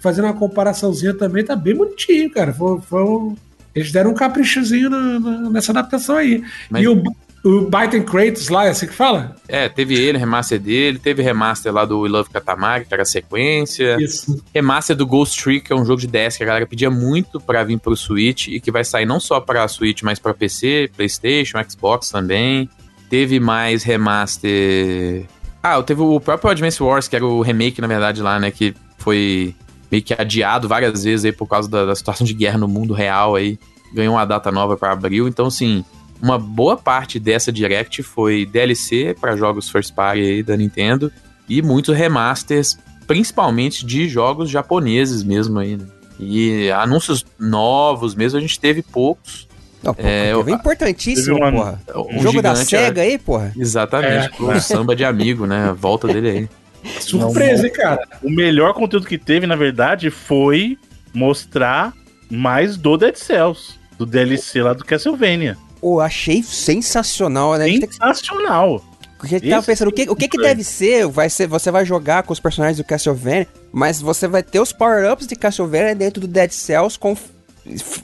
fazendo 0.00 0.24
uma 0.26 0.34
comparaçãozinha 0.34 1.12
também, 1.12 1.44
tá 1.44 1.56
bem 1.56 1.74
bonitinho, 1.74 2.30
cara. 2.30 2.52
Foi, 2.52 2.80
foi 2.80 3.02
um- 3.04 3.36
Eles 3.74 3.92
deram 3.92 4.10
um 4.10 4.14
caprichozinho 4.14 4.90
na- 4.90 5.20
na- 5.20 5.50
nessa 5.50 5.70
adaptação 5.72 6.16
aí. 6.16 6.42
Mas- 6.68 6.82
E 6.82 6.88
o, 6.88 7.02
o 7.42 7.62
Byte 7.62 7.96
and 7.96 8.02
Kratos 8.02 8.48
lá, 8.50 8.66
é 8.66 8.70
assim 8.70 8.86
que 8.86 8.92
fala? 8.92 9.34
É, 9.48 9.68
teve 9.68 9.94
ele, 9.94 10.18
remaster 10.18 10.60
dele, 10.60 10.98
teve 10.98 11.22
remaster 11.22 11.72
lá 11.72 11.86
do 11.86 12.00
We 12.00 12.08
Love 12.10 12.28
Katamari, 12.28 12.84
que 12.84 12.92
era 12.92 13.02
a 13.02 13.06
sequência. 13.06 13.96
Isso. 13.98 14.42
Remaster 14.54 14.94
do 14.94 15.06
Ghost 15.06 15.42
Trick, 15.42 15.66
que 15.66 15.72
é 15.72 15.76
um 15.76 15.84
jogo 15.84 16.00
de 16.00 16.06
DS 16.06 16.36
que 16.36 16.42
a 16.42 16.46
galera 16.46 16.66
pedia 16.66 16.90
muito 16.90 17.40
pra 17.40 17.64
vir 17.64 17.78
pro 17.78 17.96
Switch 17.96 18.48
e 18.48 18.60
que 18.60 18.70
vai 18.70 18.84
sair 18.84 19.06
não 19.06 19.18
só 19.18 19.40
pra 19.40 19.66
Switch, 19.68 20.02
mas 20.02 20.18
pra 20.18 20.34
PC, 20.34 20.90
PlayStation, 20.94 21.58
Xbox 21.66 22.10
também. 22.10 22.68
Teve 23.08 23.40
mais 23.40 23.82
remaster 23.82 25.24
Ah, 25.62 25.82
teve 25.82 26.02
o 26.02 26.20
próprio 26.20 26.50
Advance 26.50 26.82
Wars, 26.82 27.08
que 27.08 27.16
era 27.16 27.24
o 27.24 27.40
remake, 27.40 27.80
na 27.80 27.86
verdade, 27.86 28.20
lá, 28.20 28.38
né? 28.38 28.50
Que 28.50 28.74
foi 28.98 29.54
meio 29.90 30.02
que 30.02 30.12
adiado 30.12 30.68
várias 30.68 31.04
vezes 31.04 31.24
aí 31.24 31.32
por 31.32 31.46
causa 31.48 31.68
da, 31.70 31.86
da 31.86 31.94
situação 31.94 32.26
de 32.26 32.34
guerra 32.34 32.58
no 32.58 32.68
mundo 32.68 32.92
real 32.92 33.34
aí. 33.34 33.58
Ganhou 33.94 34.14
uma 34.14 34.26
data 34.26 34.52
nova 34.52 34.76
para 34.76 34.92
abril. 34.92 35.26
Então, 35.26 35.46
assim, 35.46 35.84
uma 36.22 36.38
boa 36.38 36.76
parte 36.76 37.18
dessa 37.18 37.50
Direct 37.52 38.02
foi 38.02 38.44
DLC 38.46 39.16
para 39.20 39.36
jogos 39.36 39.68
first 39.70 39.94
party 39.94 40.20
aí 40.20 40.42
da 40.42 40.56
Nintendo 40.56 41.10
e 41.48 41.62
muitos 41.62 41.96
remasters, 41.96 42.78
principalmente 43.06 43.84
de 43.84 44.08
jogos 44.08 44.48
japoneses 44.50 45.22
mesmo 45.22 45.58
aí, 45.58 45.76
né? 45.76 45.86
E 46.18 46.70
anúncios 46.70 47.24
novos 47.38 48.14
mesmo 48.14 48.38
a 48.38 48.40
gente 48.40 48.60
teve 48.60 48.82
poucos. 48.82 49.48
Não, 49.82 49.94
pô, 49.94 50.02
É, 50.06 50.32
eu- 50.32 50.46
importantíssimo, 50.48 51.38
uma- 51.38 51.50
porra. 51.50 51.80
Um 52.10 52.18
O 52.18 52.22
jogo 52.22 52.42
da 52.42 52.50
gigante, 52.54 52.70
SEGA 52.70 53.00
aí, 53.00 53.16
porra. 53.18 53.52
Exatamente, 53.56 54.26
É. 54.26 54.28
pro 54.28 54.60
samba 54.60 54.94
de 54.94 55.04
amigo, 55.04 55.46
né? 55.46 55.70
A 55.70 55.72
volta 55.72 56.06
dele 56.06 56.28
aí. 56.30 56.48
Surpresa, 57.00 57.66
hein, 57.66 57.72
cara? 57.72 58.06
O 58.22 58.30
melhor 58.30 58.74
conteúdo 58.74 59.06
que 59.06 59.16
teve, 59.16 59.46
na 59.46 59.56
verdade, 59.56 60.10
foi 60.10 60.76
mostrar 61.14 61.92
mais 62.30 62.76
do 62.76 62.96
Dead 62.96 63.16
Cells, 63.16 63.74
do 63.98 64.04
DLC 64.06 64.62
lá 64.62 64.72
do 64.72 64.84
Castlevania. 64.84 65.56
Pô, 65.80 66.00
achei 66.00 66.42
sensacional, 66.42 67.56
né? 67.56 67.66
Sensacional. 67.68 68.84
Porque 69.20 69.34
a 69.34 69.38
gente 69.38 69.50
tava 69.50 69.64
pensando, 69.64 69.88
o 69.88 69.92
que, 69.92 70.08
o 70.08 70.16
que, 70.16 70.28
que 70.28 70.38
deve 70.38 70.64
ser? 70.64 71.06
Vai 71.06 71.28
ser? 71.28 71.46
Você 71.46 71.70
vai 71.70 71.84
jogar 71.84 72.22
com 72.22 72.32
os 72.32 72.40
personagens 72.40 72.78
do 72.78 72.84
Castlevania, 72.84 73.46
mas 73.70 74.00
você 74.00 74.26
vai 74.26 74.42
ter 74.42 74.60
os 74.60 74.72
power-ups 74.72 75.26
de 75.26 75.36
Castlevania 75.36 75.94
dentro 75.94 76.22
do 76.22 76.26
Dead 76.26 76.50
Cells 76.50 76.98
com 76.98 77.14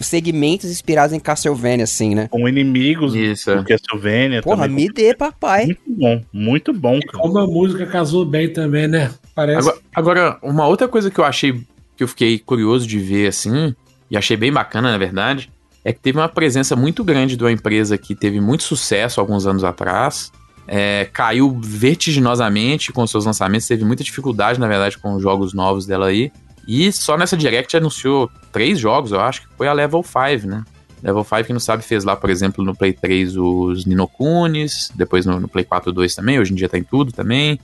segmentos 0.00 0.70
inspirados 0.70 1.14
em 1.14 1.20
Castlevania, 1.20 1.84
assim, 1.84 2.14
né? 2.14 2.28
Com 2.28 2.46
inimigos 2.46 3.14
Isso. 3.14 3.54
do 3.54 3.64
Castlevania 3.64 4.42
Porra, 4.42 4.68
também. 4.68 4.86
me 4.88 4.92
dê, 4.92 5.14
papai. 5.14 5.66
Muito 5.66 5.80
bom, 5.88 6.22
muito 6.32 6.72
bom, 6.74 7.00
cara. 7.00 7.22
Como 7.22 7.38
a 7.38 7.46
música 7.46 7.86
casou 7.86 8.26
bem 8.26 8.52
também, 8.52 8.86
né? 8.86 9.10
Parece. 9.34 9.68
Agora, 9.68 9.78
agora, 9.94 10.38
uma 10.42 10.66
outra 10.66 10.86
coisa 10.86 11.10
que 11.10 11.18
eu 11.18 11.24
achei, 11.24 11.52
que 11.96 12.04
eu 12.04 12.08
fiquei 12.08 12.38
curioso 12.38 12.86
de 12.86 12.98
ver, 12.98 13.28
assim, 13.28 13.74
e 14.10 14.16
achei 14.16 14.36
bem 14.36 14.52
bacana, 14.52 14.90
na 14.92 14.98
verdade, 14.98 15.50
é 15.86 15.92
que 15.92 16.00
teve 16.00 16.18
uma 16.18 16.28
presença 16.28 16.74
muito 16.74 17.04
grande 17.04 17.36
de 17.36 17.44
uma 17.44 17.52
empresa 17.52 17.96
que 17.96 18.12
teve 18.12 18.40
muito 18.40 18.64
sucesso 18.64 19.20
alguns 19.20 19.46
anos 19.46 19.62
atrás, 19.62 20.32
é, 20.66 21.08
caiu 21.12 21.60
vertiginosamente 21.62 22.92
com 22.92 23.06
seus 23.06 23.24
lançamentos, 23.24 23.68
teve 23.68 23.84
muita 23.84 24.02
dificuldade, 24.02 24.58
na 24.58 24.66
verdade, 24.66 24.98
com 24.98 25.14
os 25.14 25.22
jogos 25.22 25.54
novos 25.54 25.86
dela 25.86 26.08
aí, 26.08 26.32
e 26.66 26.90
só 26.90 27.16
nessa 27.16 27.36
Direct 27.36 27.76
anunciou 27.76 28.28
três 28.50 28.80
jogos, 28.80 29.12
eu 29.12 29.20
acho 29.20 29.42
que 29.42 29.48
foi 29.56 29.68
a 29.68 29.72
Level 29.72 30.02
5, 30.02 30.48
né? 30.48 30.64
Level 31.00 31.22
5, 31.22 31.44
quem 31.44 31.52
não 31.52 31.60
sabe, 31.60 31.84
fez 31.84 32.02
lá, 32.02 32.16
por 32.16 32.30
exemplo, 32.30 32.64
no 32.64 32.74
Play 32.74 32.92
3 32.92 33.36
os 33.36 33.86
Ninokunis, 33.86 34.90
depois 34.92 35.24
no, 35.24 35.38
no 35.38 35.46
Play 35.46 35.64
4 35.64 35.92
2 35.92 36.16
também, 36.16 36.40
hoje 36.40 36.52
em 36.52 36.56
dia 36.56 36.68
tá 36.68 36.76
em 36.76 36.82
tudo 36.82 37.12
também. 37.12 37.60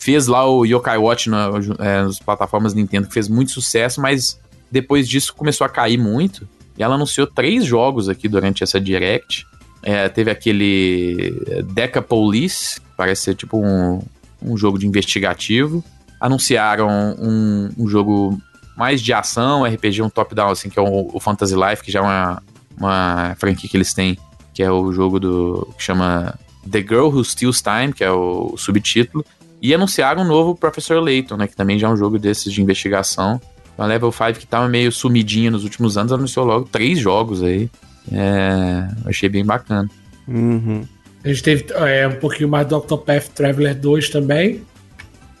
Fez 0.00 0.26
lá 0.26 0.44
o 0.50 0.64
Yokai 0.66 0.98
Watch 0.98 1.30
na, 1.30 1.48
é, 1.78 2.02
nas 2.02 2.18
plataformas 2.18 2.74
Nintendo, 2.74 3.06
que 3.06 3.14
fez 3.14 3.28
muito 3.28 3.52
sucesso, 3.52 4.00
mas 4.00 4.40
depois 4.68 5.08
disso 5.08 5.32
começou 5.32 5.64
a 5.64 5.70
cair 5.70 5.96
muito. 5.96 6.48
E 6.76 6.82
ela 6.82 6.94
anunciou 6.94 7.26
três 7.26 7.64
jogos 7.64 8.08
aqui 8.08 8.28
durante 8.28 8.62
essa 8.62 8.80
Direct. 8.80 9.46
É, 9.82 10.08
teve 10.08 10.30
aquele 10.30 11.62
Deca 11.72 12.00
Police, 12.00 12.80
parece 12.96 13.22
ser 13.22 13.34
tipo 13.34 13.58
um, 13.58 14.00
um 14.40 14.56
jogo 14.56 14.78
de 14.78 14.86
investigativo. 14.86 15.84
Anunciaram 16.20 16.88
um, 17.18 17.70
um 17.76 17.88
jogo 17.88 18.40
mais 18.76 19.00
de 19.02 19.12
ação, 19.12 19.64
RPG, 19.64 20.02
um 20.02 20.10
top-down, 20.10 20.50
assim, 20.50 20.68
que 20.68 20.78
é 20.78 20.82
o, 20.82 21.10
o 21.12 21.20
Fantasy 21.20 21.54
Life, 21.54 21.82
que 21.82 21.92
já 21.92 21.98
é 21.98 22.02
uma, 22.02 22.42
uma 22.76 23.36
franquia 23.38 23.68
que 23.68 23.76
eles 23.76 23.92
têm, 23.92 24.16
que 24.54 24.62
é 24.62 24.70
o 24.70 24.92
jogo 24.92 25.20
do 25.20 25.68
que 25.76 25.82
chama 25.82 26.38
The 26.70 26.80
Girl 26.80 27.08
Who 27.08 27.24
Steals 27.24 27.60
Time, 27.60 27.92
que 27.92 28.04
é 28.04 28.10
o 28.10 28.56
subtítulo. 28.56 29.24
E 29.60 29.72
anunciaram 29.74 30.22
um 30.22 30.26
novo 30.26 30.56
Professor 30.56 31.00
Layton, 31.00 31.36
né? 31.36 31.46
Que 31.46 31.54
também 31.54 31.78
já 31.78 31.86
é 31.86 31.90
um 31.90 31.96
jogo 31.96 32.18
desses 32.18 32.52
de 32.52 32.60
investigação. 32.60 33.40
A 33.78 33.86
Level 33.86 34.12
5, 34.12 34.34
que 34.38 34.46
tava 34.46 34.68
meio 34.68 34.92
sumidinha 34.92 35.50
nos 35.50 35.64
últimos 35.64 35.96
anos, 35.96 36.12
anunciou 36.12 36.44
logo 36.46 36.68
três 36.70 36.98
jogos 36.98 37.42
aí. 37.42 37.70
É, 38.10 38.88
achei 39.06 39.28
bem 39.28 39.44
bacana. 39.44 39.88
Uhum. 40.28 40.84
A 41.24 41.28
gente 41.28 41.42
teve 41.42 41.66
é, 41.74 42.06
um 42.06 42.16
pouquinho 42.16 42.48
mais 42.48 42.66
do 42.66 42.76
Octopath 42.76 43.28
Traveler 43.28 43.74
2 43.78 44.10
também. 44.10 44.62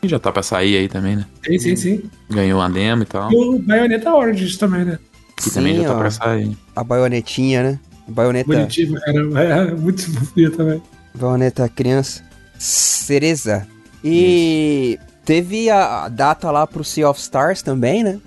E 0.02 0.08
já 0.08 0.18
tá 0.18 0.32
pra 0.32 0.42
sair 0.42 0.76
aí 0.76 0.88
também, 0.88 1.16
né? 1.16 1.26
Sim, 1.44 1.58
sim, 1.58 1.76
sim. 1.76 2.02
Ganhou 2.30 2.60
uma 2.60 2.68
demo 2.70 3.02
e 3.02 3.06
tal. 3.06 3.32
E 3.32 3.36
o 3.36 3.58
Bayonetta 3.58 4.12
Origins 4.14 4.56
também, 4.56 4.84
né? 4.84 4.98
Que 5.36 5.50
também 5.50 5.76
já 5.76 5.84
tá 5.84 5.94
ó, 5.94 5.98
pra 5.98 6.10
sair. 6.10 6.56
a 6.74 6.84
baionetinha, 6.84 7.62
né? 7.62 7.80
Baioneta, 8.08 8.46
Bonitinho 8.48 8.92
pra 8.92 9.00
caramba. 9.00 9.40
É, 9.42 9.70
muito 9.74 10.04
bonito 10.34 10.56
também. 10.56 10.82
baioneta 11.14 11.68
criança. 11.68 12.22
Cereza. 12.58 13.66
E 14.04 14.98
teve 15.24 15.68
a 15.70 16.04
a 16.04 16.08
data 16.08 16.50
lá 16.50 16.66
pro 16.66 16.84
Sea 16.84 17.08
of 17.08 17.20
Stars 17.20 17.62
também, 17.62 18.02
né? 18.04 18.18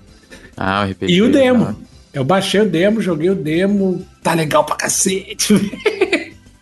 Ah, 0.56 0.84
o 0.86 0.90
RPG. 0.90 1.12
E 1.12 1.22
o 1.22 1.30
tá. 1.32 1.38
demo. 1.38 1.76
Eu 2.12 2.24
baixei 2.24 2.60
o 2.60 2.68
demo, 2.68 3.00
joguei 3.00 3.28
o 3.30 3.34
demo. 3.34 4.04
Tá 4.22 4.32
legal 4.32 4.64
pra 4.64 4.74
cacete. 4.76 5.54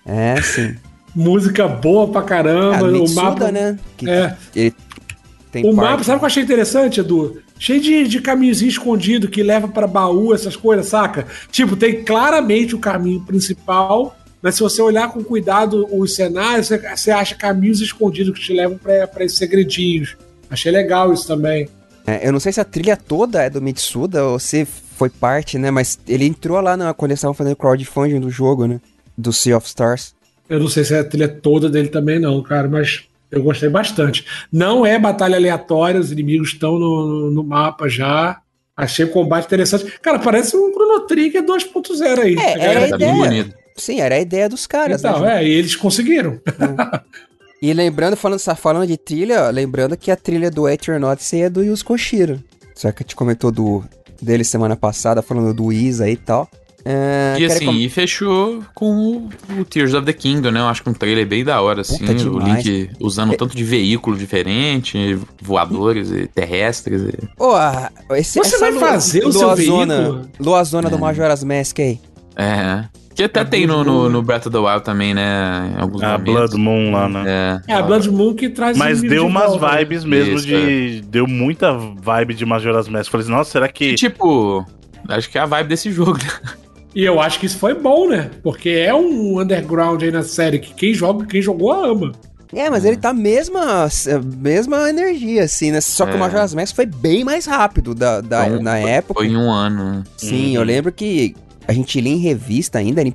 É, 0.05 0.41
sim. 0.43 0.75
Música 1.15 1.69
boa 1.69 2.09
pra 2.09 2.23
caramba. 2.23 2.83
o 2.89 2.91
Mitsuda, 2.91 3.23
mapa. 3.23 3.53
né? 3.53 3.79
Que 3.97 4.11
É. 4.11 4.37
ele 4.57 4.75
tem 5.53 5.63
O 5.65 5.75
parte- 5.77 5.91
mapa, 5.91 6.03
sabe 6.05 6.17
o 6.17 6.19
que 6.19 6.25
eu 6.25 6.27
achei 6.27 6.43
interessante, 6.43 6.99
Edu? 7.01 7.41
Cheio 7.57 7.81
de, 7.81 8.09
de 8.09 8.21
caminhozinho 8.21 8.69
escondido 8.69 9.29
que 9.29 9.41
leva 9.41 9.69
pra 9.69 9.87
baú, 9.87 10.35
essas 10.35 10.57
coisas, 10.57 10.87
saca? 10.87 11.25
Tipo, 11.53 11.77
tem 11.77 12.03
claramente 12.03 12.75
o 12.75 12.81
caminho 12.81 13.21
principal, 13.21 14.17
mas 14.43 14.57
se 14.57 14.61
você 14.61 14.83
olhar 14.83 15.13
com 15.13 15.23
cuidado 15.23 15.87
os 15.97 16.17
cenários, 16.17 16.67
você, 16.67 16.79
você 16.79 17.11
acha 17.13 17.37
caminhos 17.37 17.81
escondidos 17.81 18.37
que 18.37 18.45
te 18.45 18.53
levam 18.53 18.77
pra 18.77 19.25
esses 19.25 19.39
segredinhos. 19.39 20.17
Achei 20.51 20.71
legal 20.73 21.13
isso 21.13 21.27
também. 21.27 21.69
É, 22.07 22.27
eu 22.29 22.33
não 22.33 22.41
sei 22.41 22.53
se 22.53 22.61
a 22.61 22.65
trilha 22.65 22.97
toda 22.97 23.43
é 23.43 23.49
do 23.51 23.63
Mitsuda 23.63 24.25
ou 24.25 24.39
se 24.39 24.65
foi 24.65 25.09
parte, 25.09 25.59
né? 25.59 25.71
Mas 25.71 25.99
ele 26.07 26.25
entrou 26.27 26.61
lá 26.61 26.77
na 26.77 26.93
quando 26.93 27.11
eles 27.13 27.19
estavam 27.19 27.35
fazendo 27.35 27.57
crowdfunding 27.57 28.21
do 28.21 28.31
jogo, 28.31 28.67
né? 28.67 28.81
Do 29.17 29.33
Sea 29.33 29.57
of 29.57 29.67
Stars. 29.67 30.15
Eu 30.49 30.61
não 30.61 30.69
sei 30.69 30.85
se 30.85 30.95
é 30.95 30.99
a 30.99 31.05
trilha 31.05 31.29
toda 31.29 31.71
dele 31.71 31.89
também, 31.89 32.19
não, 32.19 32.43
cara, 32.43 32.69
mas 32.69 33.05
eu 33.31 33.43
gostei 33.43 33.69
bastante. 33.71 34.27
Não 34.53 34.85
é 34.85 34.99
batalha 34.99 35.37
aleatória, 35.37 35.99
os 35.99 36.13
inimigos 36.13 36.49
estão 36.53 36.79
no, 36.79 37.31
no 37.31 37.43
mapa 37.43 37.89
já. 37.89 38.39
Achei 38.77 39.05
o 39.07 39.11
combate 39.11 39.47
interessante. 39.47 39.85
Cara, 40.03 40.19
parece 40.19 40.57
um 40.57 40.71
Chrono 40.73 41.01
Trigger 41.07 41.43
2.0 41.45 42.19
aí. 42.19 42.35
É, 42.37 42.41
A 42.41 42.59
era 42.65 42.85
a 42.85 42.89
Tá 42.91 42.97
ideia. 42.97 43.13
bem 43.13 43.21
bonito. 43.23 43.55
Sim, 43.77 44.01
era 44.01 44.17
a 44.17 44.21
ideia 44.21 44.49
dos 44.49 44.67
caras, 44.67 45.03
né? 45.03 45.09
Então, 45.11 45.23
Ju? 45.23 45.27
é, 45.29 45.45
e 45.45 45.51
eles 45.53 45.75
conseguiram. 45.75 46.39
E 47.63 47.73
lembrando, 47.73 48.17
falando, 48.17 48.41
tá 48.43 48.55
falando 48.55 48.87
de 48.87 48.97
trilha, 48.97 49.49
lembrando 49.51 49.97
que 49.97 50.11
a 50.11 50.17
trilha 50.17 50.51
do 50.51 50.65
Odyssey 50.65 51.43
é 51.43 51.51
do 51.51 51.63
Yuzo 51.65 51.85
Koshiro. 51.85 52.43
Só 52.75 52.91
que 52.93 53.03
a 53.03 53.05
gente 53.05 53.17
comentou 53.17 53.51
do, 53.51 53.83
dele 54.21 54.45
semana 54.45 54.77
passada, 54.77 55.23
falando 55.23 55.55
do 55.55 55.73
Isa 55.73 56.09
e 56.11 56.17
tal. 56.17 56.49
É, 56.87 57.37
E 57.39 57.47
assim, 57.47 57.65
com- 57.65 57.73
e 57.73 57.89
fechou 57.89 58.63
com 58.75 58.91
o, 58.95 59.29
o 59.59 59.65
Tears 59.65 59.95
of 59.95 60.05
the 60.05 60.13
Kingdom, 60.13 60.51
né? 60.51 60.61
Eu 60.61 60.67
acho 60.67 60.83
que 60.83 60.91
um 60.91 60.93
trailer 60.93 61.27
bem 61.27 61.43
da 61.43 61.59
hora, 61.63 61.81
assim. 61.81 62.05
Puta, 62.05 62.29
o. 62.29 62.39
Link 62.39 62.91
usando 63.01 63.33
um 63.33 63.37
tanto 63.37 63.57
de 63.57 63.65
veículo 63.65 64.19
diferente, 64.19 65.19
voadores 65.41 66.11
e 66.11 66.27
terrestres. 66.27 67.01
E... 67.01 67.27
Pô, 67.39 67.55
esse, 68.15 68.39
Você 68.39 68.59
vai 68.59 68.71
lu- 68.73 68.81
fazer 68.81 69.25
o 69.25 69.33
seu 69.33 69.47
Luazona, 69.47 69.97
veículo? 69.97 70.29
Luazona 70.39 70.91
do 70.91 70.99
Majora's 70.99 71.43
Mask 71.43 71.79
aí. 71.79 71.99
É. 72.37 72.85
Que 73.15 73.23
até 73.25 73.41
É 73.41 73.45
tem 73.45 73.67
no, 73.67 73.75
Blood 73.75 73.87
no, 73.89 73.93
Moon. 74.03 74.09
no 74.09 74.23
Breath 74.23 74.47
of 74.47 74.51
the 74.51 74.59
Wild 74.59 74.83
também, 74.85 75.15
né? 75.15 75.75
Alguns 75.79 76.03
A 76.03 76.19
momentos. 76.19 76.35
Blood 76.35 76.57
Moon 76.57 76.91
lá, 76.91 77.09
né? 77.09 77.61
É. 77.69 77.73
É 77.73 77.75
a 77.77 77.83
Blood 77.83 78.11
Moon 78.11 78.35
que 78.35 78.49
traz 78.49 78.77
Mas 78.77 79.01
deu 79.01 79.11
de 79.11 79.19
umas 79.21 79.51
volta, 79.51 79.69
né? 79.73 79.79
vibes 79.79 80.05
mesmo 80.05 80.35
Isso, 80.37 80.47
de. 80.47 81.01
Deu 81.09 81.27
muita 81.27 81.73
vibe 81.77 82.35
de 82.35 82.45
Majora's 82.45 82.89
Mask. 82.89 83.11
Falei 83.11 83.25
assim, 83.25 83.33
nossa, 83.33 83.51
será 83.53 83.69
que. 83.69 83.91
E 83.91 83.95
tipo, 83.95 84.67
acho 85.09 85.31
que 85.31 85.39
é 85.39 85.43
a 85.43 85.47
vibe 85.47 85.69
desse 85.69 85.93
jogo, 85.93 86.19
né? 86.19 86.55
E 86.95 87.05
eu 87.05 87.21
acho 87.21 87.39
que 87.41 87.47
isso 87.47 87.59
foi 87.59 87.75
bom, 87.75 88.09
né? 88.09 88.31
Porque 88.43 88.69
é 88.71 88.95
um 88.95 89.41
underground 89.41 90.03
aí 90.03 90.11
na 90.13 90.23
série 90.23 90.59
que 90.59 90.73
quem 90.75 90.93
joga, 90.95 91.25
quem 91.27 91.41
jogou 91.43 91.73
ama. 91.73 92.13
É, 92.53 92.71
mas 92.71 92.85
ele 92.85 92.97
tá 92.97 93.13
mesma, 93.13 93.89
mesma 94.41 94.89
energia, 94.89 95.43
assim, 95.43 95.73
né? 95.73 95.81
Só 95.81 96.07
que 96.07 96.13
É. 96.13 96.15
o 96.15 96.19
Majora's 96.21 96.55
Mask 96.55 96.75
foi 96.75 96.87
bem 96.87 97.25
mais 97.25 97.47
rápido 97.47 97.95
da, 97.97 98.21
da- 98.21 98.45
Foi 98.45 98.59
um- 98.59 98.63
na 98.63 98.79
época. 98.79 99.21
Foi 99.21 99.27
em 99.29 99.37
um 99.37 99.51
ano. 99.51 99.85
né? 99.97 100.03
Sim, 100.17 100.51
Uhum. 100.51 100.55
eu 100.55 100.63
lembro 100.63 100.93
que 100.93 101.35
a 101.67 101.73
gente 101.73 102.01
lia 102.01 102.13
em 102.13 102.19
revista 102.19 102.79
ainda. 102.79 103.03
e, 103.03 103.13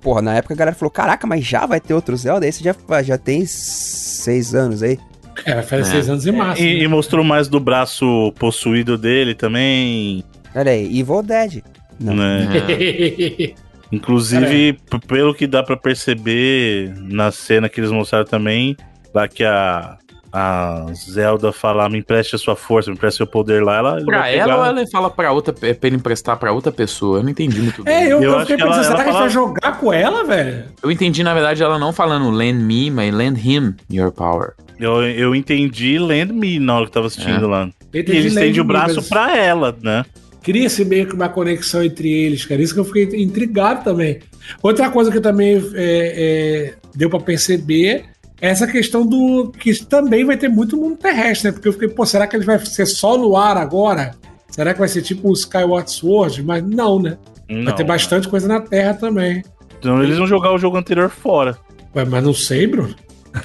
Porra, 0.00 0.22
na 0.22 0.34
época 0.34 0.54
a 0.54 0.56
galera 0.56 0.76
falou: 0.76 0.90
Caraca, 0.90 1.26
mas 1.26 1.44
já 1.44 1.66
vai 1.66 1.80
ter 1.80 1.94
outro 1.94 2.16
Zelda? 2.16 2.46
Esse 2.46 2.62
já, 2.62 2.74
já 3.02 3.16
tem 3.18 3.44
seis 3.46 4.54
anos 4.54 4.82
aí. 4.82 4.98
É, 5.44 5.54
vai 5.54 5.62
fazer 5.62 5.82
É. 5.82 5.84
seis 5.84 6.08
anos 6.08 6.26
e 6.26 6.32
massa. 6.32 6.60
E, 6.62 6.64
né? 6.78 6.84
e 6.84 6.88
mostrou 6.88 7.24
mais 7.24 7.48
do 7.48 7.60
braço 7.60 8.32
possuído 8.38 8.96
dele 8.96 9.34
também. 9.34 10.24
Olha 10.54 10.72
aí, 10.72 10.98
Evil 10.98 11.22
Dead. 11.22 11.62
Não. 12.00 12.14
Né? 12.14 12.48
É. 13.90 13.94
Inclusive, 13.96 14.72
p- 14.72 14.98
pelo 15.06 15.32
que 15.32 15.46
dá 15.46 15.62
pra 15.62 15.76
perceber 15.76 16.92
na 16.98 17.30
cena 17.30 17.68
que 17.68 17.78
eles 17.78 17.92
mostraram 17.92 18.24
também, 18.26 18.76
lá 19.14 19.28
que 19.28 19.44
a, 19.44 19.96
a 20.38 20.86
Zelda 20.92 21.50
fala, 21.50 21.88
me 21.88 21.98
empreste 21.98 22.34
a 22.34 22.38
sua 22.38 22.54
força, 22.54 22.90
me 22.90 22.96
empreste 22.96 23.16
seu 23.16 23.26
poder 23.26 23.62
lá, 23.62 23.78
ela. 23.78 24.04
Pra 24.04 24.18
vai 24.18 24.36
ela 24.36 24.44
pegar- 24.44 24.58
ou 24.58 24.64
ela 24.66 24.84
fala 24.92 25.10
pra 25.10 25.32
outra, 25.32 25.52
pra 25.52 25.74
ele 25.82 25.96
emprestar 25.96 26.36
pra 26.36 26.52
outra 26.52 26.70
pessoa? 26.70 27.18
Eu 27.18 27.22
não 27.22 27.30
entendi 27.30 27.60
muito 27.60 27.82
bem. 27.82 27.94
É, 27.94 28.04
eu, 28.04 28.22
Eu 28.22 28.32
eu 28.32 28.38
acho 28.38 28.54
que 28.54 28.60
ela- 28.60 28.82
será 28.82 28.94
que 28.96 29.00
a 29.00 29.04
gente 29.04 29.12
fala- 29.12 29.20
vai 29.20 29.30
jogar 29.30 29.80
com 29.80 29.92
ela, 29.92 30.24
velho? 30.24 30.64
Eu 30.82 30.90
entendi, 30.90 31.22
na 31.22 31.32
verdade, 31.32 31.62
ela 31.62 31.78
não 31.78 31.92
falando 31.92 32.30
lend 32.30 32.62
me, 32.62 32.90
mas 32.90 33.14
lend 33.14 33.40
him 33.40 33.74
your 33.90 34.12
power. 34.12 34.52
Eu, 34.78 35.02
eu 35.04 35.34
entendi 35.34 35.98
Land 35.98 36.34
Me 36.34 36.58
na 36.58 36.74
hora 36.74 36.84
que 36.84 36.90
eu 36.90 36.92
tava 36.94 37.06
assistindo 37.06 37.46
É. 37.46 37.48
lá. 37.48 37.70
E 37.94 37.98
ele 37.98 38.28
estende 38.28 38.60
o 38.60 38.64
braço 38.64 38.96
mas 38.96 39.08
pra 39.08 39.34
ela, 39.34 39.74
né? 39.82 40.04
Cria-se 40.42 40.84
meio 40.84 41.06
que 41.06 41.14
uma 41.14 41.30
conexão 41.30 41.82
entre 41.82 42.12
eles, 42.12 42.44
cara. 42.44 42.60
Isso 42.60 42.74
que 42.74 42.80
eu 42.80 42.84
fiquei 42.84 43.04
intrigado 43.22 43.82
também. 43.82 44.18
Outra 44.62 44.90
coisa 44.90 45.10
que 45.10 45.18
também 45.18 45.56
é, 45.56 45.62
é, 45.74 46.74
deu 46.94 47.08
pra 47.08 47.18
perceber 47.18 47.88
é 47.88 48.04
essa 48.40 48.66
questão 48.66 49.06
do. 49.06 49.50
que 49.58 49.74
também 49.84 50.24
vai 50.24 50.36
ter 50.36 50.48
muito 50.48 50.76
mundo 50.76 50.96
terrestre, 50.96 51.48
né? 51.48 51.52
Porque 51.52 51.68
eu 51.68 51.72
fiquei, 51.72 51.88
pô, 51.88 52.04
será 52.04 52.26
que 52.26 52.36
ele 52.36 52.44
vai 52.44 52.58
ser 52.64 52.86
só 52.86 53.16
no 53.16 53.36
ar 53.36 53.56
agora? 53.56 54.12
Será 54.50 54.72
que 54.72 54.78
vai 54.80 54.88
ser 54.88 55.02
tipo 55.02 55.28
o 55.28 55.32
Skyward 55.32 55.90
Sword? 55.90 56.42
Mas 56.42 56.62
não, 56.62 57.00
né? 57.00 57.18
Vai 57.48 57.56
Não. 57.62 57.74
ter 57.74 57.84
bastante 57.84 58.28
coisa 58.28 58.48
na 58.48 58.60
Terra 58.60 58.94
também. 58.94 59.42
Então 59.78 60.02
eles 60.02 60.18
vão 60.18 60.26
jogar 60.26 60.52
o 60.52 60.58
jogo 60.58 60.76
anterior 60.76 61.10
fora. 61.10 61.56
Ué, 61.94 62.04
mas 62.04 62.24
não 62.24 62.34
sei, 62.34 62.66
Bruno. 62.66 62.94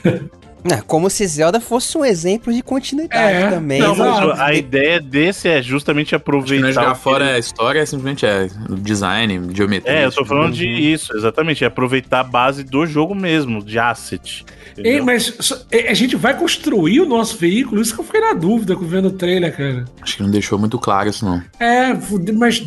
É, 0.69 0.81
como 0.81 1.09
se 1.09 1.25
Zelda 1.25 1.59
fosse 1.59 1.97
um 1.97 2.05
exemplo 2.05 2.53
de 2.53 2.61
continuidade 2.61 3.35
É, 3.45 3.49
também. 3.49 3.79
Não, 3.79 3.95
mas 3.95 4.39
a 4.39 4.53
ideia 4.53 4.99
desse 4.99 5.47
é 5.47 5.61
justamente 5.61 6.13
Acho 6.13 6.23
que 6.23 6.29
não 6.29 6.37
é 6.37 6.37
aproveitar. 6.37 6.71
jogar 6.71 6.91
o 6.91 6.95
que 6.95 7.01
fora 7.01 7.25
ele- 7.25 7.33
a 7.33 7.39
história, 7.39 7.85
simplesmente 7.85 8.25
é 8.25 8.47
design, 8.79 9.49
geometria. 9.55 9.91
É, 9.93 10.05
eu 10.05 10.11
tô 10.11 10.23
falando 10.25 10.45
Uhum. 10.45 10.51
de 10.51 10.67
isso, 10.67 11.15
exatamente. 11.17 11.63
É 11.63 11.67
aproveitar 11.67 12.19
a 12.19 12.23
base 12.23 12.63
do 12.63 12.85
jogo 12.85 13.15
mesmo, 13.15 13.63
de 13.63 13.79
asset. 13.79 14.45
Ei, 14.77 15.01
mas 15.01 15.33
é, 15.71 15.89
a 15.89 15.93
gente 15.93 16.15
vai 16.15 16.37
construir 16.37 17.01
o 17.01 17.05
nosso 17.05 17.37
veículo? 17.37 17.81
Isso 17.81 17.93
que 17.93 17.99
eu 18.01 18.05
fiquei 18.05 18.21
na 18.21 18.33
dúvida 18.33 18.75
com 18.75 18.85
vendo 18.85 19.07
o 19.07 19.11
trailer, 19.11 19.55
cara. 19.55 19.85
Acho 20.01 20.17
que 20.17 20.23
não 20.23 20.29
deixou 20.31 20.59
muito 20.59 20.77
claro 20.77 21.09
isso, 21.09 21.25
não. 21.25 21.41
É, 21.59 21.93
mas 22.33 22.63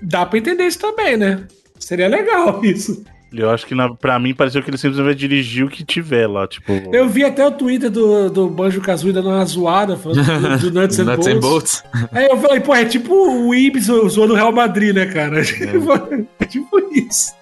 dá 0.00 0.24
pra 0.26 0.38
entender 0.38 0.66
isso 0.66 0.78
também, 0.78 1.16
né? 1.16 1.44
Seria 1.78 2.08
legal 2.08 2.60
isso. 2.64 3.04
Eu 3.36 3.50
acho 3.50 3.66
que 3.66 3.74
na, 3.74 3.92
pra 3.92 4.18
mim 4.18 4.32
pareceu 4.34 4.62
que 4.62 4.70
ele 4.70 4.76
simplesmente 4.78 5.06
vai 5.06 5.14
dirigir 5.14 5.64
o 5.64 5.68
que 5.68 5.84
tiver 5.84 6.26
lá, 6.28 6.46
tipo. 6.46 6.72
Eu 6.92 7.08
vi 7.08 7.24
até 7.24 7.46
o 7.46 7.50
Twitter 7.50 7.90
do, 7.90 8.30
do 8.30 8.48
Banjo 8.48 8.80
Kazooie 8.80 9.12
dando 9.12 9.28
uma 9.28 9.44
zoada, 9.44 9.96
falando 9.96 10.22
do, 10.58 10.70
do 10.70 10.80
Nuts 10.80 10.98
and 11.00 11.04
Nuts 11.04 11.26
and 11.26 11.40
Bolts. 11.40 11.82
Bolts. 11.82 11.84
Aí 12.12 12.26
eu 12.26 12.36
falei, 12.38 12.60
pô, 12.60 12.74
é 12.74 12.84
tipo 12.84 13.12
o 13.14 13.54
Ibis 13.54 13.86
zoando 13.86 14.34
o 14.34 14.36
Real 14.36 14.52
Madrid, 14.52 14.94
né, 14.94 15.06
cara? 15.06 15.40
É. 16.40 16.44
tipo 16.46 16.78
isso. 16.92 17.32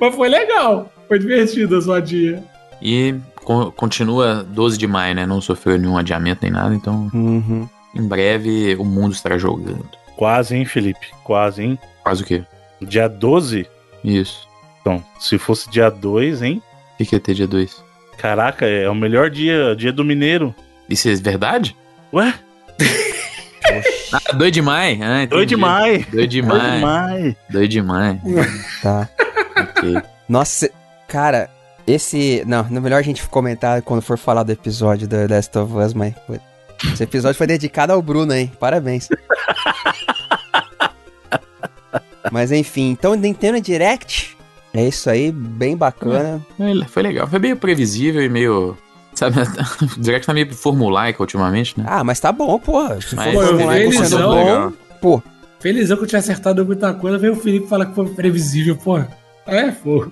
Mas 0.00 0.14
foi 0.14 0.28
legal. 0.28 0.90
Foi 1.08 1.18
divertido 1.18 1.76
a 1.76 1.80
zoadinha. 1.80 2.42
E 2.82 3.14
co- 3.44 3.70
continua 3.72 4.44
12 4.48 4.76
de 4.78 4.86
maio, 4.86 5.14
né? 5.14 5.26
Não 5.26 5.40
sofreu 5.40 5.78
nenhum 5.78 5.96
adiamento 5.96 6.40
nem 6.42 6.50
nada, 6.50 6.74
então 6.74 7.10
Uhum. 7.14 7.68
em 7.94 8.02
breve 8.06 8.74
o 8.76 8.84
mundo 8.84 9.12
estará 9.12 9.38
jogando. 9.38 9.86
Quase, 10.16 10.56
hein, 10.56 10.64
Felipe? 10.64 11.06
Quase, 11.24 11.62
hein? 11.62 11.78
Quase 12.02 12.22
o 12.22 12.26
quê? 12.26 12.42
Dia 12.80 13.08
12? 13.08 13.66
Isso. 14.04 14.45
Então, 14.86 15.02
se 15.18 15.36
fosse 15.36 15.68
dia 15.68 15.90
2, 15.90 16.42
hein? 16.42 16.62
O 16.94 16.98
que, 16.98 17.06
que 17.06 17.16
é 17.16 17.18
ter 17.18 17.34
dia 17.34 17.48
2? 17.48 17.82
Caraca, 18.18 18.64
é 18.66 18.88
o 18.88 18.94
melhor 18.94 19.28
dia, 19.28 19.74
dia 19.74 19.92
do 19.92 20.04
Mineiro. 20.04 20.54
Isso 20.88 21.08
é 21.08 21.14
verdade? 21.16 21.76
Ué? 22.12 22.32
Ah, 24.12 24.32
2 24.34 24.52
de 24.52 24.62
maio? 24.62 24.98
Ah, 25.02 25.24
entendi. 25.24 25.34
2 25.34 25.48
de 25.48 25.56
maio. 25.56 26.06
2 26.08 26.08
de 26.08 26.08
2 26.12 26.30
de 26.30 26.42
maio. 26.42 26.80
maio. 26.80 27.36
2 27.50 27.68
de 27.68 27.82
maio. 27.82 28.20
Tá. 28.80 29.08
Ok. 29.58 29.96
Nossa, 30.28 30.70
cara, 31.08 31.50
esse. 31.84 32.44
Não, 32.46 32.62
no 32.70 32.80
melhor 32.80 32.98
a 32.98 33.02
gente 33.02 33.26
comentar 33.26 33.82
quando 33.82 34.02
for 34.02 34.16
falar 34.16 34.44
do 34.44 34.52
episódio 34.52 35.08
do 35.08 35.16
Last 35.28 35.58
of 35.58 35.74
Us, 35.74 35.94
mas. 35.94 36.14
Esse 36.92 37.02
episódio 37.02 37.36
foi 37.36 37.48
dedicado 37.48 37.92
ao 37.92 38.00
Bruno, 38.00 38.32
hein? 38.32 38.52
Parabéns. 38.60 39.08
mas 42.30 42.52
enfim, 42.52 42.90
então 42.90 43.16
Nintendo 43.16 43.60
Direct. 43.60 44.35
É 44.76 44.88
isso 44.88 45.08
aí, 45.08 45.32
bem 45.32 45.76
bacana. 45.76 46.40
Foi 46.88 47.02
legal. 47.02 47.26
Foi 47.26 47.38
meio 47.38 47.56
previsível 47.56 48.22
e 48.22 48.28
meio. 48.28 48.76
Sabe, 49.14 49.40
o 49.96 50.00
Direct 50.00 50.26
tá 50.26 50.34
meio 50.34 50.52
formulaica 50.54 51.22
ultimamente, 51.22 51.78
né? 51.78 51.86
Ah, 51.88 52.04
mas 52.04 52.20
tá 52.20 52.30
bom, 52.30 52.58
porra. 52.58 53.00
Se 53.00 53.16
Mas 53.16 53.32
for 53.32 53.46
sendo 54.04 54.18
bom, 54.22 54.34
legal. 54.34 54.72
pô. 55.00 55.22
Felizão 55.58 55.96
que 55.96 56.02
eu 56.04 56.06
tinha 56.06 56.18
acertado 56.18 56.64
muita 56.66 56.92
coisa, 56.92 57.16
veio 57.16 57.32
o 57.32 57.36
Felipe 57.36 57.66
falar 57.66 57.86
que 57.86 57.94
foi 57.94 58.06
previsível, 58.10 58.76
pô. 58.76 58.98
É, 59.46 59.70
pô. 59.70 60.06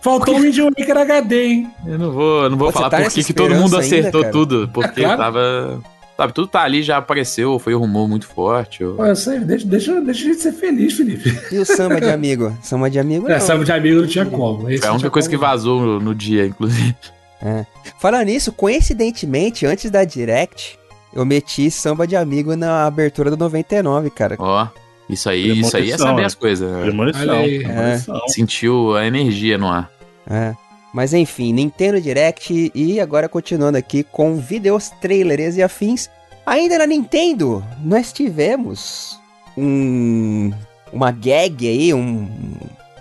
Faltou 0.00 0.36
o 0.36 0.40
Wind 0.40 0.56
Waker 0.58 0.96
HD, 0.96 1.44
hein? 1.44 1.70
Eu 1.86 1.98
não 1.98 2.10
vou, 2.12 2.44
eu 2.44 2.50
não 2.50 2.56
vou 2.56 2.68
Pô, 2.68 2.72
falar 2.78 2.90
tá 2.90 3.02
por 3.02 3.10
que 3.12 3.24
que 3.24 3.34
todo 3.34 3.50
mundo 3.54 3.74
ainda, 3.76 3.78
acertou 3.80 4.20
cara? 4.22 4.32
tudo. 4.32 4.70
Porque 4.72 5.00
É 5.00 5.04
claro. 5.04 5.18
tava. 5.20 5.82
Sabe, 6.16 6.32
tudo 6.32 6.46
tá 6.46 6.62
ali, 6.62 6.80
já 6.82 6.98
apareceu, 6.98 7.58
foi 7.58 7.74
um 7.74 7.78
rumor 7.80 8.08
muito 8.08 8.26
forte. 8.28 8.84
ou- 8.84 8.94
Pô, 8.94 9.04
eu 9.04 9.16
sei, 9.16 9.40
deixa, 9.40 9.66
deixa, 9.66 10.00
deixa 10.00 10.24
a 10.28 10.32
gente 10.32 10.40
ser 10.42 10.52
feliz, 10.52 10.92
Felipe. 10.96 11.36
E 11.50 11.58
o 11.58 11.66
samba 11.66 12.00
de 12.00 12.08
amigo? 12.08 12.56
Samba 12.62 12.88
de 12.88 13.00
amigo 13.00 13.26
não. 13.28 13.34
É, 13.34 13.40
sabe 13.40 13.64
de 13.64 13.72
amigo 13.72 14.00
não 14.00 14.06
tinha 14.06 14.24
como. 14.24 14.70
Esse 14.70 14.82
Foi 14.82 14.90
a 14.90 14.92
única 14.92 15.10
coisa 15.10 15.28
que 15.28 15.36
como. 15.36 15.48
vazou 15.48 15.80
no, 15.80 15.98
no 16.00 16.14
dia, 16.14 16.46
inclusive. 16.46 16.94
Falando 17.98 18.26
nisso, 18.26 18.52
coincidentemente, 18.52 19.66
antes 19.66 19.90
da 19.90 20.04
Direct, 20.04 20.78
eu 21.12 21.24
meti 21.26 21.70
samba 21.70 22.06
de 22.06 22.16
amigo 22.16 22.54
na 22.56 22.86
abertura 22.86 23.30
do 23.30 23.36
99, 23.36 24.08
cara. 24.10 24.36
Ó, 24.38 24.66
isso 25.10 25.28
aí, 25.28 25.60
isso 25.60 25.76
aí 25.76 25.90
é 25.90 25.98
saber 25.98 26.20
né? 26.22 26.26
as 26.26 26.34
coisas. 26.34 26.70
né? 26.70 26.78
Aí. 26.84 26.84
premonição. 26.84 28.20
Sentiu 28.28 28.96
a 28.96 29.04
energia 29.04 29.58
no 29.58 29.68
ar. 29.68 29.90
É. 30.30 30.54
Mas 30.94 31.12
enfim, 31.12 31.52
Nintendo 31.52 32.00
Direct 32.00 32.70
e 32.72 33.00
agora 33.00 33.28
continuando 33.28 33.76
aqui 33.76 34.04
com 34.04 34.36
vídeos, 34.36 34.90
trailers 35.00 35.56
e 35.56 35.62
afins. 35.62 36.08
Ainda 36.46 36.78
na 36.78 36.86
Nintendo, 36.86 37.64
nós 37.82 38.12
tivemos 38.12 39.20
um 39.58 40.52
uma 40.92 41.10
gag 41.10 41.66
aí, 41.66 41.92
um 41.92 42.28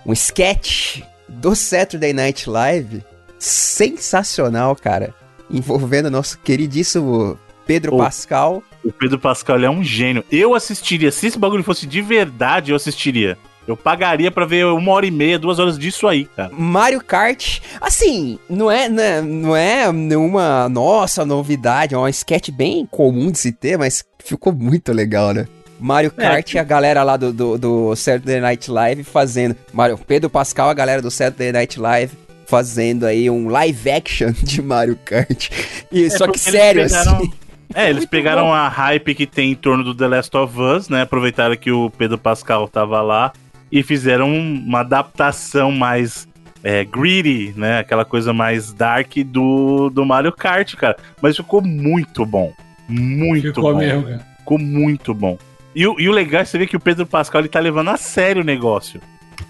um 0.03 0.11
sketch 0.11 1.01
do 1.29 1.55
Saturday 1.55 2.13
Night 2.13 2.49
Live 2.49 3.03
sensacional, 3.37 4.75
cara, 4.75 5.13
envolvendo 5.47 6.09
nosso 6.09 6.39
queridíssimo 6.39 7.37
Pedro 7.63 7.93
Oh. 7.93 7.97
Pascal. 7.99 8.63
O 8.83 8.91
Pedro 8.91 9.19
Pascal 9.19 9.59
é 9.63 9.69
um 9.69 9.83
gênio. 9.83 10.25
Eu 10.31 10.55
assistiria. 10.55 11.11
Se 11.11 11.27
esse 11.27 11.37
bagulho 11.37 11.63
fosse 11.63 11.85
de 11.85 12.01
verdade, 12.01 12.71
eu 12.71 12.75
assistiria. 12.75 13.37
Eu 13.67 13.77
pagaria 13.77 14.29
pra 14.29 14.45
ver 14.45 14.65
uma 14.65 14.91
hora 14.91 15.05
e 15.05 15.11
meia, 15.11 15.39
duas 15.39 15.57
horas 15.59 15.77
disso 15.79 16.07
aí, 16.07 16.25
cara. 16.25 16.51
Mario 16.53 17.01
Kart, 17.03 17.59
assim, 17.79 18.37
não 18.49 18.69
é, 18.69 18.89
né, 18.89 19.21
não 19.21 19.55
é 19.55 19.91
nenhuma 19.91 20.67
nossa 20.67 21.25
novidade, 21.25 21.95
é 21.95 21.97
um 21.97 22.07
sketch 22.07 22.49
bem 22.49 22.85
comum 22.85 23.31
de 23.31 23.39
se 23.39 23.51
ter, 23.53 23.77
mas 23.77 24.03
ficou 24.23 24.51
muito 24.51 24.91
legal, 24.91 25.33
né? 25.33 25.47
Mario 25.79 26.13
É, 26.17 26.21
Kart, 26.21 26.55
a 26.55 26.63
galera 26.63 27.03
lá 27.03 27.17
do, 27.17 27.31
do, 27.33 27.57
do 27.57 27.95
Saturday 27.95 28.39
Night 28.39 28.69
Live 28.71 29.03
fazendo. 29.03 29.55
Mario, 29.73 29.97
Pedro 29.97 30.29
Pascal, 30.29 30.69
a 30.69 30.73
galera 30.73 31.01
do 31.01 31.11
Saturday 31.11 31.51
Night 31.51 31.79
Live 31.79 32.11
fazendo 32.45 33.05
aí 33.05 33.29
um 33.29 33.47
live 33.49 33.89
action 33.89 34.31
de 34.43 34.61
Mario 34.61 34.97
Kart. 35.05 35.49
E, 35.91 36.09
só 36.09 36.27
que 36.27 36.37
sério, 36.39 36.83
pegaram- 36.83 37.15
assim. 37.17 37.31
É, 37.75 37.89
eles 37.89 38.05
pegaram 38.05 38.43
bom. 38.43 38.53
a 38.53 38.67
hype 38.69 39.15
que 39.15 39.25
tem 39.25 39.51
em 39.51 39.55
torno 39.55 39.83
do 39.83 39.95
The 39.95 40.07
Last 40.07 40.37
of 40.37 40.53
Us, 40.61 40.89
né? 40.89 41.01
Aproveitaram 41.01 41.55
que 41.57 41.71
o 41.71 41.89
Pedro 41.89 42.19
Pascal 42.19 42.67
tava 42.67 43.01
lá 43.01 43.33
e 43.75 43.81
fizeram 43.81 44.31
uma 44.31 44.81
adaptação 44.81 45.71
mais 45.71 46.27
é, 46.63 46.85
greedy, 46.85 47.55
né? 47.57 47.79
Aquela 47.79 48.05
coisa 48.05 48.31
mais 48.31 48.71
dark 48.71 49.11
do, 49.25 49.89
do 49.89 50.05
Mario 50.05 50.31
Kart, 50.31 50.75
cara. 50.75 50.95
Mas 51.19 51.35
ficou 51.35 51.59
muito 51.59 52.23
bom. 52.23 52.53
Muito 52.87 53.47
Ficou 53.47 53.73
bom. 53.73 53.79
mesmo, 53.79 54.03
cara. 54.03 54.27
Ficou 54.37 54.59
muito 54.59 55.11
bom. 55.15 55.39
E, 55.75 55.87
o- 55.87 55.99
e 55.99 56.07
o 56.07 56.11
legal 56.11 56.41
é 56.41 56.45
você 56.45 56.55
ver 56.59 56.67
que 56.67 56.77
o 56.77 56.79
Pedro 56.79 57.07
Pascal 57.07 57.41
ele 57.41 57.49
tá 57.49 57.59
levando 57.59 57.89
a 57.89 57.97
sério 57.97 58.43
o 58.43 58.45
negócio. 58.45 59.01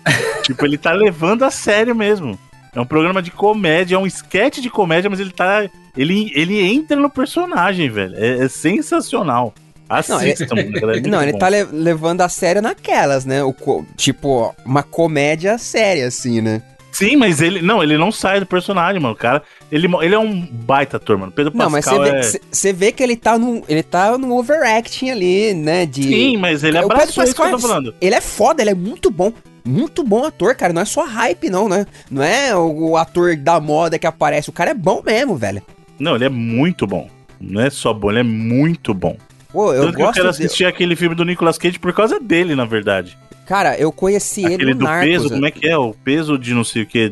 tipo, 0.43 0.65
ele 0.65 0.77
tá 0.77 0.93
levando 0.93 1.43
a 1.43 1.51
sério 1.51 1.93
mesmo. 1.93 2.39
É 2.73 2.79
um 2.79 2.85
programa 2.85 3.21
de 3.21 3.29
comédia, 3.29 3.95
é 3.95 3.99
um 3.99 4.07
sketch 4.07 4.59
de 4.59 4.69
comédia, 4.69 5.09
mas 5.09 5.19
ele 5.19 5.31
tá. 5.31 5.69
Ele, 5.97 6.31
ele 6.33 6.59
entra 6.61 6.95
no 6.97 7.09
personagem, 7.09 7.89
velho. 7.89 8.15
É, 8.15 8.45
é 8.45 8.47
sensacional. 8.47 9.53
Assistam, 9.89 10.55
galera. 10.71 10.99
é 10.99 11.01
Não, 11.01 11.21
ele 11.21 11.37
tá 11.37 11.49
le- 11.49 11.63
levando 11.71 12.21
a 12.21 12.29
sério 12.29 12.61
naquelas, 12.61 13.25
né? 13.25 13.43
O 13.43 13.53
tipo, 13.95 14.53
uma 14.65 14.83
comédia 14.83 15.57
séria, 15.57 16.07
assim, 16.07 16.41
né? 16.41 16.61
Sim, 16.91 17.15
mas 17.15 17.41
ele. 17.41 17.61
Não, 17.61 17.81
ele 17.81 17.97
não 17.97 18.11
sai 18.11 18.39
do 18.39 18.45
personagem, 18.45 19.01
mano. 19.01 19.15
O 19.15 19.17
cara. 19.17 19.41
Ele, 19.71 19.87
ele 20.03 20.13
é 20.13 20.19
um 20.19 20.45
baita 20.45 20.97
ator, 20.97 21.17
mano. 21.17 21.31
Pedro 21.31 21.51
Não, 21.55 21.67
mas 21.67 21.85
você 21.85 21.89
Pascal 21.97 22.21
vê, 22.21 22.69
é. 22.69 22.73
vê 22.73 22.91
que 22.91 23.01
ele 23.01 23.15
tá 23.15 23.37
num, 23.37 23.63
ele 23.67 23.81
tá 23.81 24.15
num 24.15 24.31
overacting 24.31 25.09
ali, 25.09 25.55
né, 25.55 25.87
de... 25.87 26.03
Sim, 26.03 26.37
mas 26.37 26.63
ele 26.63 26.77
O 26.77 26.81
Pedro 26.81 26.95
abraçou 26.95 27.23
isso 27.23 27.33
que 27.33 27.41
eu 27.41 27.45
tô 27.45 27.51
Pascal 27.53 27.69
é- 27.69 27.73
falando. 27.73 27.95
Ele 27.99 28.13
é 28.13 28.21
foda, 28.21 28.61
ele 28.61 28.69
é 28.69 28.75
muito 28.75 29.09
bom. 29.09 29.33
Muito 29.65 30.03
bom 30.03 30.23
ator, 30.25 30.53
cara. 30.55 30.71
Não 30.73 30.83
é 30.83 30.85
só 30.85 31.03
hype, 31.05 31.49
não, 31.49 31.67
né? 31.67 31.87
Não 32.11 32.21
é 32.21 32.55
o 32.55 32.95
ator 32.95 33.35
da 33.35 33.59
moda 33.59 33.97
que 33.97 34.05
aparece. 34.05 34.49
O 34.49 34.53
cara 34.53 34.71
é 34.71 34.75
bom 34.75 35.01
mesmo, 35.03 35.35
velho. 35.35 35.63
Não, 35.97 36.15
ele 36.15 36.25
é 36.25 36.29
muito 36.29 36.85
bom. 36.85 37.09
Não 37.41 37.59
é 37.61 37.69
só 37.71 37.91
bom, 37.93 38.11
ele 38.11 38.19
é 38.19 38.23
muito 38.23 38.93
bom. 38.93 39.17
Pô, 39.53 39.71
eu 39.73 39.83
Tanto 39.85 39.95
que 39.95 40.01
eu 40.01 40.05
gosto 40.07 40.15
quero 40.15 40.31
de... 40.33 40.43
assistir 40.43 40.65
aquele 40.65 40.95
filme 40.95 41.15
do 41.15 41.23
Nicolas 41.23 41.57
Cage 41.57 41.79
por 41.79 41.93
causa 41.93 42.19
dele, 42.19 42.55
na 42.55 42.65
verdade. 42.65 43.17
Cara, 43.45 43.77
eu 43.77 43.91
conheci 43.91 44.43
ele 44.43 44.55
Aquele 44.55 44.73
no 44.73 44.79
do 44.79 44.85
Narcos. 44.85 45.07
peso, 45.09 45.23
né? 45.25 45.29
como 45.35 45.45
é 45.45 45.51
que 45.51 45.67
é? 45.67 45.77
O 45.77 45.93
peso 45.93 46.37
de 46.37 46.53
não 46.53 46.63
sei 46.63 46.81
o 46.81 46.85
que. 46.85 47.11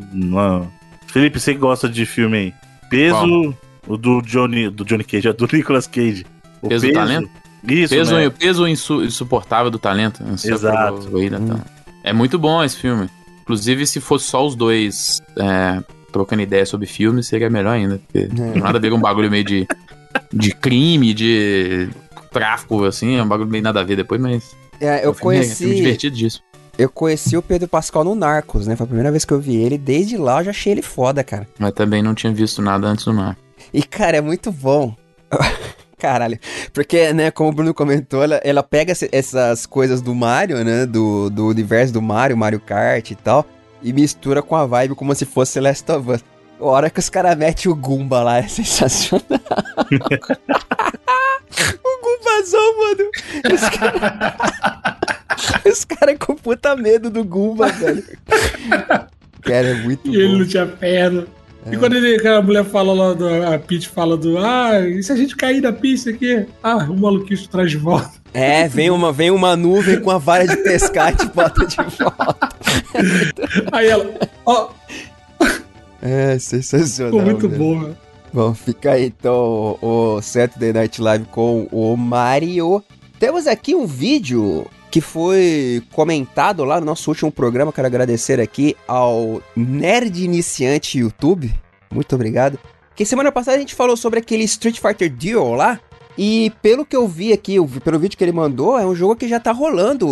Felipe, 1.07 1.39
você 1.39 1.53
que 1.53 1.59
gosta 1.59 1.87
de 1.87 2.05
filme 2.05 2.37
aí. 2.37 2.53
Peso. 2.89 3.55
O 3.87 3.97
do 3.97 4.21
Johnny. 4.21 4.69
Do 4.69 4.83
Johnny 4.85 5.03
Cage, 5.03 5.27
é 5.27 5.33
do 5.33 5.47
Nicolas 5.51 5.87
Cage. 5.87 6.25
O 6.61 6.67
Peso 6.69 6.87
do 6.87 6.93
talento? 6.93 7.29
Isso, 7.67 7.93
peso, 7.93 8.15
né? 8.15 8.29
peso 8.29 8.67
insu- 8.67 9.03
insuportável 9.03 9.69
do 9.69 9.77
talento. 9.77 10.23
Exato. 10.23 10.33
Insuperable 10.47 11.13
Weight 11.13 11.35
of 11.35 11.45
Talent. 11.45 11.63
É 12.03 12.11
muito 12.13 12.39
bom 12.39 12.63
esse 12.63 12.75
filme. 12.77 13.07
Inclusive, 13.43 13.85
se 13.85 13.99
fosse 13.99 14.25
só 14.25 14.43
os 14.45 14.55
dois 14.55 15.21
é, 15.37 15.79
trocando 16.11 16.41
ideia 16.41 16.65
sobre 16.65 16.87
filme, 16.87 17.21
seria 17.21 17.49
melhor 17.51 17.73
ainda. 17.73 17.99
Porque 17.99 18.27
tem 18.27 18.61
nada 18.61 18.77
a 18.77 18.81
ver 18.81 18.89
com 18.89 18.97
um 18.97 19.01
bagulho 19.01 19.29
meio 19.29 19.43
de 19.43 19.67
de 20.33 20.53
crime, 20.55 21.13
de 21.13 21.89
tráfico, 22.31 22.83
assim, 22.85 23.17
é 23.17 23.23
um 23.23 23.27
bagulho 23.27 23.49
meio 23.49 23.63
nada 23.63 23.81
a 23.81 23.83
ver 23.83 23.95
depois, 23.95 24.19
mas. 24.19 24.55
É, 24.79 25.05
eu 25.05 25.11
É, 25.11 25.13
conheci. 25.13 25.75
divertido 25.75 26.15
disso. 26.15 26.41
Eu 26.77 26.89
conheci 26.89 27.37
o 27.37 27.41
Pedro 27.41 27.67
Pascal 27.67 28.03
no 28.03 28.15
Narcos, 28.15 28.65
né? 28.65 28.75
Foi 28.75 28.85
a 28.85 28.87
primeira 28.87 29.11
vez 29.11 29.23
que 29.25 29.33
eu 29.33 29.39
vi 29.39 29.55
ele. 29.57 29.77
Desde 29.77 30.17
lá 30.17 30.39
eu 30.39 30.45
já 30.45 30.51
achei 30.51 30.71
ele 30.71 30.81
foda, 30.81 31.23
cara. 31.23 31.47
Mas 31.59 31.73
também 31.73 32.01
não 32.01 32.15
tinha 32.15 32.33
visto 32.33 32.61
nada 32.61 32.87
antes 32.87 33.05
do 33.05 33.13
mar. 33.13 33.37
E, 33.73 33.83
cara, 33.83 34.17
é 34.17 34.21
muito 34.21 34.51
bom. 34.51 34.95
Caralho. 35.99 36.39
Porque, 36.73 37.13
né, 37.13 37.29
como 37.29 37.49
o 37.49 37.53
Bruno 37.53 37.73
comentou, 37.75 38.23
ela, 38.23 38.37
ela 38.43 38.63
pega 38.63 38.91
essas 39.11 39.67
coisas 39.67 40.01
do 40.01 40.15
Mario, 40.15 40.63
né? 40.63 40.85
Do, 40.87 41.29
do 41.29 41.47
universo 41.47 41.93
do 41.93 42.01
Mario, 42.01 42.35
Mario 42.35 42.59
Kart 42.59 43.11
e 43.11 43.15
tal. 43.15 43.45
E 43.83 43.93
mistura 43.93 44.41
com 44.41 44.55
a 44.55 44.65
vibe 44.65 44.95
como 44.95 45.13
se 45.13 45.25
fosse 45.25 45.59
Last 45.59 45.91
of 45.91 46.09
Us. 46.09 46.23
A 46.59 46.65
hora 46.65 46.89
que 46.89 46.99
os 46.99 47.09
caras 47.09 47.37
metem 47.37 47.71
o 47.71 47.75
Goomba 47.75 48.23
lá 48.23 48.37
é 48.37 48.47
sensacional. 48.47 49.21
Goombazão, 52.21 52.77
mano. 52.77 53.09
Os 53.53 53.69
caras 53.69 55.65
os 55.65 55.85
cara 55.85 56.17
com 56.17 56.35
puta 56.35 56.75
medo 56.75 57.09
do 57.09 57.23
Goomba, 57.23 57.67
velho. 57.69 58.03
Cara, 59.41 59.67
é 59.69 59.73
muito 59.75 60.07
E 60.07 60.15
ele 60.15 60.27
bom. 60.33 60.37
não 60.39 60.45
tinha 60.47 60.65
perna. 60.67 61.25
É. 61.65 61.73
E 61.73 61.77
quando 61.77 61.95
ele, 61.95 62.27
a 62.27 62.41
mulher 62.41 62.65
fala 62.65 62.93
lá, 62.93 63.13
do, 63.13 63.27
a 63.27 63.57
Peach 63.59 63.87
fala 63.89 64.17
do, 64.17 64.37
ah, 64.39 64.79
e 64.79 65.01
se 65.03 65.11
a 65.11 65.15
gente 65.15 65.35
cair 65.35 65.61
da 65.61 65.71
pista 65.71 66.09
aqui? 66.09 66.45
Ah, 66.63 66.77
o 66.89 66.97
maluquinho 66.99 67.47
traz 67.47 67.69
de 67.71 67.77
volta. 67.77 68.11
É, 68.33 68.67
vem 68.67 68.89
uma, 68.89 69.11
vem 69.11 69.29
uma 69.29 69.55
nuvem 69.55 69.99
com 70.01 70.09
a 70.09 70.17
vara 70.17 70.47
de 70.47 70.55
pescar 70.57 71.13
e 71.13 71.17
te 71.17 71.25
bota 71.27 71.65
de 71.65 71.75
volta. 71.75 72.49
Aí 73.71 73.87
ela, 73.89 74.09
ó, 74.45 74.69
É 76.01 76.39
sensacional. 76.39 77.11
ficou 77.11 77.25
muito 77.25 77.49
velho. 77.49 77.97
Boa. 78.33 78.47
Bom, 78.47 78.53
fica 78.53 78.91
aí 78.93 79.05
então 79.05 79.77
o 79.81 80.21
Saturday 80.21 80.73
Night 80.73 81.01
Live 81.01 81.25
com 81.25 81.67
o 81.71 81.95
Mario. 81.95 82.83
Temos 83.19 83.45
aqui 83.47 83.75
um 83.75 83.85
vídeo 83.85 84.65
que 84.89 84.99
foi 84.99 85.81
comentado 85.93 86.63
lá 86.63 86.79
no 86.79 86.85
nosso 86.85 87.09
último 87.09 87.31
programa. 87.31 87.71
Quero 87.71 87.87
agradecer 87.87 88.39
aqui 88.39 88.75
ao 88.87 89.41
Nerd 89.55 90.23
Iniciante 90.23 90.99
YouTube. 90.99 91.53
Muito 91.91 92.13
obrigado. 92.15 92.59
Que 92.95 93.05
semana 93.05 93.31
passada 93.31 93.57
a 93.57 93.59
gente 93.59 93.75
falou 93.75 93.95
sobre 93.95 94.19
aquele 94.19 94.43
Street 94.43 94.79
Fighter 94.79 95.11
Duel 95.11 95.53
lá. 95.53 95.79
E 96.17 96.51
pelo 96.61 96.85
que 96.85 96.95
eu 96.95 97.07
vi 97.07 97.31
aqui, 97.31 97.55
pelo 97.83 97.97
vídeo 97.97 98.17
que 98.17 98.23
ele 98.23 98.33
mandou, 98.33 98.77
é 98.77 98.85
um 98.85 98.93
jogo 98.93 99.15
que 99.15 99.29
já 99.29 99.39
tá 99.39 99.51
rolando 99.53 100.05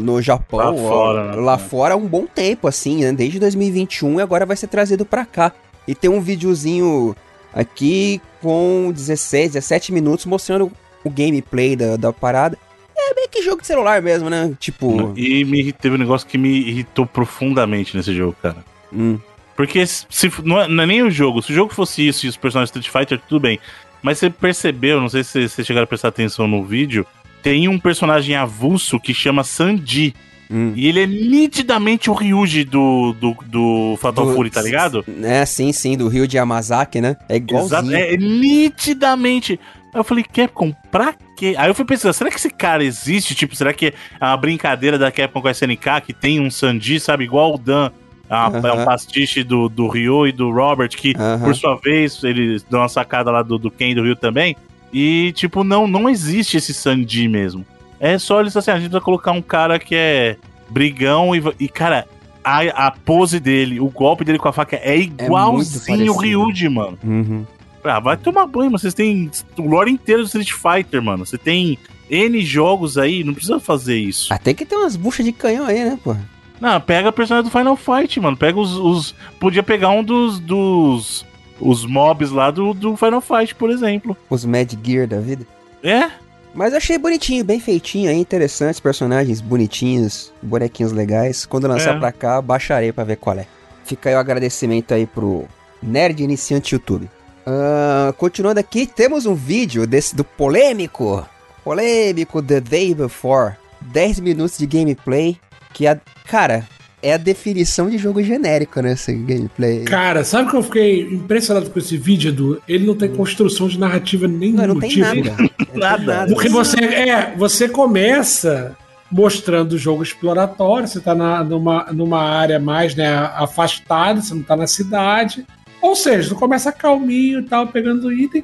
no 0.00 0.20
Japão, 0.22 0.58
Lá 0.58 0.72
ó, 0.72 0.76
fora, 0.76 1.30
né? 1.30 1.36
lá 1.36 1.58
fora 1.58 1.94
há 1.94 1.96
um 1.96 2.06
bom 2.06 2.26
tempo, 2.26 2.66
assim, 2.66 3.04
né? 3.04 3.12
Desde 3.12 3.38
2021 3.38 4.20
e 4.20 4.22
agora 4.22 4.46
vai 4.46 4.56
ser 4.56 4.68
trazido 4.68 5.04
pra 5.04 5.26
cá. 5.26 5.52
E 5.86 5.94
tem 5.94 6.08
um 6.10 6.20
videozinho 6.20 7.14
aqui 7.54 8.20
com 8.42 8.90
16, 8.94 9.52
17 9.52 9.92
minutos 9.92 10.26
mostrando 10.26 10.70
o 11.04 11.10
gameplay 11.10 11.76
da, 11.76 11.96
da 11.96 12.12
parada. 12.12 12.58
É 12.96 13.14
meio 13.14 13.28
que 13.28 13.42
jogo 13.42 13.60
de 13.60 13.66
celular 13.66 14.00
mesmo, 14.02 14.30
né? 14.30 14.52
Tipo. 14.58 15.12
E 15.16 15.44
me 15.44 15.72
teve 15.72 15.94
um 15.96 15.98
negócio 15.98 16.26
que 16.26 16.38
me 16.38 16.48
irritou 16.48 17.04
profundamente 17.06 17.96
nesse 17.96 18.14
jogo, 18.14 18.34
cara. 18.42 18.56
hum, 18.92 19.18
Porque 19.56 19.84
se, 19.86 20.32
não, 20.42 20.60
é, 20.60 20.68
não 20.68 20.82
é 20.82 20.86
nem 20.86 21.02
o 21.02 21.10
jogo. 21.10 21.42
Se 21.42 21.52
o 21.52 21.54
jogo 21.54 21.74
fosse 21.74 22.06
isso 22.06 22.24
e 22.24 22.28
os 22.28 22.36
personagens 22.36 22.70
Street 22.74 22.88
Fighter, 22.88 23.20
tudo 23.28 23.40
bem. 23.40 23.58
Mas 24.02 24.18
você 24.18 24.28
percebeu, 24.30 25.00
não 25.00 25.08
sei 25.08 25.24
se 25.24 25.48
vocês 25.48 25.66
chegaram 25.66 25.84
a 25.84 25.86
prestar 25.86 26.08
atenção 26.08 26.46
no 26.46 26.62
vídeo, 26.64 27.06
tem 27.42 27.68
um 27.68 27.78
personagem 27.78 28.36
avulso 28.36 28.98
que 29.00 29.12
chama 29.14 29.44
Sanji. 29.44 30.14
Hum. 30.50 30.72
E 30.76 30.86
ele 30.88 31.00
é 31.00 31.06
nitidamente 31.06 32.10
o 32.10 32.14
Ryuji 32.14 32.64
do, 32.64 33.12
do, 33.20 33.36
do 33.46 33.96
Fatal 34.00 34.26
Do- 34.26 34.34
Fury, 34.34 34.50
tá 34.50 34.62
ligado? 34.62 35.04
É, 35.22 35.44
sim, 35.44 35.72
sim, 35.72 35.96
do 35.96 36.08
Rio 36.08 36.26
de 36.28 36.36
Yamazaki, 36.36 37.00
né? 37.00 37.16
É 37.28 37.36
Exato, 37.36 37.52
igualzinho. 37.86 37.96
é 37.96 38.16
nitidamente. 38.16 39.58
Aí 39.92 40.00
eu 40.00 40.04
falei, 40.04 40.24
Capcom, 40.24 40.72
pra 40.90 41.14
quê? 41.36 41.54
Aí 41.56 41.68
eu 41.70 41.74
fui 41.74 41.84
pensando, 41.84 42.12
será 42.12 42.28
que 42.30 42.36
esse 42.36 42.50
cara 42.50 42.82
existe? 42.84 43.34
Tipo, 43.34 43.54
será 43.54 43.72
que 43.72 43.94
é 44.20 44.24
uma 44.24 44.36
brincadeira 44.36 44.98
da 44.98 45.10
Capcom 45.12 45.40
com 45.40 45.48
a 45.48 45.52
SNK 45.52 46.00
que 46.04 46.12
tem 46.12 46.40
um 46.40 46.50
Sanji, 46.50 46.98
sabe? 46.98 47.24
Igual 47.24 47.54
o 47.54 47.58
Dan. 47.58 47.90
É, 48.28 48.34
uma- 48.34 48.46
Aham. 48.58 48.68
é 48.68 48.72
um 48.72 48.84
pastiche 48.86 49.44
do, 49.44 49.68
do 49.68 49.86
Ryo 49.86 50.26
e 50.26 50.32
do 50.32 50.50
Robert, 50.50 50.88
que 50.88 51.12
Aham. 51.16 51.44
por 51.44 51.54
sua 51.54 51.76
vez 51.76 52.24
eles 52.24 52.62
dão 52.68 52.80
uma 52.80 52.88
sacada 52.88 53.30
lá 53.30 53.42
do, 53.42 53.58
do 53.58 53.70
Ken 53.70 53.90
e 53.90 53.94
do 53.94 54.02
Ryu 54.02 54.16
também. 54.16 54.56
E, 54.92 55.32
tipo, 55.32 55.62
não, 55.62 55.86
não 55.86 56.08
existe 56.08 56.56
esse 56.56 56.72
Sanji 56.72 57.28
mesmo. 57.28 57.64
É 58.06 58.18
só 58.18 58.40
eles 58.40 58.56
assim, 58.56 58.70
a 58.70 58.78
gente 58.78 58.92
vai 58.92 59.00
colocar 59.00 59.32
um 59.32 59.40
cara 59.40 59.78
que 59.78 59.94
é 59.94 60.36
brigão 60.68 61.34
e, 61.34 61.42
e 61.58 61.68
cara, 61.68 62.06
a, 62.44 62.60
a 62.86 62.90
pose 62.90 63.40
dele, 63.40 63.80
o 63.80 63.86
golpe 63.88 64.24
dele 64.24 64.38
com 64.38 64.48
a 64.48 64.52
faca 64.52 64.76
é 64.76 64.96
igualzinho 64.98 66.12
o. 66.12 66.16
Ryuji, 66.18 66.68
mano. 66.68 66.98
Uhum. 67.02 67.46
Ah, 67.82 68.00
vai 68.00 68.16
tomar 68.16 68.46
banho, 68.46 68.66
mano. 68.66 68.78
Vocês 68.78 68.94
têm 68.94 69.30
o 69.58 69.62
lore 69.68 69.90
inteiro 69.90 70.22
do 70.22 70.26
Street 70.26 70.52
Fighter, 70.52 71.02
mano. 71.02 71.24
Você 71.24 71.38
tem 71.38 71.78
N 72.10 72.40
jogos 72.42 72.98
aí, 72.98 73.24
não 73.24 73.32
precisa 73.34 73.58
fazer 73.60 73.96
isso. 73.98 74.32
Ah, 74.32 74.38
tem 74.38 74.54
que 74.54 74.64
ter 74.66 74.76
umas 74.76 74.96
buchas 74.96 75.24
de 75.24 75.32
canhão 75.32 75.66
aí, 75.66 75.84
né, 75.84 75.98
pô? 76.02 76.14
Não, 76.60 76.80
pega 76.80 77.08
a 77.08 77.12
personagem 77.12 77.50
do 77.50 77.56
Final 77.58 77.76
Fight, 77.76 78.20
mano. 78.20 78.36
Pega 78.36 78.58
os. 78.60 78.74
os- 78.76 79.14
podia 79.40 79.62
pegar 79.62 79.90
um 79.90 80.02
dos. 80.04 80.38
dos 80.38 81.24
os 81.60 81.86
mobs 81.86 82.30
lá 82.30 82.50
do, 82.50 82.74
do 82.74 82.96
Final 82.96 83.20
Fight, 83.20 83.54
por 83.54 83.70
exemplo. 83.70 84.16
Os 84.28 84.44
Mad 84.44 84.72
Gear 84.84 85.06
da 85.06 85.20
vida. 85.20 85.46
É? 85.82 86.10
Mas 86.54 86.72
eu 86.72 86.76
achei 86.78 86.96
bonitinho, 86.96 87.44
bem 87.44 87.58
feitinho 87.58 88.08
aí, 88.10 88.16
interessantes, 88.16 88.78
personagens 88.78 89.40
bonitinhos, 89.40 90.32
bonequinhos 90.40 90.92
legais. 90.92 91.44
Quando 91.44 91.66
lançar 91.66 91.96
É. 91.96 91.98
pra 91.98 92.12
cá, 92.12 92.40
baixarei 92.40 92.92
pra 92.92 93.02
ver 93.04 93.16
qual 93.16 93.36
é. 93.38 93.46
Fica 93.84 94.08
aí 94.08 94.14
o 94.14 94.18
agradecimento 94.18 94.94
aí 94.94 95.04
pro 95.06 95.46
Nerd 95.82 96.22
Iniciante 96.22 96.74
YouTube. 96.74 97.10
Ah, 97.46 98.14
continuando 98.16 98.60
aqui, 98.60 98.86
temos 98.86 99.26
um 99.26 99.34
vídeo 99.34 99.86
desse 99.86 100.14
do 100.14 100.22
polêmico, 100.24 101.26
polêmico 101.64 102.40
The 102.40 102.60
Day 102.60 102.94
Before. 102.94 103.54
10 103.80 104.20
minutos 104.20 104.56
de 104.56 104.66
gameplay, 104.66 105.36
que 105.74 105.86
a, 105.86 106.00
cara, 106.26 106.66
é 107.04 107.12
a 107.12 107.18
definição 107.18 107.90
de 107.90 107.98
jogo 107.98 108.22
genérico, 108.22 108.80
né, 108.80 108.92
esse 108.92 109.12
gameplay. 109.12 109.84
Cara, 109.84 110.24
sabe 110.24 110.48
que 110.48 110.56
eu 110.56 110.62
fiquei 110.62 111.02
impressionado 111.02 111.68
com 111.68 111.78
esse 111.78 111.98
vídeo, 111.98 112.30
Edu? 112.30 112.62
Ele 112.66 112.86
não 112.86 112.94
tem 112.94 113.10
construção 113.10 113.68
de 113.68 113.78
narrativa 113.78 114.26
nenhuma. 114.26 114.66
Não, 114.66 114.74
não 114.74 114.80
tem 114.80 114.88
tipo, 114.88 115.04
nada. 115.76 116.06
Nada. 116.06 116.32
Porque 116.32 116.48
você, 116.48 116.82
é, 116.82 117.34
você 117.36 117.68
começa 117.68 118.74
mostrando 119.12 119.72
o 119.72 119.78
jogo 119.78 120.02
exploratório, 120.02 120.88
você 120.88 120.98
tá 120.98 121.14
na, 121.14 121.44
numa, 121.44 121.86
numa 121.92 122.22
área 122.22 122.58
mais 122.58 122.94
né, 122.94 123.14
afastada, 123.34 124.22
você 124.22 124.34
não 124.34 124.42
tá 124.42 124.56
na 124.56 124.66
cidade. 124.66 125.46
Ou 125.82 125.94
seja, 125.94 126.30
tu 126.30 126.34
começa 126.34 126.72
calminho 126.72 127.40
e 127.40 127.42
tal, 127.42 127.66
pegando 127.66 128.10
item. 128.10 128.42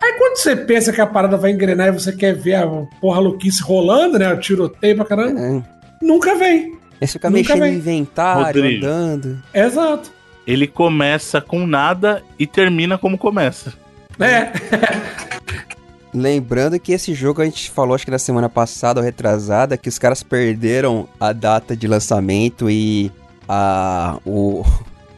Aí 0.00 0.12
quando 0.18 0.36
você 0.36 0.54
pensa 0.54 0.92
que 0.92 1.00
a 1.00 1.06
parada 1.06 1.38
vai 1.38 1.50
engrenar 1.50 1.88
e 1.88 1.92
você 1.92 2.12
quer 2.12 2.34
ver 2.34 2.56
a 2.56 2.66
porra 3.00 3.20
louquice 3.20 3.62
rolando, 3.62 4.18
né? 4.18 4.32
O 4.32 4.38
tiroteio 4.38 4.96
pra 4.96 5.04
caramba, 5.06 5.40
É. 5.40 5.62
nunca 6.02 6.34
vem. 6.34 6.81
Aí 7.02 7.06
você 7.08 7.14
fica 7.14 7.28
Nunca 7.28 7.40
mexendo 7.40 7.60
vem. 7.62 7.72
no 7.72 7.78
inventário, 7.78 8.44
Rodrigo. 8.62 8.86
andando. 8.86 9.42
Exato. 9.52 10.10
Ele 10.46 10.68
começa 10.68 11.40
com 11.40 11.66
nada 11.66 12.22
e 12.38 12.46
termina 12.46 12.96
como 12.96 13.18
começa. 13.18 13.72
É. 14.20 14.52
Lembrando 16.14 16.78
que 16.78 16.92
esse 16.92 17.12
jogo 17.14 17.42
a 17.42 17.44
gente 17.44 17.70
falou, 17.70 17.94
acho 17.94 18.04
que 18.04 18.10
na 18.10 18.18
semana 18.18 18.48
passada 18.48 19.00
ou 19.00 19.04
retrasada, 19.04 19.76
que 19.76 19.88
os 19.88 19.98
caras 19.98 20.22
perderam 20.22 21.08
a 21.18 21.32
data 21.32 21.74
de 21.74 21.88
lançamento 21.88 22.70
e 22.70 23.10
a, 23.48 24.18
o, 24.24 24.62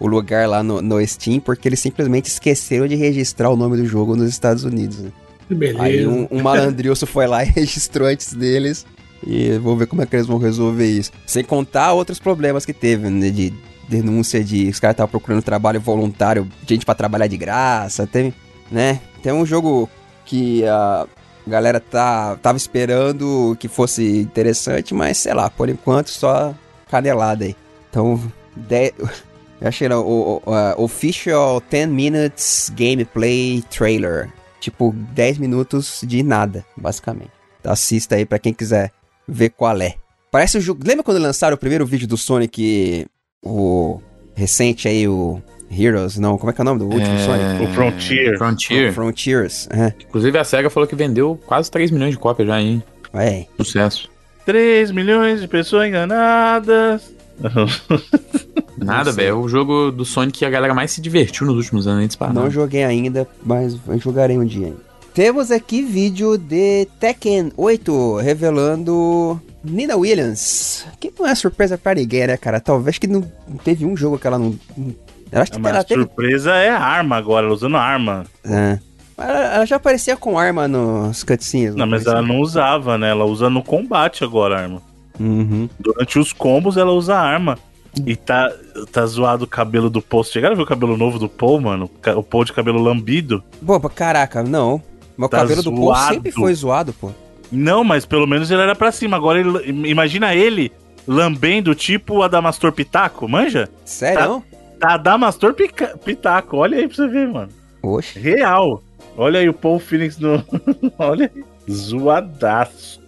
o 0.00 0.06
lugar 0.06 0.48
lá 0.48 0.62
no, 0.62 0.80
no 0.80 1.04
Steam, 1.06 1.40
porque 1.40 1.68
eles 1.68 1.80
simplesmente 1.80 2.26
esqueceram 2.26 2.86
de 2.86 2.94
registrar 2.94 3.50
o 3.50 3.56
nome 3.56 3.76
do 3.76 3.84
jogo 3.84 4.16
nos 4.16 4.30
Estados 4.30 4.64
Unidos. 4.64 5.00
né? 5.00 5.10
Que 5.48 5.54
beleza. 5.54 5.82
Aí 5.82 6.06
um, 6.06 6.28
um 6.30 6.40
malandrilso 6.40 7.06
foi 7.06 7.26
lá 7.26 7.42
e 7.44 7.48
registrou 7.52 8.08
antes 8.08 8.32
deles. 8.32 8.86
E 9.26 9.58
vamos 9.58 9.78
ver 9.78 9.86
como 9.86 10.02
é 10.02 10.06
que 10.06 10.16
eles 10.16 10.26
vão 10.26 10.38
resolver 10.38 10.86
isso. 10.86 11.10
Sem 11.26 11.44
contar 11.44 11.92
outros 11.92 12.18
problemas 12.18 12.64
que 12.64 12.72
teve, 12.72 13.08
né? 13.08 13.30
De 13.30 13.52
denúncia 13.88 14.42
de 14.42 14.68
os 14.68 14.80
caras 14.80 14.94
estavam 14.94 15.10
procurando 15.10 15.42
trabalho 15.42 15.80
voluntário, 15.80 16.48
gente 16.66 16.84
pra 16.84 16.94
trabalhar 16.94 17.26
de 17.26 17.36
graça. 17.36 18.06
Tem, 18.06 18.34
né? 18.70 19.00
Tem 19.22 19.32
um 19.32 19.46
jogo 19.46 19.88
que 20.24 20.66
a 20.66 21.06
galera 21.46 21.80
tá, 21.80 22.36
tava 22.36 22.56
esperando 22.56 23.56
que 23.58 23.68
fosse 23.68 24.20
interessante, 24.20 24.94
mas 24.94 25.18
sei 25.18 25.34
lá, 25.34 25.50
por 25.50 25.68
enquanto 25.68 26.08
só 26.08 26.54
canelada 26.90 27.44
aí. 27.44 27.56
Então, 27.90 28.20
de... 28.56 28.92
eu 29.60 29.68
achei 29.68 29.88
não, 29.88 30.02
o, 30.02 30.42
o 30.44 30.82
Official 30.82 31.62
10 31.70 31.88
Minutes 31.88 32.72
Gameplay 32.74 33.62
Trailer. 33.70 34.30
Tipo, 34.60 34.94
10 35.12 35.38
minutos 35.38 36.00
de 36.06 36.22
nada, 36.22 36.64
basicamente. 36.74 37.30
Então, 37.60 37.70
assista 37.72 38.14
aí 38.14 38.24
pra 38.24 38.38
quem 38.38 38.54
quiser 38.54 38.90
ver 39.26 39.50
qual 39.50 39.80
é. 39.80 39.94
Parece 40.30 40.58
o 40.58 40.60
jogo. 40.60 40.80
Lembra 40.84 41.04
quando 41.04 41.18
lançaram 41.18 41.54
o 41.54 41.58
primeiro 41.58 41.86
vídeo 41.86 42.08
do 42.08 42.16
Sonic, 42.16 43.06
o 43.42 44.00
recente 44.34 44.88
aí, 44.88 45.06
o 45.06 45.40
Heroes? 45.70 46.18
Não, 46.18 46.36
como 46.36 46.50
é 46.50 46.52
que 46.52 46.60
é 46.60 46.62
o 46.62 46.64
nome 46.64 46.80
do 46.80 46.86
último 46.86 47.18
Sonic? 47.18 47.62
O 47.62 47.74
Frontier. 47.74 48.38
Frontier. 48.38 48.92
Frontiers. 48.92 49.68
É. 49.70 49.92
Inclusive 50.08 50.38
a 50.38 50.44
SEGA 50.44 50.70
falou 50.70 50.88
que 50.88 50.96
vendeu 50.96 51.40
quase 51.46 51.70
3 51.70 51.90
milhões 51.90 52.12
de 52.12 52.18
cópias 52.18 52.48
já, 52.48 52.60
hein? 52.60 52.82
É. 53.12 53.46
Sucesso. 53.56 54.10
3 54.44 54.90
milhões 54.90 55.40
de 55.40 55.48
pessoas 55.48 55.88
enganadas. 55.88 57.12
Nada, 58.76 59.12
velho. 59.12 59.28
É 59.28 59.32
o 59.32 59.48
jogo 59.48 59.90
do 59.90 60.04
Sonic 60.04 60.38
que 60.38 60.44
a 60.44 60.50
galera 60.50 60.74
mais 60.74 60.90
se 60.90 61.00
divertiu 61.00 61.46
nos 61.46 61.56
últimos 61.56 61.86
anos, 61.86 62.02
hein? 62.02 62.06
disparado. 62.08 62.38
Não 62.38 62.50
joguei 62.50 62.84
ainda, 62.84 63.26
mas 63.42 63.78
eu 63.86 63.98
jogarei 63.98 64.38
um 64.38 64.44
dia 64.44 64.66
ainda. 64.66 64.93
Temos 65.14 65.50
aqui 65.52 65.80
vídeo 65.82 66.36
de 66.36 66.86
Tekken 66.98 67.52
8 67.56 68.16
revelando 68.16 69.40
Nina 69.62 69.96
Williams. 69.96 70.84
Que 70.98 71.12
não 71.16 71.26
é 71.26 71.34
surpresa 71.36 71.78
pra 71.78 71.94
ninguém, 71.94 72.26
né, 72.26 72.36
cara? 72.36 72.58
Talvez 72.60 72.98
que 72.98 73.06
não 73.06 73.20
não 73.48 73.56
teve 73.56 73.86
um 73.86 73.96
jogo 73.96 74.18
que 74.18 74.26
ela 74.26 74.38
não. 74.38 74.58
não- 74.76 74.94
Eu 75.30 75.40
acho 75.40 75.52
que 75.52 75.58
Mas 75.60 75.70
ela 75.72 75.80
a 75.80 75.84
teve. 75.84 76.00
surpresa 76.02 76.52
é 76.56 76.68
arma 76.70 77.16
agora, 77.16 77.46
ela 77.46 77.54
usando 77.54 77.76
arma. 77.76 78.24
É. 78.44 78.78
Ela, 79.16 79.54
ela 79.54 79.66
já 79.66 79.76
aparecia 79.76 80.16
com 80.16 80.36
arma 80.36 80.66
nos 80.66 81.22
cutscenes. 81.22 81.76
Não, 81.76 81.86
mas 81.86 82.04
ela 82.06 82.20
não 82.20 82.40
usava, 82.40 82.98
né? 82.98 83.10
Ela 83.10 83.24
usa 83.24 83.48
no 83.48 83.62
combate 83.62 84.24
agora 84.24 84.56
a 84.58 84.62
arma. 84.62 84.82
Uhum. 85.20 85.68
Durante 85.78 86.18
os 86.18 86.32
combos 86.32 86.76
ela 86.76 86.90
usa 86.90 87.14
arma. 87.16 87.56
E 88.04 88.16
tá, 88.16 88.52
tá 88.90 89.06
zoado 89.06 89.44
o 89.44 89.46
cabelo 89.46 89.88
do 89.88 90.02
Paul. 90.02 90.24
Chegaram 90.24 90.54
a 90.54 90.56
ver 90.56 90.64
o 90.64 90.66
cabelo 90.66 90.96
novo 90.96 91.16
do 91.16 91.28
Paul, 91.28 91.60
mano? 91.60 91.88
O 92.16 92.22
Paul 92.24 92.44
de 92.44 92.52
cabelo 92.52 92.82
lambido? 92.82 93.40
Pô, 93.64 93.78
caraca, 93.88 94.42
não. 94.42 94.82
Meu 95.16 95.28
Tá 95.28 95.38
cabelo 95.38 95.62
do 95.62 95.70
Paul 95.72 95.84
zoado. 95.86 96.14
sempre 96.14 96.32
foi 96.32 96.54
zoado, 96.54 96.92
pô. 96.92 97.10
Não, 97.52 97.84
mas 97.84 98.04
pelo 98.04 98.26
menos 98.26 98.50
ele 98.50 98.62
era 98.62 98.74
pra 98.74 98.90
cima. 98.90 99.16
Agora 99.16 99.38
ele- 99.40 99.88
imagina 99.88 100.34
ele 100.34 100.72
lambendo 101.06 101.74
tipo 101.74 102.14
o 102.16 102.22
Adamastor 102.22 102.72
Pitaco, 102.72 103.28
manja? 103.28 103.68
Sério? 103.84 104.42
Tá 104.80 104.94
Adamastor 104.94 105.54
Pica- 105.54 105.96
Pitaco, 106.04 106.56
olha 106.56 106.78
aí 106.78 106.86
pra 106.88 106.96
você 106.96 107.06
ver, 107.08 107.28
mano. 107.28 107.48
Oxe. 107.82 108.18
Real. 108.18 108.82
Olha 109.16 109.38
aí 109.40 109.48
o 109.48 109.54
Paul 109.54 109.78
Phoenix 109.78 110.18
no. 110.18 110.42
olha 110.98 111.30
aí. 111.34 111.44
Zoadaço. 111.72 113.00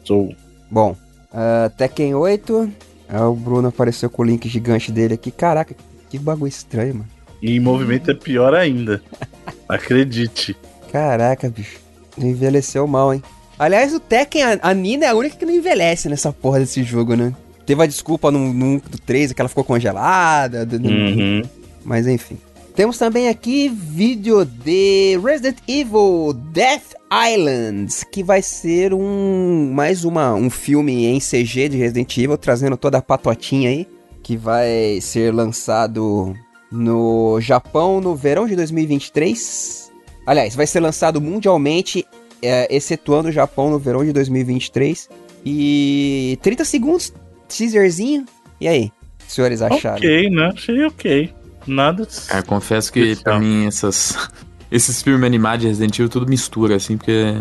Bom, 0.70 0.97
ah, 1.33 1.70
Tekken 1.77 2.15
8. 2.15 2.70
Ah, 3.09 3.28
o 3.28 3.35
Bruno 3.35 3.69
apareceu 3.69 4.09
com 4.11 4.23
o 4.23 4.24
link 4.24 4.49
gigante 4.49 4.91
dele 4.93 5.15
aqui. 5.15 5.31
Caraca, 5.31 5.74
que 6.09 6.19
bagulho 6.19 6.49
estranho, 6.49 6.95
mano. 6.95 7.09
E 7.43 7.57
em 7.57 7.61
movimento 7.61 8.11
é 8.11 8.15
pior 8.15 8.55
ainda. 8.55 9.03
Acredite. 9.69 10.57
Caraca, 10.93 11.49
bicho. 11.49 11.78
Envelheceu 12.18 12.86
mal, 12.86 13.12
hein? 13.14 13.22
Aliás, 13.59 13.94
o 13.94 14.01
Tekken, 14.01 14.43
a, 14.43 14.59
a 14.62 14.74
Nina 14.74 15.06
é 15.06 15.09
a 15.09 15.14
única 15.14 15.36
que 15.36 15.47
não 15.47 15.55
envelhece 15.55 16.09
nessa 16.09 16.32
porra 16.32 16.59
desse 16.60 16.82
jogo, 16.82 17.14
né? 17.14 17.34
Teve 17.64 17.82
a 17.82 17.86
desculpa 17.86 18.30
no, 18.30 18.52
no 18.52 18.66
1 18.66 18.78
do 18.90 18.98
3, 18.98 19.32
que 19.32 19.40
ela 19.40 19.48
ficou 19.48 19.64
congelada. 19.64 20.64
do- 20.64 20.76
Uhum. 20.88 21.43
Mas 21.84 22.06
enfim. 22.06 22.36
Temos 22.74 22.98
também 22.98 23.28
aqui 23.28 23.68
vídeo 23.70 24.44
de 24.44 25.18
Resident 25.24 25.56
Evil 25.66 26.34
Death 26.52 26.94
Island, 27.10 27.90
que 28.12 28.22
vai 28.22 28.43
ser 28.43 28.93
um 28.93 29.70
mais 29.72 30.05
uma, 30.05 30.34
um 30.34 30.51
filme 30.51 31.06
em 31.06 31.18
CG 31.18 31.70
de 31.70 31.78
Resident 31.78 32.14
Evil, 32.18 32.36
trazendo 32.36 32.76
toda 32.76 32.98
a 32.98 33.02
patotinha 33.02 33.70
aí, 33.70 33.88
que 34.22 34.36
vai 34.36 34.98
ser 35.01 35.32
lançado 35.32 36.34
no 36.70 37.40
Japão 37.40 37.98
no 38.01 38.14
verão 38.14 38.47
de 38.47 38.55
2023. 38.55 39.86
Aliás, 40.27 40.55
vai 40.57 40.66
ser 40.66 40.81
lançado 40.81 41.20
mundialmente, 41.20 42.05
é, 42.43 42.74
excetuando 42.74 43.28
o 43.28 43.32
Japão 43.32 43.70
no 43.70 43.78
verão 43.78 44.05
de 44.05 44.12
2023. 44.12 45.09
E 45.44 46.39
30 46.43 46.65
segundos, 46.65 47.12
teaserzinho. 47.48 48.27
E 48.61 48.66
aí, 48.66 48.90
senhores 49.28 49.62
acharam? 49.62 49.97
Ok, 49.97 50.28
né? 50.31 50.51
Achei 50.53 50.85
ok. 50.85 51.32
Nada. 51.66 52.07
Cara, 52.27 52.43
confesso 52.43 52.93
que 52.93 53.15
pra 53.16 53.39
mim 53.39 53.66
essas, 53.66 54.28
esses 54.70 55.03
filmes 55.03 55.24
animados 55.24 55.61
de 55.62 55.69
Resident 55.69 55.97
Evil 55.98 56.09
tudo 56.09 56.28
mistura, 56.28 56.77
assim, 56.77 56.97
porque 56.97 57.35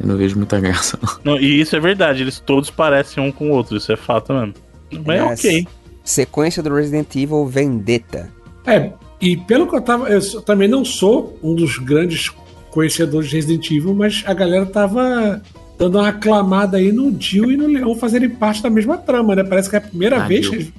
eu 0.00 0.06
não 0.06 0.16
vejo 0.16 0.36
muita 0.36 0.60
graça. 0.60 0.98
não. 1.24 1.34
Não, 1.34 1.40
e 1.40 1.60
isso 1.60 1.74
é 1.74 1.80
verdade, 1.80 2.22
eles 2.22 2.38
todos 2.38 2.70
parecem 2.70 3.22
um 3.22 3.32
com 3.32 3.50
o 3.50 3.52
outro, 3.52 3.76
isso 3.76 3.90
é 3.92 3.96
fato 3.96 4.32
mesmo. 4.32 4.54
Mas 5.04 5.20
é 5.20 5.30
Yes. 5.30 5.40
ok. 5.40 5.68
Sequência 6.04 6.62
do 6.62 6.72
Resident 6.74 7.14
Evil 7.16 7.44
Vendetta. 7.46 8.30
É, 8.66 8.90
e 9.20 9.36
pelo 9.36 9.66
que 9.66 9.74
eu 9.76 9.80
tava. 9.80 10.08
Eu 10.08 10.20
também 10.42 10.68
não 10.68 10.84
sou 10.84 11.38
um 11.42 11.54
dos 11.54 11.78
grandes 11.78 12.30
conhecedores 12.70 13.28
de 13.28 13.36
Resident 13.36 13.70
Evil, 13.70 13.94
mas 13.94 14.22
a 14.26 14.34
galera 14.34 14.66
tava 14.66 15.40
dando 15.78 15.98
uma 15.98 16.08
aclamada 16.08 16.76
aí 16.76 16.92
no 16.92 17.10
Dio 17.10 17.50
e 17.50 17.56
no 17.56 17.66
Leon 17.66 17.94
fazerem 17.94 18.28
parte 18.30 18.62
da 18.62 18.70
mesma 18.70 18.96
trama, 18.98 19.34
né? 19.36 19.44
Parece 19.44 19.70
que 19.70 19.76
é 19.76 19.78
a 19.78 19.82
primeira 19.82 20.22
Ah, 20.24 20.26
vez 20.26 20.42
Jill. 20.46 20.50
que 20.50 20.56
eles. 20.56 20.72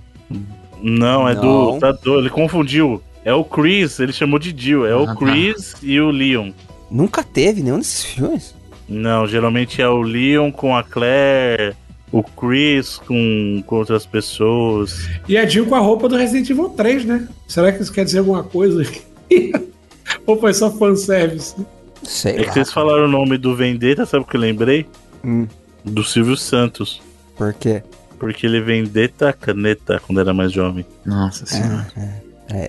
Não, 0.82 1.28
é 1.28 1.36
Não. 1.36 1.42
do. 1.74 1.80
Tá 1.80 1.92
do 1.92 2.20
ele 2.20 2.30
confundiu. 2.30 3.02
É 3.26 3.34
o 3.34 3.44
Chris, 3.44 4.00
ele 4.00 4.14
chamou 4.14 4.40
de 4.40 4.54
Jill. 4.58 4.86
É 4.86 4.92
Ah, 4.94 4.98
o 5.00 5.06
tá. 5.08 5.16
Chris 5.16 5.76
e 5.84 6.00
o 6.00 6.10
Leon. 6.10 6.52
Nunca 6.90 7.22
teve 7.24 7.62
nenhum 7.62 7.78
desses 7.78 8.04
filmes. 8.06 8.56
Não, 8.88 9.28
geralmente 9.28 9.82
é 9.82 9.88
o 9.88 10.02
Leon 10.02 10.52
com 10.52 10.76
a 10.76 10.82
Claire, 10.84 11.76
o 12.12 12.24
Chris 12.24 12.98
com, 12.98 13.64
com 13.66 13.76
outras 13.76 14.06
pessoas. 14.06 15.08
E 15.28 15.38
a 15.38 15.46
Jill 15.46 15.66
com 15.68 15.76
a 15.76 15.80
roupa 15.80 16.08
do 16.10 16.16
Resident 16.18 16.50
Evil 16.50 16.70
3, 16.70 17.06
né? 17.06 17.28
Será 17.48 17.72
que 17.72 17.82
isso 17.82 17.92
quer 17.94 18.06
dizer 18.06 18.20
alguma 18.20 18.44
coisa? 18.44 18.84
Ou 20.26 20.40
foi 20.40 20.54
só 20.54 20.72
fanservice? 20.72 21.56
Sei 22.04 22.34
É 22.36 22.38
lá. 22.40 22.44
que 22.46 22.54
vocês 22.54 22.72
falaram 22.72 23.06
o 23.06 23.08
nome 23.08 23.38
do 23.38 23.56
Vendetta, 23.56 24.06
sabe 24.06 24.24
o 24.24 24.28
que 24.28 24.36
eu 24.38 24.42
lembrei? 24.42 24.88
Hum, 25.24 25.48
Do 25.84 26.04
Silvio 26.04 26.36
Santos. 26.38 27.02
por 27.38 27.54
quê? 27.54 27.84
Porque 28.18 28.46
ele 28.46 28.60
vendetta 28.62 29.32
caneta 29.32 30.02
quando 30.06 30.20
era 30.20 30.34
mais 30.34 30.52
jovem. 30.52 30.86
Nossa 31.06 31.46
senhora. 31.46 31.88
É, 31.96 32.22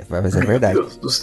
mas 0.09 0.36
é 0.36 0.40
verdade. 0.40 0.78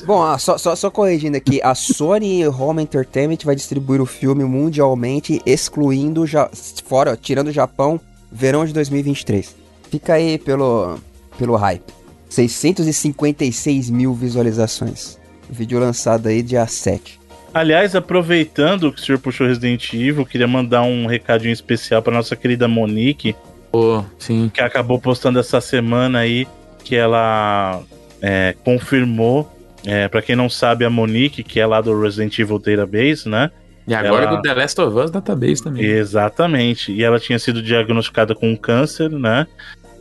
Bom, 0.06 0.24
ah, 0.24 0.38
só, 0.40 0.58
só, 0.58 0.76
só 0.76 0.90
corrigindo 0.90 1.38
aqui, 1.38 1.62
a 1.62 1.76
Sony 1.76 2.48
Home 2.48 2.82
Entertainment 2.82 3.38
vai 3.44 3.56
distribuir 3.56 4.02
o 4.02 4.06
filme 4.06 4.44
mundialmente, 4.44 5.42
excluindo, 5.46 6.26
ja 6.26 6.50
fora, 6.86 7.16
tirando 7.16 7.50
o 7.50 7.52
Japão, 7.52 8.00
verão 8.32 8.66
de 8.66 8.74
2023. 8.74 9.56
Fica 9.92 10.16
aí 10.16 10.38
pelo, 10.38 10.98
pelo 11.38 11.56
hype. 11.56 11.94
656 12.30 13.90
mil 13.90 14.14
visualizações. 14.14 15.18
Vídeo 15.50 15.80
lançado 15.80 16.28
aí 16.28 16.42
dia 16.42 16.66
7. 16.66 17.20
Aliás, 17.54 17.96
aproveitando 17.96 18.92
que 18.92 19.00
o 19.00 19.04
senhor 19.04 19.20
puxou 19.20 19.48
Resident 19.48 19.94
Evil, 19.94 20.26
queria 20.26 20.48
mandar 20.48 20.82
um 20.82 21.08
recadinho 21.08 21.54
especial 21.54 22.02
para 22.02 22.14
nossa 22.14 22.36
querida 22.36 22.68
Monique, 22.68 23.36
Pô, 23.72 24.04
sim. 24.20 24.52
que 24.54 24.62
acabou 24.62 25.00
postando 25.00 25.40
essa 25.40 25.62
semana 25.62 26.20
aí 26.20 26.48
que 26.84 26.96
ela 26.96 27.82
é, 28.22 28.56
confirmou. 28.64 29.52
É, 29.86 30.08
para 30.08 30.22
quem 30.22 30.36
não 30.36 30.50
sabe, 30.50 30.84
a 30.84 30.90
Monique, 30.90 31.44
que 31.44 31.60
é 31.60 31.66
lá 31.66 31.80
do 31.80 32.00
Resident 32.00 32.38
Evil 32.40 32.60
Database, 32.60 33.30
né? 33.30 33.52
E 33.88 33.94
agora 33.96 34.26
Ela- 34.26 34.36
do 34.36 34.42
The 34.42 34.54
Last 34.54 34.82
of 34.82 34.98
Us 34.98 35.12
Database 35.12 35.64
também. 35.64 35.84
Exatamente. 35.86 36.92
E 36.92 37.04
ela 37.04 37.20
tinha 37.20 37.40
sido 37.40 37.62
diagnosticada 37.62 38.36
com 38.36 38.56
câncer, 38.58 39.10
né? 39.10 39.48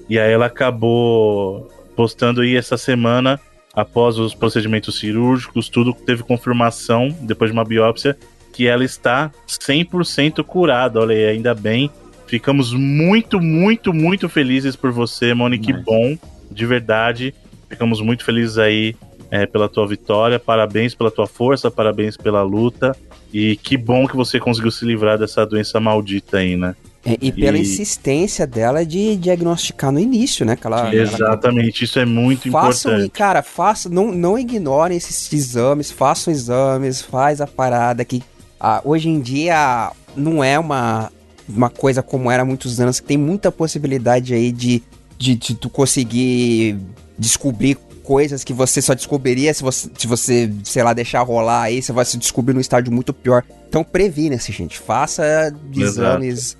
E 0.09 0.19
aí 0.19 0.33
ela 0.33 0.47
acabou 0.47 1.71
postando 1.95 2.41
aí 2.41 2.57
essa 2.57 2.77
semana, 2.77 3.39
após 3.75 4.19
os 4.19 4.35
procedimentos 4.35 4.99
cirúrgicos, 4.99 5.69
tudo 5.69 5.93
teve 5.93 6.23
confirmação, 6.25 7.15
depois 7.21 7.51
de 7.51 7.57
uma 7.57 7.65
biópsia, 7.65 8.17
que 8.53 8.67
ela 8.67 8.85
está 8.85 9.31
100% 9.47 10.43
curada. 10.43 10.99
Olha 10.99 11.15
aí, 11.15 11.27
ainda 11.27 11.55
bem. 11.55 11.91
Ficamos 12.27 12.73
muito, 12.73 13.39
muito, 13.41 13.93
muito 13.93 14.29
felizes 14.29 14.75
por 14.75 14.91
você, 14.91 15.33
Monique 15.33 15.73
Nice. 15.73 15.85
Bom, 15.85 16.17
de 16.51 16.67
verdade. 16.67 17.33
Ficamos 17.69 18.01
muito 18.01 18.25
felizes 18.25 18.59
aí 18.59 18.95
é, 19.31 19.47
pela 19.47 19.69
tua 19.69 19.87
vitória. 19.87 20.39
Parabéns 20.39 20.95
pela 20.95 21.11
tua 21.11 21.27
força, 21.27 21.71
parabéns 21.71 22.17
pela 22.17 22.43
luta. 22.43 22.97
E 23.33 23.57
que 23.57 23.77
bom 23.77 24.07
que 24.07 24.17
você 24.17 24.39
conseguiu 24.39 24.71
se 24.71 24.85
livrar 24.85 25.19
dessa 25.19 25.45
doença 25.45 25.79
maldita 25.81 26.39
aí, 26.39 26.57
né? 26.57 26.75
É, 27.05 27.17
e 27.21 27.31
pela 27.31 27.57
E- 27.57 27.61
insistência 27.61 28.47
dela 28.47 28.85
de 28.85 29.17
diagnosticar 29.17 29.93
no 29.93 30.01
início, 30.01 30.45
né? 30.45 30.57
Que 30.57 30.67
ela, 30.67 30.81
ela 30.93 30.95
Exatamente, 30.95 31.85
isso 31.85 31.99
é 32.01 32.05
muito 32.05 32.51
Façam, 32.51 32.93
importante. 32.93 33.11
cara, 33.13 33.43
façam, 33.43 33.93
não, 33.93 34.11
não 34.13 34.37
ignorem 34.39 34.97
esses 34.97 35.33
exames, 35.33 35.91
façam 35.91 36.33
exames, 36.33 37.01
faz 37.03 37.41
a 37.41 37.47
parada 37.47 38.05
que 38.05 38.23
ah, 38.59 38.81
hoje 38.85 39.09
em 39.09 39.21
dia 39.21 39.93
não 40.17 40.43
é 40.43 40.59
uma, 40.59 41.13
uma 41.49 41.71
coisa 41.71 42.03
como 42.03 42.29
era 42.31 42.43
há 42.43 42.47
muitos 42.47 42.81
anos, 42.81 42.99
que 42.99 43.07
tem 43.07 43.17
muita 43.19 43.53
possibilidade 43.53 44.35
aí 44.35 44.51
de, 44.51 44.83
de, 45.17 45.37
de 45.37 45.55
tu 45.55 45.69
conseguir 45.71 46.77
descobrir 47.19 47.77
coisas 48.03 48.45
que 48.45 48.53
você 48.53 48.81
só 48.81 48.95
descobriria 48.95 49.53
se 49.53 49.63
você, 49.63 49.91
se 49.99 50.07
você, 50.07 50.51
sei 50.63 50.83
lá, 50.83 50.93
deixar 50.93 51.23
rolar 51.23 51.63
aí, 51.63 51.83
você 51.83 51.93
vai 51.93 52.05
se 52.05 52.17
descobrir 52.17 52.55
num 52.55 52.61
estágio 52.61 52.93
muito 52.93 53.13
pior. 53.13 53.43
Então 53.69 53.83
previna-se, 53.83 54.53
gente. 54.53 54.79
Faça 54.79 55.53
exames. 55.75 56.57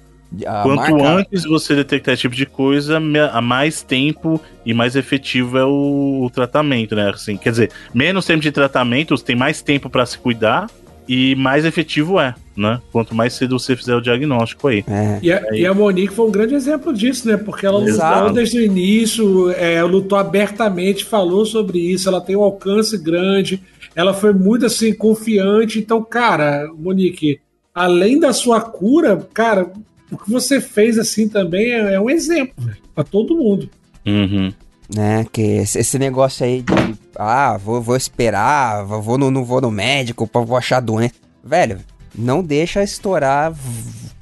Quanto 0.65 0.77
marca- 0.97 1.09
antes 1.09 1.45
você 1.45 1.75
detectar 1.77 2.15
esse 2.15 2.23
tipo 2.23 2.35
de 2.35 2.47
coisa, 2.47 2.99
a 3.33 3.41
mais 3.41 3.83
tempo 3.83 4.41
e 4.65 4.75
mais 4.75 4.97
efetivo 4.97 5.57
é 5.57 5.65
o, 5.65 6.25
o 6.25 6.31
tratamento, 6.31 6.97
né? 6.97 7.11
Assim, 7.11 7.37
quer 7.37 7.51
dizer, 7.51 7.71
menos 7.95 8.27
tempo 8.27 8.43
de 8.43 8.51
tratamento, 8.51 9.17
você 9.17 9.25
tem 9.25 9.37
mais 9.37 9.63
tempo 9.63 9.89
pra 9.89 10.05
se 10.05 10.19
cuidar 10.19 10.69
e 11.09 11.37
mais 11.37 11.65
efetivo 11.65 12.19
é, 12.21 12.35
né? 12.57 12.81
Quanto 12.91 13.15
mais 13.15 13.35
cedo 13.35 13.59
você 13.59 13.77
fizer 13.77 13.95
o 13.95 14.01
diagnóstico 14.01 14.69
aí. 14.69 14.85
É. 14.89 15.19
E 15.23 15.33
a, 15.33 15.43
e 15.53 15.67
a 15.67 15.75
Monique 15.75 16.15
foi 16.15 16.27
um 16.27 16.31
grande 16.31 16.55
exemplo 16.55 16.93
disso, 16.93 17.29
né? 17.29 17.37
Porque 17.37 17.67
ela 17.67 17.83
Exato. 17.85 18.19
lutou 18.21 18.35
desde 18.35 18.59
o 18.59 18.63
início, 18.63 19.51
é, 19.51 19.83
lutou 19.83 20.19
abertamente, 20.19 21.05
falou 21.05 21.45
sobre 21.45 21.79
isso, 21.79 22.09
ela 22.09 22.21
tem 22.21 22.35
um 22.37 22.43
alcance 22.43 22.97
grande, 22.97 23.63
ela 23.95 24.15
foi 24.15 24.33
muito 24.33 24.65
assim, 24.67 24.93
confiante. 24.95 25.79
Então, 25.79 26.03
cara, 26.03 26.71
Monique, 26.77 27.41
além 27.75 28.19
da 28.19 28.33
sua 28.33 28.61
cura, 28.61 29.17
cara, 29.35 29.71
o 30.11 30.17
que 30.17 30.31
você 30.31 30.61
fez 30.61 30.99
assim 30.99 31.29
também 31.29 31.73
é, 31.73 31.95
é 31.95 32.01
um 32.01 32.09
exemplo 32.09 32.55
pra 32.95 33.05
todo 33.05 33.37
mundo. 33.37 33.69
Uhum. 34.07 34.53
né? 34.95 35.27
Que 35.33 35.43
esse, 35.43 35.99
negócio 35.99 36.47
aí 36.47 36.63
de, 36.63 36.73
ah, 37.17 37.59
vou, 37.59 37.83
vou 37.83 37.97
esperar, 37.97 38.85
vou, 38.85 39.19
no, 39.19 39.31
não 39.31 39.45
vou 39.45 39.61
no 39.61 39.71
médico, 39.71 40.27
pra- 40.27 40.41
vou 40.43 40.57
achar 40.57 40.81
doença. 40.81 41.15
Velho, 41.45 41.79
não 42.17 42.43
deixa 42.43 42.83
estourar, 42.83 43.55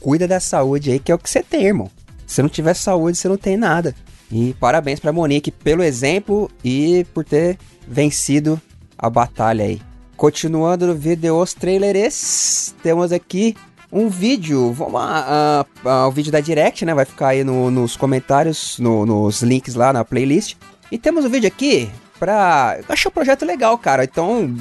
cuida 0.00 0.26
da 0.26 0.40
saúde 0.40 0.90
aí, 0.90 0.98
que 0.98 1.12
é 1.12 1.14
o 1.14 1.18
que 1.18 1.30
você 1.30 1.42
tem, 1.42 1.64
irmão. 1.64 1.90
Se 2.26 2.42
não 2.42 2.48
tiver 2.48 2.74
saúde, 2.74 3.16
você 3.16 3.28
não 3.28 3.36
tem 3.36 3.56
nada. 3.56 3.94
E 4.30 4.54
parabéns 4.58 4.98
pra 4.98 5.12
Monique 5.12 5.50
pelo 5.50 5.82
exemplo 5.82 6.50
e 6.64 7.06
por 7.14 7.24
ter 7.24 7.58
vencido 7.86 8.60
a 8.98 9.08
batalha 9.08 9.64
aí. 9.64 9.80
Continuando 10.16 10.86
no 10.86 10.94
vídeo 10.94 11.36
os 11.36 11.54
trailers, 11.54 12.74
temos 12.82 13.12
aqui 13.12 13.54
um 13.92 14.08
vídeo, 14.08 14.72
vamos 14.72 14.94
lá, 14.94 15.66
uh, 15.84 15.88
uh, 15.88 16.08
o 16.08 16.10
vídeo 16.10 16.32
da 16.32 16.40
Direct, 16.40 16.84
né, 16.84 16.92
vai 16.92 17.04
ficar 17.04 17.28
aí 17.28 17.44
no, 17.44 17.70
nos 17.70 17.96
comentários, 17.96 18.76
no, 18.80 19.06
nos 19.06 19.42
links 19.42 19.76
lá 19.76 19.92
na 19.92 20.04
playlist. 20.04 20.56
E 20.90 20.98
temos 20.98 21.24
um 21.24 21.28
vídeo 21.28 21.46
aqui 21.46 21.88
pra... 22.18 22.80
Achei 22.88 23.08
o 23.08 23.12
projeto 23.12 23.44
legal, 23.44 23.78
cara, 23.78 24.04
então 24.04 24.52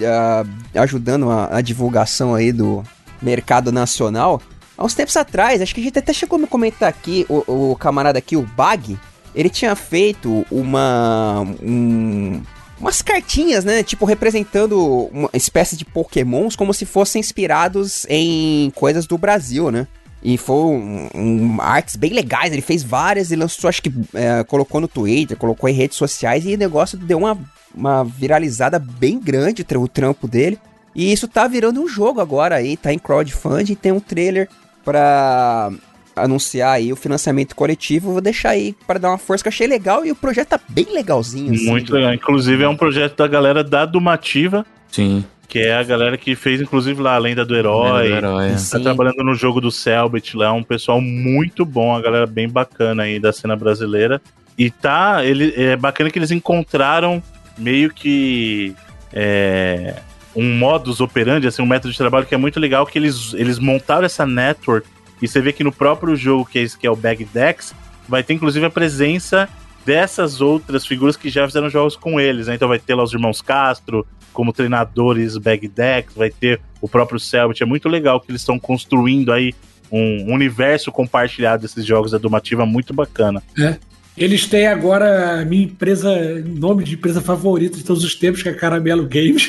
uh, 0.00 0.80
ajudando 0.80 1.30
a, 1.30 1.56
a 1.56 1.60
divulgação 1.60 2.34
aí 2.34 2.52
do 2.52 2.84
mercado 3.20 3.70
nacional. 3.70 4.40
Há 4.76 4.84
uns 4.84 4.94
tempos 4.94 5.16
atrás, 5.16 5.60
acho 5.60 5.74
que 5.74 5.80
a 5.80 5.84
gente 5.84 5.98
até 5.98 6.12
chegou 6.12 6.36
a 6.38 6.40
me 6.40 6.46
comentar 6.46 6.88
aqui, 6.88 7.26
o, 7.28 7.70
o 7.70 7.76
camarada 7.76 8.18
aqui, 8.18 8.36
o 8.36 8.42
Bag, 8.42 8.98
ele 9.34 9.48
tinha 9.50 9.74
feito 9.76 10.44
uma... 10.50 11.44
Um, 11.62 12.42
umas 12.80 13.02
cartinhas, 13.02 13.64
né? 13.64 13.82
Tipo, 13.82 14.06
representando 14.06 15.08
uma 15.12 15.28
espécie 15.34 15.76
de 15.76 15.84
pokémons 15.84 16.56
como 16.56 16.72
se 16.72 16.86
fossem 16.86 17.20
inspirados 17.20 18.06
em 18.08 18.70
coisas 18.70 19.06
do 19.06 19.18
Brasil, 19.18 19.70
né? 19.70 19.86
E 20.22 20.36
foram 20.36 20.74
um, 20.74 21.08
um, 21.14 21.60
artes 21.60 21.96
bem 21.96 22.12
legais, 22.12 22.52
ele 22.52 22.62
fez 22.62 22.82
várias 22.82 23.30
e 23.30 23.36
lançou, 23.36 23.68
acho 23.68 23.82
que 23.82 23.92
é, 24.14 24.44
colocou 24.44 24.80
no 24.80 24.88
Twitter, 24.88 25.36
colocou 25.36 25.68
em 25.68 25.74
redes 25.74 25.96
sociais 25.96 26.44
e 26.44 26.54
o 26.54 26.58
negócio 26.58 26.98
deu 26.98 27.18
uma, 27.18 27.38
uma 27.74 28.04
viralizada 28.04 28.78
bem 28.78 29.18
grande, 29.18 29.64
o 29.76 29.88
trampo 29.88 30.26
dele. 30.26 30.58
E 30.94 31.12
isso 31.12 31.28
tá 31.28 31.46
virando 31.46 31.80
um 31.80 31.88
jogo 31.88 32.20
agora 32.20 32.56
aí, 32.56 32.76
tá 32.76 32.92
em 32.92 32.98
crowdfunding, 32.98 33.74
tem 33.74 33.92
um 33.92 34.00
trailer 34.00 34.48
pra 34.84 35.70
anunciar 36.16 36.72
aí 36.72 36.92
o 36.92 36.96
financiamento 36.96 37.54
coletivo, 37.54 38.12
vou 38.12 38.20
deixar 38.20 38.50
aí 38.50 38.74
para 38.86 38.98
dar 38.98 39.08
uma 39.10 39.18
força 39.18 39.44
que 39.44 39.48
eu 39.48 39.52
achei 39.52 39.66
legal 39.66 40.04
e 40.04 40.10
o 40.10 40.16
projeto 40.16 40.48
tá 40.48 40.60
bem 40.68 40.86
legalzinho. 40.92 41.54
Assim, 41.54 41.66
Muito 41.66 41.92
legal. 41.92 42.12
Inclusive 42.12 42.64
é 42.64 42.68
um 42.68 42.76
projeto 42.76 43.16
da 43.16 43.26
galera 43.26 43.62
da 43.62 43.86
Dumativa. 43.86 44.66
Sim. 44.90 45.24
Que 45.48 45.60
é 45.60 45.74
a 45.74 45.82
galera 45.82 46.16
que 46.16 46.36
fez, 46.36 46.60
inclusive, 46.60 47.00
lá 47.02 47.14
a 47.14 47.18
Lenda 47.18 47.44
do 47.44 47.56
Herói. 47.56 48.08
Lenda 48.08 48.20
do 48.20 48.26
Herói. 48.26 48.46
É. 48.50 48.56
Tá 48.70 48.78
trabalhando 48.78 49.24
no 49.24 49.34
jogo 49.34 49.60
do 49.60 49.70
Selbit 49.70 50.36
lá. 50.36 50.46
É 50.46 50.52
um 50.52 50.62
pessoal 50.62 51.00
muito 51.00 51.64
bom, 51.64 51.94
a 51.94 52.00
galera 52.00 52.26
bem 52.26 52.48
bacana 52.48 53.04
aí 53.04 53.18
da 53.18 53.32
cena 53.32 53.56
brasileira. 53.56 54.20
E 54.56 54.70
tá. 54.70 55.24
Ele, 55.24 55.52
é 55.56 55.76
bacana 55.76 56.10
que 56.10 56.18
eles 56.18 56.30
encontraram 56.30 57.20
meio 57.60 57.92
que. 57.92 58.74
É, 59.12 60.02
um 60.34 60.56
modus 60.56 61.00
operandi, 61.00 61.46
assim, 61.48 61.60
um 61.60 61.66
método 61.66 61.90
de 61.90 61.98
trabalho 61.98 62.24
que 62.24 62.34
é 62.34 62.38
muito 62.38 62.60
legal, 62.60 62.86
que 62.86 62.96
eles, 62.96 63.34
eles 63.34 63.58
montaram 63.58 64.04
essa 64.04 64.24
network 64.24 64.86
e 65.20 65.28
você 65.28 65.40
vê 65.40 65.52
que 65.52 65.64
no 65.64 65.72
próprio 65.72 66.16
jogo, 66.16 66.46
que 66.46 66.58
é, 66.58 66.62
esse, 66.62 66.78
que 66.78 66.86
é 66.86 66.90
o 66.90 66.96
Bag 66.96 67.24
Dex, 67.24 67.74
vai 68.08 68.22
ter 68.22 68.34
inclusive 68.34 68.64
a 68.64 68.70
presença 68.70 69.48
dessas 69.84 70.40
outras 70.40 70.86
figuras 70.86 71.16
que 71.16 71.28
já 71.28 71.46
fizeram 71.46 71.68
jogos 71.68 71.96
com 71.96 72.20
eles. 72.20 72.46
Né? 72.46 72.54
Então 72.54 72.68
vai 72.68 72.78
ter 72.78 72.94
lá 72.94 73.02
os 73.02 73.12
irmãos 73.12 73.42
Castro 73.42 74.06
como 74.32 74.52
treinadores 74.52 75.36
Bag 75.36 75.66
Dex, 75.68 76.14
vai 76.14 76.30
ter 76.30 76.60
o 76.80 76.88
próprio 76.88 77.18
Selbit. 77.18 77.62
É 77.62 77.66
muito 77.66 77.88
legal 77.88 78.20
que 78.20 78.30
eles 78.30 78.42
estão 78.42 78.58
construindo 78.58 79.32
aí 79.32 79.52
um 79.90 80.32
universo 80.32 80.92
compartilhado 80.92 81.62
desses 81.62 81.84
jogos 81.84 82.12
da 82.12 82.18
Domativa 82.18 82.64
muito 82.64 82.94
bacana. 82.94 83.42
É. 83.58 83.76
Eles 84.20 84.46
têm 84.46 84.66
agora 84.66 85.40
a 85.40 85.44
minha 85.46 85.64
empresa, 85.64 86.10
nome 86.46 86.84
de 86.84 86.92
empresa 86.92 87.22
favorita 87.22 87.78
de 87.78 87.84
todos 87.84 88.04
os 88.04 88.14
tempos, 88.14 88.42
que 88.42 88.50
é 88.50 88.52
Caramelo 88.52 89.08
Games. 89.08 89.48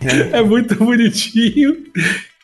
É, 0.00 0.38
é 0.40 0.42
muito 0.42 0.74
bonitinho. 0.74 1.84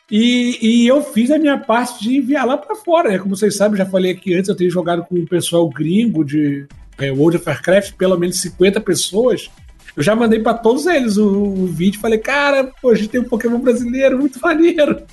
E, 0.09 0.57
e, 0.61 0.87
eu 0.87 1.03
fiz 1.03 1.29
a 1.29 1.37
minha 1.37 1.57
parte 1.57 2.01
de 2.01 2.15
enviar 2.15 2.47
lá 2.47 2.57
para 2.57 2.77
fora, 2.77 3.09
né? 3.09 3.19
Como 3.19 3.35
vocês 3.35 3.57
sabem, 3.57 3.77
já 3.77 3.85
falei 3.85 4.13
aqui 4.13 4.33
antes, 4.33 4.47
eu 4.47 4.55
tenho 4.55 4.71
jogado 4.71 5.03
com 5.03 5.15
o 5.15 5.27
pessoal 5.27 5.67
gringo 5.69 6.23
de 6.23 6.65
é, 6.97 7.11
World 7.11 7.35
of 7.35 7.49
Warcraft, 7.49 7.95
pelo 7.97 8.17
menos 8.17 8.39
50 8.39 8.79
pessoas. 8.79 9.49
Eu 9.97 10.01
já 10.01 10.15
mandei 10.15 10.39
para 10.39 10.53
todos 10.53 10.85
eles 10.85 11.17
o, 11.17 11.27
o 11.27 11.67
vídeo 11.67 11.99
falei, 11.99 12.19
cara, 12.19 12.71
gente 12.93 13.09
tem 13.09 13.19
um 13.19 13.25
Pokémon 13.25 13.59
brasileiro, 13.59 14.17
muito 14.17 14.39
maneiro. 14.39 15.03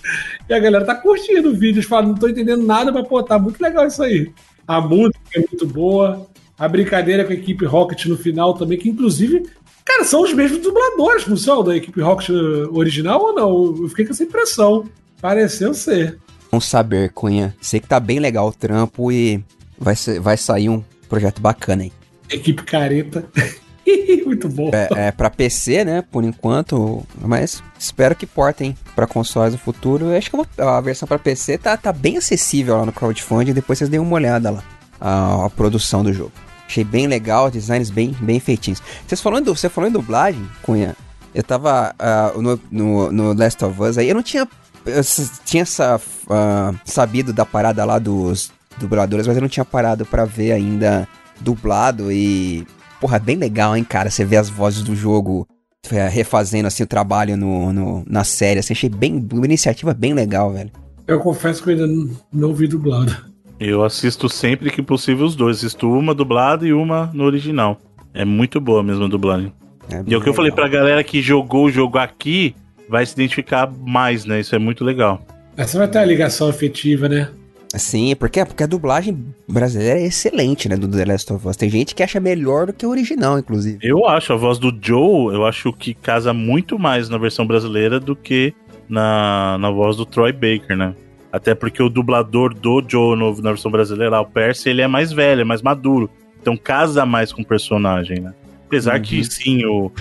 E 0.48 0.54
a 0.54 0.58
galera 0.60 0.84
tá 0.84 0.94
curtindo 0.94 1.50
o 1.50 1.54
vídeo, 1.54 1.78
eles 1.78 1.86
falam, 1.86 2.10
não 2.10 2.14
tô 2.14 2.28
entendendo 2.28 2.62
nada, 2.62 2.92
mas 2.92 3.06
pô, 3.08 3.20
tá 3.20 3.36
muito 3.36 3.60
legal 3.60 3.86
isso 3.86 4.02
aí. 4.02 4.30
A 4.70 4.80
música 4.80 5.18
é 5.34 5.40
muito 5.40 5.66
boa, 5.66 6.28
a 6.56 6.68
brincadeira 6.68 7.24
com 7.24 7.32
a 7.32 7.34
equipe 7.34 7.64
Rocket 7.64 8.06
no 8.06 8.16
final 8.16 8.54
também, 8.54 8.78
que 8.78 8.88
inclusive 8.88 9.42
Cara, 9.84 10.04
são 10.04 10.22
os 10.22 10.32
mesmos 10.32 10.62
dubladores, 10.62 11.26
não 11.26 11.36
são? 11.36 11.64
Da 11.64 11.76
equipe 11.76 12.00
Rocket 12.00 12.30
original 12.70 13.20
ou 13.20 13.34
não? 13.34 13.82
Eu 13.82 13.88
fiquei 13.88 14.04
com 14.04 14.12
essa 14.12 14.22
impressão. 14.22 14.88
Pareceu 15.20 15.74
ser. 15.74 16.20
Vamos 16.52 16.66
saber, 16.66 17.10
Cunha. 17.10 17.52
Sei 17.60 17.80
que 17.80 17.88
tá 17.88 17.98
bem 17.98 18.20
legal 18.20 18.46
o 18.46 18.52
trampo 18.52 19.10
e 19.10 19.42
vai, 19.76 19.96
ser, 19.96 20.20
vai 20.20 20.36
sair 20.36 20.68
um 20.68 20.84
projeto 21.08 21.40
bacana 21.40 21.82
aí. 21.82 21.92
Equipe 22.30 22.62
careta. 22.62 23.24
Muito 24.26 24.48
bom. 24.48 24.70
É, 24.72 25.08
é 25.08 25.12
pra 25.12 25.30
PC, 25.30 25.84
né? 25.84 26.02
Por 26.02 26.24
enquanto. 26.24 27.04
Mas 27.20 27.62
espero 27.78 28.14
que 28.14 28.26
portem 28.26 28.76
pra 28.94 29.06
consoles 29.06 29.52
no 29.52 29.58
futuro. 29.58 30.06
Eu 30.06 30.18
acho 30.18 30.30
que 30.30 30.36
a 30.60 30.80
versão 30.80 31.06
pra 31.06 31.18
PC 31.18 31.58
tá, 31.58 31.76
tá 31.76 31.92
bem 31.92 32.16
acessível 32.16 32.76
lá 32.78 32.86
no 32.86 32.92
crowdfunding. 32.92 33.52
Depois 33.52 33.78
vocês 33.78 33.90
deem 33.90 34.00
uma 34.00 34.14
olhada 34.14 34.50
lá. 34.50 34.62
A, 35.00 35.46
a 35.46 35.50
produção 35.50 36.02
do 36.02 36.12
jogo. 36.12 36.32
Achei 36.70 36.84
bem 36.84 37.08
legal, 37.08 37.50
designs 37.50 37.90
bem, 37.90 38.14
bem 38.20 38.38
feitinhos. 38.38 38.80
Vocês 39.04 39.20
falando, 39.20 39.52
você 39.52 39.68
falando 39.68 39.90
em 39.90 39.92
dublagem, 39.94 40.48
Cunha, 40.62 40.94
eu 41.34 41.42
tava 41.42 41.92
uh, 41.98 42.40
no, 42.40 42.60
no, 42.70 43.12
no, 43.12 43.32
Last 43.32 43.64
of 43.64 43.82
Us 43.82 43.98
aí, 43.98 44.08
eu 44.08 44.14
não 44.14 44.22
tinha. 44.22 44.46
Eu 44.86 45.02
tinha 45.44 45.62
essa, 45.62 45.96
uh, 45.96 46.78
sabido 46.84 47.32
da 47.32 47.44
parada 47.44 47.84
lá 47.84 47.98
dos 47.98 48.52
dubladores, 48.78 49.26
mas 49.26 49.36
eu 49.36 49.42
não 49.42 49.48
tinha 49.48 49.64
parado 49.64 50.06
para 50.06 50.24
ver 50.24 50.52
ainda 50.52 51.08
dublado 51.40 52.12
e. 52.12 52.64
Porra, 53.00 53.18
bem 53.18 53.36
legal, 53.36 53.76
hein, 53.76 53.82
cara? 53.82 54.10
Você 54.10 54.24
vê 54.24 54.36
as 54.36 54.50
vozes 54.50 54.82
do 54.82 54.94
jogo 54.94 55.48
é, 55.90 56.06
refazendo 56.08 56.66
assim 56.66 56.82
o 56.82 56.86
trabalho 56.86 57.36
no, 57.36 57.72
no, 57.72 58.04
na 58.06 58.24
série. 58.24 58.60
Assim, 58.60 58.74
achei 58.74 58.90
bem. 58.90 59.26
Uma 59.32 59.46
iniciativa 59.46 59.94
bem 59.94 60.12
legal, 60.12 60.52
velho. 60.52 60.70
Eu 61.06 61.18
confesso 61.18 61.62
que 61.62 61.70
eu 61.70 61.72
ainda 61.72 61.86
não, 61.86 62.10
não 62.32 62.48
ouvi 62.48 62.66
dublado. 62.66 63.16
Eu 63.58 63.82
assisto 63.84 64.28
sempre 64.28 64.70
que 64.70 64.82
possível 64.82 65.26
os 65.26 65.34
dois. 65.34 65.58
Assisto 65.58 65.90
uma 65.90 66.14
dublada 66.14 66.66
e 66.66 66.72
uma 66.72 67.10
no 67.12 67.24
original. 67.24 67.78
É 68.12 68.24
muito 68.24 68.60
boa 68.60 68.82
mesmo 68.82 69.04
a 69.04 69.08
dublagem. 69.08 69.52
É 69.90 70.02
e 70.06 70.14
é 70.14 70.16
o 70.16 70.20
que 70.20 70.28
eu 70.28 70.34
falei 70.34 70.52
pra 70.52 70.68
galera 70.68 71.02
que 71.02 71.20
jogou 71.20 71.66
o 71.66 71.70
jogo 71.70 71.98
aqui, 71.98 72.54
vai 72.88 73.04
se 73.04 73.12
identificar 73.12 73.70
mais, 73.84 74.24
né? 74.24 74.40
Isso 74.40 74.54
é 74.54 74.58
muito 74.58 74.84
legal. 74.84 75.24
Essa 75.56 75.78
vai 75.78 75.88
ter 75.88 75.98
a 75.98 76.04
ligação 76.04 76.48
afetiva, 76.48 77.08
né? 77.08 77.28
Sim, 77.74 78.16
porque, 78.16 78.44
porque 78.44 78.64
a 78.64 78.66
dublagem 78.66 79.32
brasileira 79.48 80.00
é 80.00 80.06
excelente, 80.06 80.68
né, 80.68 80.76
do 80.76 80.88
The 80.88 81.04
Last 81.04 81.32
of 81.32 81.46
Us. 81.46 81.56
Tem 81.56 81.70
gente 81.70 81.94
que 81.94 82.02
acha 82.02 82.18
melhor 82.18 82.66
do 82.66 82.72
que 82.72 82.84
o 82.84 82.90
original, 82.90 83.38
inclusive. 83.38 83.78
Eu 83.80 84.06
acho, 84.06 84.32
a 84.32 84.36
voz 84.36 84.58
do 84.58 84.76
Joe, 84.80 85.32
eu 85.32 85.46
acho 85.46 85.72
que 85.72 85.94
casa 85.94 86.32
muito 86.32 86.78
mais 86.78 87.08
na 87.08 87.16
versão 87.16 87.46
brasileira 87.46 88.00
do 88.00 88.16
que 88.16 88.52
na, 88.88 89.56
na 89.58 89.70
voz 89.70 89.96
do 89.96 90.04
Troy 90.04 90.32
Baker, 90.32 90.76
né? 90.76 90.94
Até 91.32 91.54
porque 91.54 91.80
o 91.80 91.88
dublador 91.88 92.52
do 92.52 92.82
Joe 92.86 93.16
no, 93.16 93.40
na 93.40 93.50
versão 93.50 93.70
brasileira, 93.70 94.20
o 94.20 94.26
Percy, 94.26 94.70
ele 94.70 94.82
é 94.82 94.88
mais 94.88 95.12
velho, 95.12 95.42
é 95.42 95.44
mais 95.44 95.62
maduro. 95.62 96.10
Então 96.42 96.56
casa 96.56 97.06
mais 97.06 97.32
com 97.32 97.42
o 97.42 97.46
personagem, 97.46 98.20
né? 98.20 98.34
Apesar 98.66 98.96
uhum. 98.96 99.02
que 99.02 99.24
sim, 99.24 99.64
o, 99.64 99.92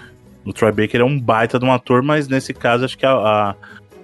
o 0.44 0.52
Troy 0.52 0.72
Baker 0.72 1.02
é 1.02 1.04
um 1.04 1.20
baita 1.20 1.60
de 1.60 1.66
um 1.66 1.72
ator, 1.72 2.02
mas 2.02 2.28
nesse 2.28 2.54
caso 2.54 2.86
acho 2.86 2.98
que 2.98 3.06
a, 3.06 3.12
a, 3.12 3.56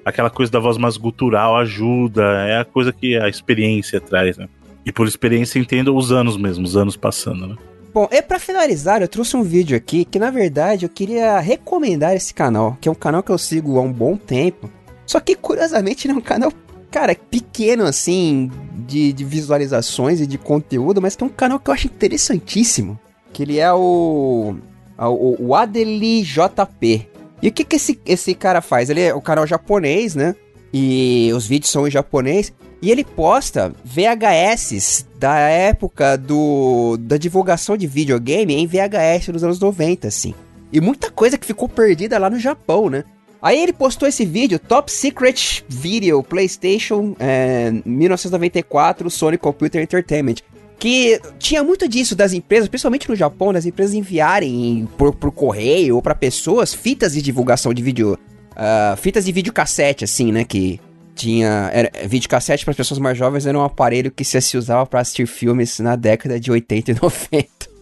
aquela 0.06 0.30
coisa 0.30 0.52
da 0.52 0.60
voz 0.60 0.78
mais 0.78 0.96
gutural 0.96 1.58
ajuda, 1.58 2.24
é 2.48 2.60
a 2.60 2.66
coisa 2.66 2.94
que 2.94 3.18
a 3.18 3.28
experiência 3.28 4.00
traz, 4.00 4.38
né? 4.38 4.48
E 4.86 4.92
por 4.92 5.08
experiência 5.08 5.58
entendo 5.58 5.96
os 5.96 6.12
anos 6.12 6.38
mesmo, 6.38 6.64
os 6.64 6.78
anos 6.78 6.96
passando, 6.96 7.48
né? 7.48 7.56
Bom, 7.92 8.08
e 8.12 8.22
para 8.22 8.38
finalizar, 8.38 9.02
eu 9.02 9.08
trouxe 9.08 9.36
um 9.36 9.42
vídeo 9.42 9.76
aqui 9.76 10.06
que 10.06 10.20
na 10.20 10.30
verdade 10.30 10.86
eu 10.86 10.90
queria 10.90 11.40
recomendar 11.40 12.16
esse 12.16 12.34
canal, 12.34 12.78
que 12.80 12.88
é 12.88 12.92
um 12.92 12.96
canal 12.96 13.24
que 13.24 13.32
eu 13.32 13.38
sigo 13.38 13.80
há 13.80 13.82
um 13.82 13.92
bom 13.92 14.16
tempo. 14.16 14.70
Só 15.06 15.20
que 15.20 15.36
curiosamente 15.36 16.06
ele 16.06 16.14
é 16.14 16.18
um 16.18 16.22
canal 16.22 16.52
cara, 16.92 17.14
pequeno 17.14 17.84
assim, 17.84 18.50
de, 18.88 19.12
de 19.12 19.26
visualizações 19.26 20.22
e 20.22 20.28
de 20.28 20.38
conteúdo, 20.38 21.02
mas 21.02 21.16
que 21.16 21.24
é 21.24 21.28
um 21.28 21.30
canal 21.30 21.60
que 21.60 21.70
eu 21.70 21.74
acho 21.74 21.88
interessantíssimo. 21.88 22.98
Que 23.34 23.44
ele 23.44 23.60
é 23.60 23.72
o. 23.74 24.56
O, 24.98 25.48
o 25.48 25.56
Adeli 25.56 26.22
JP. 26.22 27.10
E 27.46 27.50
o 27.50 27.52
que, 27.52 27.64
que 27.64 27.76
esse, 27.76 28.00
esse 28.08 28.34
cara 28.34 28.60
faz? 28.60 28.90
Ele 28.90 29.02
é 29.02 29.14
o 29.14 29.22
canal 29.22 29.46
japonês, 29.46 30.16
né? 30.16 30.36
E 30.74 31.30
os 31.36 31.46
vídeos 31.46 31.72
são 31.72 31.88
em 31.88 31.92
japonês. 31.92 32.52
E 32.82 32.90
ele 32.90 33.04
posta 33.04 33.72
VHS 33.84 35.06
da 35.20 35.38
época 35.38 36.18
do, 36.18 36.98
da 36.98 37.18
divulgação 37.18 37.78
de 37.78 37.86
videogame 37.86 38.56
em 38.56 38.66
VHS 38.66 39.28
nos 39.28 39.44
anos 39.44 39.60
90, 39.60 40.08
assim. 40.08 40.34
E 40.74 40.82
muita 40.82 41.12
coisa 41.12 41.38
que 41.38 41.46
ficou 41.46 41.70
perdida 41.70 42.18
lá 42.18 42.32
no 42.32 42.40
Japão, 42.40 42.90
né? 42.90 43.04
Aí 43.40 43.62
ele 43.62 43.74
postou 43.74 44.08
esse 44.08 44.26
vídeo, 44.26 44.58
Top 44.58 44.92
Secret 44.92 45.64
Video 45.70 46.24
PlayStation 46.24 47.16
é, 47.20 47.72
1994 47.86 49.08
Sony 49.12 49.38
Computer 49.38 49.84
Entertainment. 49.84 50.38
Que 50.78 51.20
tinha 51.40 51.64
muito 51.64 51.88
disso 51.88 52.16
das 52.16 52.34
empresas, 52.34 52.68
principalmente 52.68 53.10
no 53.10 53.16
Japão, 53.16 53.54
das 53.54 53.66
empresas 53.66 53.96
enviarem 53.96 54.88
por, 54.98 55.14
por 55.16 55.32
correio 55.32 55.96
ou 55.96 56.02
para 56.02 56.14
pessoas 56.14 56.74
fitas 56.74 57.14
de 57.14 57.22
divulgação 57.22 57.74
de 57.74 57.82
vídeo 57.82 58.18
uh, 58.56 58.98
fitas 58.98 59.26
de 59.26 59.32
videocassete, 59.32 60.04
assim, 60.04 60.32
né? 60.32 60.44
Que 60.44 60.80
tinha. 61.16 61.70
Era, 61.74 61.92
videocassete 62.08 62.66
para 62.66 62.72
as 62.72 62.78
pessoas 62.78 63.00
mais 63.00 63.18
jovens 63.18 63.46
era 63.46 63.58
um 63.58 63.64
aparelho 63.64 64.12
que 64.12 64.24
se, 64.24 64.58
usava 64.58 64.86
para 64.86 65.00
assistir 65.00 65.26
filmes 65.28 65.80
na 65.80 65.96
década 65.96 66.40
de 66.40 66.52
80 66.52 66.92
e 66.92 66.96
90. 67.02 67.48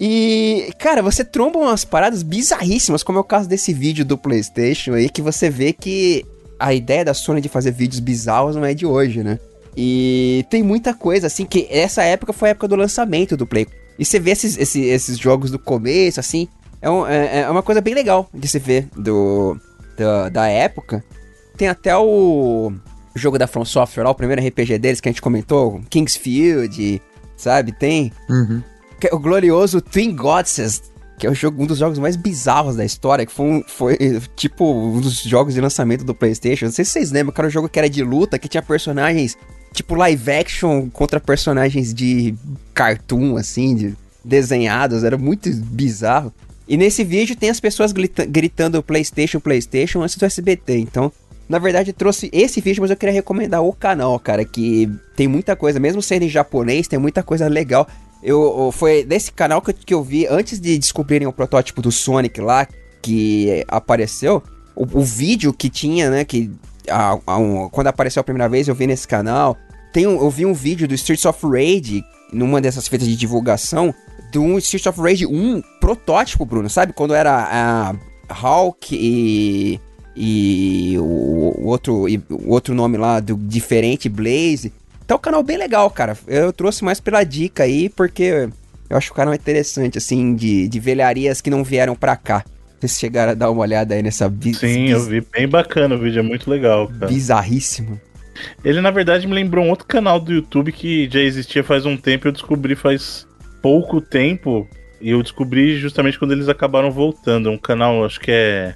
E, 0.00 0.72
cara, 0.78 1.02
você 1.02 1.22
tromba 1.22 1.58
umas 1.58 1.84
paradas 1.84 2.22
bizarríssimas, 2.22 3.02
como 3.02 3.18
é 3.18 3.20
o 3.20 3.24
caso 3.24 3.48
desse 3.48 3.72
vídeo 3.72 4.04
do 4.04 4.16
PlayStation 4.16 4.94
aí, 4.94 5.08
que 5.08 5.22
você 5.22 5.50
vê 5.50 5.72
que 5.72 6.24
a 6.58 6.72
ideia 6.74 7.04
da 7.04 7.14
Sony 7.14 7.40
de 7.40 7.48
fazer 7.48 7.70
vídeos 7.70 8.00
bizarros 8.00 8.56
não 8.56 8.64
é 8.64 8.74
de 8.74 8.86
hoje, 8.86 9.22
né? 9.22 9.38
E 9.80 10.44
tem 10.50 10.60
muita 10.60 10.92
coisa, 10.92 11.28
assim, 11.28 11.46
que 11.46 11.68
essa 11.70 12.02
época 12.02 12.32
foi 12.32 12.48
a 12.48 12.50
época 12.50 12.66
do 12.66 12.74
lançamento 12.74 13.36
do 13.36 13.46
Play. 13.46 13.64
E 13.96 14.04
você 14.04 14.18
vê 14.18 14.32
esses, 14.32 14.58
esses, 14.58 14.84
esses 14.84 15.16
jogos 15.16 15.52
do 15.52 15.58
começo, 15.58 16.18
assim, 16.18 16.48
é, 16.82 16.90
um, 16.90 17.06
é, 17.06 17.42
é, 17.42 17.48
uma 17.48 17.62
coisa 17.62 17.80
bem 17.80 17.94
legal 17.94 18.28
de 18.34 18.48
se 18.48 18.58
ver 18.58 18.88
do, 18.96 19.56
da, 19.96 20.30
da 20.30 20.48
época. 20.48 21.04
Tem 21.56 21.68
até 21.68 21.96
o 21.96 22.72
jogo 23.14 23.38
da 23.38 23.46
From 23.46 23.64
Software 23.64 24.02
lá, 24.02 24.10
o 24.10 24.16
primeiro 24.16 24.44
RPG 24.44 24.80
deles 24.80 25.00
que 25.00 25.08
a 25.08 25.12
gente 25.12 25.22
comentou, 25.22 25.80
Kingsfield, 25.88 27.00
sabe? 27.36 27.70
Tem 27.70 28.12
uhum. 28.28 28.60
É 29.00 29.14
o 29.14 29.18
glorioso 29.20 29.80
Twin 29.80 30.12
Goddesses, 30.12 30.82
que 31.20 31.24
é 31.24 31.30
o 31.30 31.34
jogo, 31.34 31.62
um 31.62 31.66
dos 31.66 31.78
jogos 31.78 32.00
mais 32.00 32.16
bizarros 32.16 32.74
da 32.74 32.84
história, 32.84 33.24
que 33.24 33.30
foi, 33.32 33.46
um, 33.46 33.62
foi 33.64 33.96
tipo 34.34 34.72
um 34.72 35.00
dos 35.00 35.22
jogos 35.22 35.54
de 35.54 35.60
lançamento 35.60 36.02
do 36.02 36.16
PlayStation. 36.16 36.64
Não 36.64 36.72
sei 36.72 36.84
se 36.84 36.90
vocês 36.90 37.12
lembram, 37.12 37.32
que 37.32 37.40
era 37.40 37.46
um 37.46 37.50
jogo 37.50 37.68
que 37.68 37.78
era 37.78 37.88
de 37.88 38.02
luta, 38.02 38.40
que 38.40 38.48
tinha 38.48 38.60
personagens 38.60 39.38
tipo 39.72 39.94
live 39.94 40.30
action 40.30 40.88
contra 40.90 41.20
personagens 41.20 41.92
de 41.94 42.34
cartoon, 42.74 43.36
assim, 43.36 43.74
de 43.74 43.96
desenhados, 44.24 45.04
era 45.04 45.16
muito 45.16 45.50
bizarro. 45.50 46.32
E 46.66 46.76
nesse 46.76 47.02
vídeo 47.02 47.34
tem 47.34 47.48
as 47.48 47.60
pessoas 47.60 47.92
gritando 47.92 48.82
PlayStation, 48.82 49.40
PlayStation 49.40 50.02
antes 50.02 50.16
do 50.16 50.24
SBT. 50.26 50.78
Então, 50.78 51.10
na 51.48 51.58
verdade, 51.58 51.94
trouxe 51.94 52.28
esse 52.30 52.60
vídeo, 52.60 52.82
mas 52.82 52.90
eu 52.90 52.96
queria 52.96 53.14
recomendar 53.14 53.62
o 53.62 53.72
canal, 53.72 54.18
cara, 54.18 54.44
que 54.44 54.90
tem 55.16 55.26
muita 55.26 55.56
coisa, 55.56 55.80
mesmo 55.80 56.02
sendo 56.02 56.24
em 56.24 56.28
japonês, 56.28 56.86
tem 56.86 56.98
muita 56.98 57.22
coisa 57.22 57.48
legal. 57.48 57.88
Eu, 58.22 58.70
foi 58.72 59.02
desse 59.02 59.32
canal 59.32 59.62
que 59.62 59.70
eu, 59.70 59.74
que 59.74 59.94
eu 59.94 60.02
vi 60.02 60.26
antes 60.26 60.60
de 60.60 60.76
descobrirem 60.76 61.26
o 61.26 61.32
protótipo 61.32 61.80
do 61.80 61.90
Sonic 61.90 62.40
lá 62.40 62.66
que 63.00 63.64
apareceu. 63.68 64.42
O, 64.76 64.82
o 65.00 65.02
vídeo 65.02 65.52
que 65.52 65.70
tinha, 65.70 66.10
né? 66.10 66.24
Que 66.24 66.50
a, 66.90 67.18
a, 67.26 67.38
um, 67.38 67.68
quando 67.68 67.88
apareceu 67.88 68.20
a 68.20 68.24
primeira 68.24 68.48
vez 68.48 68.68
eu 68.68 68.74
vi 68.74 68.86
nesse 68.86 69.06
canal. 69.06 69.56
Tem 69.92 70.06
um, 70.06 70.20
eu 70.20 70.30
vi 70.30 70.44
um 70.44 70.54
vídeo 70.54 70.86
do 70.86 70.94
Streets 70.94 71.24
of 71.24 71.46
Rage 71.46 72.04
numa 72.32 72.60
dessas 72.60 72.86
feitas 72.86 73.08
de 73.08 73.16
divulgação 73.16 73.94
do 74.32 74.58
Streets 74.58 74.86
of 74.86 75.00
Rage 75.00 75.26
1 75.26 75.62
protótipo, 75.80 76.44
Bruno, 76.44 76.68
sabe? 76.68 76.92
Quando 76.92 77.14
era 77.14 77.48
a 77.50 77.94
Hulk 78.32 78.94
e 78.94 79.80
e 80.20 80.98
o, 80.98 81.54
o 81.58 81.66
outro 81.66 82.08
e, 82.08 82.20
o 82.28 82.50
outro 82.50 82.74
nome 82.74 82.96
lá 82.96 83.20
do 83.20 83.36
diferente 83.36 84.08
Blaze. 84.08 84.72
Então 85.04 85.16
o 85.16 85.20
canal 85.20 85.42
bem 85.42 85.56
legal, 85.56 85.88
cara. 85.90 86.18
Eu 86.26 86.52
trouxe 86.52 86.84
mais 86.84 87.00
pela 87.00 87.22
dica 87.24 87.62
aí, 87.62 87.88
porque 87.88 88.48
eu 88.90 88.96
acho 88.96 89.12
o 89.12 89.14
canal 89.14 89.32
interessante, 89.32 89.96
assim, 89.96 90.34
de, 90.34 90.68
de 90.68 90.80
velharias 90.80 91.40
que 91.40 91.48
não 91.48 91.62
vieram 91.62 91.94
pra 91.94 92.16
cá. 92.16 92.44
Vocês 92.80 92.98
chegaram 92.98 93.32
a 93.32 93.34
dar 93.34 93.50
uma 93.50 93.62
olhada 93.62 93.94
aí 93.94 94.02
nessa... 94.02 94.32
Sim, 94.54 94.88
eu 94.88 95.04
vi 95.04 95.20
bem 95.20 95.48
bacana 95.48 95.94
o 95.94 95.98
vídeo, 95.98 96.20
é 96.20 96.22
muito 96.22 96.48
legal, 96.48 96.88
cara. 96.88 97.06
Bizarríssimo. 97.06 98.00
Ele, 98.64 98.80
na 98.80 98.90
verdade, 98.90 99.26
me 99.26 99.34
lembrou 99.34 99.64
um 99.64 99.70
outro 99.70 99.86
canal 99.86 100.20
do 100.20 100.32
YouTube 100.32 100.70
que 100.70 101.08
já 101.10 101.20
existia 101.20 101.64
faz 101.64 101.84
um 101.84 101.96
tempo, 101.96 102.28
eu 102.28 102.32
descobri 102.32 102.76
faz 102.76 103.26
pouco 103.60 104.00
tempo, 104.00 104.68
e 105.00 105.10
eu 105.10 105.22
descobri 105.22 105.78
justamente 105.78 106.18
quando 106.18 106.32
eles 106.32 106.48
acabaram 106.48 106.90
voltando. 106.90 107.48
É 107.48 107.52
um 107.52 107.58
canal, 107.58 108.04
acho 108.04 108.20
que 108.20 108.30
é 108.30 108.74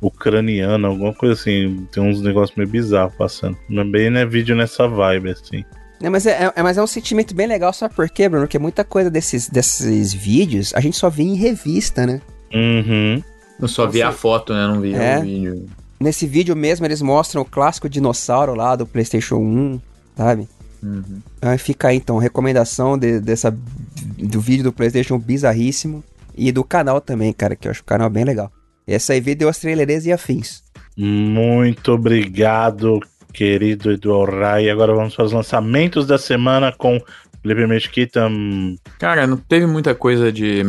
ucraniano, 0.00 0.86
alguma 0.86 1.12
coisa 1.12 1.34
assim. 1.34 1.86
Tem 1.92 2.02
uns 2.02 2.20
negócios 2.20 2.56
meio 2.56 2.68
bizarros 2.68 3.14
passando. 3.16 3.56
Também 3.68 4.14
é 4.16 4.26
vídeo 4.26 4.54
nessa 4.54 4.86
vibe, 4.86 5.30
assim. 5.30 5.64
É, 6.00 6.08
mas, 6.08 6.26
é, 6.26 6.52
é, 6.54 6.62
mas 6.62 6.78
é 6.78 6.82
um 6.82 6.86
sentimento 6.86 7.34
bem 7.34 7.46
legal, 7.46 7.72
sabe 7.72 7.94
por 7.94 8.08
quê, 8.08 8.28
Bruno? 8.28 8.46
Porque 8.46 8.58
muita 8.58 8.84
coisa 8.84 9.10
desses, 9.10 9.48
desses 9.48 10.12
vídeos 10.12 10.72
a 10.74 10.80
gente 10.80 10.96
só 10.96 11.10
vê 11.10 11.24
em 11.24 11.34
revista, 11.34 12.06
né? 12.06 12.20
Uhum. 12.54 13.22
Eu 13.60 13.68
só 13.68 13.86
vi 13.86 14.02
a 14.02 14.12
foto, 14.12 14.52
né? 14.52 14.66
Não 14.66 14.80
vi 14.80 14.94
é. 14.94 15.18
o 15.18 15.22
vídeo. 15.22 15.66
Nesse 16.00 16.26
vídeo 16.26 16.54
mesmo, 16.54 16.86
eles 16.86 17.02
mostram 17.02 17.42
o 17.42 17.44
clássico 17.44 17.88
dinossauro 17.88 18.54
lá 18.54 18.76
do 18.76 18.86
PlayStation 18.86 19.36
1, 19.36 19.80
sabe? 20.16 20.48
Uhum. 20.82 21.20
Então, 21.36 21.58
fica 21.58 21.88
aí, 21.88 21.96
então, 21.96 22.18
recomendação 22.18 22.96
de, 22.96 23.18
dessa, 23.20 23.50
do 23.50 24.40
vídeo 24.40 24.64
do 24.64 24.72
PlayStation 24.72 25.18
bizarríssimo. 25.18 26.04
E 26.36 26.52
do 26.52 26.62
canal 26.62 27.00
também, 27.00 27.32
cara, 27.32 27.56
que 27.56 27.66
eu 27.66 27.72
acho 27.72 27.82
o 27.82 27.84
canal 27.84 28.08
bem 28.08 28.22
legal. 28.22 28.52
Essa 28.86 29.12
aí 29.12 29.20
deu 29.20 29.48
as 29.48 29.58
trailerês 29.58 30.06
e 30.06 30.12
afins. 30.12 30.62
Muito 30.96 31.92
obrigado, 31.92 33.00
querido 33.32 33.90
Edu 33.90 34.24
Rai. 34.24 34.70
Agora 34.70 34.94
vamos 34.94 35.16
para 35.16 35.24
os 35.24 35.32
lançamentos 35.32 36.06
da 36.06 36.16
semana 36.16 36.72
com 36.72 37.00
Felipe 37.42 37.66
Mesquita. 37.66 38.30
Cara, 39.00 39.26
não 39.26 39.36
teve 39.36 39.66
muita 39.66 39.96
coisa 39.96 40.30
de 40.30 40.62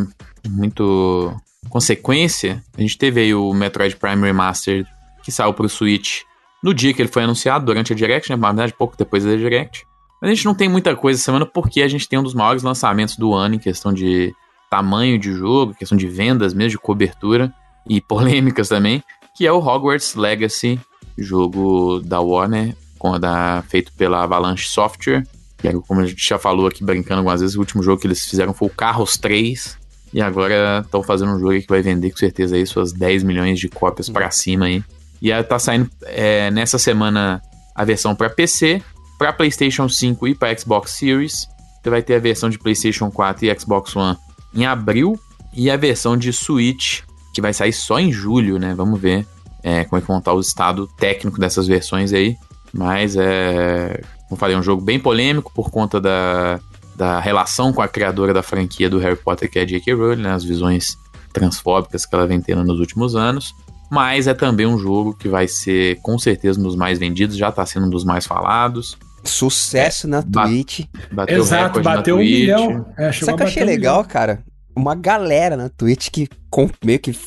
muito 0.50 1.34
consequência. 1.68 2.64
A 2.78 2.82
gente 2.82 2.98
teve 2.98 3.22
aí 3.22 3.34
o 3.34 3.54
Metroid 3.54 3.96
Prime 3.96 4.22
Remastered 4.22 4.88
que 5.24 5.32
saiu 5.32 5.54
para 5.54 5.66
o 5.66 5.70
Switch 5.70 6.22
no 6.64 6.74
dia 6.74 6.94
que 6.94 7.02
ele 7.02 7.10
foi 7.10 7.24
anunciado, 7.24 7.66
durante 7.66 7.94
a 7.94 7.96
Direct, 7.96 8.30
né? 8.30 8.36
Na 8.36 8.48
verdade, 8.48 8.74
pouco 8.74 8.98
depois 8.98 9.24
da 9.24 9.36
Direct. 9.36 9.86
Mas 10.22 10.32
a 10.32 10.34
gente 10.34 10.46
não 10.46 10.54
tem 10.54 10.68
muita 10.68 10.96
coisa 10.96 11.18
essa 11.18 11.26
semana 11.26 11.46
porque 11.46 11.82
a 11.82 11.88
gente 11.88 12.08
tem 12.08 12.20
um 12.20 12.24
dos 12.24 12.34
maiores 12.34 12.64
lançamentos 12.64 13.16
do 13.16 13.34
ano 13.34 13.56
em 13.56 13.60
questão 13.60 13.94
de 13.94 14.34
tamanho 14.70 15.18
de 15.18 15.34
jogo, 15.34 15.74
questão 15.74 15.98
de 15.98 16.08
vendas 16.08 16.54
mesmo, 16.54 16.72
de 16.72 16.78
cobertura 16.78 17.54
e 17.88 18.02
polêmicas 18.02 18.68
também, 18.70 19.04
que 19.36 19.48
é 19.48 19.52
o 19.52 19.60
Hogwarts 19.60 20.16
Legacy, 20.16 20.80
jogo 21.18 22.02
da 22.02 22.20
Warner, 22.20 22.76
da, 23.20 23.64
feito 23.68 23.94
pela 23.94 24.24
Avalanche 24.24 24.68
Software. 24.68 25.24
Que 25.58 25.68
é, 25.68 25.74
como 25.74 26.02
a 26.02 26.06
gente 26.06 26.26
já 26.26 26.38
falou 26.38 26.68
aqui 26.68 26.84
brincando 26.84 27.20
algumas 27.20 27.42
vezes, 27.42 27.56
o 27.56 27.60
último 27.60 27.84
jogo 27.84 28.00
que 28.00 28.08
eles 28.08 28.26
fizeram 28.26 28.54
foi 28.54 28.68
o 28.68 28.72
Carros 28.72 29.18
3. 29.18 29.78
E 30.14 30.22
agora 30.22 30.82
estão 30.84 31.04
fazendo 31.04 31.34
um 31.34 31.40
jogo 31.40 31.60
que 31.62 31.68
vai 31.68 31.82
vender 31.82 32.12
com 32.12 32.18
certeza 32.18 32.56
aí 32.56 32.66
suas 32.66 32.92
10 32.92 33.24
milhões 33.24 33.60
de 33.60 33.70
cópias 33.70 34.10
para 34.10 34.32
cima 34.32 34.66
aí. 34.66 34.84
E 35.22 35.32
aí 35.32 35.44
tá 35.44 35.60
saindo 35.60 35.90
é, 36.04 36.50
nessa 36.50 36.78
semana 36.78 37.42
a 37.76 37.86
versão 37.86 38.16
para 38.16 38.30
PC, 38.30 38.82
para 39.18 39.34
PlayStation 39.34 39.88
5 39.88 40.28
e 40.28 40.36
para 40.36 40.58
Xbox 40.58 40.92
Series. 40.92 41.48
Você 41.82 41.90
vai 41.90 42.02
ter 42.02 42.16
a 42.16 42.20
versão 42.20 42.50
de 42.50 42.58
PlayStation 42.58 43.12
4 43.12 43.46
e 43.46 43.60
Xbox 43.60 43.96
One 43.96 44.18
em 44.54 44.66
abril 44.66 45.20
e 45.54 45.70
a 45.70 45.78
versão 45.78 46.18
de 46.18 46.34
Switch 46.34 47.02
que 47.34 47.42
vai 47.42 47.54
sair 47.54 47.74
só 47.74 48.00
em 48.00 48.12
julho, 48.12 48.58
né? 48.58 48.74
Vamos 48.74 49.00
ver 49.00 49.26
é, 49.64 49.84
como 49.86 49.98
é 49.98 50.02
que 50.02 50.08
vão 50.08 50.20
estar 50.20 50.34
o 50.34 50.40
estado 50.40 50.88
técnico 50.98 51.40
dessas 51.40 51.68
versões 51.68 52.12
aí. 52.14 52.36
Mas 52.74 53.16
é, 53.16 54.02
como 54.28 54.40
falei, 54.40 54.56
é 54.56 54.60
um 54.60 54.64
jogo 54.64 54.82
bem 54.82 55.00
polêmico 55.00 55.52
por 55.54 55.70
conta 55.70 56.00
da, 56.00 56.60
da 57.00 57.20
relação 57.20 57.72
com 57.72 57.82
a 57.82 57.88
criadora 57.88 58.34
da 58.34 58.44
franquia 58.44 58.90
do 58.90 59.00
Harry 59.00 59.16
Potter, 59.16 59.50
que 59.50 59.58
é 59.58 59.62
a 59.62 59.66
J.K. 59.66 59.94
Rowling, 59.94 60.22
né? 60.22 60.34
As 60.34 60.44
visões 60.44 60.98
transfóbicas 61.34 62.06
que 62.06 62.14
ela 62.14 62.28
vem 62.28 62.42
tendo 62.42 62.64
nos 62.64 62.80
últimos 62.80 63.16
anos. 63.16 63.56
Mas 63.90 64.28
é 64.28 64.34
também 64.34 64.68
um 64.68 64.78
jogo 64.78 65.16
que 65.16 65.28
vai 65.28 65.48
ser, 65.48 65.98
com 66.02 66.20
certeza, 66.20 66.60
um 66.60 66.64
dos 66.64 66.76
mais 66.76 67.00
vendidos, 67.00 67.38
já 67.38 67.50
está 67.50 67.66
sendo 67.66 67.88
um 67.88 67.90
dos 67.90 68.04
mais 68.04 68.28
falados. 68.28 68.98
Sucesso 69.24 70.06
é, 70.06 70.10
na 70.10 70.22
Twitch. 70.22 70.82
Bateu 71.12 71.40
Exato, 71.40 71.82
bateu 71.82 72.16
um 72.16 72.20
Twitch. 72.20 72.40
milhão. 72.40 72.86
É, 72.98 73.12
Sabe 73.12 73.32
o 73.32 73.36
que 73.38 73.44
eu 73.44 73.48
achei 73.48 73.64
legal, 73.64 74.04
cara? 74.04 74.44
uma 74.76 74.96
galera 74.96 75.58
na 75.58 75.70
Twitch 75.70 76.10
que 76.10 76.28
com, 76.50 76.70
meio 76.84 77.00
que 77.00 77.18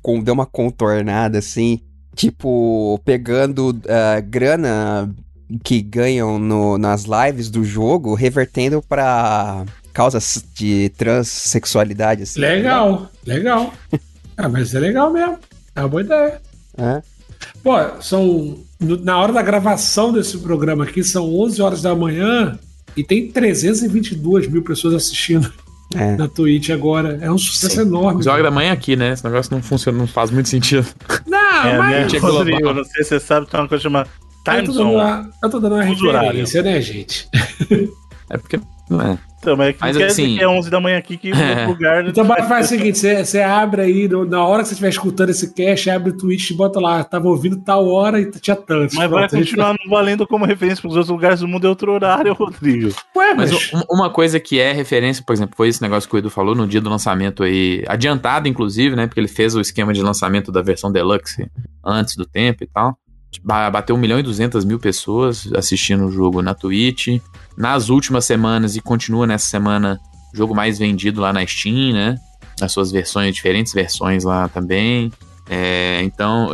com, 0.00 0.22
deu 0.22 0.34
uma 0.34 0.46
contornada 0.46 1.38
assim, 1.38 1.80
tipo, 2.14 2.98
pegando 3.04 3.70
uh, 3.70 4.22
grana 4.24 5.14
que 5.62 5.80
ganham 5.80 6.38
no, 6.38 6.78
nas 6.78 7.04
lives 7.04 7.50
do 7.50 7.64
jogo, 7.64 8.14
revertendo 8.14 8.82
para 8.82 9.64
causas 9.92 10.44
de 10.54 10.90
transexualidade. 10.96 12.22
Assim, 12.22 12.40
legal, 12.40 13.02
tá 13.02 13.32
legal. 13.32 13.74
ah, 14.36 14.48
mas 14.48 14.74
é 14.74 14.80
legal 14.80 15.12
mesmo. 15.12 15.38
É 15.74 15.80
uma 15.80 15.88
boa 15.88 16.02
ideia. 16.02 16.40
É. 16.76 17.02
Pô, 17.62 17.76
são. 18.00 18.58
Na 18.80 19.18
hora 19.18 19.32
da 19.32 19.42
gravação 19.42 20.12
desse 20.12 20.38
programa 20.38 20.84
aqui, 20.84 21.04
são 21.04 21.32
11 21.40 21.62
horas 21.62 21.82
da 21.82 21.94
manhã 21.94 22.58
e 22.96 23.04
tem 23.04 23.30
322 23.30 24.48
mil 24.48 24.62
pessoas 24.62 24.94
assistindo 24.94 25.52
é. 25.94 26.16
na 26.16 26.26
Twitch 26.26 26.70
agora. 26.70 27.18
É 27.20 27.30
um 27.30 27.38
sucesso 27.38 27.76
Sim. 27.76 27.82
enorme. 27.82 28.22
Joga 28.22 28.42
da 28.42 28.50
manhã 28.50 28.72
aqui, 28.72 28.96
né? 28.96 29.12
Esse 29.12 29.24
negócio 29.24 29.54
não 29.54 29.62
funciona, 29.62 29.98
não 29.98 30.06
faz 30.06 30.30
muito 30.30 30.48
sentido. 30.48 30.86
Não, 31.26 31.64
é, 31.64 31.78
mas. 31.78 32.12
Né? 32.12 32.18
Rodrigo, 32.18 32.72
não 32.72 32.84
sei 32.84 33.04
se 33.04 33.10
você 33.10 33.20
sabe, 33.20 33.46
tem 33.46 33.60
uma 33.60 33.68
coisa 33.68 33.82
chamada 33.82 34.08
Time 34.44 34.58
eu 34.58 34.64
tô, 34.64 34.72
dando 34.72 34.90
uma, 34.92 35.30
eu 35.42 35.50
tô 35.50 35.60
dando 35.60 35.74
uma 35.76 35.84
referência, 35.84 36.62
né, 36.62 36.80
gente? 36.80 37.28
é 38.30 38.36
porque. 38.38 38.60
Não 38.90 39.00
é. 39.00 39.18
Então, 39.38 39.56
mas, 39.56 39.74
Mas, 39.80 39.96
quer 39.96 40.04
assim- 40.06 40.24
dizer 40.26 40.38
que 40.38 40.44
é 40.44 40.48
11 40.48 40.70
da 40.70 40.80
manhã 40.80 40.98
aqui 40.98 41.16
que 41.16 41.30
É. 41.34 41.66
lugar... 41.66 42.06
Então 42.06 42.24
mas 42.24 42.46
faz 42.46 42.66
o 42.66 42.68
seguinte: 42.76 42.98
você, 42.98 43.40
abre 43.40 43.80
aí, 43.82 44.08
na 44.28 44.44
hora 44.44 44.62
que 44.62 44.68
você 44.68 44.74
estiver 44.74 44.90
escutando 44.90 45.30
esse 45.30 45.52
cast, 45.54 45.88
abre 45.90 46.10
o 46.10 46.16
Twitch 46.16 46.50
e 46.50 46.54
bota 46.54 46.78
lá, 46.78 47.02
tava 47.02 47.26
ouvindo 47.28 47.56
tal 47.56 47.88
hora 47.88 48.20
e 48.20 48.30
tinha 48.30 48.54
tantos. 48.54 48.94
Mas 48.94 49.08
vai 49.10 49.20
Pronto, 49.20 49.36
gente- 49.36 49.44
continuar 49.50 49.74
não 49.82 49.90
valendo 49.90 50.26
como 50.26 50.44
referência 50.44 50.80
para 50.82 50.90
os 50.90 50.96
outros 50.96 51.10
lugares 51.10 51.40
do 51.40 51.48
mundo 51.48 51.66
é 51.66 51.70
outro 51.70 51.90
horário, 51.90 52.34
Rodrigo. 52.34 52.90
Ué, 53.16 53.34
Mas 53.34 53.50
mas. 53.50 53.72
um- 53.72 53.82
uma 53.94 54.10
coisa 54.10 54.38
que 54.38 54.60
é 54.60 54.72
referência, 54.72 55.24
por 55.26 55.32
exemplo, 55.32 55.56
foi 55.56 55.68
esse 55.68 55.80
negócio 55.82 56.08
que 56.08 56.14
o 56.14 56.18
Edu 56.18 56.28
falou 56.30 56.54
no 56.54 56.66
dia 56.66 56.80
do 56.80 56.90
lançamento 56.90 57.42
aí, 57.42 57.82
adiantado 57.88 58.46
inclusive, 58.46 58.94
né? 58.94 59.06
Porque 59.06 59.18
ele 59.20 59.28
fez 59.28 59.54
o 59.56 59.60
esquema 59.60 59.92
de 59.92 60.02
lançamento 60.02 60.52
da 60.52 60.60
versão 60.62 60.92
Deluxe 60.92 61.50
antes 61.84 62.14
do 62.14 62.26
tempo 62.26 62.62
e 62.62 62.66
tal. 62.68 62.96
Ba- 63.42 63.70
Bateu 63.70 63.94
1 63.96 63.98
milhão 63.98 64.18
e 64.18 64.22
200 64.22 64.64
mil 64.64 64.78
pessoas 64.78 65.48
assistindo 65.54 66.06
o 66.06 66.10
jogo 66.12 66.42
na 66.42 66.54
Twitch. 66.54 67.20
Nas 67.56 67.88
últimas 67.88 68.24
semanas, 68.24 68.76
e 68.76 68.80
continua 68.80 69.26
nessa 69.26 69.46
semana, 69.46 70.00
jogo 70.34 70.54
mais 70.54 70.78
vendido 70.78 71.20
lá 71.20 71.32
na 71.32 71.46
Steam, 71.46 71.92
né? 71.92 72.18
As 72.60 72.72
suas 72.72 72.90
versões, 72.90 73.34
diferentes 73.34 73.72
versões 73.72 74.24
lá 74.24 74.48
também. 74.48 75.12
É, 75.48 76.00
então, 76.02 76.48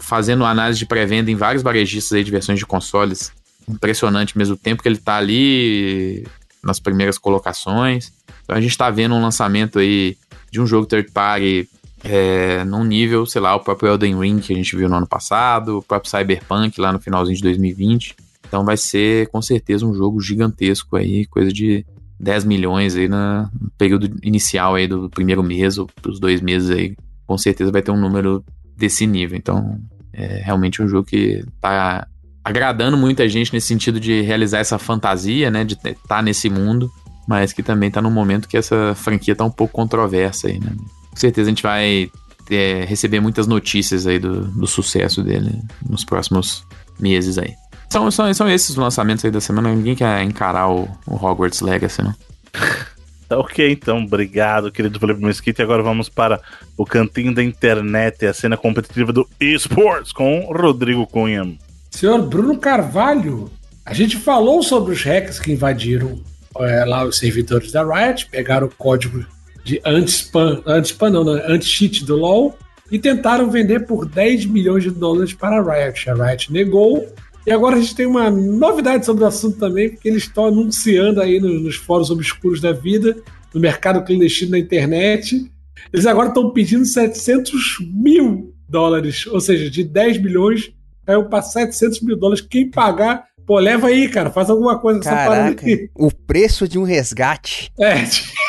fazendo 0.00 0.44
análise 0.44 0.78
de 0.78 0.86
pré-venda 0.86 1.30
em 1.30 1.34
vários 1.36 1.62
varejistas 1.62 2.12
aí 2.16 2.24
de 2.24 2.30
versões 2.30 2.58
de 2.58 2.66
consoles, 2.66 3.32
impressionante 3.68 4.36
mesmo 4.36 4.54
o 4.54 4.58
tempo 4.58 4.82
que 4.82 4.88
ele 4.88 4.96
tá 4.98 5.16
ali 5.16 6.26
nas 6.62 6.80
primeiras 6.80 7.18
colocações. 7.18 8.12
Então 8.44 8.56
a 8.56 8.60
gente 8.60 8.76
tá 8.76 8.90
vendo 8.90 9.14
um 9.14 9.22
lançamento 9.22 9.78
aí 9.78 10.16
de 10.50 10.60
um 10.60 10.66
jogo 10.66 10.86
third 10.86 11.10
party 11.12 11.68
é, 12.04 12.64
num 12.64 12.84
nível, 12.84 13.26
sei 13.26 13.40
lá, 13.40 13.54
o 13.54 13.60
próprio 13.60 13.90
Elden 13.90 14.18
Ring 14.18 14.38
que 14.38 14.52
a 14.52 14.56
gente 14.56 14.76
viu 14.76 14.88
no 14.88 14.96
ano 14.96 15.06
passado, 15.06 15.78
o 15.78 15.82
próprio 15.82 16.10
Cyberpunk 16.10 16.80
lá 16.80 16.92
no 16.92 17.00
finalzinho 17.00 17.36
de 17.36 17.42
2020. 17.42 18.14
Então 18.46 18.64
vai 18.64 18.76
ser 18.76 19.28
com 19.28 19.42
certeza 19.42 19.84
um 19.86 19.92
jogo 19.94 20.20
gigantesco 20.20 20.96
aí, 20.96 21.26
coisa 21.26 21.52
de 21.52 21.84
10 22.18 22.44
milhões 22.44 22.96
aí 22.96 23.08
na- 23.08 23.50
no 23.60 23.70
período 23.76 24.10
inicial 24.22 24.74
aí 24.74 24.86
do 24.86 25.10
primeiro 25.10 25.42
mês 25.42 25.76
ou 25.78 25.88
dos 26.02 26.18
dois 26.18 26.40
meses 26.40 26.70
aí. 26.70 26.96
Com 27.26 27.36
certeza 27.36 27.70
vai 27.70 27.82
ter 27.82 27.90
um 27.90 28.00
número 28.00 28.42
desse 28.76 29.06
nível. 29.06 29.36
Então 29.36 29.78
é 30.12 30.40
realmente 30.42 30.82
um 30.82 30.88
jogo 30.88 31.06
que 31.06 31.44
tá 31.60 32.06
agradando 32.42 32.96
muita 32.96 33.28
gente 33.28 33.52
nesse 33.52 33.66
sentido 33.66 34.00
de 34.00 34.22
realizar 34.22 34.58
essa 34.58 34.78
fantasia, 34.78 35.50
né, 35.50 35.64
de 35.64 35.74
estar 35.74 36.22
nesse 36.22 36.48
mundo, 36.48 36.90
mas 37.28 37.52
que 37.52 37.62
também 37.62 37.90
tá 37.90 38.00
num 38.00 38.10
momento 38.10 38.48
que 38.48 38.56
essa 38.56 38.94
franquia 38.94 39.36
tá 39.36 39.44
um 39.44 39.50
pouco 39.50 39.74
controversa 39.74 40.48
aí, 40.48 40.58
né. 40.58 40.72
Com 41.18 41.20
certeza 41.20 41.48
a 41.48 41.50
gente 41.50 41.64
vai 41.64 42.12
é, 42.48 42.84
receber 42.84 43.18
muitas 43.18 43.48
notícias 43.48 44.06
aí 44.06 44.20
do, 44.20 44.42
do 44.44 44.68
sucesso 44.68 45.20
dele 45.20 45.50
nos 45.84 46.04
próximos 46.04 46.64
meses 46.96 47.38
aí. 47.38 47.54
São, 47.90 48.08
são, 48.08 48.32
são 48.32 48.48
esses 48.48 48.70
os 48.70 48.76
lançamentos 48.76 49.24
aí 49.24 49.30
da 49.32 49.40
semana, 49.40 49.74
ninguém 49.74 49.96
quer 49.96 50.22
encarar 50.22 50.70
o, 50.70 50.88
o 51.08 51.16
Hogwarts 51.16 51.60
Legacy, 51.60 52.02
não. 52.02 52.14
Tá 53.28 53.36
ok, 53.36 53.70
então, 53.72 54.04
obrigado, 54.04 54.72
querido 54.72 54.98
Felipe 54.98 55.20
Mesquita. 55.20 55.60
E 55.60 55.64
agora 55.64 55.82
vamos 55.82 56.08
para 56.08 56.40
o 56.78 56.86
cantinho 56.86 57.34
da 57.34 57.44
internet, 57.44 58.24
a 58.24 58.32
cena 58.32 58.56
competitiva 58.56 59.12
do 59.12 59.28
eSports 59.38 60.12
com 60.12 60.50
Rodrigo 60.50 61.06
Cunha. 61.06 61.58
Senhor 61.90 62.22
Bruno 62.22 62.56
Carvalho, 62.56 63.50
a 63.84 63.92
gente 63.92 64.16
falou 64.16 64.62
sobre 64.62 64.94
os 64.94 65.02
hackers 65.02 65.38
que 65.38 65.52
invadiram 65.52 66.22
é, 66.58 66.86
lá 66.86 67.04
os 67.04 67.18
servidores 67.18 67.70
da 67.70 67.82
Riot, 67.84 68.30
pegaram 68.30 68.66
o 68.66 68.70
código 68.70 69.26
de 69.64 69.80
anti-spam, 69.84 70.62
anti-spam 70.66 71.10
não, 71.10 71.24
né, 71.24 71.42
anti-cheat 71.46 72.04
do 72.04 72.16
LoL 72.16 72.56
e 72.90 72.98
tentaram 72.98 73.50
vender 73.50 73.86
por 73.86 74.06
10 74.06 74.46
milhões 74.46 74.82
de 74.84 74.90
dólares 74.90 75.32
para 75.34 75.58
a 75.60 75.62
Riot. 75.84 76.08
A 76.10 76.14
Riot 76.14 76.52
negou. 76.52 77.06
E 77.46 77.50
agora 77.52 77.76
a 77.76 77.80
gente 77.80 77.94
tem 77.94 78.06
uma 78.06 78.30
novidade 78.30 79.04
sobre 79.06 79.24
o 79.24 79.26
assunto 79.26 79.58
também, 79.58 79.90
porque 79.90 80.08
eles 80.08 80.24
estão 80.24 80.46
anunciando 80.46 81.20
aí 81.20 81.40
no- 81.40 81.60
nos 81.60 81.76
fóruns 81.76 82.10
obscuros 82.10 82.60
da 82.60 82.72
vida, 82.72 83.16
no 83.54 83.60
mercado 83.60 84.04
clandestino 84.04 84.50
da 84.52 84.58
internet. 84.58 85.50
Eles 85.92 86.04
agora 86.06 86.28
estão 86.28 86.50
pedindo 86.50 86.84
700 86.84 87.78
mil 87.92 88.52
dólares, 88.68 89.26
ou 89.26 89.40
seja, 89.40 89.70
de 89.70 89.82
10 89.84 90.18
milhões 90.22 90.70
caiu 91.06 91.24
para 91.24 91.40
700 91.40 92.00
mil 92.02 92.16
dólares. 92.18 92.42
Quem 92.42 92.70
pagar, 92.70 93.24
pô, 93.46 93.58
leva 93.58 93.86
aí, 93.86 94.08
cara, 94.08 94.28
faz 94.30 94.50
alguma 94.50 94.78
coisa 94.78 95.00
com 95.00 95.08
essa 95.08 95.16
parada 95.16 95.50
aqui. 95.52 95.88
o 95.94 96.10
preço 96.12 96.68
de 96.68 96.78
um 96.78 96.82
resgate. 96.82 97.70
É. 97.78 97.94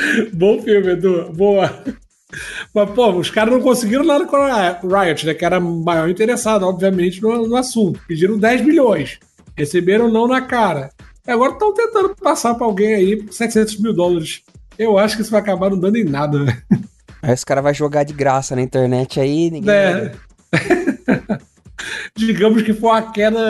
Bom 0.32 0.62
filme, 0.62 0.92
Edu. 0.92 1.32
Boa. 1.32 1.82
Mas, 2.74 2.90
pô, 2.90 3.12
os 3.12 3.30
caras 3.30 3.54
não 3.54 3.60
conseguiram 3.60 4.04
nada 4.04 4.26
com 4.26 4.36
a 4.36 4.78
Riot, 5.04 5.26
né? 5.26 5.34
Que 5.34 5.44
era 5.44 5.60
maior 5.60 6.08
interessado, 6.08 6.64
obviamente, 6.66 7.22
no, 7.22 7.46
no 7.46 7.56
assunto. 7.56 8.00
Pediram 8.06 8.38
10 8.38 8.62
milhões. 8.62 9.18
Receberam 9.56 10.10
não 10.10 10.26
na 10.26 10.40
cara. 10.40 10.90
E 11.26 11.30
agora 11.30 11.52
estão 11.52 11.72
tentando 11.72 12.14
passar 12.14 12.54
para 12.54 12.66
alguém 12.66 12.94
aí 12.94 13.16
por 13.16 13.32
700 13.32 13.80
mil 13.80 13.92
dólares. 13.92 14.42
Eu 14.78 14.98
acho 14.98 15.16
que 15.16 15.22
isso 15.22 15.30
vai 15.30 15.40
acabar 15.40 15.70
não 15.70 15.78
dando 15.78 15.96
em 15.96 16.04
nada, 16.04 16.38
né? 16.38 16.62
Aí 17.22 17.32
os 17.32 17.44
caras 17.44 17.64
vão 17.64 17.74
jogar 17.74 18.04
de 18.04 18.12
graça 18.12 18.54
na 18.54 18.62
internet 18.62 19.18
aí, 19.18 19.50
ninguém. 19.50 19.74
É. 19.74 20.12
Digamos 22.14 22.62
que 22.62 22.74
foi 22.74 22.90
uma 22.90 23.10
queda 23.10 23.40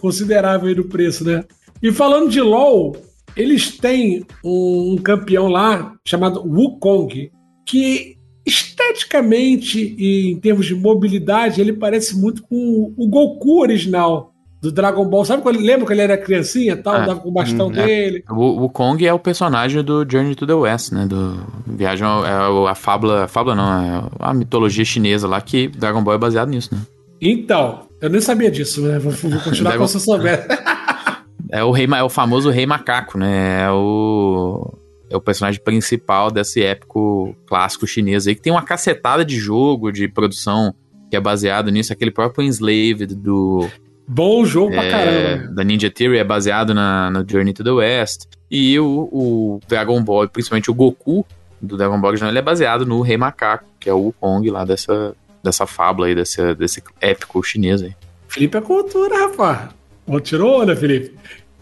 considerável 0.00 0.68
aí 0.68 0.74
no 0.74 0.84
preço, 0.84 1.24
né? 1.24 1.44
E 1.82 1.92
falando 1.92 2.30
de 2.30 2.40
LoL, 2.40 2.96
eles 3.36 3.76
têm 3.78 4.24
um, 4.44 4.96
campeão 5.02 5.48
lá 5.48 5.94
chamado 6.06 6.42
Wukong, 6.42 7.30
que 7.66 8.16
esteticamente 8.46 9.94
e 9.98 10.32
em 10.32 10.36
termos 10.40 10.66
de 10.66 10.74
mobilidade, 10.74 11.60
ele 11.60 11.72
parece 11.72 12.18
muito 12.18 12.42
com 12.42 12.92
o 12.96 13.08
Goku 13.08 13.60
original 13.60 14.32
do 14.60 14.70
Dragon 14.70 15.04
Ball. 15.06 15.24
Sabe 15.24 15.42
quando 15.42 15.58
lembra 15.60 15.86
que 15.86 15.92
ele 15.92 16.02
era 16.02 16.18
criancinha 16.18 16.72
e 16.74 16.76
tal, 16.76 16.94
Ah, 16.94 17.02
andava 17.02 17.20
com 17.20 17.28
o 17.28 17.32
bastão 17.32 17.68
hum, 17.68 17.72
é. 17.74 17.86
dele? 17.86 18.24
O, 18.30 18.64
o 18.64 18.68
Kong 18.68 19.06
é 19.06 19.12
o 19.12 19.18
personagem 19.18 19.82
do 19.82 20.06
Journey 20.10 20.34
to 20.34 20.46
the 20.46 20.54
West, 20.54 20.92
né? 20.92 21.06
Do 21.06 21.38
Viagem 21.66 22.06
é 22.06 22.68
a 22.70 22.74
fábula, 22.74 23.26
fábula 23.28 23.54
não, 23.54 23.82
é 23.82 24.02
a 24.18 24.34
mitologia 24.34 24.84
chinesa 24.84 25.26
lá 25.28 25.40
que 25.40 25.68
Dragon 25.68 26.02
Ball 26.02 26.14
é 26.14 26.18
baseado 26.18 26.48
nisso, 26.48 26.74
né? 26.74 26.80
Então, 27.22 27.80
eu 28.00 28.08
nem 28.10 28.20
sabia 28.20 28.50
disso, 28.50 28.82
né? 28.82 28.98
Vou, 28.98 29.12
vou 29.12 29.40
continuar 29.40 29.72
Deve- 29.72 29.78
como 29.84 29.88
se 29.88 29.96
eu 29.96 30.00
soubesse. 30.00 30.48
É 31.50 31.64
o 31.64 31.70
rei, 31.70 31.86
é 31.86 32.02
o 32.02 32.08
famoso 32.08 32.50
rei 32.50 32.66
macaco, 32.66 33.18
né? 33.18 33.64
É 33.64 33.70
o 33.70 34.74
é 35.10 35.16
o 35.16 35.20
personagem 35.20 35.60
principal 35.60 36.30
desse 36.30 36.62
épico 36.62 37.34
clássico 37.44 37.84
chinês 37.84 38.28
aí 38.28 38.34
que 38.36 38.40
tem 38.40 38.52
uma 38.52 38.62
cacetada 38.62 39.24
de 39.24 39.36
jogo, 39.36 39.90
de 39.90 40.06
produção 40.06 40.72
que 41.10 41.16
é 41.16 41.20
baseado 41.20 41.68
nisso, 41.72 41.92
aquele 41.92 42.12
próprio 42.12 42.46
Enslaved 42.46 43.16
do 43.16 43.68
Bom 44.06 44.44
jogo 44.44 44.70
pra 44.72 44.84
é, 44.84 44.90
caramba. 44.90 45.36
né? 45.36 45.52
da 45.52 45.64
Ninja 45.64 45.90
Theory 45.90 46.18
é 46.18 46.24
baseado 46.24 46.72
na, 46.72 47.10
na 47.10 47.24
Journey 47.28 47.52
to 47.52 47.62
the 47.62 47.70
West. 47.70 48.26
E 48.50 48.78
o, 48.78 49.08
o 49.12 49.60
Dragon 49.68 50.02
Ball, 50.02 50.28
principalmente 50.28 50.70
o 50.70 50.74
Goku 50.74 51.24
do 51.60 51.76
Dragon 51.76 52.00
Ball 52.00 52.10
original, 52.10 52.30
ele 52.30 52.38
é 52.38 52.42
baseado 52.42 52.84
no 52.84 53.00
Rei 53.02 53.16
Macaco, 53.16 53.66
que 53.78 53.88
é 53.88 53.92
o 53.92 53.98
Wukong 53.98 54.50
lá 54.50 54.64
dessa, 54.64 55.14
dessa 55.42 55.66
fábula 55.66 56.08
aí, 56.08 56.14
desse, 56.14 56.54
desse 56.54 56.82
épico 57.00 57.42
chinês 57.42 57.82
aí. 57.82 57.94
Felipe 58.26 58.56
é 58.58 58.60
cultura, 58.60 59.16
rapaz. 59.16 59.68
Tirou 60.24 60.62
onda, 60.62 60.74
Felipe. 60.74 61.14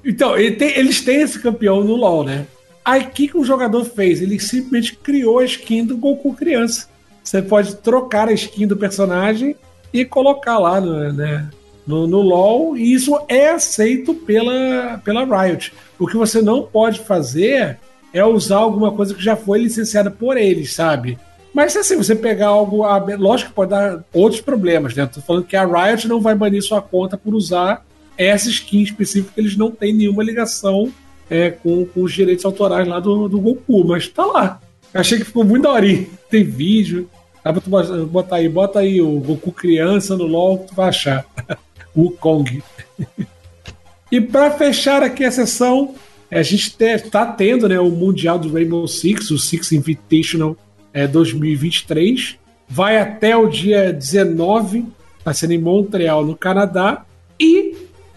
Então, 0.04 0.36
ele 0.36 0.56
tem- 0.56 0.78
eles 0.78 1.00
têm 1.00 1.20
esse 1.22 1.38
campeão 1.38 1.82
no 1.82 1.96
LoL, 1.96 2.24
né? 2.24 2.46
Aí, 2.84 3.02
o 3.02 3.10
que, 3.10 3.28
que 3.28 3.36
o 3.36 3.44
jogador 3.44 3.84
fez? 3.84 4.22
Ele 4.22 4.38
simplesmente 4.38 4.96
criou 4.96 5.40
a 5.40 5.44
skin 5.44 5.84
do 5.84 5.96
Goku 5.96 6.32
criança. 6.34 6.88
Você 7.22 7.42
pode 7.42 7.76
trocar 7.76 8.28
a 8.28 8.32
skin 8.32 8.66
do 8.66 8.76
personagem 8.76 9.54
e 9.92 10.04
colocar 10.04 10.58
lá 10.58 10.80
no, 10.80 11.12
né, 11.12 11.50
no, 11.86 12.06
no 12.06 12.20
LoL, 12.20 12.76
e 12.76 12.92
isso 12.92 13.18
é 13.28 13.50
aceito 13.50 14.14
pela, 14.14 14.98
pela 15.04 15.24
Riot. 15.24 15.72
O 15.98 16.06
que 16.06 16.16
você 16.16 16.40
não 16.40 16.62
pode 16.62 17.00
fazer 17.00 17.78
é 18.12 18.24
usar 18.24 18.56
alguma 18.56 18.92
coisa 18.92 19.14
que 19.14 19.22
já 19.22 19.36
foi 19.36 19.58
licenciada 19.58 20.10
por 20.10 20.36
eles, 20.36 20.72
sabe? 20.72 21.18
Mas 21.52 21.76
assim, 21.76 21.96
você 21.96 22.14
pegar 22.14 22.48
algo. 22.48 22.84
Lógico 23.18 23.50
que 23.50 23.56
pode 23.56 23.70
dar 23.70 24.04
outros 24.12 24.40
problemas, 24.40 24.94
né? 24.94 25.06
Tô 25.06 25.20
falando 25.20 25.44
que 25.44 25.56
a 25.56 25.64
Riot 25.64 26.06
não 26.06 26.20
vai 26.20 26.34
banir 26.34 26.62
sua 26.62 26.80
conta 26.80 27.16
por 27.16 27.34
usar 27.34 27.84
essa 28.26 28.48
skin 28.48 28.82
específica, 28.82 29.32
eles 29.36 29.56
não 29.56 29.70
têm 29.70 29.92
nenhuma 29.92 30.24
ligação 30.24 30.92
é, 31.30 31.50
com, 31.50 31.86
com 31.86 32.02
os 32.02 32.12
direitos 32.12 32.44
autorais 32.44 32.86
lá 32.86 32.98
do, 32.98 33.28
do 33.28 33.40
Goku, 33.40 33.84
mas 33.86 34.08
tá 34.08 34.24
lá. 34.26 34.60
Achei 34.92 35.18
que 35.18 35.24
ficou 35.24 35.44
muito 35.44 35.62
daorinha. 35.62 36.06
Tem 36.30 36.42
vídeo. 36.42 37.08
Dá 37.44 37.52
pra 37.52 37.60
tu 37.60 37.70
bo- 37.70 38.06
botar 38.06 38.36
aí, 38.36 38.48
bota 38.48 38.80
aí 38.80 39.00
o 39.00 39.20
Goku 39.20 39.52
criança 39.52 40.16
no 40.16 40.26
LOL, 40.26 40.58
tu 40.58 40.74
vai 40.74 40.88
achar. 40.88 41.24
o 41.94 42.10
Kong. 42.10 42.62
e 44.10 44.20
pra 44.20 44.50
fechar 44.50 45.02
aqui 45.02 45.24
a 45.24 45.30
sessão, 45.30 45.94
a 46.30 46.42
gente 46.42 46.74
está 46.82 47.26
tendo 47.26 47.68
né, 47.68 47.78
o 47.78 47.90
Mundial 47.90 48.38
do 48.38 48.52
Rainbow 48.52 48.86
Six, 48.86 49.30
o 49.30 49.38
Six 49.38 49.72
Invitational 49.72 50.56
é, 50.92 51.06
2023. 51.06 52.36
Vai 52.68 52.98
até 52.98 53.36
o 53.36 53.48
dia 53.48 53.92
19, 53.92 54.86
está 55.18 55.32
sendo 55.32 55.52
em 55.52 55.58
Montreal, 55.58 56.24
no 56.24 56.36
Canadá. 56.36 57.04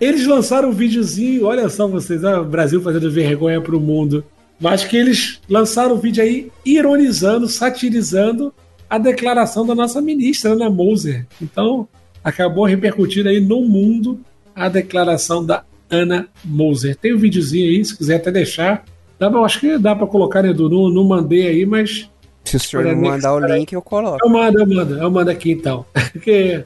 Eles 0.01 0.25
lançaram 0.25 0.69
um 0.69 0.73
videozinho, 0.73 1.45
olha 1.45 1.69
só 1.69 1.87
vocês, 1.87 2.23
ah, 2.25 2.41
o 2.41 2.45
Brasil 2.45 2.81
fazendo 2.81 3.09
vergonha 3.11 3.61
pro 3.61 3.79
mundo. 3.79 4.25
Mas 4.59 4.83
que 4.83 4.97
eles 4.97 5.39
lançaram 5.49 5.95
um 5.95 5.99
vídeo 5.99 6.21
aí 6.23 6.51
ironizando, 6.65 7.47
satirizando 7.47 8.53
a 8.89 8.97
declaração 8.97 9.65
da 9.65 9.73
nossa 9.75 10.01
ministra, 10.01 10.51
Ana 10.53 10.69
Moser. 10.69 11.25
Então, 11.41 11.87
acabou 12.23 12.65
repercutindo 12.65 13.29
aí 13.29 13.39
no 13.39 13.61
mundo 13.61 14.19
a 14.55 14.67
declaração 14.69 15.43
da 15.45 15.63
Ana 15.89 16.27
Moser. 16.43 16.95
Tem 16.95 17.13
um 17.13 17.17
videozinho 17.17 17.69
aí, 17.69 17.83
se 17.85 17.97
quiser 17.97 18.15
até 18.15 18.31
deixar. 18.31 18.83
Dá, 19.19 19.29
pra- 19.29 19.39
acho 19.41 19.59
que 19.59 19.77
dá 19.77 19.95
pra 19.95 20.07
colocar, 20.07 20.41
né, 20.43 20.49
Edu? 20.49 20.69
Não, 20.69 20.89
não 20.89 21.03
mandei 21.03 21.47
aí, 21.47 21.65
mas 21.65 22.09
Se 22.43 22.57
o 22.57 22.59
senhor 22.59 22.85
Olha, 22.85 22.95
Next, 22.95 23.09
mandar 23.09 23.33
o 23.35 23.39
link, 23.55 23.71
eu 23.73 23.81
coloco. 23.81 24.17
eu 24.23 24.29
mando, 24.29 24.59
eu 24.59 24.67
mando, 24.67 24.93
eu 24.97 25.11
mando 25.11 25.29
aqui 25.31 25.51
então. 25.51 25.85
Porque 26.11 26.63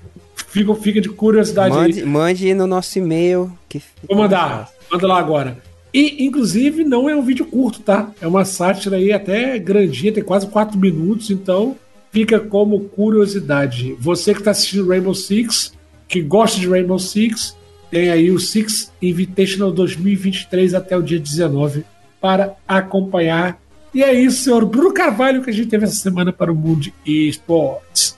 fica, 0.56 0.76
fica 0.76 1.02
de 1.02 1.10
curiosidade 1.10 1.76
aí. 1.76 1.82
Mande, 1.82 2.06
mande 2.06 2.54
no 2.54 2.66
nosso 2.66 2.98
e-mail. 2.98 3.52
Que 3.68 3.82
Vou 4.08 4.18
mandar, 4.18 4.70
manda 4.90 5.08
lá 5.08 5.20
agora. 5.20 5.58
E, 5.94 6.26
inclusive, 6.26 6.84
não 6.84 7.10
é 7.10 7.16
um 7.16 7.22
vídeo 7.22 7.46
curto, 7.46 7.82
tá? 7.82 8.12
É 8.22 8.28
uma 8.28 8.46
sátira 8.46 8.98
aí 8.98 9.12
até 9.12 9.58
grandinha, 9.60 10.14
tem 10.14 10.24
quase 10.24 10.48
4 10.48 10.78
minutos, 10.78 11.30
então 11.30 11.76
fica 12.12 12.40
como 12.40 12.82
curiosidade. 12.82 13.96
Você 14.00 14.34
que 14.34 14.40
está 14.40 14.52
assistindo 14.52 14.88
Rainbow 14.88 15.14
Six, 15.14 15.74
que 16.08 16.22
gosta 16.22 16.60
de 16.60 16.68
Rainbow 16.68 17.00
Six, 17.00 17.56
tem 17.90 18.10
aí 18.10 18.32
o 18.32 18.40
Six 18.40 18.92
Invitational 19.02 19.72
2023 19.72 20.74
até 20.74 20.98
o 20.98 21.02
dia 21.02 21.20
19 21.20 21.86
para 22.20 22.56
acompanhar. 22.68 23.60
E 23.94 24.04
é 24.04 24.14
isso, 24.14 24.44
senhor 24.44 24.66
Bruno 24.66 24.94
Carvalho, 24.94 25.42
que 25.42 25.50
a 25.50 25.54
gente 25.54 25.70
teve 25.70 25.86
essa 25.86 25.96
semana 25.96 26.34
para 26.34 26.52
o 26.52 26.56
Mundo 26.56 26.92
Esportes. 27.06 28.18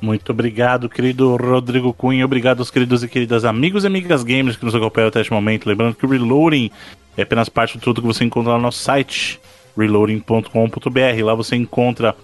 Muito 0.00 0.30
obrigado, 0.30 0.88
querido 0.88 1.36
Rodrigo 1.36 1.92
Cunha. 1.92 2.24
Obrigado 2.24 2.60
aos 2.60 2.70
queridos 2.70 3.02
e 3.02 3.08
queridas 3.08 3.44
amigos 3.44 3.82
e 3.82 3.88
amigas 3.88 4.22
gamers 4.22 4.56
que 4.56 4.64
nos 4.64 4.74
acompanham 4.74 5.08
até 5.08 5.20
este 5.20 5.32
momento. 5.32 5.66
Lembrando 5.68 5.96
que 5.96 6.06
o 6.06 6.08
Reloading 6.08 6.70
é 7.16 7.22
apenas 7.22 7.48
parte 7.48 7.76
de 7.76 7.82
tudo 7.82 8.00
que 8.00 8.06
você 8.06 8.24
encontra 8.24 8.52
no 8.52 8.60
nosso 8.60 8.78
site, 8.78 9.40
reloading.com.br. 9.76 11.24
Lá 11.24 11.34
você 11.34 11.56
encontra 11.56 12.14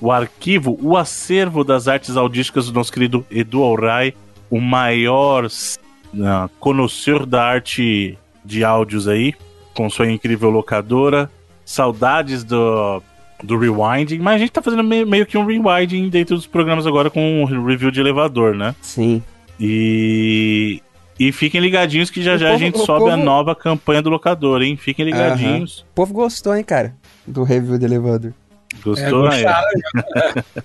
o 0.00 0.12
arquivo, 0.12 0.78
o 0.80 0.96
acervo 0.96 1.64
das 1.64 1.88
artes 1.88 2.16
audísticas 2.16 2.66
do 2.66 2.72
nosso 2.72 2.92
querido 2.92 3.26
Edu 3.30 3.64
Alray, 3.64 4.14
o 4.48 4.60
maior 4.60 5.46
uh, 5.46 6.48
conhecedor 6.60 7.26
da 7.26 7.44
arte 7.44 8.16
de 8.44 8.62
áudios 8.62 9.08
aí, 9.08 9.34
com 9.74 9.90
sua 9.90 10.10
incrível 10.10 10.50
locadora. 10.50 11.28
Saudades 11.64 12.44
do, 12.44 13.02
do 13.42 13.58
rewinding, 13.58 14.18
mas 14.18 14.36
a 14.36 14.38
gente 14.38 14.52
tá 14.52 14.62
fazendo 14.62 14.82
meio, 14.84 15.06
meio 15.06 15.26
que 15.26 15.36
um 15.36 15.44
rewinding 15.44 16.08
dentro 16.08 16.34
dos 16.36 16.46
programas 16.46 16.86
agora 16.86 17.10
com 17.10 17.42
um 17.42 17.44
review 17.44 17.90
de 17.90 18.00
elevador, 18.00 18.54
né? 18.54 18.74
Sim. 18.80 19.22
E. 19.60 20.80
E 21.18 21.30
fiquem 21.30 21.60
ligadinhos 21.60 22.10
que 22.10 22.20
já 22.22 22.34
O 22.34 22.38
já 22.38 22.48
a 22.48 22.50
povo- 22.52 22.64
gente 22.64 22.74
o 22.76 22.84
sobe 22.84 23.08
a 23.10 23.12
povo- 23.14 23.24
nova 23.24 23.54
campanha 23.54 24.02
do 24.02 24.10
locador, 24.10 24.62
hein? 24.62 24.76
Fiquem 24.76 25.04
ligadinhos. 25.04 25.80
O 25.92 25.94
povo 25.94 26.12
gostou, 26.12 26.56
hein, 26.56 26.64
cara? 26.64 26.94
Do 27.24 27.44
review 27.44 27.78
do 27.78 27.84
elevador. 27.84 28.32
Gostou? 28.84 29.30
É, 29.30 29.40
É, 29.40 29.44
gostaram, 29.44 30.44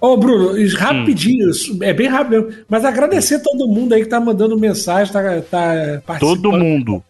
Ô, 0.00 0.16
Bruno, 0.18 0.58
isso 0.58 0.76
rapidinho, 0.76 1.48
isso 1.50 1.78
é 1.82 1.92
bem 1.92 2.08
rápido 2.08 2.42
mesmo, 2.46 2.62
mas 2.68 2.84
agradecer 2.84 3.38
todo 3.42 3.66
mundo 3.68 3.94
aí 3.94 4.02
que 4.02 4.08
tá 4.08 4.20
mandando 4.20 4.58
mensagem, 4.58 5.10
tá, 5.12 5.22
tá 5.42 6.02
participando. 6.06 6.20
Todo 6.42 6.52
mundo. 6.52 7.02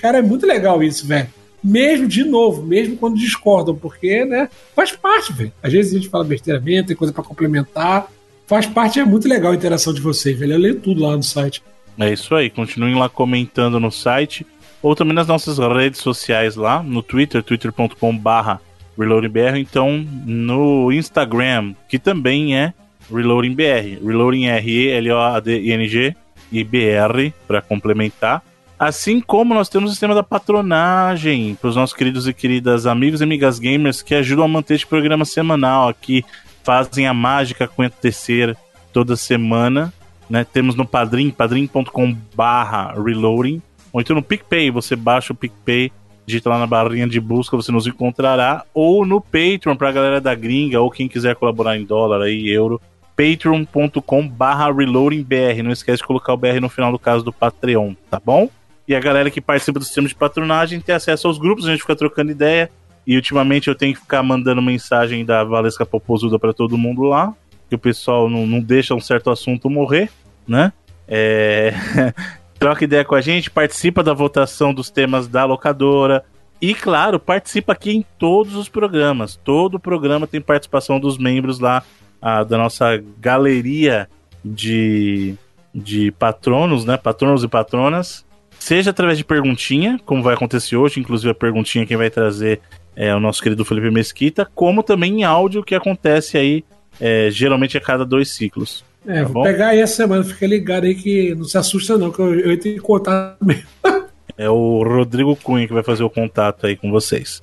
Cara, 0.00 0.18
é 0.18 0.22
muito 0.22 0.44
legal 0.46 0.82
isso, 0.82 1.06
velho. 1.06 1.28
Mesmo, 1.62 2.08
de 2.08 2.24
novo, 2.24 2.62
mesmo 2.62 2.96
quando 2.96 3.16
discordam, 3.16 3.74
porque, 3.74 4.24
né, 4.24 4.48
faz 4.74 4.92
parte, 4.92 5.32
velho. 5.32 5.52
Às 5.62 5.72
vezes 5.72 5.92
a 5.92 5.96
gente 5.96 6.08
fala 6.08 6.24
besteira 6.24 6.60
mesmo, 6.60 6.88
tem 6.88 6.96
coisa 6.96 7.12
pra 7.12 7.22
complementar. 7.22 8.10
Faz 8.46 8.66
parte, 8.66 8.98
é 8.98 9.04
muito 9.04 9.28
legal 9.28 9.52
a 9.52 9.54
interação 9.54 9.94
de 9.94 10.00
vocês, 10.00 10.38
velho. 10.38 10.54
Eu 10.54 10.58
leio 10.58 10.80
tudo 10.80 11.02
lá 11.02 11.16
no 11.16 11.22
site. 11.22 11.62
É 11.98 12.12
isso 12.12 12.34
aí. 12.34 12.50
Continuem 12.50 12.94
lá 12.94 13.08
comentando 13.08 13.78
no 13.78 13.90
site 13.90 14.46
ou 14.82 14.96
também 14.96 15.14
nas 15.14 15.28
nossas 15.28 15.58
redes 15.58 16.00
sociais 16.00 16.56
lá, 16.56 16.82
no 16.82 17.02
Twitter, 17.02 17.42
twitter.com/barra 17.42 18.60
ReloadingBR, 18.98 19.58
então 19.58 20.04
no 20.26 20.92
Instagram, 20.92 21.74
que 21.88 21.98
também 21.98 22.56
é 22.56 22.74
ReloadingBR, 23.10 24.00
Reloading 24.04 24.46
R-E-L-O-A-D-I-N-G 24.46 26.16
e 26.50 26.64
BR 26.64 27.32
para 27.46 27.62
complementar. 27.62 28.42
Assim 28.82 29.20
como 29.20 29.54
nós 29.54 29.68
temos 29.68 29.90
o 29.90 29.92
sistema 29.92 30.12
da 30.12 30.24
patronagem 30.24 31.54
para 31.54 31.70
os 31.70 31.76
nossos 31.76 31.94
queridos 31.94 32.26
e 32.26 32.34
queridas 32.34 32.84
amigos 32.84 33.20
e 33.20 33.22
amigas 33.22 33.60
gamers 33.60 34.02
que 34.02 34.12
ajudam 34.12 34.44
a 34.44 34.48
manter 34.48 34.74
este 34.74 34.88
programa 34.88 35.24
semanal 35.24 35.88
aqui, 35.88 36.24
fazem 36.64 37.06
a 37.06 37.14
mágica 37.14 37.66
acontecer 37.66 38.56
toda 38.92 39.14
semana. 39.14 39.94
Né? 40.28 40.44
Temos 40.44 40.74
no 40.74 40.84
Padrim, 40.84 41.30
padrim.com 41.30 42.16
barra 42.34 42.92
reloading, 43.00 43.62
ou 43.92 44.00
então 44.00 44.16
no 44.16 44.22
PicPay, 44.22 44.72
você 44.72 44.96
baixa 44.96 45.32
o 45.32 45.36
PicPay, 45.36 45.92
digita 46.26 46.50
lá 46.50 46.58
na 46.58 46.66
barrinha 46.66 47.06
de 47.06 47.20
busca, 47.20 47.56
você 47.56 47.70
nos 47.70 47.86
encontrará, 47.86 48.64
ou 48.74 49.06
no 49.06 49.20
Patreon, 49.20 49.76
pra 49.76 49.92
galera 49.92 50.20
da 50.20 50.34
gringa, 50.34 50.80
ou 50.80 50.90
quem 50.90 51.06
quiser 51.06 51.36
colaborar 51.36 51.78
em 51.78 51.84
dólar 51.84 52.22
aí, 52.22 52.48
euro, 52.48 52.80
patreon.com 53.16 54.26
barra 54.26 54.72
reloadingbr, 54.72 55.62
não 55.62 55.70
esquece 55.70 55.98
de 55.98 56.06
colocar 56.08 56.32
o 56.32 56.36
BR 56.36 56.58
no 56.60 56.68
final 56.68 56.90
do 56.90 56.98
caso 56.98 57.24
do 57.24 57.32
Patreon, 57.32 57.94
tá 58.10 58.20
bom? 58.24 58.50
E 58.86 58.94
a 58.94 59.00
galera 59.00 59.30
que 59.30 59.40
participa 59.40 59.78
do 59.78 59.84
sistema 59.84 60.08
de 60.08 60.14
patronagem 60.14 60.80
tem 60.80 60.94
acesso 60.94 61.28
aos 61.28 61.38
grupos, 61.38 61.66
a 61.66 61.70
gente 61.70 61.80
fica 61.80 61.96
trocando 61.96 62.30
ideia, 62.30 62.70
e 63.06 63.16
ultimamente 63.16 63.68
eu 63.68 63.74
tenho 63.74 63.94
que 63.94 64.00
ficar 64.00 64.22
mandando 64.22 64.62
mensagem 64.62 65.24
da 65.24 65.44
Valesca 65.44 65.86
Popozuda 65.86 66.38
pra 66.38 66.52
todo 66.52 66.78
mundo 66.78 67.02
lá, 67.02 67.34
que 67.68 67.74
o 67.74 67.78
pessoal 67.78 68.28
não, 68.28 68.46
não 68.46 68.60
deixa 68.60 68.94
um 68.94 69.00
certo 69.00 69.30
assunto 69.30 69.70
morrer, 69.70 70.10
né? 70.46 70.72
É... 71.08 71.72
Troca 72.58 72.84
ideia 72.84 73.04
com 73.04 73.16
a 73.16 73.20
gente, 73.20 73.50
participa 73.50 74.04
da 74.04 74.14
votação 74.14 74.72
dos 74.72 74.88
temas 74.88 75.26
da 75.26 75.44
locadora. 75.44 76.24
E, 76.60 76.74
claro, 76.74 77.18
participa 77.18 77.72
aqui 77.72 77.90
em 77.90 78.04
todos 78.16 78.54
os 78.54 78.68
programas. 78.68 79.34
Todo 79.34 79.80
programa 79.80 80.28
tem 80.28 80.40
participação 80.40 81.00
dos 81.00 81.18
membros 81.18 81.58
lá 81.58 81.82
ah, 82.20 82.44
da 82.44 82.56
nossa 82.56 83.02
galeria 83.18 84.08
de, 84.44 85.34
de 85.74 86.12
patronos, 86.12 86.84
né? 86.84 86.96
Patronos 86.96 87.42
e 87.42 87.48
patronas. 87.48 88.24
Seja 88.62 88.90
através 88.90 89.18
de 89.18 89.24
perguntinha, 89.24 89.98
como 90.06 90.22
vai 90.22 90.34
acontecer 90.34 90.76
hoje, 90.76 91.00
inclusive 91.00 91.28
a 91.32 91.34
perguntinha 91.34 91.84
quem 91.84 91.96
vai 91.96 92.08
trazer 92.08 92.60
é 92.94 93.12
o 93.12 93.18
nosso 93.18 93.42
querido 93.42 93.64
Felipe 93.64 93.90
Mesquita, 93.90 94.48
como 94.54 94.84
também 94.84 95.18
em 95.18 95.24
áudio 95.24 95.64
que 95.64 95.74
acontece 95.74 96.38
aí 96.38 96.64
é, 97.00 97.28
geralmente 97.28 97.76
a 97.76 97.80
cada 97.80 98.04
dois 98.04 98.30
ciclos. 98.30 98.84
É, 99.04 99.14
Tá 99.14 99.24
vou 99.24 99.32
bom? 99.32 99.42
pegar 99.42 99.70
aí 99.70 99.80
essa 99.80 99.96
semana, 99.96 100.22
fica 100.22 100.46
ligado 100.46 100.84
aí 100.84 100.94
que 100.94 101.34
não 101.34 101.42
se 101.42 101.58
assusta 101.58 101.98
não, 101.98 102.12
que 102.12 102.20
eu, 102.20 102.38
eu 102.38 102.52
entro 102.52 102.68
em 102.68 102.78
contato 102.78 103.44
mesmo. 103.44 103.64
É 104.38 104.48
o 104.48 104.82
Rodrigo 104.84 105.34
Cunha 105.34 105.66
que 105.66 105.74
vai 105.74 105.82
fazer 105.82 106.04
o 106.04 106.08
contato 106.08 106.64
aí 106.64 106.76
com 106.76 106.88
vocês. 106.90 107.42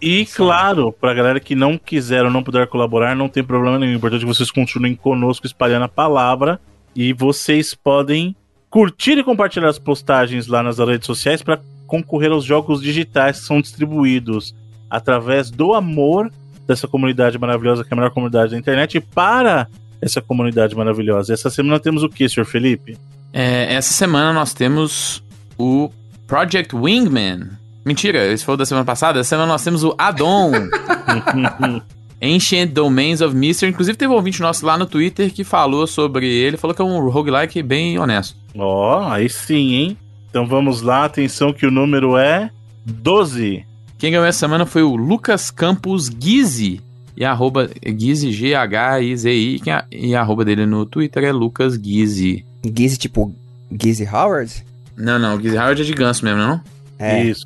E 0.00 0.26
claro, 0.26 0.92
pra 0.92 1.14
galera 1.14 1.40
que 1.40 1.54
não 1.54 1.78
quiser 1.78 2.24
ou 2.24 2.30
não 2.30 2.42
puder 2.42 2.66
colaborar, 2.66 3.16
não 3.16 3.28
tem 3.28 3.42
problema 3.42 3.78
nenhum. 3.78 3.94
O 3.94 3.96
importante 3.96 4.20
é 4.20 4.26
que 4.26 4.34
vocês 4.34 4.50
continuem 4.50 4.94
conosco 4.94 5.46
espalhando 5.46 5.84
a 5.84 5.88
palavra. 5.88 6.60
E 6.94 7.12
vocês 7.12 7.74
podem 7.74 8.36
curtir 8.72 9.18
e 9.18 9.22
compartilhar 9.22 9.68
as 9.68 9.78
postagens 9.78 10.46
lá 10.46 10.62
nas 10.62 10.78
redes 10.78 11.06
sociais 11.06 11.42
para 11.42 11.60
concorrer 11.86 12.32
aos 12.32 12.42
jogos 12.42 12.80
digitais 12.80 13.40
que 13.40 13.46
são 13.46 13.60
distribuídos 13.60 14.54
através 14.88 15.50
do 15.50 15.74
amor 15.74 16.32
dessa 16.66 16.88
comunidade 16.88 17.38
maravilhosa, 17.38 17.84
que 17.84 17.92
é 17.92 17.94
a 17.94 17.96
melhor 17.96 18.10
comunidade 18.10 18.52
da 18.52 18.58
internet, 18.58 18.96
e 18.96 19.00
para 19.00 19.68
essa 20.00 20.22
comunidade 20.22 20.74
maravilhosa. 20.74 21.34
Essa 21.34 21.50
semana 21.50 21.78
temos 21.78 22.02
o 22.02 22.08
que, 22.08 22.26
senhor 22.26 22.46
Felipe? 22.46 22.96
É, 23.30 23.74
essa 23.74 23.92
semana 23.92 24.32
nós 24.32 24.54
temos 24.54 25.22
o 25.58 25.90
Project 26.26 26.74
Wingman. 26.74 27.50
Mentira, 27.84 28.24
esse 28.32 28.42
foi 28.42 28.56
da 28.56 28.64
semana 28.64 28.86
passada. 28.86 29.20
Essa 29.20 29.30
semana 29.30 29.52
nós 29.52 29.62
temos 29.62 29.84
o 29.84 29.94
Addon. 29.98 30.52
Ancient 32.22 32.70
Domains 32.72 33.20
of 33.20 33.34
Mystery. 33.34 33.72
Inclusive 33.72 33.96
teve 33.98 34.12
um 34.12 34.16
ouvinte 34.16 34.40
nosso 34.40 34.64
lá 34.64 34.78
no 34.78 34.86
Twitter 34.86 35.32
que 35.32 35.42
falou 35.44 35.86
sobre 35.86 36.26
ele. 36.26 36.56
Falou 36.56 36.74
que 36.74 36.80
é 36.80 36.84
um 36.84 37.08
roguelike 37.08 37.62
bem 37.62 37.98
honesto. 37.98 38.36
Ó, 38.56 39.08
aí 39.08 39.28
sim, 39.28 39.74
hein? 39.74 39.96
Então 40.30 40.46
vamos 40.46 40.80
lá, 40.82 41.04
atenção 41.04 41.52
que 41.52 41.66
o 41.66 41.70
número 41.70 42.16
é 42.16 42.48
12. 42.86 43.64
Quem 43.98 44.10
ganhou 44.12 44.24
essa 44.26 44.38
semana 44.40 44.64
foi 44.66 44.82
o 44.82 44.94
Lucas 44.96 45.50
Campos 45.50 46.08
Guizi. 46.08 46.80
E 47.16 47.24
a 47.24 47.30
arroba 47.32 47.68
G-H-I-Z-I. 47.84 49.60
a- 49.70 49.84
E 49.90 50.14
a 50.14 50.20
arroba 50.20 50.44
dele 50.44 50.64
no 50.66 50.86
Twitter 50.86 51.24
é 51.24 51.32
Lucas 51.32 51.76
Guizi. 51.76 52.44
Gizzy, 52.64 52.96
tipo, 52.98 53.34
Gizzy 53.70 54.06
Howard? 54.08 54.64
Não, 54.96 55.18
não, 55.18 55.34
o 55.34 55.38
Guizi 55.38 55.56
Howard 55.56 55.82
é 55.82 55.84
de 55.84 55.92
ganso 55.92 56.24
mesmo, 56.24 56.38
não? 56.40 56.60
É. 56.98 57.22
Isso. 57.24 57.44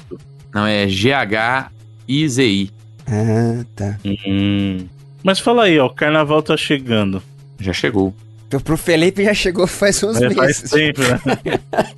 Não, 0.55 0.67
é 0.67 0.87
G-H-I-Z-I. 0.89 2.71
Ah, 3.07 3.65
tá. 3.75 3.99
Hum. 4.27 4.87
Mas 5.23 5.39
fala 5.41 5.65
aí, 5.65 5.79
ó, 5.79 5.87
o 5.87 5.91
carnaval 5.95 6.43
tá 6.43 6.57
chegando. 6.57 7.23
Já 7.59 7.73
chegou. 7.73 8.15
Pro- 8.51 8.61
Pro 8.61 8.77
Felipe 8.77 9.25
já 9.25 9.35
chegou 9.35 9.67
faz 9.67 10.03
uns 10.03 10.21
É, 10.21 10.31
faz 10.31 10.63
meses. 10.63 10.71
tempo, 10.71 11.01
né? 11.03 11.61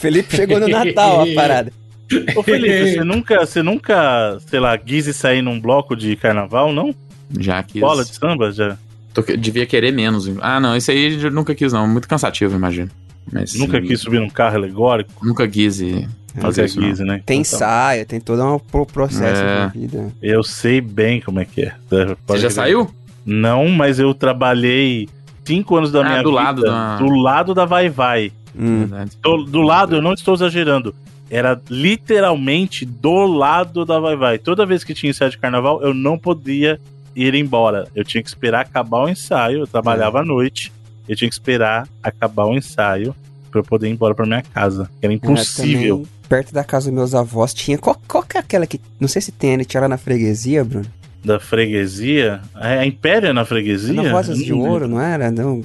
Felipe 0.00 0.34
chegou 0.34 0.58
no 0.58 0.68
Natal, 0.68 1.22
a 1.22 1.26
parada. 1.34 1.72
Ô 2.34 2.42
Felipe, 2.42 2.92
você 2.94 3.04
nunca, 3.04 3.46
você 3.46 3.62
nunca, 3.62 4.38
sei 4.46 4.58
lá, 4.58 4.76
quis 4.76 5.06
ir 5.06 5.12
sair 5.12 5.42
num 5.42 5.60
bloco 5.60 5.94
de 5.94 6.16
carnaval, 6.16 6.72
não? 6.72 6.94
Já 7.38 7.62
quis. 7.62 7.80
Bola 7.80 8.04
de 8.04 8.14
samba? 8.14 8.50
Já? 8.50 8.76
Tô 9.14 9.22
devia 9.22 9.66
querer 9.66 9.92
menos. 9.92 10.30
Ah, 10.40 10.58
não, 10.58 10.76
isso 10.76 10.90
aí 10.90 11.22
eu 11.22 11.30
nunca 11.30 11.54
quis, 11.54 11.72
não. 11.72 11.86
Muito 11.86 12.08
cansativo, 12.08 12.56
imagino. 12.56 12.90
Mas, 13.32 13.54
Nunca 13.54 13.80
sim, 13.80 13.86
quis 13.86 14.00
subir 14.00 14.18
num 14.18 14.30
carro 14.30 14.56
alegórico? 14.56 15.12
Nunca 15.24 15.46
quis 15.46 15.80
e 15.80 16.08
fazer 16.38 16.64
isso. 16.66 16.78
quis, 16.80 16.98
né? 17.00 17.22
Tem 17.26 17.40
Então, 17.40 17.56
ensaio, 17.56 18.06
tem 18.06 18.20
todo 18.20 18.44
um 18.44 18.58
pro- 18.58 18.86
processo 18.86 19.42
É. 19.42 19.58
envolvido. 19.66 20.12
Eu 20.22 20.42
sei 20.42 20.80
bem 20.80 21.20
como 21.20 21.40
é 21.40 21.44
que 21.44 21.62
é. 21.62 21.74
Você 21.88 22.16
Pode 22.26 22.40
já 22.42 22.48
crer. 22.48 22.54
saiu? 22.54 22.90
Não, 23.24 23.68
mas 23.68 23.98
eu 23.98 24.12
trabalhei 24.14 25.08
cinco 25.44 25.76
anos 25.76 25.90
da 25.92 26.00
Ah, 26.00 26.04
minha 26.04 26.22
do 26.22 26.30
vida 26.30 26.42
lado 26.42 26.62
da- 26.62 26.96
do 26.96 27.08
lado 27.10 27.54
da 27.54 27.64
Vai 27.64 27.88
Vai. 27.88 28.32
Hum. 28.58 28.88
Do, 29.22 29.44
do 29.44 29.60
lado, 29.62 29.96
eu 29.96 30.02
não 30.02 30.12
estou 30.12 30.34
exagerando. 30.34 30.94
Era 31.30 31.60
literalmente 31.70 32.84
do 32.84 33.24
lado 33.26 33.84
da 33.84 33.98
Vai 34.00 34.16
Vai. 34.16 34.38
Toda 34.38 34.66
vez 34.66 34.82
que 34.82 34.94
tinha 34.94 35.10
ensaio 35.10 35.30
de 35.30 35.38
carnaval, 35.38 35.80
eu 35.82 35.94
não 35.94 36.18
podia 36.18 36.80
ir 37.14 37.34
embora. 37.34 37.86
Eu 37.94 38.04
tinha 38.04 38.22
que 38.22 38.28
esperar 38.28 38.62
acabar 38.62 39.04
o 39.04 39.08
ensaio. 39.08 39.60
Eu 39.60 39.66
trabalhava 39.66 40.20
à 40.20 40.24
noite. 40.24 40.72
Eu 41.08 41.14
tinha 41.16 41.28
que 41.28 41.34
esperar 41.34 41.86
acabar 42.02 42.44
o 42.46 42.54
ensaio 42.56 43.14
pra 43.50 43.60
eu 43.60 43.64
poder 43.64 43.88
ir 43.88 43.92
embora 43.92 44.14
pra 44.14 44.24
minha 44.26 44.42
casa. 44.42 44.88
Era 45.02 45.12
impossível. 45.12 45.96
também, 45.98 46.08
perto 46.28 46.52
da 46.54 46.62
casa 46.64 46.86
dos 46.90 46.94
meus 46.94 47.14
avós 47.14 47.52
tinha. 47.52 47.76
Qual, 47.78 48.00
qual 48.08 48.22
que 48.22 48.36
é 48.36 48.40
aquela 48.40 48.66
que. 48.66 48.80
Não 48.98 49.08
sei 49.08 49.20
se 49.22 49.32
tem, 49.32 49.52
ele 49.54 49.64
tinha 49.64 49.80
lá 49.80 49.88
na 49.88 49.98
freguesia, 49.98 50.64
Bruno. 50.64 50.86
Da 51.24 51.38
freguesia. 51.38 52.40
É 52.58 52.78
a 52.78 52.86
Impéria 52.86 53.32
na 53.34 53.44
freguesia? 53.44 53.92
Na 53.92 54.10
Rosas 54.10 54.38
Eu 54.38 54.44
de 54.44 54.52
Ouro, 54.52 54.88
não 54.88 55.00
era? 55.00 55.30
Não. 55.30 55.62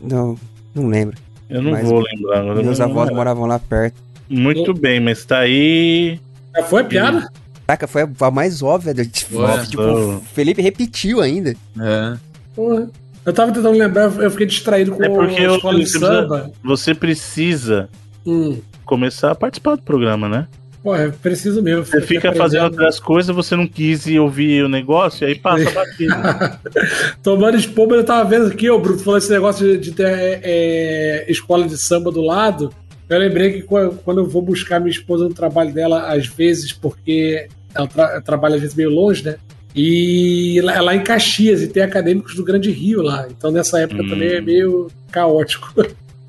Não, 0.00 0.38
não 0.74 0.86
lembro. 0.88 1.16
Eu 1.50 1.62
não 1.62 1.72
Mas 1.72 1.88
vou 1.88 2.00
lembrar. 2.00 2.40
agora. 2.40 2.62
Meus 2.62 2.78
Não- 2.78 2.86
avós 2.90 3.10
moravam 3.10 3.46
lá 3.46 3.58
perto. 3.58 3.96
Muito 4.28 4.72
bem, 4.72 5.00
mas 5.00 5.24
tá 5.24 5.38
aí. 5.40 6.18
Já 6.56 6.62
foi 6.64 6.82
a 6.82 6.84
piada? 6.84 7.28
Caraca, 7.66 7.86
foi 7.86 8.02
a 8.20 8.30
mais 8.30 8.62
óbvia. 8.62 8.94
Tipo, 8.94 9.38
Ué. 9.40 9.66
tipo, 9.66 9.82
o 9.82 10.20
Felipe 10.32 10.62
repetiu 10.62 11.20
ainda. 11.20 11.54
É. 11.80 12.16
Porra. 12.54 12.88
Eu 13.26 13.32
tava 13.32 13.52
tentando 13.52 13.76
lembrar, 13.78 14.12
eu 14.20 14.30
fiquei 14.30 14.46
distraído 14.46 14.92
com 14.92 15.02
É 15.02 15.08
porque 15.08 15.36
a 15.36 15.42
eu- 15.42 15.54
escola 15.56 15.78
de 15.78 15.86
você 15.86 15.98
precisa- 15.98 16.06
samba. 16.22 16.50
Você 16.62 16.94
precisa 16.94 17.88
Hum. 18.26 18.58
começar 18.84 19.30
a 19.30 19.34
participar 19.34 19.76
do 19.76 19.82
programa, 19.82 20.28
né? 20.28 20.46
Pô, 20.82 20.94
é 20.94 21.08
preciso 21.10 21.62
mesmo. 21.62 21.86
Você 21.86 22.02
fica 22.02 22.30
fazendo 22.34 22.64
outras 22.64 23.00
coisas, 23.00 23.34
você 23.34 23.56
não 23.56 23.66
quis 23.66 24.06
ir 24.06 24.18
ouvir 24.18 24.62
o 24.64 24.68
negócio, 24.68 25.26
aí 25.26 25.34
passa 25.34 25.64
batido. 25.72 26.14
Tomando 27.22 27.56
espuma, 27.56 27.96
eu 27.96 28.04
tava 28.04 28.28
vendo 28.28 28.48
aqui, 28.48 28.68
ô 28.70 28.78
Bruto, 28.78 29.02
falando 29.02 29.22
esse 29.22 29.32
negócio 29.32 29.66
de, 29.66 29.78
de 29.78 29.92
ter 29.92 30.06
é, 30.06 30.40
é, 30.44 31.30
escola 31.30 31.66
de 31.66 31.78
samba 31.78 32.10
do 32.10 32.20
lado. 32.20 32.70
Eu 33.08 33.18
lembrei 33.18 33.52
que 33.52 33.62
quando 33.62 33.94
quando 34.04 34.18
eu 34.20 34.26
vou 34.28 34.42
buscar 34.42 34.78
minha 34.80 34.90
esposa 34.90 35.24
no 35.24 35.34
trabalho 35.34 35.72
dela, 35.72 36.12
às 36.12 36.26
vezes, 36.26 36.72
porque 36.72 37.48
ela 37.74 37.86
tra- 37.86 38.20
trabalha 38.20 38.56
às 38.56 38.60
vezes 38.60 38.76
meio 38.76 38.90
longe, 38.90 39.24
né? 39.24 39.36
E 39.74 40.60
lá- 40.62 40.74
é 40.76 40.80
lá 40.80 40.94
em 40.94 41.02
Caxias, 41.02 41.60
e 41.62 41.66
tem 41.68 41.82
acadêmicos 41.82 42.34
do 42.34 42.44
Grande 42.44 42.70
Rio 42.70 43.02
lá. 43.02 43.26
Então 43.30 43.50
nessa 43.50 43.80
época 43.80 44.02
Hum. 44.02 44.08
também 44.08 44.28
é 44.28 44.40
meio 44.40 44.88
caótico. 45.10 45.72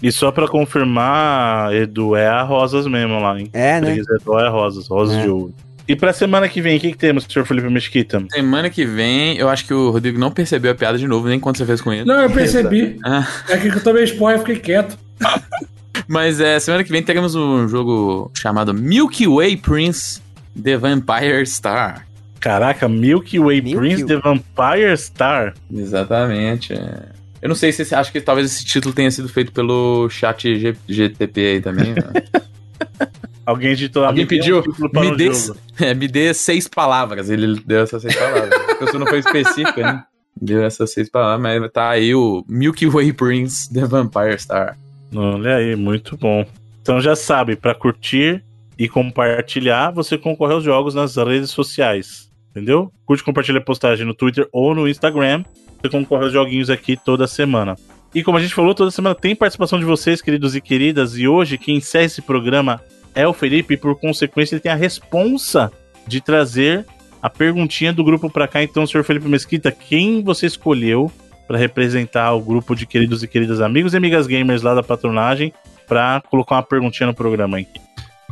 E 0.02 0.12
só 0.12 0.32
pra 0.32 0.48
confirmar, 0.48 1.74
Edu, 1.74 2.16
é 2.16 2.28
a 2.28 2.42
Rosas 2.44 2.86
mesmo 2.88 3.20
lá, 3.20 3.40
hein? 3.40 3.50
É, 3.54 3.80
né? 3.80 3.98
Edu 3.98 4.40
é 4.40 4.50
Rosas, 4.50 4.88
Rosas 4.88 5.18
É. 5.18 5.22
de 5.24 5.30
ouro. 5.30 5.54
E 5.88 5.96
pra 5.96 6.12
semana 6.14 6.50
que 6.50 6.62
vem, 6.62 6.78
o 6.78 6.80
que, 6.80 6.92
que 6.92 6.98
temos, 6.98 7.26
senhor 7.30 7.46
Felipe 7.46 7.70
Mesquita? 7.70 8.24
Semana 8.32 8.72
que 8.72 8.84
vem, 8.86 9.38
eu 9.38 9.48
acho 9.48 9.66
que 9.68 9.74
o 9.74 9.92
Rodrigo 9.92 10.20
não 10.20 10.32
percebeu 10.32 10.72
a 10.72 10.76
piada 10.76 10.98
de 10.98 11.08
novo, 11.08 11.28
nem 11.28 11.40
quando 11.40 11.58
você 11.58 11.66
fez 11.66 11.80
com 11.80 11.94
ele. 11.94 12.06
Não, 12.06 12.22
eu 12.24 12.30
percebi. 12.32 12.98
Ah, 13.06 13.28
É 13.50 13.58
que 13.58 13.68
eu 13.68 13.84
tomei 13.84 14.04
spoiler 14.06 14.38
e 14.42 14.46
fiquei 14.46 14.60
quieto. 14.60 14.98
mas 16.08 16.40
é, 16.40 16.60
semana 16.60 16.84
que 16.84 16.92
vem 16.92 17.04
teremos 17.04 17.36
um 17.36 17.68
jogo 17.68 18.32
chamado 18.36 18.74
Milky 18.74 19.28
Way 19.28 19.58
Prince 19.58 20.20
The 20.62 20.76
Vampire 20.78 21.46
Star. 21.46 22.08
Caraca, 22.46 22.88
Milky 22.88 23.40
Way 23.40 23.60
Milky 23.60 23.76
Prince 23.76 24.06
The 24.06 24.18
Vampire 24.18 24.96
Star. 24.96 25.56
Exatamente. 25.74 26.74
é. 26.74 27.10
Eu 27.42 27.50
não 27.50 27.56
sei 27.56 27.72
se 27.72 27.84
você 27.84 27.96
acha 27.96 28.12
que 28.12 28.22
talvez 28.22 28.46
esse 28.54 28.64
título 28.64 28.94
tenha 28.94 29.10
sido 29.10 29.28
feito 29.28 29.52
pelo 29.52 30.08
chat 30.12 30.56
G- 30.60 30.76
GTP 30.88 31.42
aí 31.42 31.60
também. 31.62 31.94
né? 31.96 32.04
Alguém 33.44 33.76
lá, 33.96 34.08
Alguém 34.10 34.26
um 34.26 34.28
pediu, 34.28 34.62
título 34.62 34.92
para 34.92 35.02
me 35.02 35.08
o 35.12 35.16
dê, 35.16 35.32
é, 35.80 35.94
me 35.96 36.08
dê 36.08 36.36
seis 36.36 36.68
palavras. 36.68 37.32
Ele 37.32 37.60
deu 37.66 37.82
essas 37.82 38.04
seis 38.04 38.16
palavras. 38.16 38.52
A 38.70 38.76
pessoa 38.76 39.00
não 39.00 39.08
foi 39.08 39.20
específica, 39.20 39.82
né? 39.82 40.04
Deu 40.40 40.64
essas 40.64 40.92
seis 40.94 41.10
palavras, 41.10 41.42
mas 41.62 41.72
tá 41.72 41.90
aí 41.90 42.14
o 42.14 42.46
Milky 42.48 42.86
Way 42.88 43.12
Prince 43.14 43.74
The 43.74 43.86
Vampire 43.86 44.38
Star. 44.40 44.78
Olha 45.16 45.56
aí, 45.56 45.76
muito 45.76 46.16
bom. 46.16 46.46
Então 46.84 47.02
já 47.02 47.16
sabe, 47.16 47.56
pra 47.56 47.74
curtir 47.74 48.44
e 48.78 48.88
compartilhar, 48.88 49.90
você 49.90 50.16
concorre 50.16 50.54
aos 50.54 50.64
jogos 50.64 50.94
nas 50.94 51.16
redes 51.16 51.50
sociais. 51.50 52.30
Entendeu? 52.56 52.90
Curte 53.06 53.22
compartilha 53.22 53.60
a 53.60 53.62
postagem 53.62 54.06
no 54.06 54.14
Twitter 54.14 54.48
ou 54.50 54.74
no 54.74 54.88
Instagram. 54.88 55.44
Você 55.82 55.90
concorre 55.90 56.24
aos 56.24 56.32
joguinhos 56.32 56.70
aqui 56.70 56.96
toda 56.96 57.28
semana. 57.28 57.76
E 58.14 58.24
como 58.24 58.38
a 58.38 58.42
gente 58.42 58.54
falou, 58.54 58.74
toda 58.74 58.90
semana 58.92 59.14
tem 59.14 59.36
participação 59.36 59.78
de 59.78 59.84
vocês, 59.84 60.22
queridos 60.22 60.56
e 60.56 60.62
queridas. 60.62 61.18
E 61.18 61.28
hoje, 61.28 61.58
quem 61.58 61.76
encerra 61.76 62.06
esse 62.06 62.22
programa 62.22 62.82
é 63.14 63.28
o 63.28 63.34
Felipe. 63.34 63.74
E 63.74 63.78
por 63.78 64.00
consequência, 64.00 64.56
ele 64.56 64.62
tem 64.62 64.72
a 64.72 64.76
responsa 64.76 65.70
de 66.08 66.22
trazer 66.22 66.86
a 67.22 67.30
perguntinha 67.30 67.92
do 67.92 68.06
grupo 68.06 68.30
pra 68.30 68.48
cá. 68.48 68.64
Então, 68.64 68.88
senhor 68.88 69.04
Felipe 69.04 69.28
Mesquita, 69.28 69.70
quem 69.70 70.24
você 70.24 70.46
escolheu 70.46 71.12
para 71.46 71.58
representar 71.58 72.32
o 72.32 72.42
grupo 72.42 72.74
de 72.74 72.86
queridos 72.86 73.22
e 73.22 73.28
queridas 73.28 73.60
amigos 73.60 73.94
e 73.94 73.98
amigas 73.98 74.28
gamers 74.28 74.62
lá 74.62 74.74
da 74.74 74.82
patronagem 74.82 75.52
para 75.86 76.22
colocar 76.30 76.56
uma 76.56 76.64
perguntinha 76.64 77.08
no 77.08 77.14
programa 77.14 77.58
aí. 77.58 77.68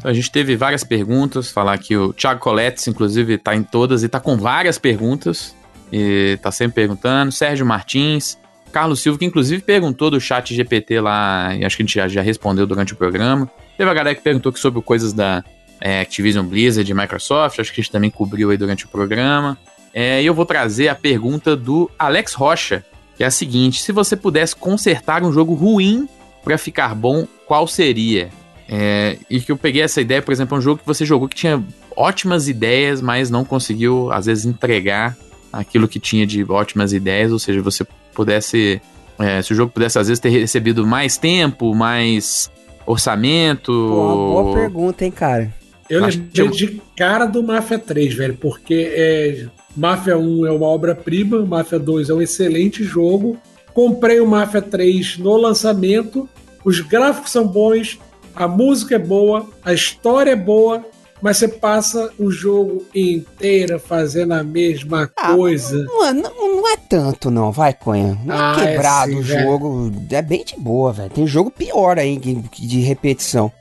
A 0.04 0.14
gente 0.14 0.32
teve 0.32 0.56
várias 0.56 0.84
perguntas, 0.84 1.52
falar 1.52 1.78
que 1.78 1.96
o 1.96 2.14
Thiago 2.14 2.40
Coletes, 2.40 2.88
inclusive, 2.88 3.38
tá 3.38 3.56
em 3.56 3.64
todas 3.64 4.04
e 4.04 4.10
tá 4.10 4.20
com 4.20 4.38
várias 4.38 4.78
perguntas. 4.78 5.56
E 5.92 6.38
tá 6.42 6.52
sempre 6.52 6.76
perguntando. 6.76 7.32
Sérgio 7.32 7.66
Martins, 7.66 8.38
Carlos 8.72 9.00
Silva, 9.02 9.20
que 9.20 9.26
inclusive 9.26 9.62
perguntou 9.62 10.10
do 10.10 10.20
chat 10.20 10.54
GPT 10.54 11.00
lá, 11.00 11.56
e 11.56 11.64
acho 11.64 11.78
que 11.78 11.84
a 11.84 11.86
gente 11.86 11.96
já, 11.96 12.08
já 12.08 12.22
respondeu 12.22 12.66
durante 12.66 12.94
o 12.94 12.96
programa. 12.96 13.50
Teve 13.78 13.90
a 13.90 13.94
galera 13.94 14.16
que 14.16 14.22
perguntou 14.22 14.52
que 14.52 14.60
sobre 14.60 14.82
coisas 14.82 15.14
da 15.14 15.44
é, 15.80 16.02
Activision 16.02 16.46
Blizzard 16.46 16.90
e 16.90 16.94
Microsoft, 16.94 17.60
acho 17.60 17.72
que 17.72 17.80
a 17.80 17.84
gente 17.84 17.92
também 17.92 18.10
cobriu 18.10 18.50
aí 18.50 18.58
durante 18.58 18.86
o 18.86 18.88
programa. 18.88 19.58
É, 19.94 20.24
e 20.24 20.26
eu 20.26 20.34
vou 20.34 20.46
trazer 20.46 20.88
a 20.88 20.96
pergunta 20.96 21.56
do 21.56 21.90
Alex 22.00 22.34
Rocha, 22.34 22.84
que 23.16 23.24
é 23.24 23.28
a 23.28 23.32
seguinte: 23.32 23.82
se 23.82 23.92
você 23.92 24.16
pudesse 24.16 24.56
consertar 24.56 25.22
um 25.24 25.32
jogo 25.32 25.54
ruim 25.54 26.10
para 26.44 26.58
ficar 26.58 26.96
bom, 26.96 27.28
qual 27.46 27.68
seria? 27.68 28.32
É, 28.76 29.18
e 29.30 29.40
que 29.40 29.52
eu 29.52 29.58
peguei 29.58 29.84
essa 29.84 30.02
ideia, 30.02 30.20
por 30.20 30.32
exemplo, 30.32 30.58
um 30.58 30.62
jogo 30.62 30.80
que 30.80 30.88
você 30.88 31.06
jogou 31.06 31.28
que 31.28 31.36
tinha 31.36 31.64
ótimas 31.96 32.48
ideias, 32.48 33.02
mas 33.02 33.30
não 33.30 33.46
conseguiu, 33.46 34.12
às 34.12 34.26
vezes, 34.26 34.46
entregar 34.46 35.16
aquilo 35.52 35.88
que 35.88 36.00
tinha 36.00 36.26
de 36.26 36.44
ótimas 36.50 36.92
ideias, 36.92 37.32
ou 37.32 37.38
seja, 37.38 37.62
você 37.62 37.86
pudesse. 38.16 38.82
é, 39.20 39.44
se 39.44 39.54
o 39.54 39.56
jogo 39.56 39.72
pudesse, 39.72 40.00
às 40.00 40.08
vezes, 40.08 40.20
ter 40.20 40.30
recebido 40.30 40.88
mais 40.88 41.18
tempo, 41.18 41.76
mais 41.76 42.50
orçamento. 42.84 43.72
Pô, 43.72 44.16
boa 44.44 44.56
pergunta, 44.56 45.06
hein, 45.06 45.12
cara. 45.12 45.54
Eu 45.90 46.02
lembrei 46.02 46.50
que- 46.50 46.56
de 46.58 46.82
cara 46.98 47.26
do 47.28 47.44
Máfia 47.44 47.78
3, 47.78 48.14
velho, 48.16 48.36
porque 48.40 48.92
é, 48.96 49.46
Máfia 49.78 50.18
1 50.18 50.46
é 50.48 50.52
uma 50.52 50.66
obra-prima, 50.68 51.46
Máfia 51.46 51.78
2 51.78 52.10
é 52.10 52.14
um 52.14 52.22
excelente 52.22 52.84
jogo. 52.84 53.38
Comprei 53.74 54.20
o 54.20 54.28
Máfia 54.28 54.62
3 54.62 55.18
no 55.18 55.36
lançamento, 55.38 56.28
os 56.66 56.80
gráficos 56.80 57.32
são 57.32 57.46
bons, 57.46 58.00
a 58.36 58.48
música 58.48 58.96
é 58.96 59.00
boa, 59.00 59.48
a 59.64 59.74
história 59.74 60.32
é 60.32 60.36
boa, 60.36 60.84
mas 61.22 61.38
você 61.38 61.48
passa 61.48 62.10
o 62.20 62.30
jogo 62.30 62.86
inteiro 62.94 63.80
fazendo 63.80 64.34
a 64.34 64.44
mesma 64.44 65.10
Ah, 65.18 65.34
coisa. 65.36 65.84
Não, 65.86 66.06
é- 66.06 66.14
não, 66.14 66.56
não 66.58 66.68
é 66.70 66.76
tanto, 66.78 67.32
não, 67.32 67.52
vai, 67.52 67.74
Conha. 67.74 68.18
Não 68.26 68.36
Ah, 68.36 68.56
é 68.60 68.64
é 68.64 68.68
quebrado 68.72 69.12
sim, 69.14 69.20
o 69.20 69.24
jogo. 69.24 69.92
É 70.12 70.22
bem 70.22 70.44
de 70.44 70.56
boa, 70.60 70.92
velho. 70.92 71.10
Tem 71.10 71.26
jogo 71.26 71.50
pior 71.50 71.98
aí 71.98 72.18
de 72.18 72.80
repetição. 72.82 73.52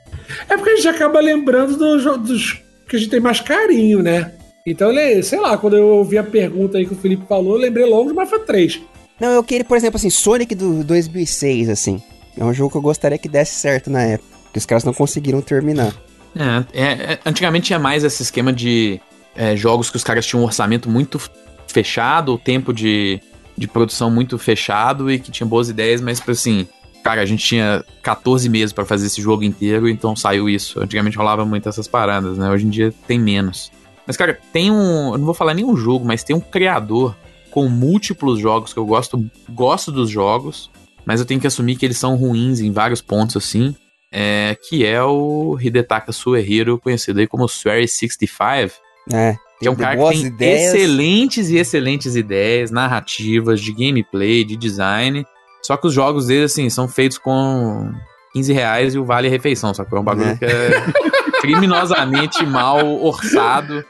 É 0.49 0.55
porque 0.57 0.71
a 0.71 0.75
gente 0.75 0.87
acaba 0.89 1.19
lembrando 1.19 1.77
do 1.77 2.17
dos 2.17 2.61
que 2.87 2.95
a 2.97 2.99
gente 2.99 3.09
tem 3.09 3.19
mais 3.19 3.39
carinho, 3.39 4.01
né? 4.03 4.33
Então, 4.65 4.91
sei 5.23 5.39
lá, 5.39 5.57
quando 5.57 5.75
eu 5.77 5.87
ouvi 5.87 6.17
a 6.17 6.23
pergunta 6.23 6.77
aí 6.77 6.85
que 6.85 6.93
o 6.93 6.97
Felipe 6.97 7.25
falou, 7.27 7.53
eu 7.55 7.61
lembrei 7.61 7.85
logo 7.85 8.09
de 8.09 8.13
Máfia 8.15 8.39
3. 8.39 8.81
Não, 9.19 9.29
eu 9.31 9.43
queria, 9.43 9.65
por 9.65 9.75
exemplo, 9.77 9.97
assim, 9.97 10.09
Sonic 10.09 10.53
do 10.55 10.83
2006, 10.83 11.69
assim. 11.69 12.01
É 12.37 12.43
um 12.43 12.53
jogo 12.53 12.71
que 12.71 12.77
eu 12.77 12.81
gostaria 12.81 13.17
que 13.17 13.27
desse 13.29 13.55
certo 13.55 13.89
na 13.89 14.01
época. 14.03 14.32
Que 14.53 14.59
os 14.59 14.65
caras 14.65 14.83
não 14.83 14.93
conseguiram 14.93 15.41
terminar. 15.41 15.93
É, 16.35 16.81
é, 16.81 17.13
é, 17.13 17.19
antigamente 17.25 17.67
tinha 17.67 17.79
mais 17.79 18.03
esse 18.03 18.23
esquema 18.23 18.53
de 18.53 18.99
é, 19.35 19.55
jogos 19.55 19.89
que 19.89 19.97
os 19.97 20.03
caras 20.03 20.25
tinham 20.25 20.41
um 20.41 20.45
orçamento 20.45 20.89
muito 20.89 21.19
fechado, 21.67 22.33
o 22.33 22.37
tempo 22.37 22.73
de, 22.73 23.19
de 23.57 23.67
produção 23.67 24.09
muito 24.09 24.37
fechado 24.37 25.11
e 25.11 25.19
que 25.19 25.31
tinha 25.31 25.45
boas 25.45 25.69
ideias, 25.69 26.01
mas 26.01 26.19
tipo 26.19 26.31
assim, 26.31 26.67
cara, 27.03 27.21
a 27.21 27.25
gente 27.25 27.43
tinha 27.43 27.83
14 28.01 28.47
meses 28.49 28.73
pra 28.73 28.85
fazer 28.85 29.07
esse 29.07 29.21
jogo 29.21 29.43
inteiro, 29.43 29.87
então 29.89 30.15
saiu 30.15 30.49
isso. 30.49 30.79
Antigamente 30.79 31.17
rolava 31.17 31.45
muito 31.45 31.67
essas 31.69 31.87
paradas, 31.87 32.37
né? 32.37 32.49
Hoje 32.49 32.65
em 32.65 32.69
dia 32.69 32.93
tem 33.07 33.19
menos. 33.19 33.71
Mas, 34.05 34.17
cara, 34.17 34.37
tem 34.51 34.69
um. 34.69 35.13
Eu 35.13 35.17
não 35.17 35.25
vou 35.25 35.33
falar 35.33 35.53
nenhum 35.53 35.75
jogo, 35.77 36.05
mas 36.05 36.23
tem 36.23 36.35
um 36.35 36.39
criador 36.39 37.15
com 37.49 37.69
múltiplos 37.69 38.39
jogos 38.39 38.73
que 38.73 38.79
eu 38.79 38.85
gosto, 38.85 39.23
gosto 39.49 39.91
dos 39.91 40.09
jogos, 40.09 40.69
mas 41.05 41.19
eu 41.19 41.25
tenho 41.25 41.39
que 41.39 41.47
assumir 41.47 41.75
que 41.75 41.85
eles 41.85 41.97
são 41.97 42.15
ruins 42.15 42.59
em 42.59 42.71
vários 42.71 43.01
pontos, 43.01 43.37
assim 43.37 43.75
é, 44.15 44.55
que 44.69 44.85
é 44.85 45.01
o 45.03 45.57
Hidetaka 45.59 46.11
Suehiro, 46.11 46.77
conhecido 46.77 47.19
aí 47.19 47.25
como 47.27 47.45
Swery65, 47.45 48.71
É. 49.11 49.35
que 49.59 49.67
é 49.67 49.71
um 49.71 49.75
cara 49.75 49.97
que 49.97 50.09
tem 50.11 50.25
ideias. 50.27 50.73
excelentes 50.73 51.49
e 51.49 51.57
excelentes 51.57 52.15
ideias, 52.15 52.69
narrativas, 52.69 53.59
de 53.59 53.73
gameplay, 53.73 54.43
de 54.43 54.55
design, 54.55 55.25
só 55.63 55.75
que 55.77 55.87
os 55.87 55.93
jogos 55.93 56.27
dele, 56.27 56.43
assim, 56.43 56.69
são 56.69 56.87
feitos 56.87 57.17
com 57.17 57.91
15 58.33 58.53
reais 58.53 58.93
e 58.93 58.99
o 58.99 59.05
vale 59.05 59.27
refeição, 59.29 59.73
só 59.73 59.83
que 59.83 59.95
é 59.95 59.99
um 59.99 60.03
bagulho 60.03 60.29
É. 60.29 60.35
que 60.35 60.45
é 60.45 60.83
criminosamente 61.41 62.45
mal 62.45 62.85
orçado. 63.03 63.83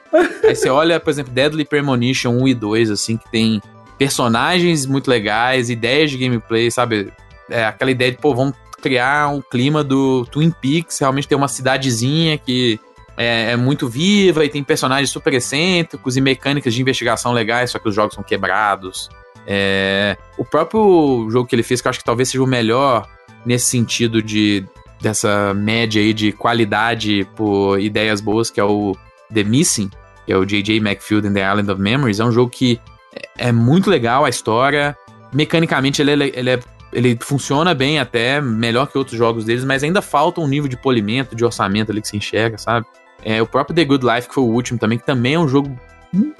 Aí 0.44 0.56
você 0.56 0.70
olha, 0.70 1.00
por 1.00 1.10
exemplo, 1.10 1.34
Deadly 1.34 1.66
Premonition 1.66 2.32
1 2.42 2.48
e 2.48 2.54
2, 2.54 2.92
assim, 2.92 3.18
que 3.18 3.30
tem 3.32 3.62
personagens 3.98 4.86
muito 4.86 5.10
legais, 5.10 5.70
ideias 5.70 6.12
de 6.12 6.18
gameplay, 6.18 6.70
sabe? 6.72 7.12
É 7.50 7.66
aquela 7.66 7.92
ideia 7.92 8.12
de, 8.12 8.18
pô, 8.18 8.34
vamos 8.34 8.54
criar 8.84 9.30
um 9.30 9.42
clima 9.42 9.82
do 9.82 10.26
Twin 10.26 10.52
Peaks, 10.52 11.00
realmente 11.00 11.26
ter 11.26 11.36
uma 11.36 11.48
cidadezinha 11.48 12.38
que 12.38 12.78
é, 13.16 13.52
é, 13.52 13.56
muito 13.56 13.88
viva 13.88 14.44
e 14.44 14.50
tem 14.50 14.62
personagens 14.62 15.10
super 15.10 15.34
excêntricos 15.34 16.18
e 16.18 16.22
mecânicas 16.22 16.74
de 16.74 16.82
investigação 16.82 17.32
legais, 17.32 17.72
só 17.72 17.80
que 17.80 17.88
os 17.88 17.96
jogos 17.96 18.14
são 18.14 18.24
quebrados. 18.24 19.10
É, 19.48 20.18
o 20.38 20.44
próprio 20.44 21.30
jogo 21.32 21.48
que 21.48 21.56
ele 21.56 21.64
fez, 21.64 21.82
que 21.82 21.88
eu 21.88 21.92
acho 21.92 22.00
que 22.00 22.06
talvez 22.06 22.28
seja 22.28 22.44
o 22.44 22.48
melhor 22.48 23.08
nesse 23.46 23.68
sentido 23.68 24.22
de 24.22 24.66
dessa 25.02 25.54
média 25.54 26.02
aí 26.02 26.14
de 26.14 26.32
qualidade 26.32 27.28
por 27.36 27.80
ideias 27.80 28.22
boas, 28.22 28.50
que 28.50 28.60
é 28.60 28.64
o 28.64 28.96
The 29.34 29.44
Missing, 29.44 29.90
que 30.26 30.32
é 30.32 30.38
o 30.38 30.46
J.J. 30.46 30.78
McField 30.78 31.28
and 31.28 31.34
the 31.34 31.42
Island 31.42 31.72
of 31.72 31.82
Memories. 31.82 32.20
É 32.20 32.26
um 32.26 32.32
jogo 32.32 32.50
que 32.50 32.80
é, 33.38 33.50
é 33.50 33.52
muito 33.52 33.90
legal 33.90 34.24
a 34.24 34.30
história. 34.30 34.98
Mecanicamente 35.34 36.02
ele 36.02 36.12
é, 36.12 36.40
ele 36.40 36.50
é 36.52 36.60
ele 36.94 37.18
funciona 37.22 37.74
bem 37.74 38.00
até, 38.00 38.40
melhor 38.40 38.88
que 38.88 38.98
outros 38.98 39.18
jogos 39.18 39.46
deles, 39.46 39.64
mas 39.66 39.84
ainda 39.84 40.02
falta 40.02 40.40
um 40.40 40.48
nível 40.48 40.70
de 40.70 40.78
polimento, 40.78 41.36
de 41.36 41.44
orçamento 41.44 41.92
ali 41.92 42.02
que 42.02 42.08
se 42.08 42.18
enxerga, 42.18 42.58
sabe? 42.58 42.86
É, 43.24 43.42
o 43.42 43.46
próprio 43.46 43.76
The 43.76 43.86
Good 43.86 44.06
Life, 44.06 44.28
que 44.28 44.34
foi 44.34 44.44
o 44.44 44.48
último 44.48 44.78
também, 44.80 44.98
que 44.98 45.06
também 45.06 45.36
é 45.36 45.40
um 45.40 45.48
jogo 45.48 45.76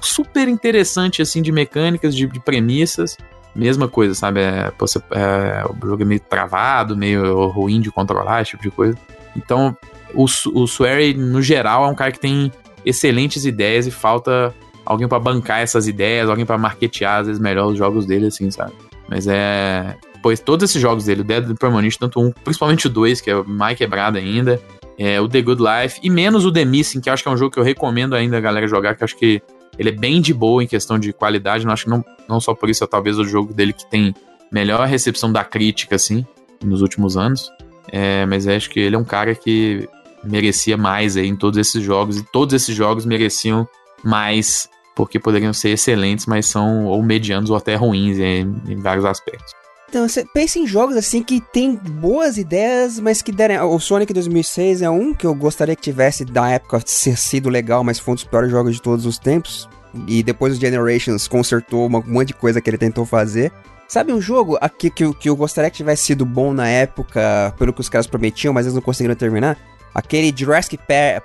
super 0.00 0.48
interessante, 0.48 1.20
assim, 1.22 1.42
de 1.42 1.50
mecânicas, 1.50 2.14
de, 2.14 2.26
de 2.26 2.40
premissas. 2.40 3.16
Mesma 3.54 3.88
coisa, 3.88 4.14
sabe? 4.14 4.40
É, 4.40 4.72
você, 4.78 4.98
é, 5.10 5.64
o 5.64 5.86
jogo 5.86 6.02
é 6.02 6.04
meio 6.04 6.20
travado, 6.20 6.96
meio 6.96 7.46
ruim 7.48 7.80
de 7.80 7.90
controlar, 7.90 8.42
esse 8.42 8.52
tipo 8.52 8.62
de 8.62 8.70
coisa. 8.70 8.98
Então, 9.36 9.76
o, 10.12 10.24
o 10.24 10.64
Swery, 10.64 11.14
no 11.14 11.40
geral, 11.40 11.84
é 11.84 11.88
um 11.88 11.94
cara 11.94 12.12
que 12.12 12.20
tem 12.20 12.52
excelentes 12.84 13.44
ideias 13.44 13.86
e 13.86 13.90
falta 13.90 14.54
alguém 14.84 15.08
para 15.08 15.18
bancar 15.18 15.60
essas 15.60 15.88
ideias, 15.88 16.28
alguém 16.28 16.44
para 16.44 16.58
marketear, 16.58 17.20
às 17.20 17.26
vezes, 17.26 17.40
melhor 17.40 17.68
os 17.68 17.78
jogos 17.78 18.06
dele, 18.06 18.26
assim, 18.26 18.50
sabe? 18.50 18.72
Mas 19.08 19.26
é. 19.26 19.96
Pois 20.24 20.40
todos 20.40 20.70
esses 20.70 20.80
jogos 20.80 21.04
dele, 21.04 21.20
o 21.20 21.24
Dead 21.24 21.54
Permanent, 21.58 21.96
tanto 21.96 22.18
um, 22.18 22.32
principalmente 22.32 22.86
o 22.86 22.90
2, 22.90 23.20
que 23.20 23.30
é 23.30 23.42
mais 23.42 23.76
quebrado 23.76 24.16
ainda, 24.16 24.58
é, 24.98 25.20
o 25.20 25.28
The 25.28 25.42
Good 25.42 25.62
Life, 25.62 26.00
e 26.02 26.08
menos 26.08 26.46
o 26.46 26.50
The 26.50 26.64
Missing, 26.64 27.02
que 27.02 27.10
acho 27.10 27.22
que 27.22 27.28
é 27.28 27.32
um 27.32 27.36
jogo 27.36 27.50
que 27.52 27.60
eu 27.60 27.62
recomendo 27.62 28.14
ainda 28.14 28.38
a 28.38 28.40
galera 28.40 28.66
jogar, 28.66 28.94
que 28.94 29.04
acho 29.04 29.18
que 29.18 29.42
ele 29.78 29.90
é 29.90 29.92
bem 29.92 30.22
de 30.22 30.32
boa 30.32 30.64
em 30.64 30.66
questão 30.66 30.98
de 30.98 31.12
qualidade. 31.12 31.66
Não 31.66 31.74
acho 31.74 31.84
que 31.84 31.90
não, 31.90 32.02
não 32.26 32.40
só 32.40 32.54
por 32.54 32.70
isso, 32.70 32.82
é 32.82 32.86
talvez 32.86 33.18
o 33.18 33.24
jogo 33.26 33.52
dele 33.52 33.74
que 33.74 33.84
tem 33.90 34.14
melhor 34.50 34.88
recepção 34.88 35.30
da 35.30 35.44
crítica, 35.44 35.96
assim, 35.96 36.26
nos 36.64 36.80
últimos 36.80 37.18
anos. 37.18 37.52
É, 37.92 38.24
mas 38.24 38.48
acho 38.48 38.70
que 38.70 38.80
ele 38.80 38.96
é 38.96 38.98
um 38.98 39.04
cara 39.04 39.34
que 39.34 39.86
merecia 40.24 40.78
mais 40.78 41.18
aí 41.18 41.26
em 41.28 41.36
todos 41.36 41.58
esses 41.58 41.82
jogos, 41.82 42.16
e 42.16 42.24
todos 42.32 42.54
esses 42.54 42.74
jogos 42.74 43.04
mereciam 43.04 43.68
mais, 44.02 44.70
porque 44.96 45.18
poderiam 45.18 45.52
ser 45.52 45.68
excelentes, 45.68 46.24
mas 46.24 46.46
são 46.46 46.86
ou 46.86 47.02
medianos 47.02 47.50
ou 47.50 47.56
até 47.56 47.74
ruins 47.74 48.18
em, 48.18 48.56
em 48.66 48.80
vários 48.80 49.04
aspectos. 49.04 49.63
Então, 49.88 50.08
você 50.08 50.24
pensa 50.24 50.58
em 50.58 50.66
jogos 50.66 50.96
assim 50.96 51.22
que 51.22 51.40
tem 51.40 51.76
boas 51.76 52.36
ideias, 52.36 52.98
mas 52.98 53.22
que 53.22 53.30
derem. 53.30 53.60
O 53.60 53.78
Sonic 53.78 54.12
2006 54.12 54.82
é 54.82 54.90
um 54.90 55.14
que 55.14 55.26
eu 55.26 55.34
gostaria 55.34 55.76
que 55.76 55.82
tivesse, 55.82 56.24
da 56.24 56.48
época, 56.48 56.80
ser 56.84 57.16
sido 57.16 57.48
legal, 57.48 57.84
mas 57.84 57.98
foi 57.98 58.12
um 58.12 58.14
dos 58.16 58.24
piores 58.24 58.50
jogos 58.50 58.74
de 58.74 58.82
todos 58.82 59.06
os 59.06 59.18
tempos. 59.18 59.68
E 60.08 60.22
depois 60.22 60.56
o 60.56 60.60
Generations 60.60 61.28
consertou 61.28 61.86
um 61.86 62.02
monte 62.06 62.28
de 62.28 62.34
coisa 62.34 62.60
que 62.60 62.68
ele 62.68 62.78
tentou 62.78 63.06
fazer. 63.06 63.52
Sabe 63.86 64.12
um 64.12 64.20
jogo 64.20 64.58
aqui 64.60 64.90
que, 64.90 65.12
que 65.14 65.28
eu 65.28 65.36
gostaria 65.36 65.70
que 65.70 65.76
tivesse 65.76 66.04
sido 66.04 66.24
bom 66.24 66.52
na 66.52 66.68
época, 66.68 67.54
pelo 67.58 67.72
que 67.72 67.80
os 67.80 67.88
caras 67.88 68.06
prometiam, 68.06 68.52
mas 68.52 68.66
eles 68.66 68.74
não 68.74 68.82
conseguiram 68.82 69.14
terminar? 69.14 69.56
Aquele 69.94 70.34
Jurassic 70.36 70.78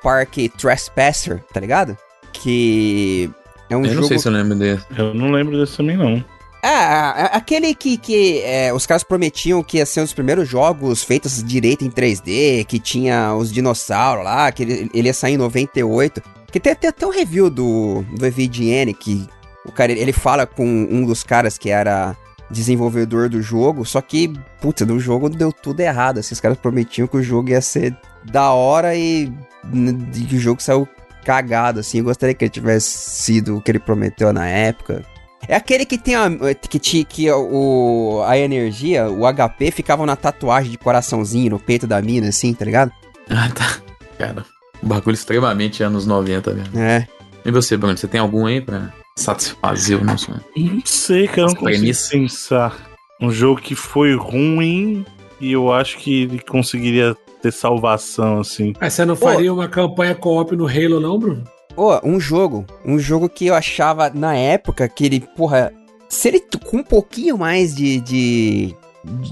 Park 0.04 0.36
Trespasser, 0.56 1.44
tá 1.52 1.60
ligado? 1.60 1.98
Que 2.32 3.32
é 3.70 3.76
um 3.76 3.84
eu 3.86 3.86
jogo. 3.86 3.96
Eu 3.96 4.02
não 4.02 4.08
sei 4.08 4.20
se 4.20 4.28
eu 4.28 4.32
lembro 4.32 4.56
desse. 4.56 4.86
Eu 4.96 5.14
não 5.14 5.32
lembro 5.32 5.58
desse 5.58 5.78
também, 5.78 5.98
não. 5.98 6.24
Ah, 6.62 7.30
aquele 7.34 7.74
que, 7.74 7.98
que 7.98 8.42
é, 8.44 8.74
os 8.74 8.86
caras 8.86 9.04
prometiam 9.04 9.64
que 9.64 9.78
ia 9.78 9.86
ser 9.86 10.02
um 10.02 10.04
dos 10.04 10.14
primeiros 10.14 10.48
jogos 10.48 11.04
feitos 11.04 11.42
direito 11.42 11.86
em 11.86 11.90
3D, 11.90 12.66
que 12.66 12.80
tinha 12.80 13.34
os 13.34 13.52
dinossauros 13.52 14.26
lá, 14.26 14.52
que 14.52 14.64
ele, 14.64 14.92
ele 14.94 15.08
ia 15.08 15.14
sair 15.14 15.34
em 15.34 15.38
98. 15.38 16.22
Que 16.52 16.60
tem, 16.60 16.76
tem 16.76 16.90
até 16.90 17.06
um 17.06 17.12
review 17.12 17.50
do, 17.50 18.04
do 18.18 18.26
EVGN 18.26 18.94
que 18.94 19.28
o 19.66 19.72
cara 19.72 19.92
ele 19.92 20.12
fala 20.12 20.46
com 20.46 20.66
um 20.66 21.06
dos 21.06 21.24
caras 21.24 21.58
que 21.58 21.70
era 21.70 22.16
desenvolvedor 22.50 23.30
do 23.30 23.42
jogo, 23.42 23.86
só 23.86 24.02
que, 24.02 24.34
putz, 24.60 24.82
no 24.86 25.00
jogo 25.00 25.30
deu 25.30 25.54
tudo 25.54 25.80
errado. 25.80 26.20
Assim, 26.20 26.34
os 26.34 26.42
caras 26.42 26.58
prometiam 26.58 27.08
que 27.08 27.18
o 27.18 27.24
jogo 27.24 27.50
ia 27.50 27.62
ser 27.62 27.96
da 28.26 28.52
hora 28.52 28.96
e, 28.96 29.32
e 29.74 30.36
o 30.36 30.40
jogo 30.40 30.62
saiu 30.62 30.88
cagado, 31.24 31.80
assim. 31.80 32.00
Eu 32.00 32.06
gostaria 32.06 32.34
que 32.34 32.44
ele 32.44 32.50
tivesse 32.50 32.98
sido 32.98 33.58
o 33.58 33.62
que 33.62 33.72
ele 33.72 33.80
prometeu 33.80 34.34
na 34.34 34.48
época. 34.48 35.06
É 35.48 35.56
aquele 35.56 35.86
que 35.86 35.98
tem 35.98 36.16
a. 36.16 36.30
que, 36.70 36.80
que, 36.80 37.04
que 37.04 37.32
o, 37.32 38.22
a 38.26 38.38
energia, 38.38 39.10
o 39.10 39.22
HP, 39.32 39.72
ficavam 39.72 40.06
na 40.06 40.16
tatuagem 40.16 40.72
de 40.72 40.78
coraçãozinho 40.78 41.52
no 41.52 41.60
peito 41.60 41.88
da 41.88 42.02
mina, 42.02 42.30
assim, 42.30 42.54
tá 42.54 42.66
ligado? 42.66 42.92
Ah, 43.30 43.50
tá. 43.54 43.78
Cara, 44.18 44.46
um 44.84 44.88
bagulho 44.88 45.14
extremamente 45.14 45.82
anos 45.82 46.06
90 46.06 46.54
mesmo. 46.54 46.80
É. 46.80 47.08
E 47.46 47.52
você, 47.52 47.78
Bruno, 47.78 47.98
você 47.98 48.08
tem 48.08 48.20
algum 48.20 48.46
aí 48.46 48.62
pra 48.62 48.94
satisfazer 49.18 50.02
o 50.02 50.04
nosso. 50.04 50.32
Não 50.56 50.82
sei, 50.86 51.28
cara, 51.28 51.48
não 51.48 51.56
consigo 51.56 52.10
pensar. 52.12 52.90
Um 53.22 53.32
jogo 53.32 53.62
que 53.62 53.76
foi 53.76 54.16
ruim 54.16 55.06
e 55.40 55.52
eu 55.52 55.72
acho 55.72 55.98
que 55.98 56.24
ele 56.24 56.40
conseguiria 56.40 57.16
ter 57.42 57.52
salvação, 57.52 58.40
assim. 58.40 58.74
Mas 58.80 58.94
você 58.94 59.06
não 59.06 59.16
faria 59.16 59.50
Pô. 59.50 59.58
uma 59.58 59.68
campanha 59.68 60.16
co-op 60.16 60.56
no 60.56 60.68
Halo, 60.68 61.00
não, 61.00 61.18
Bruno? 61.18 61.44
Pô, 61.80 61.98
um 62.04 62.20
jogo. 62.20 62.66
Um 62.84 63.00
jogo 63.00 63.30
que 63.30 63.48
eu 63.48 63.56
achava 63.56 64.10
na 64.10 64.36
época 64.36 64.86
que 64.90 65.06
ele, 65.06 65.22
porra. 65.22 65.72
Se 66.10 66.28
ele 66.28 66.44
com 66.66 66.80
um 66.80 66.84
pouquinho 66.84 67.38
mais 67.38 67.74
de, 67.74 68.02
de, 68.02 68.76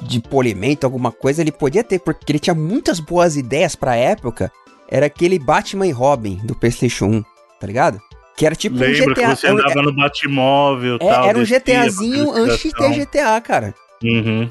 de 0.08 0.22
polimento, 0.22 0.86
alguma 0.86 1.12
coisa, 1.12 1.42
ele 1.42 1.52
podia 1.52 1.84
ter, 1.84 2.00
porque 2.00 2.32
ele 2.32 2.40
tinha 2.40 2.54
muitas 2.54 3.02
boas 3.02 3.36
ideias 3.36 3.76
pra 3.76 3.98
época. 3.98 4.50
Era 4.90 5.08
aquele 5.08 5.38
Batman 5.38 5.88
e 5.88 5.92
Robin 5.92 6.40
do 6.42 6.56
PlayStation 6.56 7.08
1, 7.08 7.24
tá 7.60 7.68
ligado? 7.68 8.00
Que 8.38 8.46
era 8.46 8.56
tipo 8.56 8.78
Lembra 8.78 9.04
um 9.04 9.10
GTA. 9.10 9.14
Que 9.14 9.36
você 9.36 9.48
andava 9.48 9.82
no 9.82 9.94
Batmóvel 9.94 10.96
é, 10.96 11.00
tal. 11.00 11.28
Era 11.28 11.40
um 11.40 11.44
GTAzinho 11.44 12.32
antes 12.32 12.60
de 12.60 12.72
ter 12.72 12.92
GTA, 12.94 13.42
cara. 13.42 13.76
Uhum. 14.02 14.50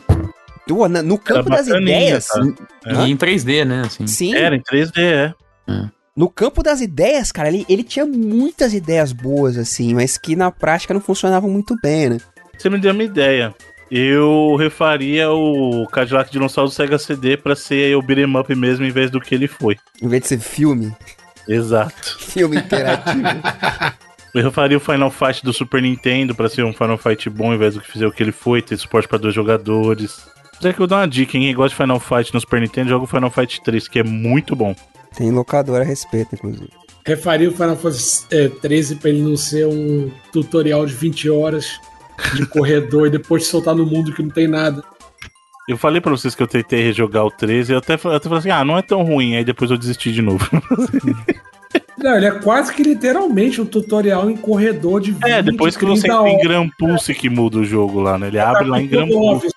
Pô, 0.68 0.86
no 0.86 1.16
campo 1.16 1.48
das 1.48 1.66
ideias. 1.66 2.28
E 2.84 3.10
em 3.10 3.16
3D, 3.16 3.64
né? 3.64 3.84
Assim. 3.86 4.06
Sim. 4.06 4.34
Era 4.34 4.54
em 4.54 4.60
3D, 4.60 4.98
é. 4.98 5.34
é. 5.66 5.95
No 6.16 6.30
campo 6.30 6.62
das 6.62 6.80
ideias, 6.80 7.30
cara, 7.30 7.48
ele, 7.48 7.66
ele 7.68 7.82
tinha 7.82 8.06
muitas 8.06 8.72
ideias 8.72 9.12
boas, 9.12 9.58
assim, 9.58 9.92
mas 9.92 10.16
que 10.16 10.34
na 10.34 10.50
prática 10.50 10.94
não 10.94 11.00
funcionavam 11.00 11.50
muito 11.50 11.76
bem, 11.82 12.08
né? 12.08 12.18
Você 12.56 12.70
me 12.70 12.78
deu 12.78 12.92
uma 12.92 13.02
ideia. 13.02 13.54
Eu 13.90 14.56
refaria 14.58 15.30
o 15.30 15.86
Cadillac 15.88 16.32
Dinossauro 16.32 16.70
do 16.70 16.74
Sega 16.74 16.98
CD 16.98 17.36
pra 17.36 17.54
ser 17.54 17.94
o 17.94 18.02
beat'em 18.02 18.34
up 18.34 18.52
mesmo, 18.54 18.86
em 18.86 18.90
vez 18.90 19.10
do 19.10 19.20
que 19.20 19.34
ele 19.34 19.46
foi. 19.46 19.76
Em 20.00 20.08
vez 20.08 20.22
de 20.22 20.28
ser 20.28 20.38
filme. 20.40 20.90
Exato. 21.46 22.16
filme 22.18 22.56
interativo. 22.56 23.28
eu 24.34 24.42
refaria 24.42 24.78
o 24.78 24.80
Final 24.80 25.10
Fight 25.10 25.44
do 25.44 25.52
Super 25.52 25.82
Nintendo 25.82 26.34
pra 26.34 26.48
ser 26.48 26.64
um 26.64 26.72
Final 26.72 26.96
Fight 26.96 27.28
bom, 27.28 27.52
em 27.52 27.58
vez 27.58 27.74
do 27.74 27.82
que 27.82 27.92
fizer 27.92 28.06
o 28.06 28.10
que 28.10 28.22
ele 28.22 28.32
foi, 28.32 28.62
ter 28.62 28.78
suporte 28.78 29.06
pra 29.06 29.18
dois 29.18 29.34
jogadores. 29.34 30.26
Já 30.60 30.72
que 30.72 30.80
eu 30.80 30.86
dou 30.86 30.96
uma 30.96 31.06
dica, 31.06 31.36
hein? 31.36 31.44
Quem 31.44 31.54
gosta 31.54 31.76
de 31.76 31.76
Final 31.76 32.00
Fight 32.00 32.32
no 32.32 32.40
Super 32.40 32.62
Nintendo, 32.62 32.88
joga 32.88 33.04
o 33.04 33.06
Final 33.06 33.30
Fight 33.30 33.60
3, 33.62 33.86
que 33.86 33.98
é 33.98 34.02
muito 34.02 34.56
bom. 34.56 34.74
Tem 35.16 35.30
locador 35.30 35.80
a 35.80 35.84
respeito, 35.84 36.34
inclusive. 36.34 36.68
Refaria 37.04 37.48
o 37.48 37.52
Final 37.52 37.76
Fantasy 37.76 38.26
é, 38.30 38.48
13 38.48 38.96
pra 38.96 39.10
ele 39.10 39.22
não 39.22 39.36
ser 39.36 39.66
um 39.66 40.10
tutorial 40.32 40.84
de 40.84 40.92
20 40.92 41.30
horas 41.30 41.80
de 42.34 42.44
corredor 42.50 43.06
e 43.06 43.10
depois 43.10 43.44
de 43.44 43.48
soltar 43.48 43.74
no 43.74 43.86
mundo 43.86 44.12
que 44.12 44.22
não 44.22 44.30
tem 44.30 44.46
nada. 44.46 44.82
Eu 45.68 45.76
falei 45.76 46.00
pra 46.00 46.12
vocês 46.12 46.34
que 46.34 46.42
eu 46.42 46.46
tentei 46.46 46.82
rejogar 46.82 47.24
o 47.24 47.30
13 47.30 47.72
e 47.72 47.74
eu 47.74 47.78
até, 47.78 47.94
eu 47.94 48.12
até 48.12 48.28
falei 48.28 48.38
assim, 48.38 48.50
ah, 48.50 48.64
não 48.64 48.78
é 48.78 48.82
tão 48.82 49.02
ruim, 49.02 49.36
aí 49.36 49.44
depois 49.44 49.70
eu 49.70 49.78
desisti 49.78 50.12
de 50.12 50.22
novo. 50.22 50.48
Não, 51.98 52.16
ele 52.16 52.26
é 52.26 52.30
quase 52.30 52.72
que 52.72 52.82
literalmente 52.82 53.60
um 53.60 53.66
tutorial 53.66 54.30
em 54.30 54.36
corredor 54.36 55.00
de 55.00 55.12
20, 55.12 55.24
É, 55.24 55.42
depois 55.42 55.76
que 55.76 55.84
você 55.84 56.06
entra 56.06 56.28
em 56.28 56.38
Gran 56.38 56.68
Pulse 56.78 57.14
que 57.14 57.28
muda 57.28 57.58
o 57.58 57.64
jogo 57.64 58.00
lá, 58.00 58.18
né? 58.18 58.28
Ele 58.28 58.36
é, 58.36 58.40
abre 58.40 58.68
lá 58.68 58.80
em 58.80 58.86
Gran 58.86 59.08
Pulse. 59.08 59.48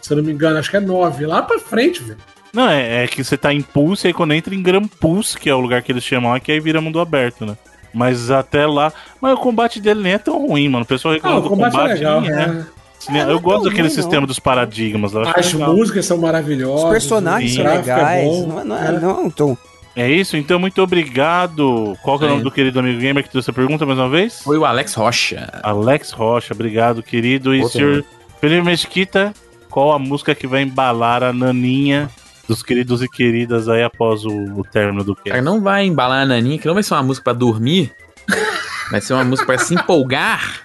Se 0.00 0.12
eu 0.12 0.16
não 0.16 0.24
me 0.24 0.32
engano, 0.32 0.58
acho 0.58 0.70
que 0.70 0.76
é 0.76 0.80
9. 0.80 1.26
Lá 1.26 1.42
pra 1.42 1.58
frente, 1.58 2.02
velho. 2.02 2.18
Não, 2.52 2.68
é, 2.68 3.04
é, 3.04 3.06
que 3.06 3.22
você 3.22 3.36
tá 3.36 3.52
em 3.52 3.62
Pulse, 3.62 4.08
aí 4.08 4.12
quando 4.12 4.34
entra 4.34 4.54
em 4.54 4.62
Gran 4.62 4.82
Pulse, 4.82 5.38
que 5.38 5.48
é 5.48 5.54
o 5.54 5.60
lugar 5.60 5.82
que 5.82 5.92
eles 5.92 6.04
chamam 6.04 6.34
aqui, 6.34 6.50
aí 6.50 6.60
vira 6.60 6.80
mundo 6.80 7.00
aberto, 7.00 7.46
né? 7.46 7.56
Mas 7.92 8.30
até 8.30 8.66
lá. 8.66 8.92
Mas 9.20 9.34
o 9.34 9.36
combate 9.36 9.80
dele 9.80 10.02
nem 10.02 10.12
é 10.12 10.18
tão 10.18 10.46
ruim, 10.46 10.68
mano. 10.68 10.84
O 10.84 10.86
pessoal 10.86 11.14
reclama 11.14 11.38
ah, 11.38 11.40
do 11.40 11.48
combate. 11.48 11.72
combate 11.72 11.90
é 11.90 11.94
legal, 11.94 12.20
né? 12.20 12.46
né? 12.46 12.66
É, 13.08 13.32
eu 13.32 13.40
gosto 13.40 13.64
daquele 13.64 13.88
ruim, 13.88 13.94
sistema 13.94 14.20
não. 14.20 14.26
dos 14.26 14.38
paradigmas. 14.38 15.12
As 15.16 15.52
músicas 15.54 16.06
são 16.06 16.18
maravilhosas. 16.18 16.84
Os 16.84 16.90
personagens 16.90 17.54
são 17.54 17.64
legais. 17.64 18.22
É 18.22 18.24
bom, 18.24 18.46
não, 18.46 18.64
não, 18.64 18.76
é, 18.76 18.92
não, 18.92 19.26
então. 19.26 19.58
É 19.96 20.08
isso, 20.08 20.36
então 20.36 20.58
muito 20.58 20.80
obrigado. 20.82 21.96
Qual 22.02 22.18
que 22.18 22.24
é 22.24 22.28
o 22.28 22.30
nome 22.30 22.42
do 22.42 22.50
querido 22.50 22.78
amigo 22.78 23.00
gamer 23.00 23.24
que 23.24 23.30
trouxe 23.30 23.50
essa 23.50 23.52
pergunta 23.52 23.84
mais 23.84 23.98
uma 23.98 24.08
vez? 24.08 24.40
Foi 24.42 24.56
o 24.56 24.64
Alex 24.64 24.94
Rocha. 24.94 25.48
Alex 25.62 26.12
Rocha, 26.12 26.54
obrigado, 26.54 27.02
querido. 27.02 27.54
E 27.54 27.62
o 27.62 27.68
senhor 27.68 28.04
Felipe 28.40 28.62
Mesquita, 28.62 29.34
qual 29.68 29.92
a 29.92 29.98
música 29.98 30.34
que 30.34 30.46
vai 30.46 30.62
embalar 30.62 31.24
a 31.24 31.32
naninha 31.32 32.08
dos 32.50 32.62
queridos 32.64 33.00
e 33.00 33.08
queridas 33.08 33.68
aí 33.68 33.82
após 33.82 34.24
o, 34.24 34.30
o 34.58 34.64
término 34.64 35.04
do 35.04 35.14
que? 35.14 35.30
não 35.40 35.60
vai 35.60 35.86
embalar 35.86 36.22
a 36.22 36.26
naninha, 36.26 36.58
que 36.58 36.66
não 36.66 36.74
vai 36.74 36.82
ser 36.82 36.94
uma 36.94 37.02
música 37.04 37.24
pra 37.24 37.32
dormir, 37.32 37.92
vai 38.90 39.00
ser 39.00 39.12
uma 39.14 39.24
música 39.24 39.46
pra 39.46 39.58
se 39.58 39.74
empolgar. 39.74 40.62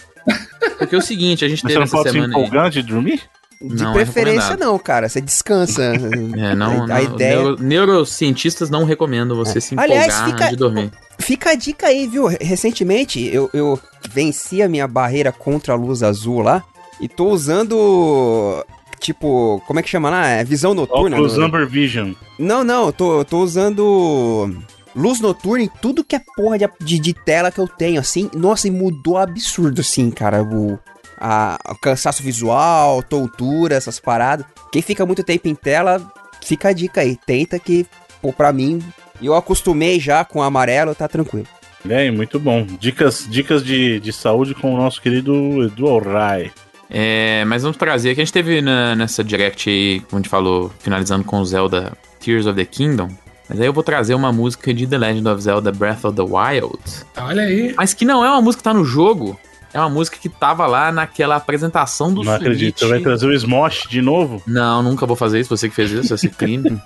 Porque 0.80 0.96
é 0.96 0.98
o 0.98 1.02
seguinte, 1.02 1.46
a 1.46 1.48
gente 1.48 1.64
Mas 1.64 1.74
teve 1.74 1.86
você 1.86 1.96
não 1.96 2.04
pode 2.04 2.12
semana 2.12 2.34
se 2.34 2.40
empolgar 2.40 2.70
de 2.72 2.82
dormir? 2.82 3.22
De 3.62 3.84
Não 3.84 3.92
é 3.92 3.94
preferência 3.94 4.50
recomendado. 4.50 4.68
não, 4.72 4.80
cara. 4.80 5.08
Você 5.08 5.22
descansa. 5.22 5.94
É, 6.38 6.56
não, 6.56 6.84
a, 6.84 6.88
não 6.88 7.02
ideia. 7.04 7.36
neuro- 7.38 7.58
neurocientistas 7.62 8.70
não 8.70 8.84
recomendam 8.84 9.38
você 9.38 9.62
se 9.62 9.74
empolgar 9.76 9.92
Aliás, 10.04 10.14
fica- 10.16 10.36
antes 10.38 10.50
de 10.50 10.56
dormir. 10.56 10.92
Fica 11.20 11.52
a 11.52 11.56
dica 11.56 11.88
aí, 11.88 12.08
viu? 12.08 12.26
Recentemente 12.42 13.24
eu, 13.34 13.50
eu 13.54 13.80
venci 14.12 14.62
a 14.62 14.68
minha 14.68 14.88
barreira 14.88 15.32
contra 15.32 15.74
a 15.74 15.78
luz 15.78 16.04
azul 16.04 16.42
lá 16.42 16.64
e 17.00 17.08
tô 17.08 17.30
usando. 17.30 18.66
Tipo, 19.06 19.62
como 19.68 19.80
é 19.80 19.84
que 19.84 19.90
chama 19.90 20.10
lá? 20.10 20.28
É 20.28 20.44
visão 20.44 20.74
noturna? 20.74 21.16
Oculus 21.16 21.38
no- 21.38 21.46
Amber 21.46 21.68
Vision. 21.68 22.14
Não, 22.40 22.64
não, 22.64 22.88
eu 22.88 22.92
tô, 22.92 23.20
eu 23.20 23.26
tô 23.26 23.38
usando 23.40 24.52
luz 24.96 25.20
noturna 25.20 25.64
em 25.64 25.70
tudo 25.82 26.04
que 26.04 26.16
é 26.16 26.22
porra 26.36 26.58
de, 26.58 26.68
de, 26.82 26.98
de 26.98 27.14
tela 27.14 27.52
que 27.52 27.60
eu 27.60 27.68
tenho, 27.68 28.00
assim. 28.00 28.30
Nossa, 28.34 28.68
e 28.68 28.72
mudou 28.72 29.18
absurdo, 29.20 29.82
assim, 29.82 30.10
cara. 30.10 30.42
O, 30.44 30.80
a, 31.20 31.58
o 31.70 31.76
cansaço 31.76 32.24
visual, 32.24 33.04
tontura, 33.04 33.76
essas 33.76 34.00
paradas. 34.00 34.46
Quem 34.72 34.82
fica 34.82 35.06
muito 35.06 35.24
tempo 35.24 35.48
em 35.48 35.54
tela, 35.56 36.02
fica 36.44 36.70
a 36.70 36.74
dica 36.74 37.02
aí. 37.02 37.16
Tenta 37.28 37.60
que, 37.60 37.86
pô, 38.24 38.34
pra 38.34 38.52
mim, 38.52 38.82
eu 39.22 39.36
acostumei 39.36 40.00
já 40.00 40.26
com 40.26 40.40
o 40.40 40.44
amarelo, 40.44 40.96
tá 40.96 41.08
tranquilo. 41.08 41.46
É, 41.88 42.10
muito 42.10 42.40
bom. 42.40 42.66
Dicas, 42.80 43.28
dicas 43.30 43.64
de, 43.64 44.00
de 44.00 44.12
saúde 44.12 44.56
com 44.56 44.74
o 44.74 44.78
nosso 44.78 45.00
querido 45.00 45.64
Edu 45.66 45.88
Alray. 45.88 46.52
É, 46.90 47.44
mas 47.46 47.64
vamos 47.64 47.78
trazer 47.78 48.14
que 48.16 48.22
a 48.22 48.24
gente 48.24 48.34
teve 48.34 48.62
na- 48.62 48.96
nessa 48.96 49.24
direct 49.24 49.70
aí, 49.70 50.00
como 50.02 50.18
a 50.20 50.22
gente 50.22 50.30
falou, 50.30 50.72
finalizando 50.80 51.24
com 51.24 51.40
o 51.40 51.46
Zelda 51.46 51.94
Tears 52.20 52.46
of 52.46 52.56
the 52.56 52.66
Kingdom. 52.66 53.10
Mas 53.50 53.60
aí 53.60 53.68
eu 53.68 53.74
vou 53.74 53.84
trazer 53.84 54.14
uma 54.16 54.32
música 54.32 54.74
de 54.74 54.88
The 54.88 54.98
Legend 54.98 55.28
of 55.30 55.42
Zelda 55.42 55.72
Breath 55.72 56.04
of 56.06 56.16
the 56.16 56.22
Wild. 56.24 56.80
Olha 57.18 57.44
aí. 57.44 57.74
Mas 57.78 57.94
que 57.94 58.04
não 58.06 58.24
é 58.26 58.30
uma 58.30 58.42
música 58.42 58.60
que 58.62 58.64
tá 58.64 58.74
no 58.74 58.84
jogo. 58.84 59.40
É 59.74 59.80
uma 59.80 59.90
música 59.90 60.18
que 60.18 60.30
tava 60.30 60.66
lá 60.66 60.90
naquela 60.92 61.36
apresentação 61.36 62.08
do 62.14 62.24
Não 62.24 62.32
Switch. 62.32 62.42
acredito. 62.42 62.80
Você 62.80 62.88
vai 62.88 63.00
trazer 63.02 63.28
o 63.28 63.34
Smosh 63.34 63.88
de 63.90 64.02
novo? 64.02 64.42
Não, 64.48 64.82
nunca 64.82 65.06
vou 65.06 65.18
fazer 65.18 65.40
isso. 65.42 65.50
Você 65.56 65.68
que 65.68 65.76
fez 65.76 65.92
isso, 65.92 66.18
você 66.18 66.30
crime. 66.30 66.82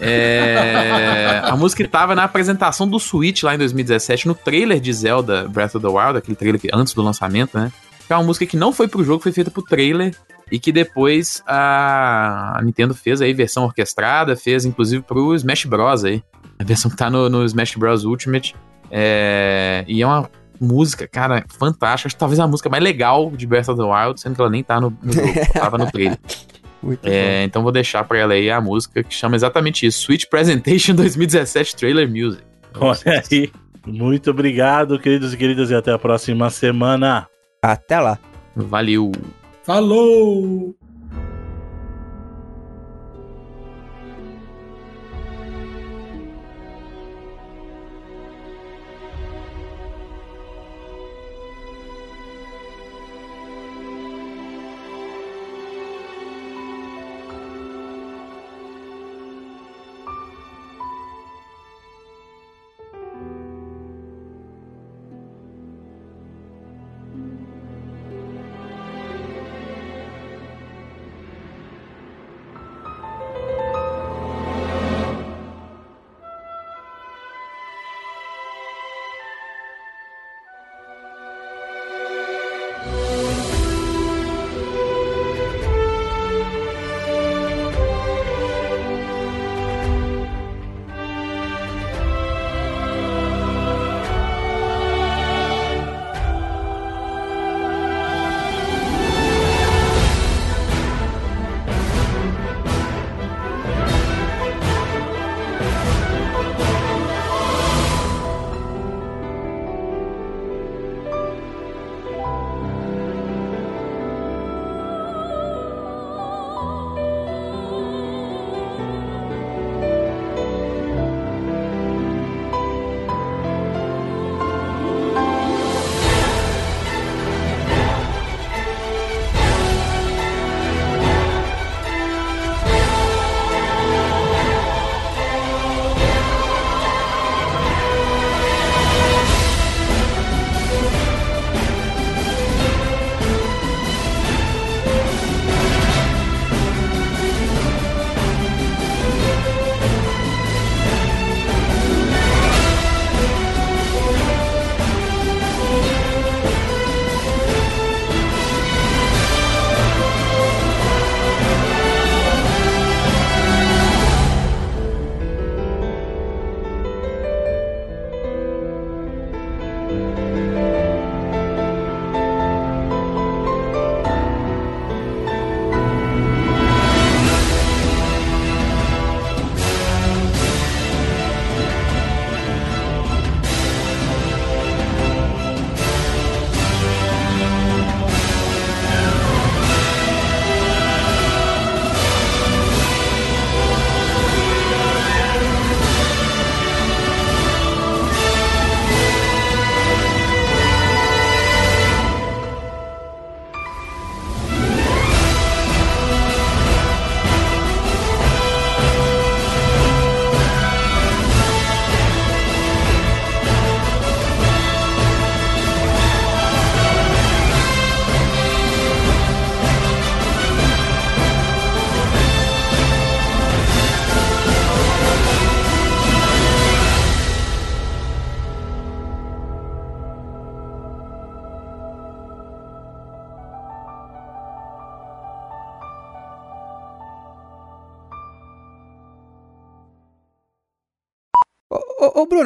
É, 0.00 1.40
a 1.44 1.56
música 1.56 1.84
que 1.84 1.88
tava 1.88 2.14
na 2.14 2.24
apresentação 2.24 2.88
do 2.88 2.98
Switch 2.98 3.42
lá 3.42 3.54
em 3.54 3.58
2017, 3.58 4.26
no 4.26 4.34
trailer 4.34 4.80
de 4.80 4.92
Zelda 4.92 5.46
Breath 5.48 5.76
of 5.76 5.86
the 5.86 5.92
Wild, 5.92 6.18
aquele 6.18 6.36
trailer 6.36 6.60
que, 6.60 6.68
antes 6.74 6.92
do 6.94 7.02
lançamento, 7.02 7.56
né? 7.56 7.70
Que 8.06 8.12
é 8.12 8.16
uma 8.16 8.24
música 8.24 8.46
que 8.46 8.56
não 8.56 8.72
foi 8.72 8.88
pro 8.88 9.04
jogo, 9.04 9.22
foi 9.22 9.32
feita 9.32 9.50
pro 9.50 9.62
trailer. 9.62 10.14
E 10.50 10.60
que 10.60 10.70
depois 10.70 11.42
a 11.46 12.60
Nintendo 12.62 12.94
fez 12.94 13.20
aí 13.20 13.32
versão 13.32 13.64
orquestrada, 13.64 14.36
fez 14.36 14.64
inclusive 14.64 15.02
pro 15.02 15.34
Smash 15.34 15.64
Bros. 15.64 16.04
aí. 16.04 16.22
A 16.58 16.64
versão 16.64 16.90
que 16.90 16.96
tá 16.96 17.10
no, 17.10 17.28
no 17.28 17.44
Smash 17.44 17.74
Bros. 17.74 18.04
Ultimate. 18.04 18.54
É, 18.90 19.84
e 19.88 20.02
é 20.02 20.06
uma 20.06 20.30
música, 20.60 21.08
cara, 21.08 21.44
fantástica. 21.58 22.06
Acho 22.06 22.14
que 22.14 22.20
talvez 22.20 22.38
a 22.38 22.46
música 22.46 22.68
mais 22.68 22.82
legal 22.82 23.30
de 23.30 23.46
Breath 23.46 23.68
of 23.68 23.80
the 23.80 23.86
Wild, 23.86 24.20
sendo 24.20 24.36
que 24.36 24.40
ela 24.40 24.50
nem 24.50 24.62
tá 24.62 24.80
no, 24.80 24.96
no 25.02 25.12
jogo, 25.12 25.32
tava 25.52 25.78
no 25.78 25.90
trailer. 25.90 26.18
Muito 26.82 27.04
É, 27.04 27.42
então 27.42 27.62
vou 27.62 27.72
deixar 27.72 28.04
pra 28.04 28.18
ela 28.18 28.34
aí 28.34 28.50
a 28.50 28.60
música 28.60 29.02
que 29.02 29.12
chama 29.12 29.34
exatamente 29.34 29.84
isso: 29.86 30.02
Switch 30.02 30.26
Presentation 30.26 30.94
2017 30.96 31.74
Trailer 31.74 32.08
Music. 32.08 32.42
Olha 32.78 33.22
aí. 33.30 33.50
Muito 33.86 34.30
obrigado, 34.30 34.98
queridos 34.98 35.32
e 35.32 35.36
queridas, 35.36 35.70
e 35.70 35.74
até 35.74 35.92
a 35.92 35.98
próxima 35.98 36.50
semana. 36.50 37.26
Até 37.62 37.98
lá. 38.00 38.18
Valeu! 38.54 39.12
Falou! 39.62 40.74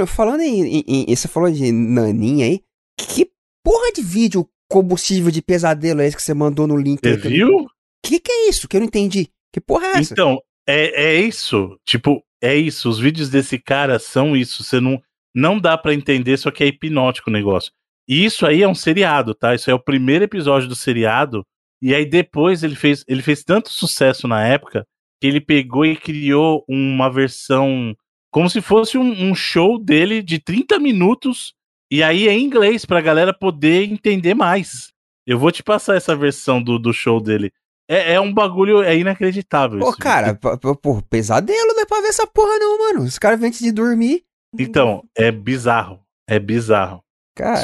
Bruno, 0.04 0.06
falando 0.16 0.40
em, 0.40 0.78
em, 0.78 0.84
em- 1.08 1.16
Você 1.16 1.28
falou 1.28 1.50
de 1.50 1.70
naninha 1.72 2.46
aí. 2.46 2.60
Que 2.98 3.30
porra 3.64 3.92
de 3.92 4.02
vídeo 4.02 4.48
combustível 4.70 5.30
de 5.30 5.42
pesadelo 5.42 6.00
é 6.00 6.06
esse 6.06 6.16
que 6.16 6.22
você 6.22 6.34
mandou 6.34 6.66
no 6.66 6.76
link? 6.76 7.00
Você 7.02 7.16
viu? 7.16 7.66
Que 8.04 8.20
que 8.20 8.30
é 8.30 8.48
isso? 8.48 8.68
Que 8.68 8.76
eu 8.76 8.80
não 8.80 8.86
entendi. 8.86 9.28
Que 9.52 9.60
porra 9.60 9.86
é 9.86 9.90
essa? 9.98 10.12
Então, 10.12 10.38
é, 10.68 11.14
é 11.14 11.20
isso. 11.20 11.76
Tipo, 11.86 12.22
é 12.42 12.54
isso. 12.56 12.88
Os 12.88 12.98
vídeos 12.98 13.28
desse 13.28 13.58
cara 13.58 13.98
são 13.98 14.36
isso. 14.36 14.62
Você 14.62 14.80
não, 14.80 15.00
não 15.34 15.58
dá 15.58 15.76
pra 15.76 15.94
entender, 15.94 16.36
só 16.36 16.50
que 16.50 16.62
é 16.62 16.66
hipnótico 16.68 17.30
o 17.30 17.32
negócio. 17.32 17.72
E 18.08 18.24
isso 18.24 18.46
aí 18.46 18.62
é 18.62 18.68
um 18.68 18.74
seriado, 18.74 19.34
tá? 19.34 19.54
Isso 19.54 19.70
é 19.70 19.74
o 19.74 19.82
primeiro 19.82 20.24
episódio 20.24 20.68
do 20.68 20.74
seriado. 20.74 21.44
E 21.82 21.94
aí 21.94 22.04
depois 22.04 22.62
ele 22.62 22.74
fez, 22.74 23.04
ele 23.08 23.22
fez 23.22 23.42
tanto 23.42 23.70
sucesso 23.70 24.28
na 24.28 24.44
época 24.46 24.84
que 25.20 25.26
ele 25.26 25.40
pegou 25.40 25.84
e 25.84 25.96
criou 25.96 26.64
uma 26.68 27.10
versão 27.10 27.94
como 28.30 28.48
se 28.48 28.60
fosse 28.60 28.96
um, 28.98 29.30
um 29.30 29.34
show 29.34 29.78
dele 29.78 30.22
de 30.22 30.38
30 30.38 30.78
minutos. 30.78 31.54
E 31.92 32.02
aí 32.02 32.28
é 32.28 32.32
em 32.32 32.44
inglês 32.44 32.84
pra 32.84 33.00
galera 33.00 33.34
poder 33.34 33.90
entender 33.90 34.34
mais. 34.34 34.92
Eu 35.26 35.38
vou 35.38 35.50
te 35.50 35.62
passar 35.62 35.96
essa 35.96 36.14
versão 36.14 36.62
do, 36.62 36.78
do 36.78 36.92
show 36.92 37.20
dele. 37.20 37.52
É, 37.88 38.14
é 38.14 38.20
um 38.20 38.32
bagulho, 38.32 38.82
é 38.82 38.96
inacreditável. 38.96 39.80
Ô, 39.80 39.88
isso. 39.90 39.98
cara, 39.98 40.34
p- 40.34 40.56
p- 40.56 40.74
pô, 40.80 41.02
pesadelo 41.02 41.74
não 41.74 41.80
é 41.82 41.86
pra 41.86 42.00
ver 42.00 42.08
essa 42.08 42.26
porra 42.26 42.56
não, 42.58 42.78
mano. 42.78 43.02
Os 43.04 43.18
caras 43.18 43.40
vêm 43.40 43.48
antes 43.48 43.60
de 43.60 43.72
dormir. 43.72 44.22
Então, 44.56 45.04
é 45.16 45.32
bizarro. 45.32 46.00
É 46.28 46.38
bizarro. 46.38 47.02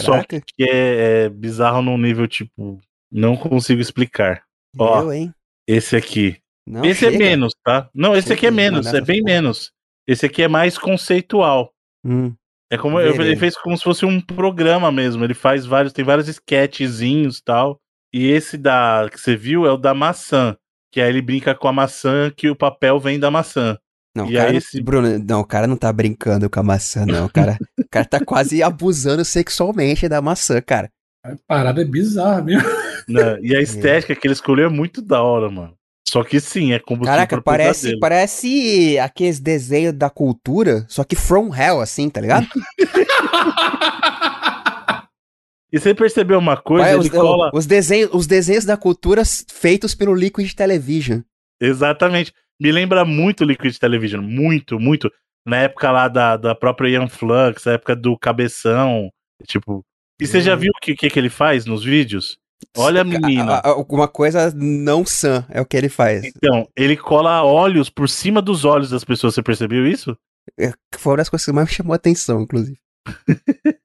Só 0.02 0.12
Caraca, 0.12 0.40
que 0.40 0.64
é, 0.64 1.24
é 1.24 1.28
bizarro 1.28 1.82
num 1.82 1.98
nível, 1.98 2.26
tipo, 2.26 2.80
não 3.12 3.36
consigo 3.36 3.80
explicar. 3.80 4.42
ó, 4.76 5.02
eu, 5.02 5.12
hein? 5.12 5.34
Esse 5.68 5.94
aqui. 5.94 6.38
Não, 6.66 6.84
esse 6.84 7.06
é 7.06 7.12
chega. 7.12 7.24
menos, 7.24 7.54
tá? 7.62 7.88
Não, 7.94 8.16
esse 8.16 8.32
aqui 8.32 8.46
é 8.46 8.50
menos, 8.50 8.86
é 8.92 9.00
bem 9.00 9.22
menos. 9.22 9.72
Esse 10.06 10.26
aqui 10.26 10.42
é 10.42 10.48
mais 10.48 10.78
conceitual. 10.78 11.72
Hum, 12.04 12.32
É 12.70 12.76
como 12.76 12.96
Verei. 12.98 13.28
ele 13.32 13.36
fez 13.36 13.56
como 13.56 13.76
se 13.76 13.84
fosse 13.84 14.04
um 14.04 14.20
programa 14.20 14.90
mesmo. 14.92 15.24
Ele 15.24 15.34
faz 15.34 15.64
vários, 15.66 15.92
tem 15.92 16.04
vários 16.04 16.28
sketchzinhos 16.28 17.38
e 17.38 17.44
tal. 17.44 17.78
E 18.12 18.28
esse 18.30 18.56
da 18.56 19.08
que 19.10 19.20
você 19.20 19.36
viu 19.36 19.66
é 19.66 19.70
o 19.72 19.76
da 19.76 19.92
maçã, 19.94 20.56
que 20.92 21.00
aí 21.00 21.08
ele 21.08 21.20
brinca 21.22 21.54
com 21.54 21.68
a 21.68 21.72
maçã 21.72 22.30
que 22.34 22.48
o 22.48 22.56
papel 22.56 22.98
vem 22.98 23.18
da 23.18 23.30
maçã. 23.30 23.76
Não, 24.16 24.26
E 24.30 24.32
cara 24.34 24.46
aí 24.46 24.52
não- 24.52 24.58
esse- 24.58 24.82
Bruno, 24.82 25.18
não, 25.18 25.40
o 25.40 25.44
cara 25.44 25.66
não 25.66 25.76
tá 25.76 25.92
brincando 25.92 26.48
com 26.48 26.58
a 26.58 26.62
maçã, 26.62 27.04
não. 27.04 27.26
O 27.26 27.30
cara, 27.30 27.58
o 27.78 27.84
cara 27.90 28.06
tá 28.06 28.24
quase 28.24 28.62
abusando 28.62 29.24
sexualmente 29.24 30.08
da 30.08 30.22
maçã, 30.22 30.60
cara. 30.62 30.88
A 31.24 31.34
parada 31.46 31.82
é 31.82 31.84
bizarra 31.84 32.40
mesmo. 32.42 32.68
né? 33.08 33.38
E 33.42 33.54
a 33.54 33.60
estética 33.60 34.14
que 34.16 34.26
ele 34.26 34.32
escolheu 34.34 34.66
é 34.66 34.70
muito 34.70 35.02
da 35.02 35.22
hora, 35.22 35.50
mano. 35.50 35.74
Só 36.08 36.22
que 36.22 36.38
sim, 36.40 36.72
é 36.72 36.78
combustível 36.78 37.14
Caraca, 37.16 37.42
parece, 37.42 37.80
pesadelo. 37.80 38.00
parece 38.00 38.98
aqueles 39.00 39.40
desenhos 39.40 39.92
da 39.92 40.08
cultura, 40.08 40.86
só 40.88 41.02
que 41.02 41.16
from 41.16 41.52
hell, 41.54 41.80
assim, 41.80 42.08
tá 42.08 42.20
ligado? 42.20 42.46
E 45.72 45.80
você 45.80 45.92
percebeu 45.94 46.38
uma 46.38 46.56
coisa? 46.56 46.88
Ele 46.90 46.98
os, 47.00 47.08
cola. 47.10 47.50
os, 47.52 47.66
desenhos, 47.66 48.10
os 48.14 48.26
desenhos 48.26 48.64
da 48.64 48.76
cultura 48.76 49.22
feitos 49.52 49.94
pelo 49.96 50.14
Liquid 50.14 50.50
Television. 50.54 51.20
Exatamente. 51.60 52.32
Me 52.58 52.70
lembra 52.70 53.04
muito 53.04 53.44
Liquid 53.44 53.76
Television. 53.76 54.22
Muito, 54.22 54.78
muito. 54.78 55.10
Na 55.44 55.56
época 55.58 55.90
lá 55.90 56.06
da, 56.08 56.36
da 56.36 56.54
própria 56.54 56.88
Ian 56.90 57.08
Flux, 57.08 57.64
na 57.64 57.72
época 57.72 57.96
do 57.96 58.16
Cabeção. 58.16 59.10
Tipo. 59.46 59.84
E 60.20 60.26
você 60.26 60.40
já 60.40 60.54
Hum. 60.54 60.58
viu 60.58 60.70
o 60.74 60.80
que, 60.80 60.94
que, 60.94 61.10
que 61.10 61.18
ele 61.18 61.28
faz 61.28 61.66
nos 61.66 61.84
vídeos? 61.84 62.38
Olha 62.76 63.00
a 63.00 63.04
menina. 63.04 63.54
A- 63.56 63.70
a- 63.70 63.76
Uma 63.76 64.08
coisa 64.08 64.52
não 64.54 65.04
sã 65.04 65.44
é 65.50 65.60
o 65.60 65.66
que 65.66 65.76
ele 65.76 65.88
faz. 65.88 66.24
Então, 66.24 66.66
ele 66.76 66.96
cola 66.96 67.42
olhos 67.42 67.88
por 67.90 68.08
cima 68.08 68.40
dos 68.42 68.64
olhos 68.64 68.90
das 68.90 69.04
pessoas. 69.04 69.34
Você 69.34 69.42
percebeu 69.42 69.86
isso? 69.86 70.16
É, 70.58 70.72
Foi 70.96 71.12
uma 71.12 71.16
das 71.18 71.28
coisas 71.28 71.44
que 71.44 71.52
mais 71.52 71.68
me 71.68 71.74
chamou 71.74 71.92
a 71.92 71.96
atenção, 71.96 72.40
inclusive. 72.42 72.78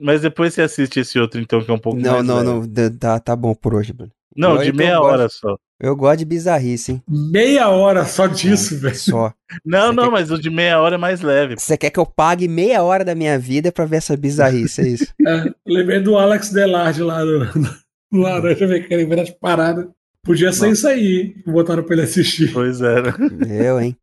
Mas 0.00 0.20
depois 0.22 0.52
você 0.54 0.62
assiste 0.62 1.00
esse 1.00 1.18
outro, 1.18 1.40
então, 1.40 1.62
que 1.62 1.70
é 1.70 1.74
um 1.74 1.78
pouco 1.78 1.98
Não, 1.98 2.12
mais. 2.14 2.26
não, 2.26 2.42
não. 2.44 2.60
d- 2.66 2.90
Tá, 2.90 3.18
tá 3.18 3.34
bom 3.34 3.54
por 3.54 3.74
hoje, 3.74 3.92
Bruno. 3.92 4.12
Não, 4.36 4.56
Eu- 4.56 4.62
de 4.64 4.68
eu 4.68 4.74
meia 4.74 4.98
gosto. 4.98 5.12
hora 5.12 5.28
só. 5.30 5.56
Eu 5.80 5.96
gosto 5.96 6.18
de 6.18 6.24
bizarrice, 6.26 6.92
hein? 6.92 7.02
Meia 7.08 7.68
hora 7.70 8.04
só 8.04 8.26
disso, 8.26 8.78
velho. 8.78 8.94
Só. 8.96 9.32
Não, 9.64 9.88
Você 9.88 9.92
não, 9.94 10.04
quer- 10.04 10.10
mas 10.10 10.30
o 10.30 10.38
de 10.38 10.50
meia 10.50 10.80
hora 10.80 10.94
é 10.96 10.98
mais 10.98 11.20
leve. 11.22 11.56
Você 11.58 11.76
quer 11.76 11.90
que 11.90 11.98
eu 11.98 12.04
pague 12.06 12.46
meia 12.48 12.82
hora 12.82 13.04
da 13.04 13.14
minha 13.14 13.38
vida 13.38 13.72
pra 13.72 13.84
ver 13.86 13.96
essa 13.96 14.16
bizarrice, 14.16 14.80
é 14.82 14.88
isso? 14.88 15.06
É, 15.26 15.50
lembrei 15.66 16.00
do 16.00 16.16
Alex 16.18 16.50
Delarge 16.50 17.02
lá 17.02 17.22
do 17.24 17.38
Laranja 18.12 18.66
Mecânica, 18.66 19.16
das 19.16 19.30
paradas. 19.30 19.86
Podia 20.22 20.52
ser 20.52 20.66
Não. 20.66 20.72
isso 20.72 20.88
aí, 20.88 21.34
botaram 21.46 21.84
pra 21.84 21.94
ele 21.94 22.02
assistir. 22.02 22.52
Pois 22.52 22.80
é. 22.80 23.02
né? 23.02 23.68
Eu, 23.68 23.80
hein? 23.80 23.96